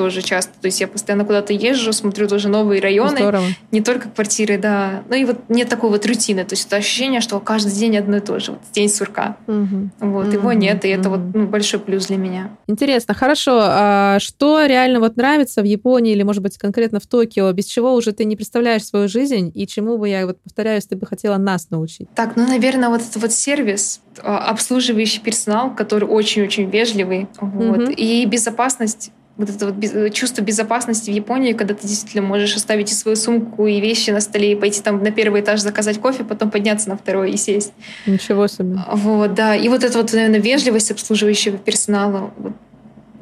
тоже 0.00 0.22
часто. 0.22 0.52
То 0.58 0.64
есть 0.64 0.80
я 0.80 0.88
постоянно 0.88 1.26
куда-то 1.26 1.52
езжу, 1.52 1.92
смотрю 1.92 2.26
тоже 2.26 2.48
новые 2.48 2.80
районы. 2.80 3.18
Здорово. 3.18 3.44
Не 3.70 3.82
только 3.82 4.08
квартиры, 4.08 4.56
да. 4.56 5.02
Ну 5.10 5.14
и 5.14 5.26
вот 5.26 5.36
нет 5.50 5.68
такой 5.68 5.90
вот 5.90 6.06
рутины. 6.06 6.42
То 6.46 6.54
есть 6.54 6.66
это 6.66 6.76
ощущение, 6.76 7.20
что 7.20 7.38
каждый 7.38 7.72
день 7.72 7.98
одно 7.98 8.16
и 8.16 8.20
то 8.20 8.40
же. 8.40 8.52
Вот 8.52 8.60
день 8.72 8.88
сурка. 8.88 9.36
Угу. 9.46 9.90
Вот. 10.00 10.28
Угу. 10.28 10.32
Его 10.32 10.52
нет, 10.54 10.86
и 10.86 10.88
угу. 10.94 11.00
это 11.00 11.10
вот 11.10 11.20
ну, 11.34 11.46
большой 11.46 11.80
плюс 11.80 12.06
для 12.06 12.16
меня. 12.16 12.48
Интересно. 12.66 13.12
Хорошо. 13.12 13.60
А 13.62 14.18
что 14.20 14.64
реально 14.64 15.00
вот 15.00 15.18
нравится 15.18 15.60
в 15.60 15.66
Японии 15.66 16.12
или, 16.12 16.22
может 16.22 16.42
быть, 16.42 16.56
конкретно 16.56 16.98
в 16.98 17.06
Токио? 17.06 17.52
Без 17.52 17.66
чего 17.66 17.92
уже 17.92 18.12
ты 18.12 18.24
не 18.24 18.36
представляешь 18.36 18.86
свою 18.86 19.06
жизнь? 19.06 19.52
И 19.54 19.66
чему 19.66 19.98
бы 19.98 20.08
я, 20.08 20.24
вот 20.24 20.40
повторяюсь, 20.40 20.86
ты 20.86 20.96
бы 20.96 21.06
хотела 21.06 21.36
нас 21.36 21.68
научить? 21.68 22.08
Так, 22.14 22.36
ну, 22.36 22.48
наверное, 22.48 22.88
вот 22.88 23.02
этот 23.02 23.16
вот 23.16 23.32
сервис, 23.32 24.00
а, 24.22 24.48
обслуживающий 24.48 25.20
персонал, 25.20 25.74
который 25.74 26.08
очень-очень 26.08 26.70
вежливый. 26.70 27.28
Вот. 27.38 27.82
Угу. 27.82 27.90
И 27.90 28.24
безопасность 28.24 29.12
вот 29.40 29.50
это 29.50 29.72
вот 29.72 30.14
чувство 30.14 30.42
безопасности 30.42 31.10
в 31.10 31.14
Японии, 31.14 31.54
когда 31.54 31.74
ты 31.74 31.86
действительно 31.86 32.22
можешь 32.22 32.54
оставить 32.54 32.92
и 32.92 32.94
свою 32.94 33.16
сумку, 33.16 33.66
и 33.66 33.80
вещи 33.80 34.10
на 34.10 34.20
столе, 34.20 34.52
и 34.52 34.54
пойти 34.54 34.82
там 34.82 35.02
на 35.02 35.10
первый 35.10 35.40
этаж 35.40 35.60
заказать 35.60 35.98
кофе, 35.98 36.24
потом 36.24 36.50
подняться 36.50 36.88
на 36.88 36.96
второй 36.96 37.32
и 37.32 37.36
сесть. 37.36 37.72
Ничего 38.06 38.46
себе. 38.46 38.78
Вот, 38.92 39.34
да. 39.34 39.56
И 39.56 39.68
вот 39.68 39.82
эта 39.82 39.98
вот, 39.98 40.12
наверное, 40.12 40.40
вежливость 40.40 40.90
обслуживающего 40.90 41.56
персонала, 41.56 42.30
вот, 42.36 42.52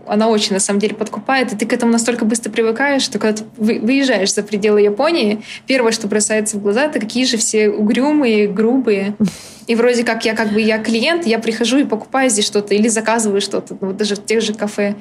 она 0.08 0.28
очень, 0.28 0.54
на 0.54 0.60
самом 0.60 0.80
деле, 0.80 0.94
подкупает, 0.94 1.52
и 1.52 1.56
ты 1.56 1.66
к 1.66 1.72
этому 1.72 1.92
настолько 1.92 2.24
быстро 2.24 2.50
привыкаешь, 2.50 3.02
что 3.02 3.18
когда 3.18 3.42
ты 3.42 3.44
выезжаешь 3.56 4.34
за 4.34 4.42
пределы 4.42 4.80
Японии, 4.80 5.42
первое, 5.66 5.92
что 5.92 6.08
бросается 6.08 6.56
в 6.56 6.62
глаза, 6.62 6.84
это 6.84 6.98
какие 6.98 7.24
же 7.24 7.36
все 7.36 7.68
угрюмые, 7.68 8.48
грубые. 8.48 9.14
И 9.66 9.74
вроде 9.74 10.02
как 10.02 10.24
я 10.24 10.34
как 10.34 10.52
бы 10.52 10.62
я 10.62 10.78
клиент, 10.78 11.26
я 11.26 11.38
прихожу 11.38 11.78
и 11.78 11.84
покупаю 11.84 12.30
здесь 12.30 12.46
что-то 12.46 12.74
или 12.74 12.88
заказываю 12.88 13.42
что-то, 13.42 13.76
ну, 13.78 13.88
вот 13.88 13.98
даже 13.98 14.16
в 14.16 14.24
тех 14.24 14.40
же 14.40 14.54
кафе. 14.54 14.94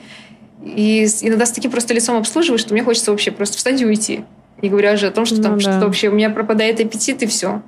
И 0.64 1.08
иногда 1.22 1.46
с 1.46 1.52
таким 1.52 1.72
просто 1.72 1.94
лицом 1.94 2.18
обслуживаешь, 2.18 2.62
что 2.62 2.74
мне 2.74 2.84
хочется 2.84 3.12
вообще 3.12 3.32
просто 3.32 3.58
встать 3.58 3.82
и 3.82 3.86
уйти. 3.86 4.24
Не 4.62 4.70
говоря 4.70 4.94
уже 4.94 5.08
о 5.08 5.12
том, 5.12 5.26
что 5.26 5.36
ну, 5.36 5.44
там 5.44 5.54
да. 5.56 5.60
что-то 5.60 5.86
вообще 5.86 6.10
у 6.10 6.14
меня 6.14 6.30
пропадает 6.30 6.80
аппетит 6.80 7.22
и 7.22 7.28
все. 7.28 7.62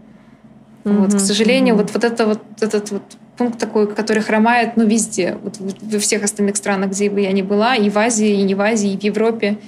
Угу, 0.86 0.94
вот, 0.94 1.14
к 1.14 1.20
сожалению, 1.20 1.76
угу. 1.76 1.84
вот, 1.84 1.94
вот 1.94 2.04
это 2.04 2.26
вот 2.26 2.42
этот 2.62 2.92
вот 2.92 3.04
пункт 3.38 3.60
такой, 3.60 3.88
который 3.94 4.24
хромает, 4.24 4.76
ну, 4.76 4.86
везде, 4.86 5.38
вот 5.44 5.58
во 5.60 6.00
всех 6.00 6.24
остальных 6.24 6.58
странах, 6.58 6.92
где 6.92 7.10
бы 7.10 7.22
я 7.22 7.32
ни 7.32 7.42
была, 7.42 7.76
и 7.76 7.90
в 7.90 7.98
Азии, 7.98 8.30
и 8.30 8.42
не 8.42 8.56
в 8.56 8.62
Азии, 8.62 8.92
и 8.92 8.98
в 8.98 9.04
Европе, 9.04 9.60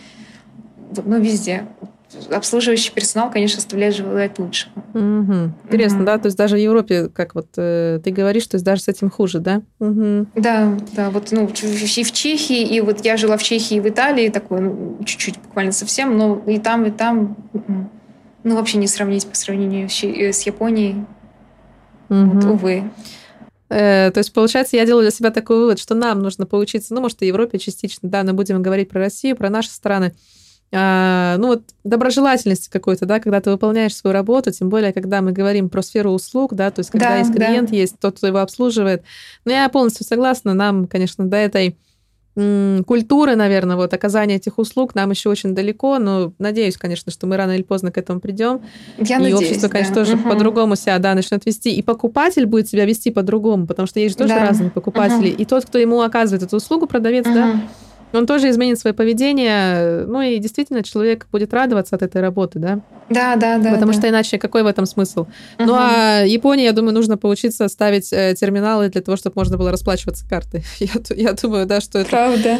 вот, 0.89 1.05
ну, 1.05 1.19
везде 1.19 1.65
обслуживающий 2.31 2.91
персонал, 2.91 3.31
конечно, 3.31 3.59
оставляет 3.59 3.95
желать 3.95 4.39
лучше. 4.39 4.67
Угу. 4.93 5.51
Интересно, 5.65 5.99
угу. 5.99 6.05
да? 6.05 6.17
То 6.17 6.27
есть 6.27 6.37
даже 6.37 6.55
в 6.55 6.59
Европе, 6.59 7.09
как 7.09 7.35
вот 7.35 7.47
э, 7.57 7.99
ты 8.03 8.11
говоришь, 8.11 8.47
то 8.47 8.55
есть 8.55 8.65
даже 8.65 8.81
с 8.81 8.87
этим 8.87 9.09
хуже, 9.09 9.39
да? 9.39 9.61
Угу. 9.79 10.27
Да, 10.35 10.77
да. 10.93 11.09
Вот 11.09 11.31
ну, 11.31 11.47
и 11.47 12.03
в 12.03 12.11
Чехии, 12.11 12.61
и 12.61 12.81
вот 12.81 13.05
я 13.05 13.17
жила 13.17 13.37
в 13.37 13.43
Чехии 13.43 13.77
и 13.77 13.79
в 13.79 13.87
Италии, 13.87 14.29
такой, 14.29 14.61
ну, 14.61 14.97
чуть-чуть 15.05 15.39
буквально 15.39 15.71
совсем, 15.71 16.17
но 16.17 16.41
и 16.47 16.59
там, 16.59 16.85
и 16.85 16.91
там, 16.91 17.35
ну, 18.43 18.55
вообще 18.55 18.77
не 18.77 18.87
сравнить 18.87 19.27
по 19.27 19.35
сравнению 19.35 19.89
с 19.89 20.03
э, 20.03 20.31
Японией. 20.45 21.05
Угу. 22.09 22.25
Вот, 22.25 22.43
увы. 22.45 22.83
Э, 23.69 24.11
то 24.11 24.17
есть, 24.17 24.33
получается, 24.33 24.75
я 24.75 24.85
делаю 24.85 25.03
для 25.03 25.11
себя 25.11 25.31
такой 25.31 25.57
вывод, 25.57 25.79
что 25.79 25.95
нам 25.95 26.21
нужно 26.21 26.45
поучиться, 26.45 26.93
ну, 26.93 26.99
может, 26.99 27.21
и 27.21 27.27
Европе 27.27 27.57
частично, 27.57 28.09
да, 28.09 28.23
но 28.23 28.33
будем 28.33 28.61
говорить 28.61 28.89
про 28.89 28.99
Россию, 28.99 29.37
про 29.37 29.49
наши 29.49 29.69
страны, 29.69 30.13
а, 30.73 31.37
ну 31.37 31.47
вот 31.47 31.63
доброжелательности 31.83 32.69
какой-то, 32.69 33.05
да, 33.05 33.19
когда 33.19 33.41
ты 33.41 33.51
выполняешь 33.51 33.95
свою 33.95 34.13
работу, 34.13 34.51
тем 34.51 34.69
более, 34.69 34.93
когда 34.93 35.21
мы 35.21 35.31
говорим 35.33 35.69
про 35.69 35.81
сферу 35.81 36.11
услуг, 36.11 36.53
да, 36.53 36.71
то 36.71 36.79
есть 36.79 36.91
когда 36.91 37.09
да, 37.09 37.17
есть 37.17 37.33
клиент, 37.33 37.71
да. 37.71 37.75
есть 37.75 37.99
тот, 37.99 38.17
кто 38.17 38.27
его 38.27 38.39
обслуживает. 38.39 39.03
Но 39.43 39.51
я 39.51 39.67
полностью 39.69 40.05
согласна, 40.05 40.53
нам, 40.53 40.87
конечно, 40.87 41.25
до 41.25 41.37
этой 41.37 41.77
культуры, 42.33 43.35
наверное, 43.35 43.75
вот 43.75 43.93
оказания 43.93 44.35
этих 44.35 44.57
услуг 44.57 44.95
нам 44.95 45.11
еще 45.11 45.27
очень 45.27 45.53
далеко, 45.53 45.99
но 45.99 46.31
надеюсь, 46.39 46.77
конечно, 46.77 47.11
что 47.11 47.27
мы 47.27 47.35
рано 47.35 47.51
или 47.51 47.61
поздно 47.61 47.91
к 47.91 47.97
этому 47.97 48.21
придем. 48.21 48.61
Я 48.97 49.17
и 49.17 49.19
надеюсь, 49.19 49.41
общество, 49.41 49.67
конечно, 49.67 49.95
да. 49.95 50.01
тоже 50.05 50.15
угу. 50.15 50.29
по-другому 50.29 50.77
себя, 50.77 50.97
да, 50.99 51.13
начнет 51.13 51.45
вести, 51.45 51.75
и 51.75 51.81
покупатель 51.81 52.45
будет 52.45 52.69
себя 52.69 52.85
вести 52.85 53.11
по-другому, 53.11 53.67
потому 53.67 53.85
что 53.85 53.99
есть 53.99 54.13
же 54.13 54.17
тоже 54.17 54.33
да. 54.33 54.47
разные 54.47 54.71
покупатели, 54.71 55.31
угу. 55.31 55.41
и 55.41 55.45
тот, 55.45 55.65
кто 55.65 55.77
ему 55.77 56.01
оказывает 56.01 56.41
эту 56.43 56.55
услугу, 56.55 56.87
продавец, 56.87 57.25
угу. 57.25 57.33
да, 57.33 57.61
Он 58.13 58.25
тоже 58.25 58.49
изменит 58.49 58.79
свое 58.79 58.93
поведение, 58.93 60.05
ну 60.05 60.21
и 60.21 60.37
действительно 60.39 60.83
человек 60.83 61.27
будет 61.31 61.53
радоваться 61.53 61.95
от 61.95 62.01
этой 62.01 62.21
работы, 62.21 62.59
да? 62.59 62.81
Да, 63.09 63.35
да, 63.35 63.57
да. 63.57 63.71
Потому 63.71 63.91
да. 63.91 63.97
что 63.97 64.09
иначе 64.09 64.37
какой 64.37 64.63
в 64.63 64.67
этом 64.67 64.85
смысл? 64.85 65.21
Угу. 65.21 65.29
Ну 65.59 65.73
а 65.75 66.23
Япония, 66.23 66.65
я 66.65 66.71
думаю, 66.71 66.93
нужно 66.93 67.17
поучиться 67.17 67.67
ставить 67.67 68.11
э, 68.13 68.35
терминалы 68.35 68.89
для 68.89 69.01
того, 69.01 69.17
чтобы 69.17 69.33
можно 69.35 69.57
было 69.57 69.71
расплачиваться 69.71 70.25
картой. 70.27 70.63
Я, 70.79 70.91
я 71.15 71.33
думаю, 71.33 71.65
да, 71.65 71.81
что 71.81 71.99
это... 71.99 72.09
Правда. 72.09 72.57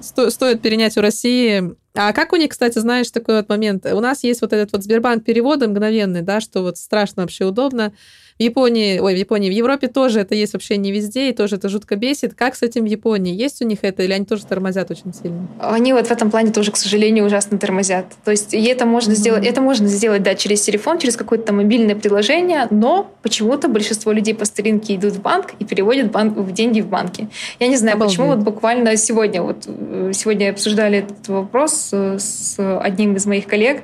Сто, 0.00 0.30
стоит 0.30 0.62
перенять 0.62 0.96
у 0.96 1.00
России 1.00 1.74
а 1.96 2.12
как 2.12 2.32
у 2.32 2.36
них, 2.36 2.50
кстати, 2.50 2.78
знаешь, 2.80 3.10
такой 3.12 3.36
вот 3.36 3.48
момент? 3.48 3.86
У 3.86 4.00
нас 4.00 4.24
есть 4.24 4.40
вот 4.40 4.52
этот 4.52 4.72
вот 4.72 4.82
Сбербанк 4.82 5.24
переводы 5.24 5.68
мгновенный, 5.68 6.22
да, 6.22 6.40
что 6.40 6.62
вот 6.62 6.76
страшно 6.76 7.22
вообще 7.22 7.44
удобно. 7.44 7.92
В 8.36 8.42
Японии, 8.42 8.98
ой, 8.98 9.14
в 9.14 9.16
Японии, 9.16 9.48
в 9.48 9.52
Европе 9.52 9.86
тоже 9.86 10.18
это 10.18 10.34
есть 10.34 10.54
вообще 10.54 10.76
не 10.76 10.90
везде, 10.90 11.30
и 11.30 11.32
тоже 11.32 11.54
это 11.54 11.68
жутко 11.68 11.94
бесит. 11.94 12.34
Как 12.34 12.56
с 12.56 12.62
этим 12.62 12.82
в 12.82 12.86
Японии? 12.86 13.32
Есть 13.32 13.62
у 13.62 13.64
них 13.64 13.78
это, 13.82 14.02
или 14.02 14.12
они 14.12 14.24
тоже 14.24 14.44
тормозят 14.44 14.90
очень 14.90 15.14
сильно? 15.14 15.46
Они 15.60 15.92
вот 15.92 16.08
в 16.08 16.10
этом 16.10 16.32
плане 16.32 16.50
тоже, 16.50 16.72
к 16.72 16.76
сожалению, 16.76 17.26
ужасно 17.26 17.58
тормозят. 17.58 18.06
То 18.24 18.32
есть 18.32 18.52
и 18.52 18.64
это 18.64 18.86
можно 18.86 19.12
mm-hmm. 19.12 19.14
сделать, 19.14 19.46
это 19.46 19.60
можно 19.60 19.86
сделать, 19.86 20.24
да, 20.24 20.34
через 20.34 20.62
телефон, 20.62 20.98
через 20.98 21.16
какое-то 21.16 21.52
мобильное 21.52 21.94
приложение, 21.94 22.66
но 22.70 23.08
почему-то 23.22 23.68
большинство 23.68 24.10
людей 24.10 24.34
по 24.34 24.46
старинке 24.46 24.96
идут 24.96 25.12
в 25.12 25.22
банк 25.22 25.52
и 25.60 25.64
переводят 25.64 26.10
банк, 26.10 26.36
в 26.36 26.52
деньги 26.52 26.80
в 26.80 26.88
банке. 26.88 27.28
Я 27.60 27.68
не 27.68 27.76
знаю, 27.76 27.94
Обалдеть. 27.94 28.18
почему 28.18 28.34
вот 28.34 28.44
буквально 28.44 28.96
сегодня, 28.96 29.42
вот 29.42 29.62
э, 29.68 30.10
сегодня 30.12 30.50
обсуждали 30.50 30.98
этот 30.98 31.28
вопрос 31.28 31.90
э, 31.92 32.18
с 32.18 32.56
одним 32.80 33.14
из 33.14 33.26
моих 33.26 33.46
коллег, 33.46 33.82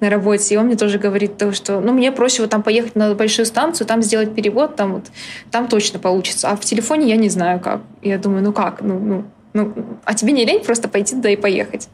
на 0.00 0.10
работе, 0.10 0.54
и 0.54 0.56
он 0.56 0.66
мне 0.66 0.76
тоже 0.76 0.98
говорит 0.98 1.36
то, 1.36 1.52
что 1.52 1.80
ну, 1.80 1.92
мне 1.92 2.10
проще 2.12 2.42
вот 2.42 2.50
там 2.50 2.62
поехать 2.62 2.96
на 2.96 3.14
большую 3.14 3.46
станцию, 3.46 3.86
там 3.86 4.02
сделать 4.02 4.34
перевод, 4.34 4.76
там 4.76 4.94
вот, 4.94 5.04
там 5.50 5.68
точно 5.68 5.98
получится. 5.98 6.50
А 6.50 6.56
в 6.56 6.60
телефоне 6.60 7.08
я 7.08 7.16
не 7.16 7.28
знаю 7.28 7.60
как. 7.60 7.80
Я 8.02 8.18
думаю, 8.18 8.42
ну 8.42 8.52
как? 8.52 8.80
Ну, 8.80 8.98
ну, 8.98 9.24
ну, 9.52 9.74
а 10.04 10.14
тебе 10.14 10.32
не 10.32 10.44
лень 10.44 10.64
просто 10.64 10.88
пойти 10.88 11.14
туда 11.14 11.30
и 11.30 11.36
поехать? 11.36 11.88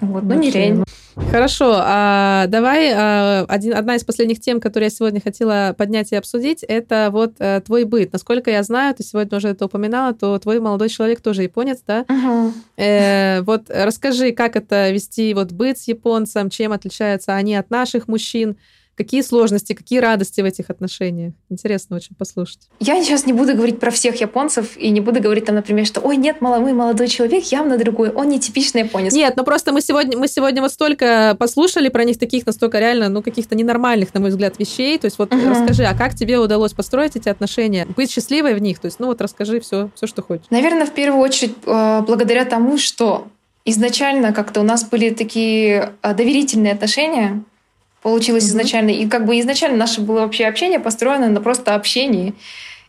Вот, 0.00 0.22
ну, 0.22 0.34
не 0.34 0.50
лень. 0.50 0.84
Хорошо, 1.30 1.74
а 1.76 2.46
давай 2.46 2.92
а, 2.92 3.44
один, 3.48 3.74
одна 3.74 3.96
из 3.96 4.04
последних 4.04 4.40
тем, 4.40 4.60
которые 4.60 4.86
я 4.86 4.90
сегодня 4.90 5.20
хотела 5.20 5.74
поднять 5.76 6.12
и 6.12 6.16
обсудить, 6.16 6.62
это 6.62 7.10
вот 7.12 7.34
а, 7.38 7.60
твой 7.60 7.84
быт. 7.84 8.12
Насколько 8.12 8.50
я 8.50 8.62
знаю, 8.62 8.94
ты 8.94 9.02
сегодня 9.02 9.36
уже 9.36 9.48
это 9.48 9.66
упоминала, 9.66 10.14
то 10.14 10.38
твой 10.38 10.60
молодой 10.60 10.88
человек 10.88 11.20
тоже 11.20 11.42
японец, 11.42 11.80
да? 11.86 12.04
Uh-huh. 12.08 12.52
Э, 12.76 13.42
вот 13.42 13.64
расскажи, 13.68 14.32
как 14.32 14.56
это 14.56 14.90
вести 14.90 15.34
вот 15.34 15.52
быт 15.52 15.78
с 15.78 15.88
японцем, 15.88 16.48
чем 16.48 16.72
отличаются 16.72 17.34
они 17.34 17.54
от 17.54 17.70
наших 17.70 18.08
мужчин? 18.08 18.56
Какие 19.00 19.22
сложности, 19.22 19.72
какие 19.72 19.98
радости 19.98 20.42
в 20.42 20.44
этих 20.44 20.68
отношениях? 20.68 21.32
Интересно 21.48 21.96
очень 21.96 22.14
послушать. 22.14 22.68
Я 22.80 23.02
сейчас 23.02 23.24
не 23.24 23.32
буду 23.32 23.54
говорить 23.54 23.80
про 23.80 23.90
всех 23.90 24.20
японцев 24.20 24.76
и 24.76 24.90
не 24.90 25.00
буду 25.00 25.22
говорить 25.22 25.46
там, 25.46 25.54
например, 25.54 25.86
что 25.86 26.02
«Ой, 26.02 26.18
нет, 26.18 26.42
мой 26.42 26.74
молодой 26.74 27.08
человек 27.08 27.44
явно 27.44 27.78
другой, 27.78 28.10
он 28.10 28.28
не 28.28 28.38
типичный 28.38 28.82
японец». 28.82 29.14
Нет, 29.14 29.38
ну 29.38 29.44
просто 29.44 29.72
мы 29.72 29.80
сегодня, 29.80 30.18
мы 30.18 30.28
сегодня 30.28 30.60
вот 30.60 30.70
столько 30.70 31.34
послушали 31.38 31.88
про 31.88 32.04
них 32.04 32.18
таких 32.18 32.44
настолько 32.44 32.78
реально, 32.78 33.08
ну, 33.08 33.22
каких-то 33.22 33.54
ненормальных, 33.54 34.12
на 34.12 34.20
мой 34.20 34.28
взгляд, 34.28 34.58
вещей. 34.58 34.98
То 34.98 35.06
есть 35.06 35.18
вот 35.18 35.32
угу. 35.32 35.48
расскажи, 35.48 35.84
а 35.84 35.96
как 35.96 36.14
тебе 36.14 36.38
удалось 36.38 36.74
построить 36.74 37.16
эти 37.16 37.30
отношения, 37.30 37.86
быть 37.96 38.10
счастливой 38.10 38.52
в 38.52 38.58
них? 38.58 38.80
То 38.80 38.84
есть, 38.84 39.00
ну 39.00 39.06
вот 39.06 39.22
расскажи 39.22 39.60
все, 39.60 39.88
все, 39.94 40.06
что 40.06 40.20
хочешь. 40.20 40.44
Наверное, 40.50 40.84
в 40.84 40.92
первую 40.92 41.22
очередь 41.22 41.54
э, 41.64 42.02
благодаря 42.06 42.44
тому, 42.44 42.76
что 42.76 43.28
изначально 43.64 44.34
как-то 44.34 44.60
у 44.60 44.64
нас 44.64 44.84
были 44.84 45.08
такие 45.08 45.94
э, 46.02 46.14
доверительные 46.14 46.74
отношения, 46.74 47.44
получилось 48.02 48.44
mm-hmm. 48.44 48.48
изначально. 48.48 48.90
И 48.90 49.08
как 49.08 49.26
бы 49.26 49.38
изначально 49.40 49.76
наше 49.76 50.00
было 50.00 50.20
вообще 50.20 50.46
общение 50.46 50.80
построено 50.80 51.28
на 51.28 51.40
просто 51.40 51.74
общении. 51.74 52.34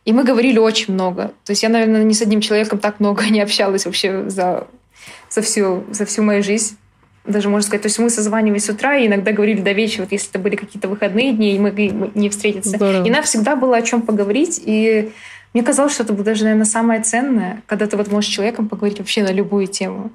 И 0.05 0.13
мы 0.13 0.23
говорили 0.23 0.57
очень 0.57 0.93
много. 0.93 1.33
То 1.45 1.51
есть 1.51 1.63
я, 1.63 1.69
наверное, 1.69 2.03
ни 2.03 2.13
с 2.13 2.21
одним 2.21 2.41
человеком 2.41 2.79
так 2.79 2.99
много 2.99 3.25
не 3.29 3.41
общалась 3.41 3.85
вообще 3.85 4.29
за, 4.29 4.67
за, 5.29 5.41
всю, 5.41 5.83
за 5.91 6.05
всю 6.05 6.23
мою 6.23 6.43
жизнь. 6.43 6.77
Даже 7.23 7.49
можно 7.49 7.67
сказать, 7.67 7.83
то 7.83 7.87
есть 7.87 7.99
мы 7.99 8.09
созванивались 8.09 8.65
с 8.65 8.69
утра 8.69 8.97
и 8.97 9.05
иногда 9.05 9.31
говорили 9.31 9.61
до 9.61 9.73
вечера, 9.73 10.03
вот 10.03 10.11
если 10.11 10.31
это 10.31 10.39
были 10.39 10.55
какие-то 10.55 10.87
выходные 10.87 11.33
дни, 11.33 11.55
и 11.55 11.59
мы 11.59 11.71
не 12.15 12.29
встретиться. 12.31 12.77
Здорово. 12.77 13.05
И 13.05 13.11
нам 13.11 13.21
всегда 13.21 13.55
было 13.55 13.77
о 13.77 13.81
чем 13.83 14.01
поговорить. 14.01 14.59
И 14.65 15.11
мне 15.53 15.63
казалось, 15.63 15.93
что 15.93 16.01
это 16.01 16.13
даже, 16.13 16.45
наверное, 16.45 16.65
самое 16.65 17.01
ценное, 17.01 17.61
когда 17.67 17.85
ты 17.85 17.95
вот 17.95 18.11
можешь 18.11 18.31
с 18.31 18.33
человеком 18.33 18.67
поговорить 18.69 18.97
вообще 18.97 19.21
на 19.21 19.31
любую 19.31 19.67
тему. 19.67 20.11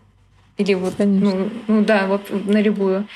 Или 0.57 0.75
вот, 0.75 0.95
ну, 0.99 1.51
ну 1.67 1.85
да, 1.85 2.07
вот 2.07 2.23
на 2.31 2.61
любую. 2.61 3.07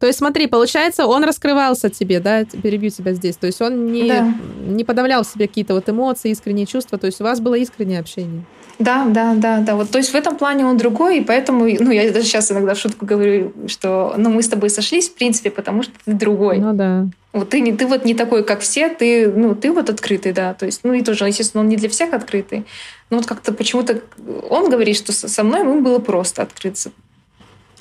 То 0.00 0.06
есть 0.06 0.18
смотри, 0.18 0.46
получается, 0.46 1.06
он 1.06 1.24
раскрывался 1.24 1.90
тебе, 1.90 2.20
да, 2.20 2.44
перебью 2.44 2.88
тебя 2.88 3.12
здесь. 3.12 3.36
То 3.36 3.46
есть 3.46 3.60
он 3.60 3.92
не, 3.92 4.08
да. 4.08 4.34
не 4.66 4.82
подавлял 4.82 5.22
в 5.22 5.26
себе 5.26 5.46
какие-то 5.46 5.74
вот 5.74 5.90
эмоции, 5.90 6.30
искренние 6.30 6.64
чувства. 6.64 6.96
То 6.96 7.06
есть 7.06 7.20
у 7.20 7.24
вас 7.24 7.38
было 7.40 7.54
искреннее 7.54 8.00
общение. 8.00 8.44
Да, 8.78 9.04
да, 9.04 9.34
да, 9.34 9.58
да. 9.58 9.76
Вот, 9.76 9.90
то 9.90 9.98
есть 9.98 10.10
в 10.10 10.14
этом 10.14 10.38
плане 10.38 10.64
он 10.64 10.78
другой, 10.78 11.18
и 11.18 11.20
поэтому, 11.22 11.66
ну, 11.66 11.90
я 11.90 12.10
даже 12.10 12.24
сейчас 12.24 12.50
иногда 12.50 12.72
в 12.72 12.78
шутку 12.78 13.04
говорю, 13.04 13.52
что, 13.66 14.14
ну, 14.16 14.30
мы 14.30 14.42
с 14.42 14.48
тобой 14.48 14.70
сошлись, 14.70 15.10
в 15.10 15.14
принципе, 15.16 15.50
потому 15.50 15.82
что 15.82 15.92
ты 16.06 16.14
другой. 16.14 16.56
Ну 16.56 16.72
да. 16.72 17.06
Вот 17.34 17.50
ты 17.50 17.60
не, 17.60 17.74
ты 17.74 17.86
вот 17.86 18.06
не 18.06 18.14
такой, 18.14 18.42
как 18.42 18.60
все, 18.60 18.88
ты, 18.88 19.30
ну, 19.30 19.54
ты 19.54 19.70
вот 19.70 19.90
открытый, 19.90 20.32
да. 20.32 20.54
То 20.54 20.64
есть, 20.64 20.80
ну, 20.82 20.94
и 20.94 21.02
тоже, 21.02 21.26
естественно, 21.26 21.62
он 21.62 21.68
не 21.68 21.76
для 21.76 21.90
всех 21.90 22.14
открытый. 22.14 22.64
Но 23.10 23.18
вот 23.18 23.26
как-то 23.26 23.52
почему-то 23.52 24.00
он 24.48 24.70
говорит, 24.70 24.96
что 24.96 25.12
со 25.12 25.44
мной 25.44 25.60
ему 25.60 25.82
было 25.82 25.98
просто 25.98 26.40
открыться. 26.40 26.90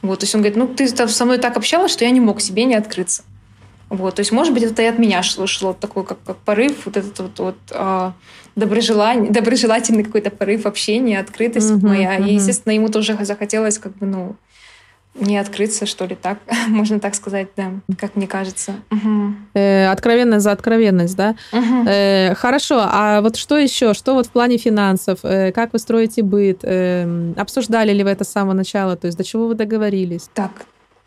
Вот, 0.01 0.19
то 0.19 0.23
есть 0.23 0.35
он 0.35 0.41
говорит, 0.41 0.57
ну, 0.57 0.67
ты 0.67 0.87
со 0.87 1.25
мной 1.25 1.37
так 1.37 1.57
общалась, 1.57 1.91
что 1.91 2.05
я 2.05 2.11
не 2.11 2.19
мог 2.19 2.41
себе 2.41 2.65
не 2.65 2.75
открыться. 2.75 3.23
Вот, 3.89 4.15
то 4.15 4.19
есть, 4.19 4.31
может 4.31 4.53
быть, 4.53 4.63
это 4.63 4.81
и 4.83 4.85
от 4.85 4.99
меня 4.99 5.23
шло, 5.23 5.73
такой, 5.73 6.05
как, 6.05 6.19
как 6.23 6.37
порыв, 6.37 6.85
вот 6.85 6.95
этот 6.95 7.19
вот, 7.19 7.39
вот 7.39 7.55
а, 7.71 8.13
доброжелание, 8.55 9.31
доброжелательный 9.31 10.03
какой-то 10.03 10.29
порыв 10.29 10.67
общения, 10.67 11.19
открытость 11.19 11.71
uh-huh, 11.71 11.87
моя. 11.87 12.17
Uh-huh. 12.17 12.29
И, 12.29 12.35
естественно, 12.35 12.73
ему 12.73 12.89
тоже 12.89 13.17
захотелось 13.19 13.79
как 13.79 13.97
бы, 13.97 14.05
ну, 14.05 14.35
не 15.15 15.37
открыться, 15.37 15.85
что 15.85 16.05
ли, 16.05 16.15
так, 16.15 16.39
можно 16.67 16.99
так 16.99 17.15
сказать, 17.15 17.47
да, 17.57 17.71
как 17.97 18.15
мне 18.15 18.27
кажется. 18.27 18.75
Угу. 18.91 19.33
Э, 19.53 19.87
откровенность 19.87 20.43
за 20.43 20.51
откровенность, 20.51 21.15
да? 21.15 21.35
Угу. 21.51 21.87
Э, 21.87 22.35
хорошо, 22.35 22.81
а 22.81 23.21
вот 23.21 23.35
что 23.35 23.57
еще? 23.57 23.93
Что 23.93 24.13
вот 24.13 24.27
в 24.27 24.29
плане 24.29 24.57
финансов? 24.57 25.19
Э, 25.23 25.51
как 25.51 25.73
вы 25.73 25.79
строите 25.79 26.23
быт? 26.23 26.59
Э, 26.63 27.33
обсуждали 27.37 27.91
ли 27.91 28.03
вы 28.03 28.11
это 28.11 28.23
с 28.23 28.31
самого 28.31 28.53
начала? 28.53 28.95
То 28.95 29.07
есть 29.07 29.17
до 29.17 29.23
чего 29.23 29.47
вы 29.47 29.55
договорились? 29.55 30.29
Так, 30.33 30.51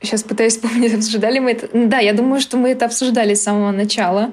сейчас 0.02 0.22
пытаюсь 0.22 0.56
вспомнить, 0.56 0.94
обсуждали 0.94 1.38
мы 1.38 1.52
это? 1.52 1.68
Да, 1.72 1.98
я 1.98 2.12
думаю, 2.12 2.40
что 2.40 2.56
мы 2.56 2.70
это 2.70 2.86
обсуждали 2.86 3.34
с 3.34 3.42
самого 3.42 3.70
начала. 3.72 4.30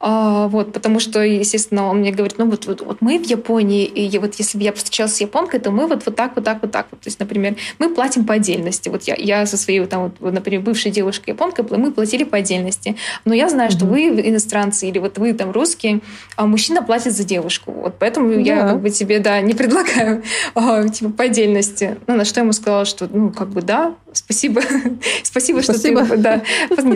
А, 0.00 0.46
вот, 0.46 0.72
потому 0.72 1.00
что, 1.00 1.20
естественно, 1.20 1.88
он 1.88 1.98
мне 1.98 2.12
говорит, 2.12 2.38
ну 2.38 2.48
вот, 2.48 2.66
вот, 2.66 2.82
вот 2.82 2.98
мы 3.00 3.18
в 3.18 3.26
Японии, 3.26 3.84
и 3.84 4.16
вот 4.18 4.36
если 4.36 4.56
бы 4.56 4.64
я 4.64 4.72
встречалась 4.72 5.14
с 5.14 5.20
японкой, 5.20 5.58
то 5.58 5.72
мы 5.72 5.88
вот, 5.88 6.06
вот 6.06 6.14
так, 6.14 6.36
вот 6.36 6.44
так, 6.44 6.62
вот 6.62 6.70
так. 6.70 6.86
Вот. 6.90 7.00
То 7.00 7.08
есть, 7.08 7.18
например, 7.18 7.56
мы 7.80 7.92
платим 7.92 8.24
по 8.24 8.34
отдельности. 8.34 8.88
Вот 8.88 9.02
я, 9.04 9.16
я 9.16 9.44
со 9.46 9.56
своей, 9.56 9.84
там, 9.86 10.12
вот, 10.20 10.32
например, 10.32 10.60
бывшей 10.60 10.92
девушкой 10.92 11.30
японкой, 11.30 11.64
мы 11.76 11.90
платили 11.90 12.22
по 12.22 12.38
отдельности. 12.38 12.96
Но 13.24 13.34
я 13.34 13.48
знаю, 13.48 13.70
mm-hmm. 13.70 13.76
что 13.76 13.86
вы 13.86 14.06
иностранцы 14.06 14.88
или 14.88 14.98
вот 14.98 15.18
вы 15.18 15.32
там 15.32 15.50
русские, 15.50 16.00
а 16.36 16.46
мужчина 16.46 16.82
платит 16.82 17.12
за 17.12 17.24
девушку. 17.24 17.72
Вот 17.72 17.96
поэтому 17.98 18.30
yeah. 18.30 18.42
я 18.42 18.68
как 18.68 18.80
бы 18.80 18.90
тебе, 18.90 19.18
да, 19.18 19.40
не 19.40 19.54
предлагаю 19.54 20.22
а, 20.54 20.88
типа 20.88 21.10
по 21.10 21.24
отдельности. 21.24 21.98
Ну, 22.06 22.14
на 22.14 22.24
что 22.24 22.40
я 22.40 22.42
ему 22.44 22.52
сказала, 22.52 22.84
что, 22.84 23.08
ну, 23.12 23.30
как 23.30 23.48
бы, 23.48 23.62
да, 23.62 23.94
спасибо, 24.18 24.62
спасибо, 25.22 25.62
что 25.62 25.72
спасибо. 25.72 26.04
ты, 26.04 26.16
да, 26.16 26.42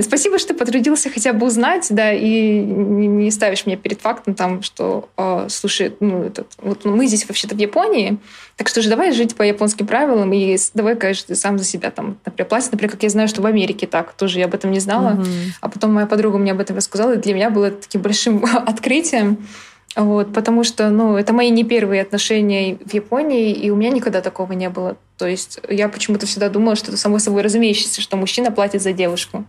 спасибо, 0.02 0.38
что 0.38 0.48
ты 0.48 0.54
потрудился 0.58 1.10
хотя 1.10 1.32
бы 1.32 1.46
узнать, 1.46 1.86
да, 1.90 2.12
и 2.12 2.60
не, 2.60 3.06
не 3.06 3.30
ставишь 3.30 3.66
меня 3.66 3.76
перед 3.76 4.00
фактом 4.00 4.34
там, 4.34 4.62
что, 4.62 5.08
э, 5.16 5.46
слушай, 5.48 5.94
ну, 6.00 6.24
этот, 6.24 6.48
вот 6.58 6.84
мы 6.84 7.06
здесь 7.06 7.26
вообще-то 7.28 7.54
в 7.54 7.58
Японии, 7.58 8.18
так 8.56 8.68
что 8.68 8.82
же 8.82 8.88
давай 8.88 9.12
жить 9.12 9.34
по 9.34 9.42
японским 9.42 9.86
правилам 9.86 10.32
и 10.32 10.56
давай, 10.74 10.96
конечно, 10.96 11.34
сам 11.34 11.58
за 11.58 11.64
себя 11.64 11.90
там, 11.90 12.18
например, 12.24 12.48
платить. 12.48 12.70
Например, 12.72 12.92
как 12.92 13.02
я 13.02 13.08
знаю, 13.08 13.28
что 13.28 13.42
в 13.42 13.46
Америке 13.46 13.86
так, 13.86 14.12
тоже 14.12 14.38
я 14.38 14.44
об 14.44 14.54
этом 14.54 14.70
не 14.70 14.80
знала, 14.80 15.16
uh-huh. 15.16 15.50
а 15.60 15.68
потом 15.68 15.92
моя 15.94 16.06
подруга 16.06 16.38
мне 16.38 16.52
об 16.52 16.60
этом 16.60 16.76
рассказала, 16.76 17.14
и 17.14 17.16
для 17.16 17.34
меня 17.34 17.50
было 17.50 17.70
таким 17.70 18.02
большим 18.02 18.44
открытием, 18.66 19.46
вот, 19.94 20.32
потому 20.32 20.64
что, 20.64 20.88
ну, 20.90 21.16
это 21.16 21.32
мои 21.32 21.50
не 21.50 21.64
первые 21.64 22.02
отношения 22.02 22.76
в 22.76 22.94
Японии, 22.94 23.52
и 23.52 23.70
у 23.70 23.76
меня 23.76 23.90
никогда 23.90 24.22
такого 24.22 24.52
не 24.52 24.70
было. 24.70 24.96
То 25.18 25.26
есть 25.26 25.60
я 25.68 25.88
почему-то 25.88 26.26
всегда 26.26 26.48
думала, 26.48 26.76
что 26.76 26.88
это 26.88 26.96
само 26.96 27.18
собой 27.18 27.42
разумеющееся, 27.42 28.00
что 28.00 28.16
мужчина 28.16 28.50
платит 28.50 28.80
за 28.82 28.92
девушку. 28.92 29.44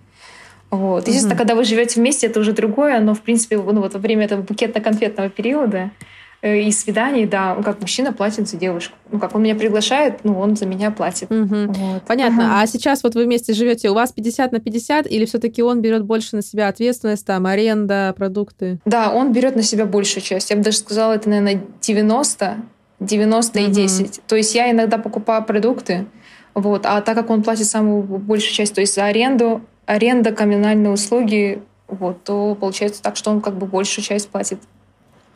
Вот. 0.70 1.08
Естественно, 1.08 1.36
угу. 1.36 1.40
когда 1.40 1.56
вы 1.56 1.64
живете 1.64 2.00
вместе, 2.00 2.28
это 2.28 2.40
уже 2.40 2.52
другое, 2.52 3.00
но, 3.00 3.14
в 3.14 3.22
принципе, 3.22 3.58
ну, 3.58 3.80
вот 3.80 3.94
во 3.94 4.00
время 4.00 4.26
этого 4.26 4.42
букетно-конфетного 4.42 5.30
периода 5.30 5.92
и 6.44 6.72
свиданий, 6.72 7.26
да, 7.26 7.56
как 7.64 7.80
мужчина 7.80 8.12
платит 8.12 8.50
за 8.50 8.58
девушку. 8.58 8.96
Ну, 9.10 9.20
как 9.20 9.34
он 9.34 9.44
меня 9.44 9.56
приглашает, 9.56 10.26
ну, 10.26 10.38
он 10.38 10.58
за 10.58 10.66
меня 10.66 10.92
платит. 10.92 11.32
Угу. 11.32 11.56
Вот. 11.68 12.04
Понятно. 12.06 12.48
Ага. 12.48 12.62
А 12.62 12.68
сейчас 12.68 13.02
вот 13.04 13.16
вы 13.16 13.24
вместе 13.24 13.54
живете, 13.54 13.90
у 13.90 13.94
вас 13.94 14.12
50 14.12 14.52
на 14.52 14.60
50, 14.60 15.08
или 15.08 15.24
все-таки 15.24 15.64
он 15.64 15.82
берет 15.82 16.04
больше 16.04 16.36
на 16.36 16.42
себя 16.42 16.68
ответственность, 16.68 17.26
там, 17.26 17.46
аренда, 17.46 18.14
продукты? 18.18 18.80
Да, 18.84 19.12
он 19.12 19.32
берет 19.32 19.56
на 19.56 19.62
себя 19.62 19.86
большую 19.86 20.22
часть. 20.22 20.50
Я 20.50 20.58
бы 20.58 20.64
даже 20.64 20.78
сказала, 20.78 21.14
это, 21.14 21.30
наверное, 21.30 21.64
90, 21.82 22.58
90 23.00 23.60
угу. 23.60 23.70
и 23.70 23.72
10. 23.72 24.22
То 24.28 24.36
есть 24.36 24.54
я 24.54 24.70
иногда 24.70 24.98
покупаю 24.98 25.46
продукты, 25.46 26.08
вот, 26.54 26.86
а 26.86 27.00
так 27.00 27.16
как 27.16 27.30
он 27.30 27.42
платит 27.42 27.68
самую 27.68 28.04
большую 28.04 28.54
часть, 28.54 28.76
то 28.76 28.82
есть 28.82 28.96
за 28.96 29.06
аренду, 29.06 29.62
аренда, 29.86 30.34
коммунальные 30.34 30.92
услуги, 30.92 31.64
вот, 31.88 32.24
то 32.26 32.56
получается 32.56 33.02
так, 33.02 33.16
что 33.16 33.32
он 33.32 33.40
как 33.40 33.58
бы 33.58 33.66
большую 33.66 34.04
часть 34.04 34.30
платит. 34.30 34.60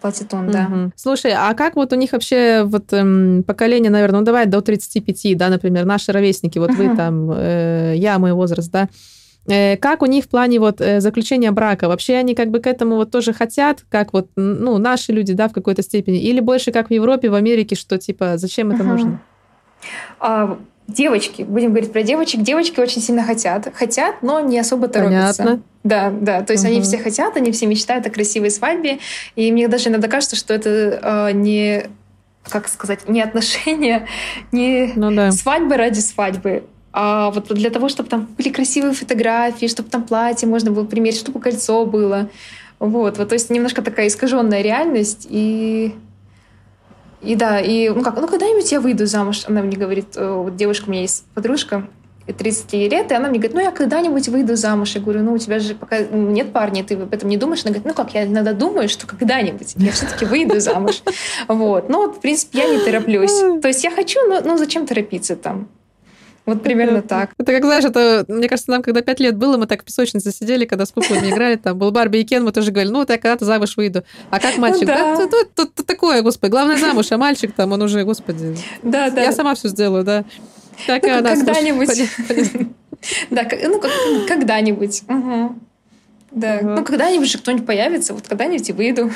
Платит 0.02 0.34
он, 0.34 0.52
да. 0.52 0.68
Угу. 0.72 0.92
Слушай, 0.96 1.34
а 1.36 1.54
как 1.54 1.76
вот 1.76 1.94
у 1.94 1.96
них 1.96 2.12
вообще 2.12 2.64
вот 2.64 2.94
эм, 2.94 3.44
поколение, 3.44 3.92
наверное, 3.92 4.20
ну 4.20 4.26
давай 4.26 4.46
до 4.46 4.62
35, 4.62 5.38
да, 5.38 5.50
например, 5.50 5.86
наши 5.86 6.12
ровесники, 6.12 6.60
вот 6.60 6.72
угу. 6.72 6.84
вы 6.84 6.96
там, 6.96 7.32
э, 7.32 7.94
я, 7.96 8.20
мой 8.20 8.34
возраст, 8.34 8.72
да, 8.72 8.90
э, 9.48 9.78
как 9.78 10.02
у 10.02 10.06
них 10.06 10.26
в 10.26 10.30
плане 10.30 10.60
вот 10.60 10.82
э, 10.82 11.02
заключения 11.02 11.52
брака? 11.52 11.88
Вообще 11.88 12.16
они 12.16 12.36
как 12.36 12.50
бы 12.50 12.60
к 12.60 12.68
этому 12.68 12.96
вот 12.96 13.12
тоже 13.12 13.34
хотят, 13.34 13.84
как 13.90 14.14
вот, 14.14 14.30
ну, 14.36 14.78
наши 14.78 15.12
люди, 15.12 15.34
да, 15.34 15.48
в 15.48 15.54
какой-то 15.54 15.82
степени? 15.82 16.20
Или 16.20 16.40
больше 16.40 16.72
как 16.72 16.90
в 16.90 16.94
Европе, 16.94 17.30
в 17.30 17.36
Америке, 17.36 17.76
что 17.76 17.98
типа, 17.98 18.38
зачем 18.38 18.72
это 18.72 18.84
угу. 18.84 18.90
нужно? 18.92 19.22
А, 20.20 20.58
девочки, 20.88 21.44
будем 21.44 21.70
говорить 21.70 21.92
про 21.92 22.04
девочек, 22.04 22.42
девочки 22.42 22.80
очень 22.80 23.02
сильно 23.02 23.24
хотят. 23.24 23.68
Хотят, 23.76 24.22
но 24.22 24.40
не 24.40 24.58
особо 24.60 24.88
торопятся. 24.88 25.44
Понятно. 25.44 25.64
Да, 25.84 26.10
да. 26.10 26.42
То 26.42 26.54
есть 26.54 26.64
угу. 26.64 26.72
они 26.72 26.82
все 26.82 26.98
хотят, 26.98 27.38
они 27.38 27.52
все 27.52 27.66
мечтают 27.66 28.06
о 28.06 28.10
красивой 28.10 28.52
свадьбе. 28.52 29.00
И 29.36 29.52
мне 29.52 29.68
даже 29.68 29.90
иногда 29.90 30.08
кажется, 30.08 30.36
что 30.36 30.54
это 30.54 31.30
э, 31.30 31.32
не 31.34 31.86
как 32.50 32.70
сказать, 32.70 33.10
не 33.10 33.22
отношения, 33.22 34.08
не 34.54 34.94
ну, 34.96 35.14
да. 35.14 35.32
свадьбы 35.32 35.76
ради 35.76 36.00
свадьбы, 36.00 36.64
а 36.94 37.30
вот 37.30 37.48
для 37.50 37.70
того, 37.70 37.90
чтобы 37.90 38.10
там 38.10 38.28
были 38.38 38.50
красивые 38.50 38.94
фотографии, 38.94 39.68
чтобы 39.68 39.90
там 39.90 40.04
платье 40.04 40.48
можно 40.48 40.72
было 40.72 40.86
примерить, 40.86 41.20
чтобы 41.20 41.40
кольцо 41.40 41.86
было. 41.86 42.30
Вот, 42.80 43.18
вот, 43.18 43.30
то 43.30 43.34
есть 43.34 43.50
немножко 43.50 43.82
такая 43.82 44.08
искаженная 44.08 44.62
реальность, 44.62 45.28
и 45.30 45.94
и 47.22 47.36
да, 47.36 47.60
и 47.60 47.90
ну 47.90 48.04
как, 48.04 48.16
ну 48.20 48.28
когда-нибудь 48.28 48.72
я 48.72 48.80
выйду 48.80 49.06
замуж, 49.06 49.44
она 49.48 49.62
мне 49.62 49.78
говорит, 49.78 50.16
э, 50.16 50.34
вот 50.34 50.56
девушка 50.56 50.86
у 50.88 50.92
меня 50.92 51.02
есть 51.02 51.26
подружка, 51.34 51.88
30 52.34 52.74
лет, 52.74 53.12
и 53.12 53.16
она 53.16 53.30
мне 53.30 53.40
говорит, 53.40 53.56
ну 53.56 53.62
я 53.62 53.72
когда-нибудь 53.72 54.28
выйду 54.28 54.56
замуж. 54.56 54.92
Я 54.96 55.02
говорю, 55.02 55.22
ну 55.24 55.34
у 55.34 55.38
тебя 55.38 55.60
же 55.60 55.76
пока 55.76 55.98
ну, 56.12 56.30
нет 56.30 56.52
парня, 56.52 56.84
ты 56.84 56.96
об 56.96 57.14
этом 57.14 57.30
не 57.30 57.38
думаешь? 57.38 57.62
Она 57.64 57.74
говорит, 57.74 57.86
ну 57.86 57.94
как, 57.94 58.14
я 58.14 58.26
иногда 58.26 58.54
думаю, 58.54 58.90
что 58.90 59.08
когда-нибудь 59.08 59.76
я 59.78 59.92
все-таки 59.92 60.26
выйду 60.26 60.60
замуж. 60.60 61.02
Вот. 61.48 61.90
Ну 61.90 62.06
вот, 62.06 62.18
в 62.18 62.20
принципе, 62.20 62.60
я 62.60 62.68
не 62.68 62.80
тороплюсь. 62.80 63.40
То 63.62 63.68
есть 63.68 63.84
я 63.84 63.92
хочу, 63.92 64.20
но 64.28 64.42
ну, 64.42 64.58
зачем 64.58 64.86
торопиться 64.86 65.36
там? 65.36 65.70
Вот 66.48 66.64
примерно 66.64 67.02
так. 67.02 67.32
Это 67.38 67.52
как, 67.52 67.66
знаешь, 67.66 67.84
это, 67.84 68.24
мне 68.30 68.48
кажется, 68.48 68.72
нам, 68.72 68.82
когда 68.82 69.02
пять 69.02 69.20
лет 69.20 69.36
было, 69.36 69.58
мы 69.58 69.68
так 69.68 69.82
в 69.82 69.86
песочнице 69.86 70.32
сидели, 70.32 70.64
когда 70.64 70.86
с 70.86 70.94
куклами 70.94 71.30
играли, 71.30 71.58
там 71.58 71.78
был 71.78 71.92
Барби 71.92 72.20
и 72.20 72.24
Кен, 72.24 72.46
мы 72.46 72.54
тоже 72.54 72.72
говорили, 72.72 72.94
ну, 72.94 73.00
вот 73.00 73.10
я 73.10 73.18
когда-то 73.18 73.44
замуж 73.44 73.76
выйду. 73.76 74.06
А 74.30 74.40
как 74.40 74.58
мальчик? 74.58 74.88
Да, 74.88 75.18
да 75.18 75.28
тут, 75.28 75.54
тут, 75.54 75.76
тут 75.76 75.86
такое, 75.86 76.22
господи, 76.22 76.50
главное 76.52 76.78
замуж, 76.78 77.12
а 77.12 77.18
мальчик 77.18 77.52
там, 77.54 77.74
он 77.74 77.82
уже, 77.82 78.06
господи. 78.06 78.56
Да, 78.82 79.10
да. 79.10 79.24
Я 79.24 79.34
сама 79.34 79.56
все 79.56 79.68
сделаю, 79.68 80.06
да. 80.06 80.24
Так 80.88 81.04
ну, 81.04 81.10
когда-нибудь. 81.10 82.10
Да, 83.30 83.46
ну, 83.64 83.82
когда-нибудь. 84.28 85.04
Да, 86.32 86.60
ну, 86.62 86.84
когда-нибудь 86.86 87.30
же 87.30 87.40
кто-нибудь 87.40 87.66
появится, 87.66 88.14
вот 88.14 88.26
когда-нибудь 88.26 88.70
и 88.70 88.72
выйду. 88.72 89.12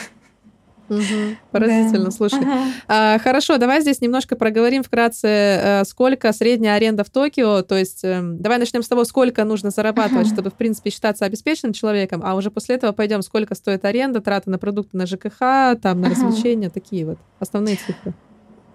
Угу. 0.92 1.38
Поразительно, 1.52 2.06
да. 2.06 2.12
слушай. 2.12 2.46
А, 2.88 3.18
хорошо, 3.20 3.58
давай 3.58 3.80
здесь 3.80 4.02
немножко 4.02 4.36
проговорим 4.36 4.84
вкратце, 4.84 5.28
э, 5.28 5.84
сколько 5.86 6.34
средняя 6.34 6.76
аренда 6.76 7.06
в 7.06 7.10
Токио. 7.10 7.62
То 7.62 7.78
есть, 7.78 8.04
эм, 8.04 8.42
давай 8.42 8.58
начнем 8.58 8.84
с 8.84 8.89
того, 8.89 9.06
сколько 9.06 9.46
нужно 9.46 9.70
зарабатывать, 9.70 10.28
чтобы, 10.28 10.50
в 10.50 10.56
принципе, 10.56 10.89
считаться 10.89 11.24
обеспеченным 11.24 11.72
человеком, 11.72 12.22
а 12.26 12.36
уже 12.36 12.52
после 12.52 12.76
этого 12.76 12.92
пойдем, 12.92 13.22
сколько 13.22 13.56
стоит 13.56 13.86
аренда, 13.86 14.20
траты 14.20 14.50
на 14.50 14.58
продукты 14.58 14.98
на 14.98 15.06
ЖКХ, 15.06 15.80
там, 15.82 16.02
на 16.02 16.10
развлечения, 16.10 16.70
такие 16.70 17.06
вот 17.06 17.20
основные 17.39 17.78
цифры. 17.78 18.14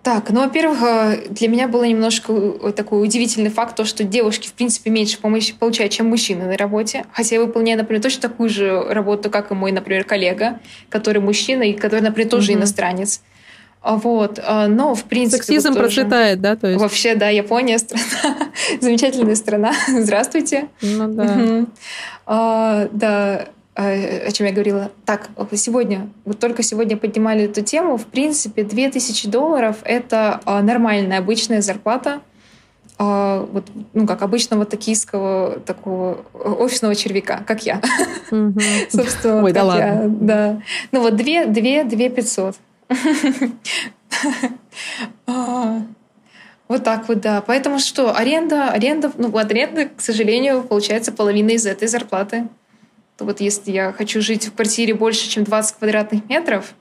Так, 0.06 0.30
ну, 0.30 0.42
во-первых, 0.42 0.78
э, 0.82 1.28
для 1.30 1.48
меня 1.48 1.66
было 1.66 1.82
немножко 1.82 2.32
э, 2.32 2.70
такой 2.70 3.02
удивительный 3.02 3.50
факт, 3.50 3.74
то, 3.74 3.84
что 3.84 4.04
девушки, 4.04 4.46
в 4.46 4.52
принципе, 4.52 4.88
меньше 4.88 5.18
помощи 5.18 5.52
получают, 5.52 5.92
чем 5.92 6.06
мужчины 6.06 6.44
на 6.44 6.56
работе. 6.56 7.06
Хотя 7.12 7.34
я 7.34 7.40
выполняю, 7.40 7.76
например, 7.76 8.00
точно 8.00 8.20
такую 8.20 8.48
же 8.48 8.84
работу, 8.88 9.30
как 9.30 9.50
и 9.50 9.54
мой, 9.54 9.72
например, 9.72 10.04
коллега, 10.04 10.60
который 10.90 11.20
мужчина 11.20 11.64
и 11.64 11.72
который, 11.72 12.02
например, 12.02 12.30
тоже 12.30 12.52
угу. 12.52 12.60
иностранец. 12.60 13.20
А 13.82 13.96
вот, 13.96 14.38
а, 14.44 14.68
но 14.68 14.94
в 14.94 15.02
принципе... 15.02 15.42
Сексизм 15.42 15.70
вот 15.70 15.78
процветает, 15.78 16.40
да? 16.40 16.54
То 16.54 16.68
есть... 16.68 16.80
Вообще, 16.80 17.16
да, 17.16 17.28
Япония 17.28 17.76
страна, 17.78 18.36
замечательная 18.80 19.34
страна. 19.34 19.72
Здравствуйте. 19.88 20.68
Ну 20.82 21.08
да. 21.14 21.66
А, 22.26 22.88
да, 22.92 23.48
о 23.76 24.30
чем 24.32 24.46
я 24.46 24.52
говорила. 24.52 24.90
Так, 25.04 25.28
сегодня, 25.52 26.08
вот 26.24 26.38
только 26.38 26.62
сегодня 26.62 26.96
поднимали 26.96 27.44
эту 27.44 27.62
тему. 27.62 27.98
В 27.98 28.06
принципе, 28.06 28.64
2000 28.64 29.28
долларов— 29.28 29.76
это 29.84 30.40
а, 30.46 30.62
нормальная, 30.62 31.18
обычная 31.18 31.60
зарплата 31.60 32.22
а, 32.98 33.46
вот, 33.52 33.66
ну, 33.92 34.06
как 34.06 34.22
обычного 34.22 34.64
токийского 34.64 35.60
такого 35.60 36.24
офисного 36.32 36.94
червяка, 36.94 37.42
как 37.46 37.66
я. 37.66 37.82
Собственно, 38.88 39.44
Ой, 39.44 39.52
да 39.52 39.64
ладно. 39.64 40.08
Да. 40.08 40.62
Ну 40.92 41.02
вот 41.02 41.16
две, 41.16 41.44
две, 41.44 41.84
две 41.84 42.08
пятьсот. 42.08 42.56
А, 45.26 45.82
вот 46.68 46.84
так 46.84 47.08
вот, 47.08 47.20
да. 47.20 47.40
Поэтому 47.40 47.78
что, 47.78 48.16
аренда, 48.16 48.70
аренда, 48.70 49.10
ну, 49.16 49.36
аренда, 49.36 49.86
к 49.88 50.00
сожалению, 50.00 50.62
получается 50.62 51.12
половина 51.12 51.50
из 51.50 51.66
этой 51.66 51.88
зарплаты 51.88 52.48
вот 53.24 53.40
если 53.40 53.70
я 53.70 53.92
хочу 53.92 54.20
жить 54.20 54.46
в 54.46 54.54
квартире 54.54 54.94
больше, 54.94 55.28
чем 55.28 55.44
20 55.44 55.76
квадратных 55.76 56.28
метров, 56.28 56.74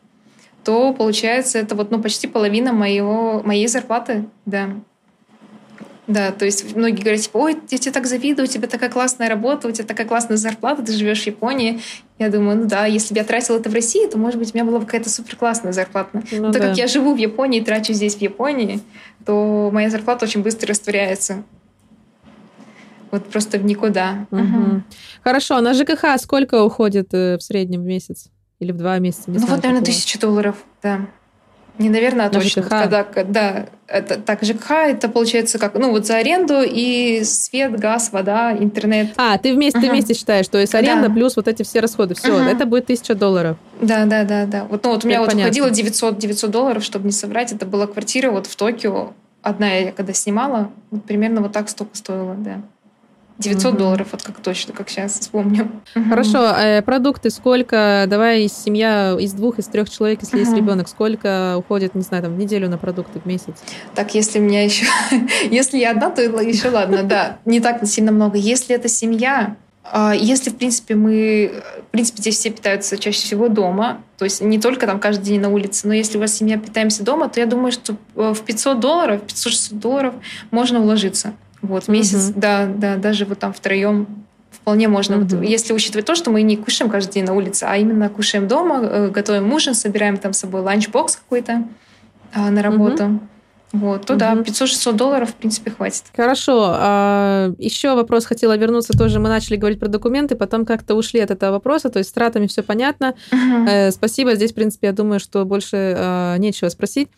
то 0.64 0.94
получается 0.94 1.60
это 1.60 1.76
вот 1.76 1.92
ну, 1.92 2.02
почти 2.02 2.28
половина 2.28 2.74
моего, 2.74 3.42
моей 3.44 3.68
зарплаты, 3.68 4.26
да. 4.46 4.72
Да, 6.08 6.32
то 6.32 6.46
есть 6.46 6.76
многие 6.76 7.02
говорят, 7.02 7.22
типа, 7.22 7.38
ой, 7.38 7.58
я 7.70 7.78
тебе 7.80 7.92
так 7.92 8.06
завидую, 8.06 8.48
у 8.48 8.52
тебя 8.52 8.68
такая 8.68 8.92
классная 8.92 9.28
работа, 9.28 9.68
у 9.68 9.72
тебя 9.72 9.86
такая 9.86 10.06
классная 10.06 10.38
зарплата, 10.38 10.84
ты 10.84 10.92
живешь 10.92 11.24
в 11.24 11.26
Японии. 11.26 11.82
Я 12.20 12.30
думаю, 12.30 12.58
ну 12.58 12.66
да, 12.66 12.86
если 12.86 13.14
бы 13.14 13.20
я 13.20 13.24
тратила 13.24 13.58
это 13.58 13.70
в 13.70 13.74
России, 13.74 14.08
то, 14.08 14.18
может 14.18 14.38
быть, 14.38 14.54
у 14.54 14.58
меня 14.58 14.66
была 14.66 14.80
бы 14.80 14.86
какая-то 14.86 15.10
супер 15.10 15.36
классная 15.36 15.72
зарплата. 15.72 16.22
Ну, 16.32 16.42
Но 16.42 16.52
да. 16.52 16.60
так 16.60 16.70
как 16.70 16.78
я 16.78 16.88
живу 16.88 17.16
в 17.16 17.18
Японии 17.18 17.60
трачу 17.60 17.94
здесь 17.94 18.16
в 18.16 18.22
Японии, 18.22 18.82
то 19.26 19.72
моя 19.74 19.90
зарплата 19.90 20.26
очень 20.26 20.44
быстро 20.44 20.68
растворяется. 20.70 21.44
Вот 23.12 23.26
просто 23.26 23.58
в 23.58 23.66
никуда. 23.66 24.26
Угу. 24.32 24.42
Угу. 24.42 24.82
Хорошо, 25.24 25.56
а 25.56 25.62
на 25.62 25.74
ЖКХ 25.74 26.20
сколько 26.20 26.64
уходит 26.64 27.14
э, 27.14 27.38
в 27.38 27.44
среднем 27.44 27.82
в 27.84 27.86
месяц? 27.86 28.28
Или 28.60 28.72
в 28.72 28.78
два 28.78 29.00
месяца? 29.00 29.24
Не 29.28 29.38
ну 29.38 29.40
знаю, 29.40 29.56
вот, 29.56 29.64
наверное, 29.64 29.86
тысяча 29.86 30.20
долларов, 30.20 30.56
да. 30.82 31.08
Не, 31.78 31.90
наверное, 31.90 32.28
а 32.28 32.30
точно. 32.30 32.64
ЖКХ? 32.64 32.70
Когда, 32.70 33.06
да, 33.26 33.66
это, 33.88 34.18
так, 34.18 34.44
ЖКХ 34.44 34.72
это 34.72 35.10
получается 35.10 35.60
как, 35.60 35.74
ну 35.74 35.92
вот 35.92 36.06
за 36.06 36.16
аренду 36.16 36.62
и 36.64 37.24
свет, 37.26 37.78
газ, 37.78 38.12
вода, 38.14 38.56
интернет. 38.58 39.10
А, 39.18 39.38
ты 39.38 39.54
вместе, 39.54 39.80
угу. 39.80 39.88
ты 39.88 39.92
вместе 39.92 40.14
считаешь, 40.14 40.48
то 40.48 40.58
есть 40.58 40.74
аренда 40.74 41.10
да. 41.10 41.14
плюс 41.14 41.36
вот 41.36 41.48
эти 41.50 41.64
все 41.64 41.82
расходы, 41.82 42.16
все, 42.16 42.34
угу. 42.34 42.44
это 42.44 42.66
будет 42.66 42.86
тысяча 42.86 43.14
долларов. 43.14 43.58
Да, 43.82 44.06
да, 44.06 44.24
да, 44.24 44.46
да. 44.46 44.66
Вот, 44.66 44.84
ну, 44.86 44.92
вот 44.92 45.04
у 45.04 45.08
меня 45.08 45.18
это 45.18 45.26
вот 45.26 45.32
понятно. 45.32 45.50
уходило 45.50 45.70
900, 45.70 46.18
900 46.18 46.52
долларов, 46.52 46.84
чтобы 46.84 47.06
не 47.06 47.12
соврать, 47.12 47.52
это 47.52 47.66
была 47.66 47.88
квартира 47.88 48.32
вот 48.32 48.48
в 48.48 48.56
Токио, 48.56 49.14
одна 49.42 49.74
я 49.74 49.92
когда 49.92 50.14
снимала, 50.14 50.72
вот 50.92 51.04
примерно 51.04 51.42
вот 51.42 51.52
так 51.52 51.68
столько 51.70 51.98
стоило, 51.98 52.36
да. 52.36 52.62
900 53.38 53.74
угу. 53.74 53.80
долларов, 53.80 54.08
вот 54.12 54.24
как 54.24 54.40
точно, 54.40 54.74
как 54.74 54.90
сейчас 54.90 55.20
вспомню. 55.20 55.70
Хорошо, 56.10 56.54
э, 56.58 56.82
продукты 56.82 57.30
сколько? 57.30 58.06
Давай 58.08 58.48
семья 58.48 59.18
из 59.20 59.34
двух, 59.34 59.60
из 59.60 59.66
трех 59.66 59.90
человек, 59.90 60.22
если 60.22 60.38
угу. 60.38 60.46
есть 60.46 60.56
ребенок, 60.56 60.88
сколько 60.88 61.56
уходит, 61.58 61.96
не 61.96 62.02
знаю, 62.02 62.24
там 62.24 62.36
в 62.36 62.38
неделю 62.38 62.70
на 62.70 62.78
продукты 62.78 63.20
в 63.20 63.26
месяц? 63.26 63.56
Так, 63.94 64.16
если 64.16 64.40
у 64.40 64.42
меня 64.42 64.64
еще, 64.64 64.86
если 65.52 65.78
я 65.78 65.92
одна, 65.92 66.10
то 66.12 66.22
еще 66.22 66.70
ладно, 66.70 67.04
да, 67.04 67.40
не 67.46 67.60
так 67.60 67.86
сильно 67.86 68.12
много. 68.12 68.38
Если 68.38 68.74
это 68.74 68.88
семья, 68.88 69.58
а, 69.84 70.14
если, 70.16 70.50
в 70.50 70.56
принципе, 70.56 70.96
мы... 70.96 71.64
В 71.88 71.92
принципе, 71.92 72.22
здесь 72.22 72.38
все 72.38 72.50
питаются 72.50 72.98
чаще 72.98 73.20
всего 73.20 73.48
дома, 73.48 74.02
то 74.18 74.26
есть 74.26 74.42
не 74.42 74.60
только 74.60 74.88
там 74.88 75.00
каждый 75.00 75.26
день 75.26 75.40
на 75.40 75.50
улице, 75.50 75.88
но 75.88 75.94
если 75.94 76.18
у 76.18 76.22
вас 76.22 76.34
семья 76.34 76.58
питаемся 76.58 77.04
дома, 77.04 77.30
то 77.30 77.40
я 77.40 77.46
думаю, 77.46 77.72
что 77.72 77.96
э, 78.16 78.34
в 78.34 78.42
500 78.42 78.80
долларов, 78.80 79.22
500-600 79.28 79.74
долларов 79.76 80.16
можно 80.52 80.82
уложиться. 80.82 81.34
Вот, 81.66 81.88
месяц, 81.88 82.30
угу. 82.30 82.40
да, 82.40 82.66
да, 82.66 82.98
даже 82.98 83.26
вот 83.26 83.40
там 83.40 83.54
втроем 83.54 84.08
вполне 84.52 84.88
можно. 84.88 85.18
Угу. 85.18 85.36
Вот, 85.38 85.44
если 85.44 85.74
учитывать 85.74 86.06
то, 86.06 86.16
что 86.16 86.32
мы 86.32 86.42
не 86.42 86.58
кушаем 86.58 86.90
каждый 86.90 87.14
день 87.14 87.26
на 87.26 87.34
улице, 87.34 87.66
а 87.68 87.78
именно 87.78 88.10
кушаем 88.10 88.48
дома, 88.48 88.80
э, 88.82 89.10
готовим 89.10 89.52
ужин, 89.54 89.74
собираем 89.74 90.18
там 90.18 90.34
с 90.34 90.40
собой 90.40 90.62
ланчбокс 90.62 91.18
какой-то 91.18 91.64
а, 92.34 92.50
на 92.52 92.62
работу. 92.62 93.06
Угу. 93.06 93.20
Вот, 93.74 94.06
то 94.06 94.14
угу. 94.14 94.20
да, 94.20 94.34
500-600 94.34 94.94
долларов, 94.94 95.30
в 95.32 95.34
принципе, 95.34 95.72
хватит. 95.72 96.04
Хорошо. 96.16 96.72
А, 96.76 97.52
еще 97.58 97.96
вопрос 97.96 98.26
хотела 98.26 98.58
вернуться 98.58 98.98
тоже. 98.98 99.20
Мы 99.20 99.30
начали 99.30 99.58
говорить 99.58 99.80
про 99.80 99.88
документы, 99.88 100.36
потом 100.36 100.66
как-то 100.66 100.96
ушли 100.96 101.20
от 101.20 101.32
этого 101.32 101.52
вопроса. 101.52 101.90
То 101.90 102.00
есть 102.00 102.10
с 102.10 102.14
тратами 102.14 102.48
все 102.48 102.64
понятно. 102.64 103.16
Угу. 103.32 103.68
Э, 103.68 103.92
спасибо. 103.92 104.36
Здесь, 104.36 104.52
в 104.52 104.56
принципе, 104.56 104.88
я 104.88 104.94
думаю, 104.94 105.20
что 105.20 105.44
больше 105.46 105.76
э, 105.98 106.36
нечего 106.38 106.70
спросить. 106.70 107.10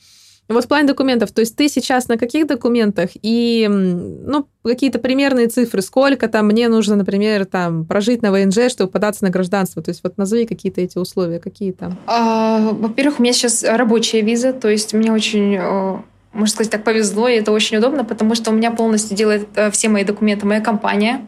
Вот 0.49 0.63
в 0.63 0.67
плане 0.67 0.87
документов, 0.87 1.31
то 1.31 1.41
есть 1.41 1.55
ты 1.55 1.67
сейчас 1.67 2.07
на 2.07 2.17
каких 2.17 2.47
документах? 2.47 3.09
И, 3.21 3.67
ну, 3.69 4.47
какие-то 4.63 4.99
примерные 4.99 5.47
цифры, 5.47 5.81
сколько 5.81 6.29
там 6.29 6.47
мне 6.47 6.69
нужно, 6.69 6.95
например, 6.95 7.45
там 7.45 7.85
прожить 7.85 8.21
на 8.21 8.31
ВНЖ, 8.31 8.69
чтобы 8.69 8.89
податься 8.89 9.25
на 9.25 9.29
гражданство, 9.29 9.81
то 9.81 9.89
есть 9.89 10.01
вот 10.03 10.17
назови 10.17 10.45
какие-то 10.45 10.79
эти 10.79 10.97
условия, 10.97 11.39
какие 11.39 11.73
там? 11.73 11.97
А, 12.07 12.71
во-первых, 12.71 13.19
у 13.19 13.23
меня 13.23 13.33
сейчас 13.33 13.63
рабочая 13.63 14.21
виза, 14.21 14.53
то 14.53 14.69
есть 14.69 14.93
мне 14.93 15.11
очень 15.11 15.55
э, 15.55 15.97
можно 16.33 16.53
сказать, 16.53 16.71
так 16.71 16.83
повезло, 16.83 17.27
и 17.27 17.35
это 17.35 17.51
очень 17.51 17.77
удобно, 17.77 18.05
потому 18.05 18.35
что 18.35 18.51
у 18.51 18.53
меня 18.53 18.71
полностью 18.71 19.17
делает 19.17 19.47
э, 19.55 19.71
все 19.71 19.89
мои 19.89 20.03
документы 20.03 20.45
моя 20.45 20.61
компания. 20.61 21.27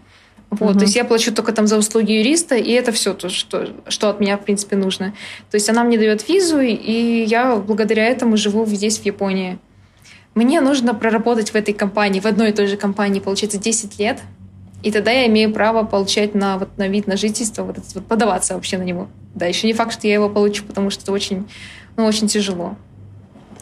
Вот, 0.52 0.72
угу. 0.72 0.80
То 0.80 0.86
есть 0.86 0.96
я 0.96 1.06
плачу 1.06 1.34
только 1.34 1.52
там 1.52 1.68
за 1.68 1.78
услуги 1.78 2.12
юриста, 2.12 2.56
и 2.56 2.72
это 2.72 2.92
все 2.92 3.14
то, 3.14 3.30
что, 3.30 3.70
что 3.88 4.10
от 4.10 4.20
меня, 4.20 4.38
в 4.38 4.44
принципе, 4.44 4.76
нужно. 4.76 5.14
То 5.52 5.56
есть 5.56 5.70
она 5.70 5.84
мне 5.84 5.98
дает 5.98 6.28
визу, 6.28 6.60
и 6.60 7.24
я 7.28 7.56
благодаря 7.56 8.06
этому 8.06 8.36
живу 8.36 8.66
здесь, 8.66 8.98
в 8.98 9.06
Японии. 9.06 9.60
Мне 10.34 10.62
нужно 10.62 10.96
проработать 10.96 11.52
в 11.52 11.56
этой 11.56 11.74
компании, 11.74 12.20
в 12.20 12.26
одной 12.26 12.50
и 12.50 12.54
той 12.54 12.68
же 12.68 12.78
компании, 12.78 13.20
получается, 13.20 13.60
10 13.60 14.00
лет, 14.00 14.20
и 14.82 14.92
тогда 14.92 15.12
я 15.12 15.28
имею 15.28 15.54
право 15.54 15.84
получать 15.84 16.34
на, 16.34 16.58
вот, 16.58 16.70
на 16.78 16.88
вид 16.88 17.06
на 17.06 17.18
жительство, 17.18 17.64
вот, 17.64 17.78
вот, 17.94 18.06
подаваться 18.06 18.56
вообще 18.56 18.78
на 18.78 18.84
него. 18.84 19.08
Да, 19.36 19.46
еще 19.46 19.68
не 19.68 19.74
факт, 19.74 19.94
что 19.94 20.08
я 20.08 20.14
его 20.14 20.30
получу, 20.30 20.64
потому 20.64 20.90
что 20.90 21.04
это 21.04 21.12
очень, 21.12 21.48
ну, 21.98 22.06
очень 22.06 22.28
тяжело. 22.28 22.76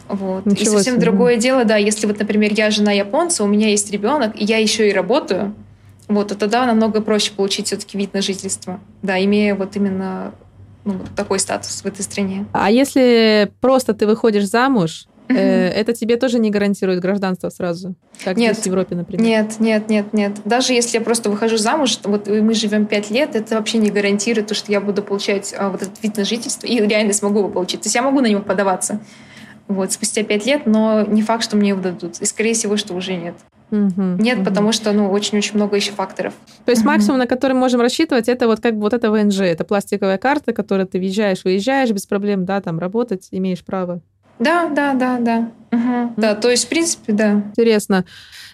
Вот. 0.08 0.46
и 0.46 0.64
совсем 0.64 0.94
себе. 0.94 1.02
другое 1.02 1.36
дело, 1.36 1.64
да, 1.66 1.76
если 1.76 2.06
вот, 2.06 2.18
например, 2.18 2.52
я 2.54 2.70
жена 2.70 2.92
японца, 2.92 3.44
у 3.44 3.46
меня 3.46 3.68
есть 3.68 3.90
ребенок, 3.90 4.40
и 4.40 4.44
я 4.44 4.56
еще 4.56 4.88
и 4.88 4.92
работаю, 4.92 5.54
вот, 6.08 6.28
то 6.28 6.34
тогда 6.34 6.66
намного 6.66 7.00
проще 7.00 7.32
получить 7.32 7.66
все-таки 7.66 7.98
вид 7.98 8.14
на 8.14 8.22
жительство, 8.22 8.80
да, 9.02 9.22
имея 9.22 9.54
вот 9.54 9.76
именно 9.76 10.32
ну, 10.84 10.94
вот 10.94 11.08
такой 11.14 11.38
статус 11.38 11.82
в 11.82 11.86
этой 11.86 12.02
стране. 12.02 12.46
А 12.52 12.70
если 12.70 13.52
просто 13.60 13.92
ты 13.92 14.06
выходишь 14.06 14.48
замуж, 14.48 15.06
э, 15.28 15.34
это 15.34 15.92
тебе 15.92 16.16
тоже 16.16 16.38
не 16.38 16.50
гарантирует 16.50 17.00
гражданство 17.00 17.50
сразу, 17.50 17.94
как 18.24 18.38
нет, 18.38 18.54
здесь 18.54 18.64
в 18.64 18.66
Европе, 18.68 18.96
например? 18.96 19.24
Нет, 19.24 19.60
нет, 19.60 19.90
нет, 19.90 20.12
нет. 20.14 20.32
Даже 20.46 20.72
если 20.72 20.98
я 20.98 21.04
просто 21.04 21.28
выхожу 21.28 21.58
замуж, 21.58 21.98
вот 22.04 22.26
мы 22.26 22.54
живем 22.54 22.86
пять 22.86 23.10
лет, 23.10 23.36
это 23.36 23.56
вообще 23.56 23.76
не 23.78 23.90
гарантирует 23.90 24.46
то, 24.46 24.54
что 24.54 24.72
я 24.72 24.80
буду 24.80 25.02
получать 25.02 25.54
а, 25.56 25.68
вот 25.68 25.82
этот 25.82 26.02
вид 26.02 26.16
на 26.16 26.24
жительство 26.24 26.66
и 26.66 26.80
реально 26.80 27.12
смогу 27.12 27.40
его 27.40 27.48
получить. 27.48 27.82
То 27.82 27.86
есть 27.86 27.94
я 27.94 28.02
могу 28.02 28.20
на 28.20 28.26
него 28.26 28.40
подаваться 28.40 29.00
вот, 29.68 29.92
спустя 29.92 30.24
пять 30.24 30.46
лет, 30.46 30.64
но 30.66 31.02
не 31.02 31.22
факт, 31.22 31.44
что 31.44 31.56
мне 31.56 31.70
его 31.70 31.80
дадут. 31.80 32.20
И, 32.20 32.24
скорее 32.24 32.54
всего, 32.54 32.76
что 32.76 32.94
уже 32.94 33.14
нет. 33.14 33.34
Угу, 33.70 34.02
нет, 34.18 34.38
угу. 34.38 34.46
потому 34.46 34.72
что, 34.72 34.92
ну, 34.92 35.10
очень-очень 35.10 35.56
много 35.56 35.76
еще 35.76 35.92
факторов. 35.92 36.34
То 36.64 36.70
есть 36.70 36.82
угу. 36.82 36.90
максимум, 36.90 37.18
на 37.18 37.26
который 37.26 37.52
мы 37.52 37.60
можем 37.60 37.80
рассчитывать, 37.80 38.28
это 38.28 38.46
вот 38.46 38.60
как 38.60 38.74
бы 38.74 38.80
вот 38.80 38.94
это 38.94 39.10
ВНЖ, 39.10 39.40
это 39.40 39.64
пластиковая 39.64 40.18
карта, 40.18 40.52
которой 40.52 40.86
ты 40.86 40.98
въезжаешь, 40.98 41.44
выезжаешь 41.44 41.90
без 41.90 42.06
проблем, 42.06 42.44
да, 42.44 42.60
там 42.60 42.78
работать 42.78 43.28
имеешь 43.30 43.64
право. 43.64 44.00
Да, 44.38 44.68
да, 44.68 44.94
да, 44.94 45.18
да. 45.18 45.50
Угу. 45.72 46.14
Да, 46.16 46.34
то 46.34 46.48
есть, 46.48 46.66
в 46.66 46.68
принципе, 46.68 47.12
да. 47.12 47.32
Интересно. 47.32 48.04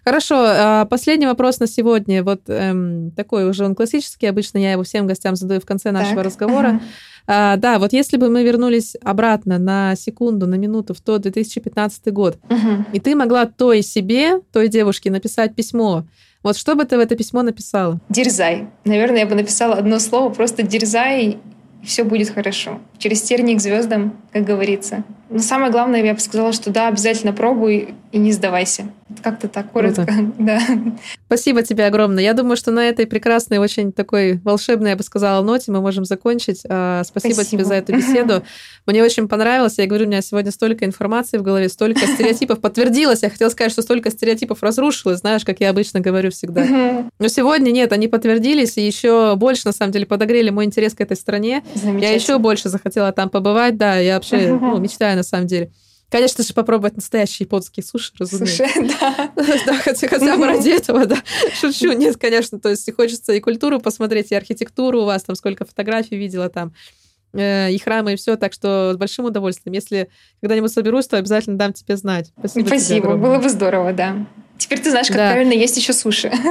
Хорошо, 0.04 0.36
а, 0.38 0.84
последний 0.86 1.26
вопрос 1.26 1.60
на 1.60 1.66
сегодня. 1.66 2.22
Вот 2.22 2.42
эм, 2.48 3.10
такой 3.12 3.48
уже 3.48 3.64
он 3.64 3.74
классический, 3.74 4.26
обычно 4.26 4.58
я 4.58 4.72
его 4.72 4.82
всем 4.82 5.06
гостям 5.06 5.36
задаю 5.36 5.60
в 5.60 5.66
конце 5.66 5.92
нашего 5.92 6.16
так. 6.16 6.26
разговора. 6.26 6.68
Угу. 6.70 6.80
А, 7.26 7.56
да, 7.56 7.78
вот 7.78 7.92
если 7.92 8.16
бы 8.16 8.28
мы 8.28 8.44
вернулись 8.44 8.96
обратно 9.02 9.58
на 9.58 9.96
секунду, 9.96 10.46
на 10.46 10.56
минуту 10.56 10.94
в 10.94 11.00
тот 11.00 11.22
2015 11.22 12.12
год, 12.12 12.38
угу. 12.48 12.84
и 12.92 13.00
ты 13.00 13.14
могла 13.14 13.46
той 13.46 13.82
себе, 13.82 14.40
той 14.52 14.68
девушке 14.68 15.10
написать 15.10 15.54
письмо, 15.54 16.04
вот 16.42 16.58
что 16.58 16.74
бы 16.74 16.84
ты 16.84 16.98
в 16.98 17.00
это 17.00 17.16
письмо 17.16 17.42
написала? 17.42 18.00
Дерзай. 18.10 18.68
Наверное, 18.84 19.20
я 19.20 19.26
бы 19.26 19.34
написала 19.34 19.76
одно 19.76 19.98
слово, 19.98 20.28
просто 20.28 20.62
дерзай, 20.62 21.38
и 21.82 21.86
все 21.86 22.04
будет 22.04 22.30
хорошо. 22.30 22.80
Через 22.98 23.22
терник 23.22 23.58
к 23.58 23.62
звездам, 23.62 24.20
как 24.32 24.44
говорится. 24.44 25.04
Но 25.30 25.38
самое 25.38 25.72
главное, 25.72 26.04
я 26.04 26.14
бы 26.14 26.20
сказала, 26.20 26.52
что 26.52 26.70
да, 26.70 26.88
обязательно 26.88 27.32
пробуй 27.32 27.94
и 28.12 28.18
не 28.18 28.32
сдавайся. 28.32 28.88
Как-то 29.22 29.48
так 29.48 29.70
коротко, 29.70 30.06
Круто. 30.06 30.32
да. 30.38 30.60
Спасибо 31.26 31.62
тебе 31.62 31.86
огромное. 31.86 32.22
Я 32.22 32.32
думаю, 32.32 32.56
что 32.56 32.70
на 32.70 32.88
этой 32.88 33.06
прекрасной, 33.06 33.58
очень 33.58 33.92
такой 33.92 34.40
волшебной, 34.42 34.90
я 34.90 34.96
бы 34.96 35.02
сказала, 35.02 35.44
ноте 35.44 35.72
мы 35.72 35.82
можем 35.82 36.04
закончить. 36.06 36.60
Спасибо, 36.60 37.04
Спасибо. 37.04 37.44
тебе 37.44 37.64
за 37.64 37.74
эту 37.74 37.94
беседу. 37.94 38.42
Мне 38.86 39.02
очень 39.02 39.28
понравилось. 39.28 39.78
Я 39.78 39.86
говорю, 39.86 40.06
у 40.06 40.08
меня 40.08 40.22
сегодня 40.22 40.50
столько 40.50 40.86
информации 40.86 41.36
в 41.36 41.42
голове, 41.42 41.68
столько 41.68 42.06
стереотипов 42.06 42.60
подтвердилось. 42.60 43.22
Я 43.22 43.30
хотела 43.30 43.50
сказать, 43.50 43.72
что 43.72 43.82
столько 43.82 44.10
стереотипов 44.10 44.62
разрушилось, 44.62 45.18
знаешь, 45.18 45.44
как 45.44 45.60
я 45.60 45.70
обычно 45.70 46.00
говорю 46.00 46.30
всегда. 46.30 46.64
Но 47.18 47.28
сегодня 47.28 47.70
нет, 47.70 47.92
они 47.92 48.08
подтвердились, 48.08 48.78
и 48.78 48.86
еще 48.86 49.36
больше, 49.36 49.62
на 49.66 49.72
самом 49.72 49.92
деле, 49.92 50.06
подогрели 50.06 50.48
мой 50.48 50.64
интерес 50.64 50.94
к 50.94 51.00
этой 51.00 51.16
стране. 51.16 51.62
Я 51.74 52.12
еще 52.12 52.38
больше 52.38 52.70
захотела 52.70 53.12
там 53.12 53.28
побывать, 53.28 53.76
да, 53.76 53.98
я 53.98 54.14
вообще 54.14 54.48
ну, 54.48 54.78
мечтаю 54.78 55.16
на 55.16 55.22
самом 55.22 55.46
деле. 55.46 55.70
Конечно 56.10 56.44
же, 56.44 56.54
попробовать 56.54 56.96
настоящие 56.96 57.44
японские 57.44 57.84
суши, 57.84 58.12
разумеется. 58.18 58.66
Суши, 58.68 58.94
да. 59.00 59.32
да, 59.66 59.74
хотя, 59.78 60.08
хотя 60.08 60.36
бы 60.36 60.46
ради 60.46 60.70
этого, 60.70 61.06
да. 61.06 61.16
Шучу, 61.60 61.92
нет, 61.92 62.16
конечно, 62.16 62.60
то 62.60 62.68
есть 62.70 62.90
хочется 62.94 63.32
и 63.32 63.40
культуру 63.40 63.80
посмотреть, 63.80 64.30
и 64.30 64.34
архитектуру 64.34 65.02
у 65.02 65.04
вас, 65.06 65.24
там 65.24 65.34
сколько 65.36 65.64
фотографий 65.64 66.16
видела 66.16 66.48
там, 66.48 66.72
э, 67.32 67.72
и 67.72 67.78
храмы, 67.78 68.12
и 68.12 68.16
все, 68.16 68.36
так 68.36 68.52
что 68.52 68.92
с 68.94 68.96
большим 68.96 69.26
удовольствием. 69.26 69.74
Если 69.74 70.08
когда-нибудь 70.40 70.72
соберусь, 70.72 71.06
то 71.06 71.18
обязательно 71.18 71.58
дам 71.58 71.72
тебе 71.72 71.96
знать. 71.96 72.32
Спасибо 72.38 72.66
Спасибо, 72.66 73.16
было 73.16 73.38
бы 73.38 73.48
здорово, 73.48 73.92
да. 73.92 74.26
Теперь 74.56 74.80
ты 74.80 74.90
знаешь, 74.90 75.08
как 75.08 75.16
да. 75.16 75.32
правильно 75.32 75.52
есть 75.52 75.76
еще 75.76 75.92
суши. 75.92 76.32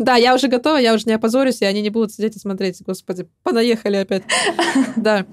Да, 0.00 0.16
я 0.16 0.34
уже 0.34 0.48
готова, 0.48 0.76
я 0.76 0.92
уже 0.92 1.04
не 1.06 1.12
опозорюсь, 1.12 1.62
и 1.62 1.64
они 1.64 1.80
не 1.80 1.88
будут 1.88 2.12
сидеть 2.12 2.34
и 2.34 2.38
смотреть. 2.40 2.82
Господи, 2.84 3.28
понаехали 3.44 3.96
опять. 3.96 4.24
Да. 4.96 5.24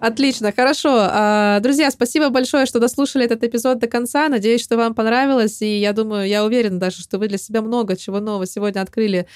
Отлично, 0.00 0.52
хорошо. 0.52 0.90
А, 0.92 1.60
друзья, 1.60 1.90
спасибо 1.90 2.28
большое, 2.28 2.66
что 2.66 2.78
дослушали 2.78 3.24
этот 3.24 3.42
эпизод 3.42 3.78
до 3.78 3.86
конца. 3.86 4.28
Надеюсь, 4.28 4.62
что 4.62 4.76
вам 4.76 4.94
понравилось. 4.94 5.62
И 5.62 5.78
я 5.80 5.92
думаю, 5.92 6.28
я 6.28 6.44
уверена 6.44 6.78
даже, 6.78 7.00
что 7.00 7.18
вы 7.18 7.28
для 7.28 7.38
себя 7.38 7.62
много 7.62 7.96
чего 7.96 8.20
нового 8.20 8.46
сегодня 8.46 8.80
открыли 8.80 9.26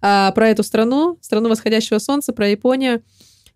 а, 0.00 0.32
про 0.32 0.48
эту 0.48 0.62
страну, 0.62 1.18
страну 1.20 1.48
восходящего 1.48 1.98
солнца, 1.98 2.32
про 2.32 2.48
Японию. 2.48 3.02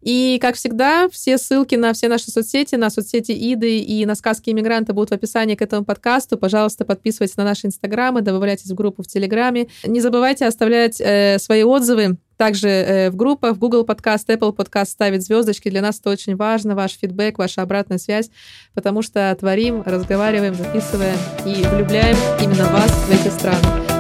И, 0.03 0.39
как 0.41 0.55
всегда, 0.55 1.09
все 1.11 1.37
ссылки 1.37 1.74
на 1.74 1.93
все 1.93 2.09
наши 2.09 2.31
соцсети, 2.31 2.74
на 2.74 2.89
соцсети 2.89 3.32
Иды 3.32 3.81
и 3.81 4.07
на 4.07 4.15
сказки 4.15 4.49
иммигранта 4.51 4.95
будут 4.95 5.11
в 5.11 5.12
описании 5.12 5.57
к 5.57 5.62
этому 5.62 5.85
подкасту. 5.85 6.39
Пожалуйста, 6.39 6.85
подписывайтесь 6.87 7.37
на 7.37 7.45
наши 7.45 7.66
инстаграмы, 7.66 8.23
добавляйтесь 8.23 8.70
в 8.70 8.74
группу 8.74 9.03
в 9.03 9.07
Телеграме. 9.07 9.69
Не 9.85 10.01
забывайте 10.01 10.47
оставлять 10.47 11.01
э, 11.01 11.39
свои 11.39 11.65
отзывы 11.65 12.16
также 12.41 12.69
э, 12.69 13.11
в 13.11 13.17
группах, 13.17 13.57
в 13.57 13.59
Google 13.59 13.85
подкаст, 13.85 14.31
Apple 14.31 14.55
подкаст 14.55 14.93
ставить 14.93 15.23
звездочки. 15.23 15.69
Для 15.69 15.83
нас 15.83 16.01
это 16.01 16.09
очень 16.09 16.37
важно, 16.37 16.75
ваш 16.75 16.93
фидбэк, 16.93 17.37
ваша 17.37 17.61
обратная 17.61 17.99
связь, 17.99 18.31
потому 18.73 19.03
что 19.03 19.37
творим, 19.39 19.83
разговариваем, 19.85 20.55
записываем 20.55 21.19
и 21.45 21.62
влюбляем 21.67 22.17
именно 22.41 22.65
вас 22.69 22.91
в 22.91 23.11
эти 23.11 23.31
страны. 23.31 23.59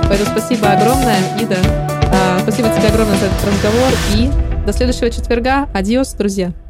Поэтому 0.08 0.30
спасибо 0.30 0.72
огромное, 0.72 1.18
Ида. 1.38 1.58
А, 2.14 2.38
спасибо 2.40 2.70
тебе 2.70 2.88
огромное 2.88 3.18
за 3.18 3.26
этот 3.26 3.46
разговор 3.46 3.92
и 4.16 4.30
до 4.64 4.72
следующего 4.72 5.10
четверга. 5.10 5.68
Адиос, 5.74 6.14
друзья. 6.14 6.69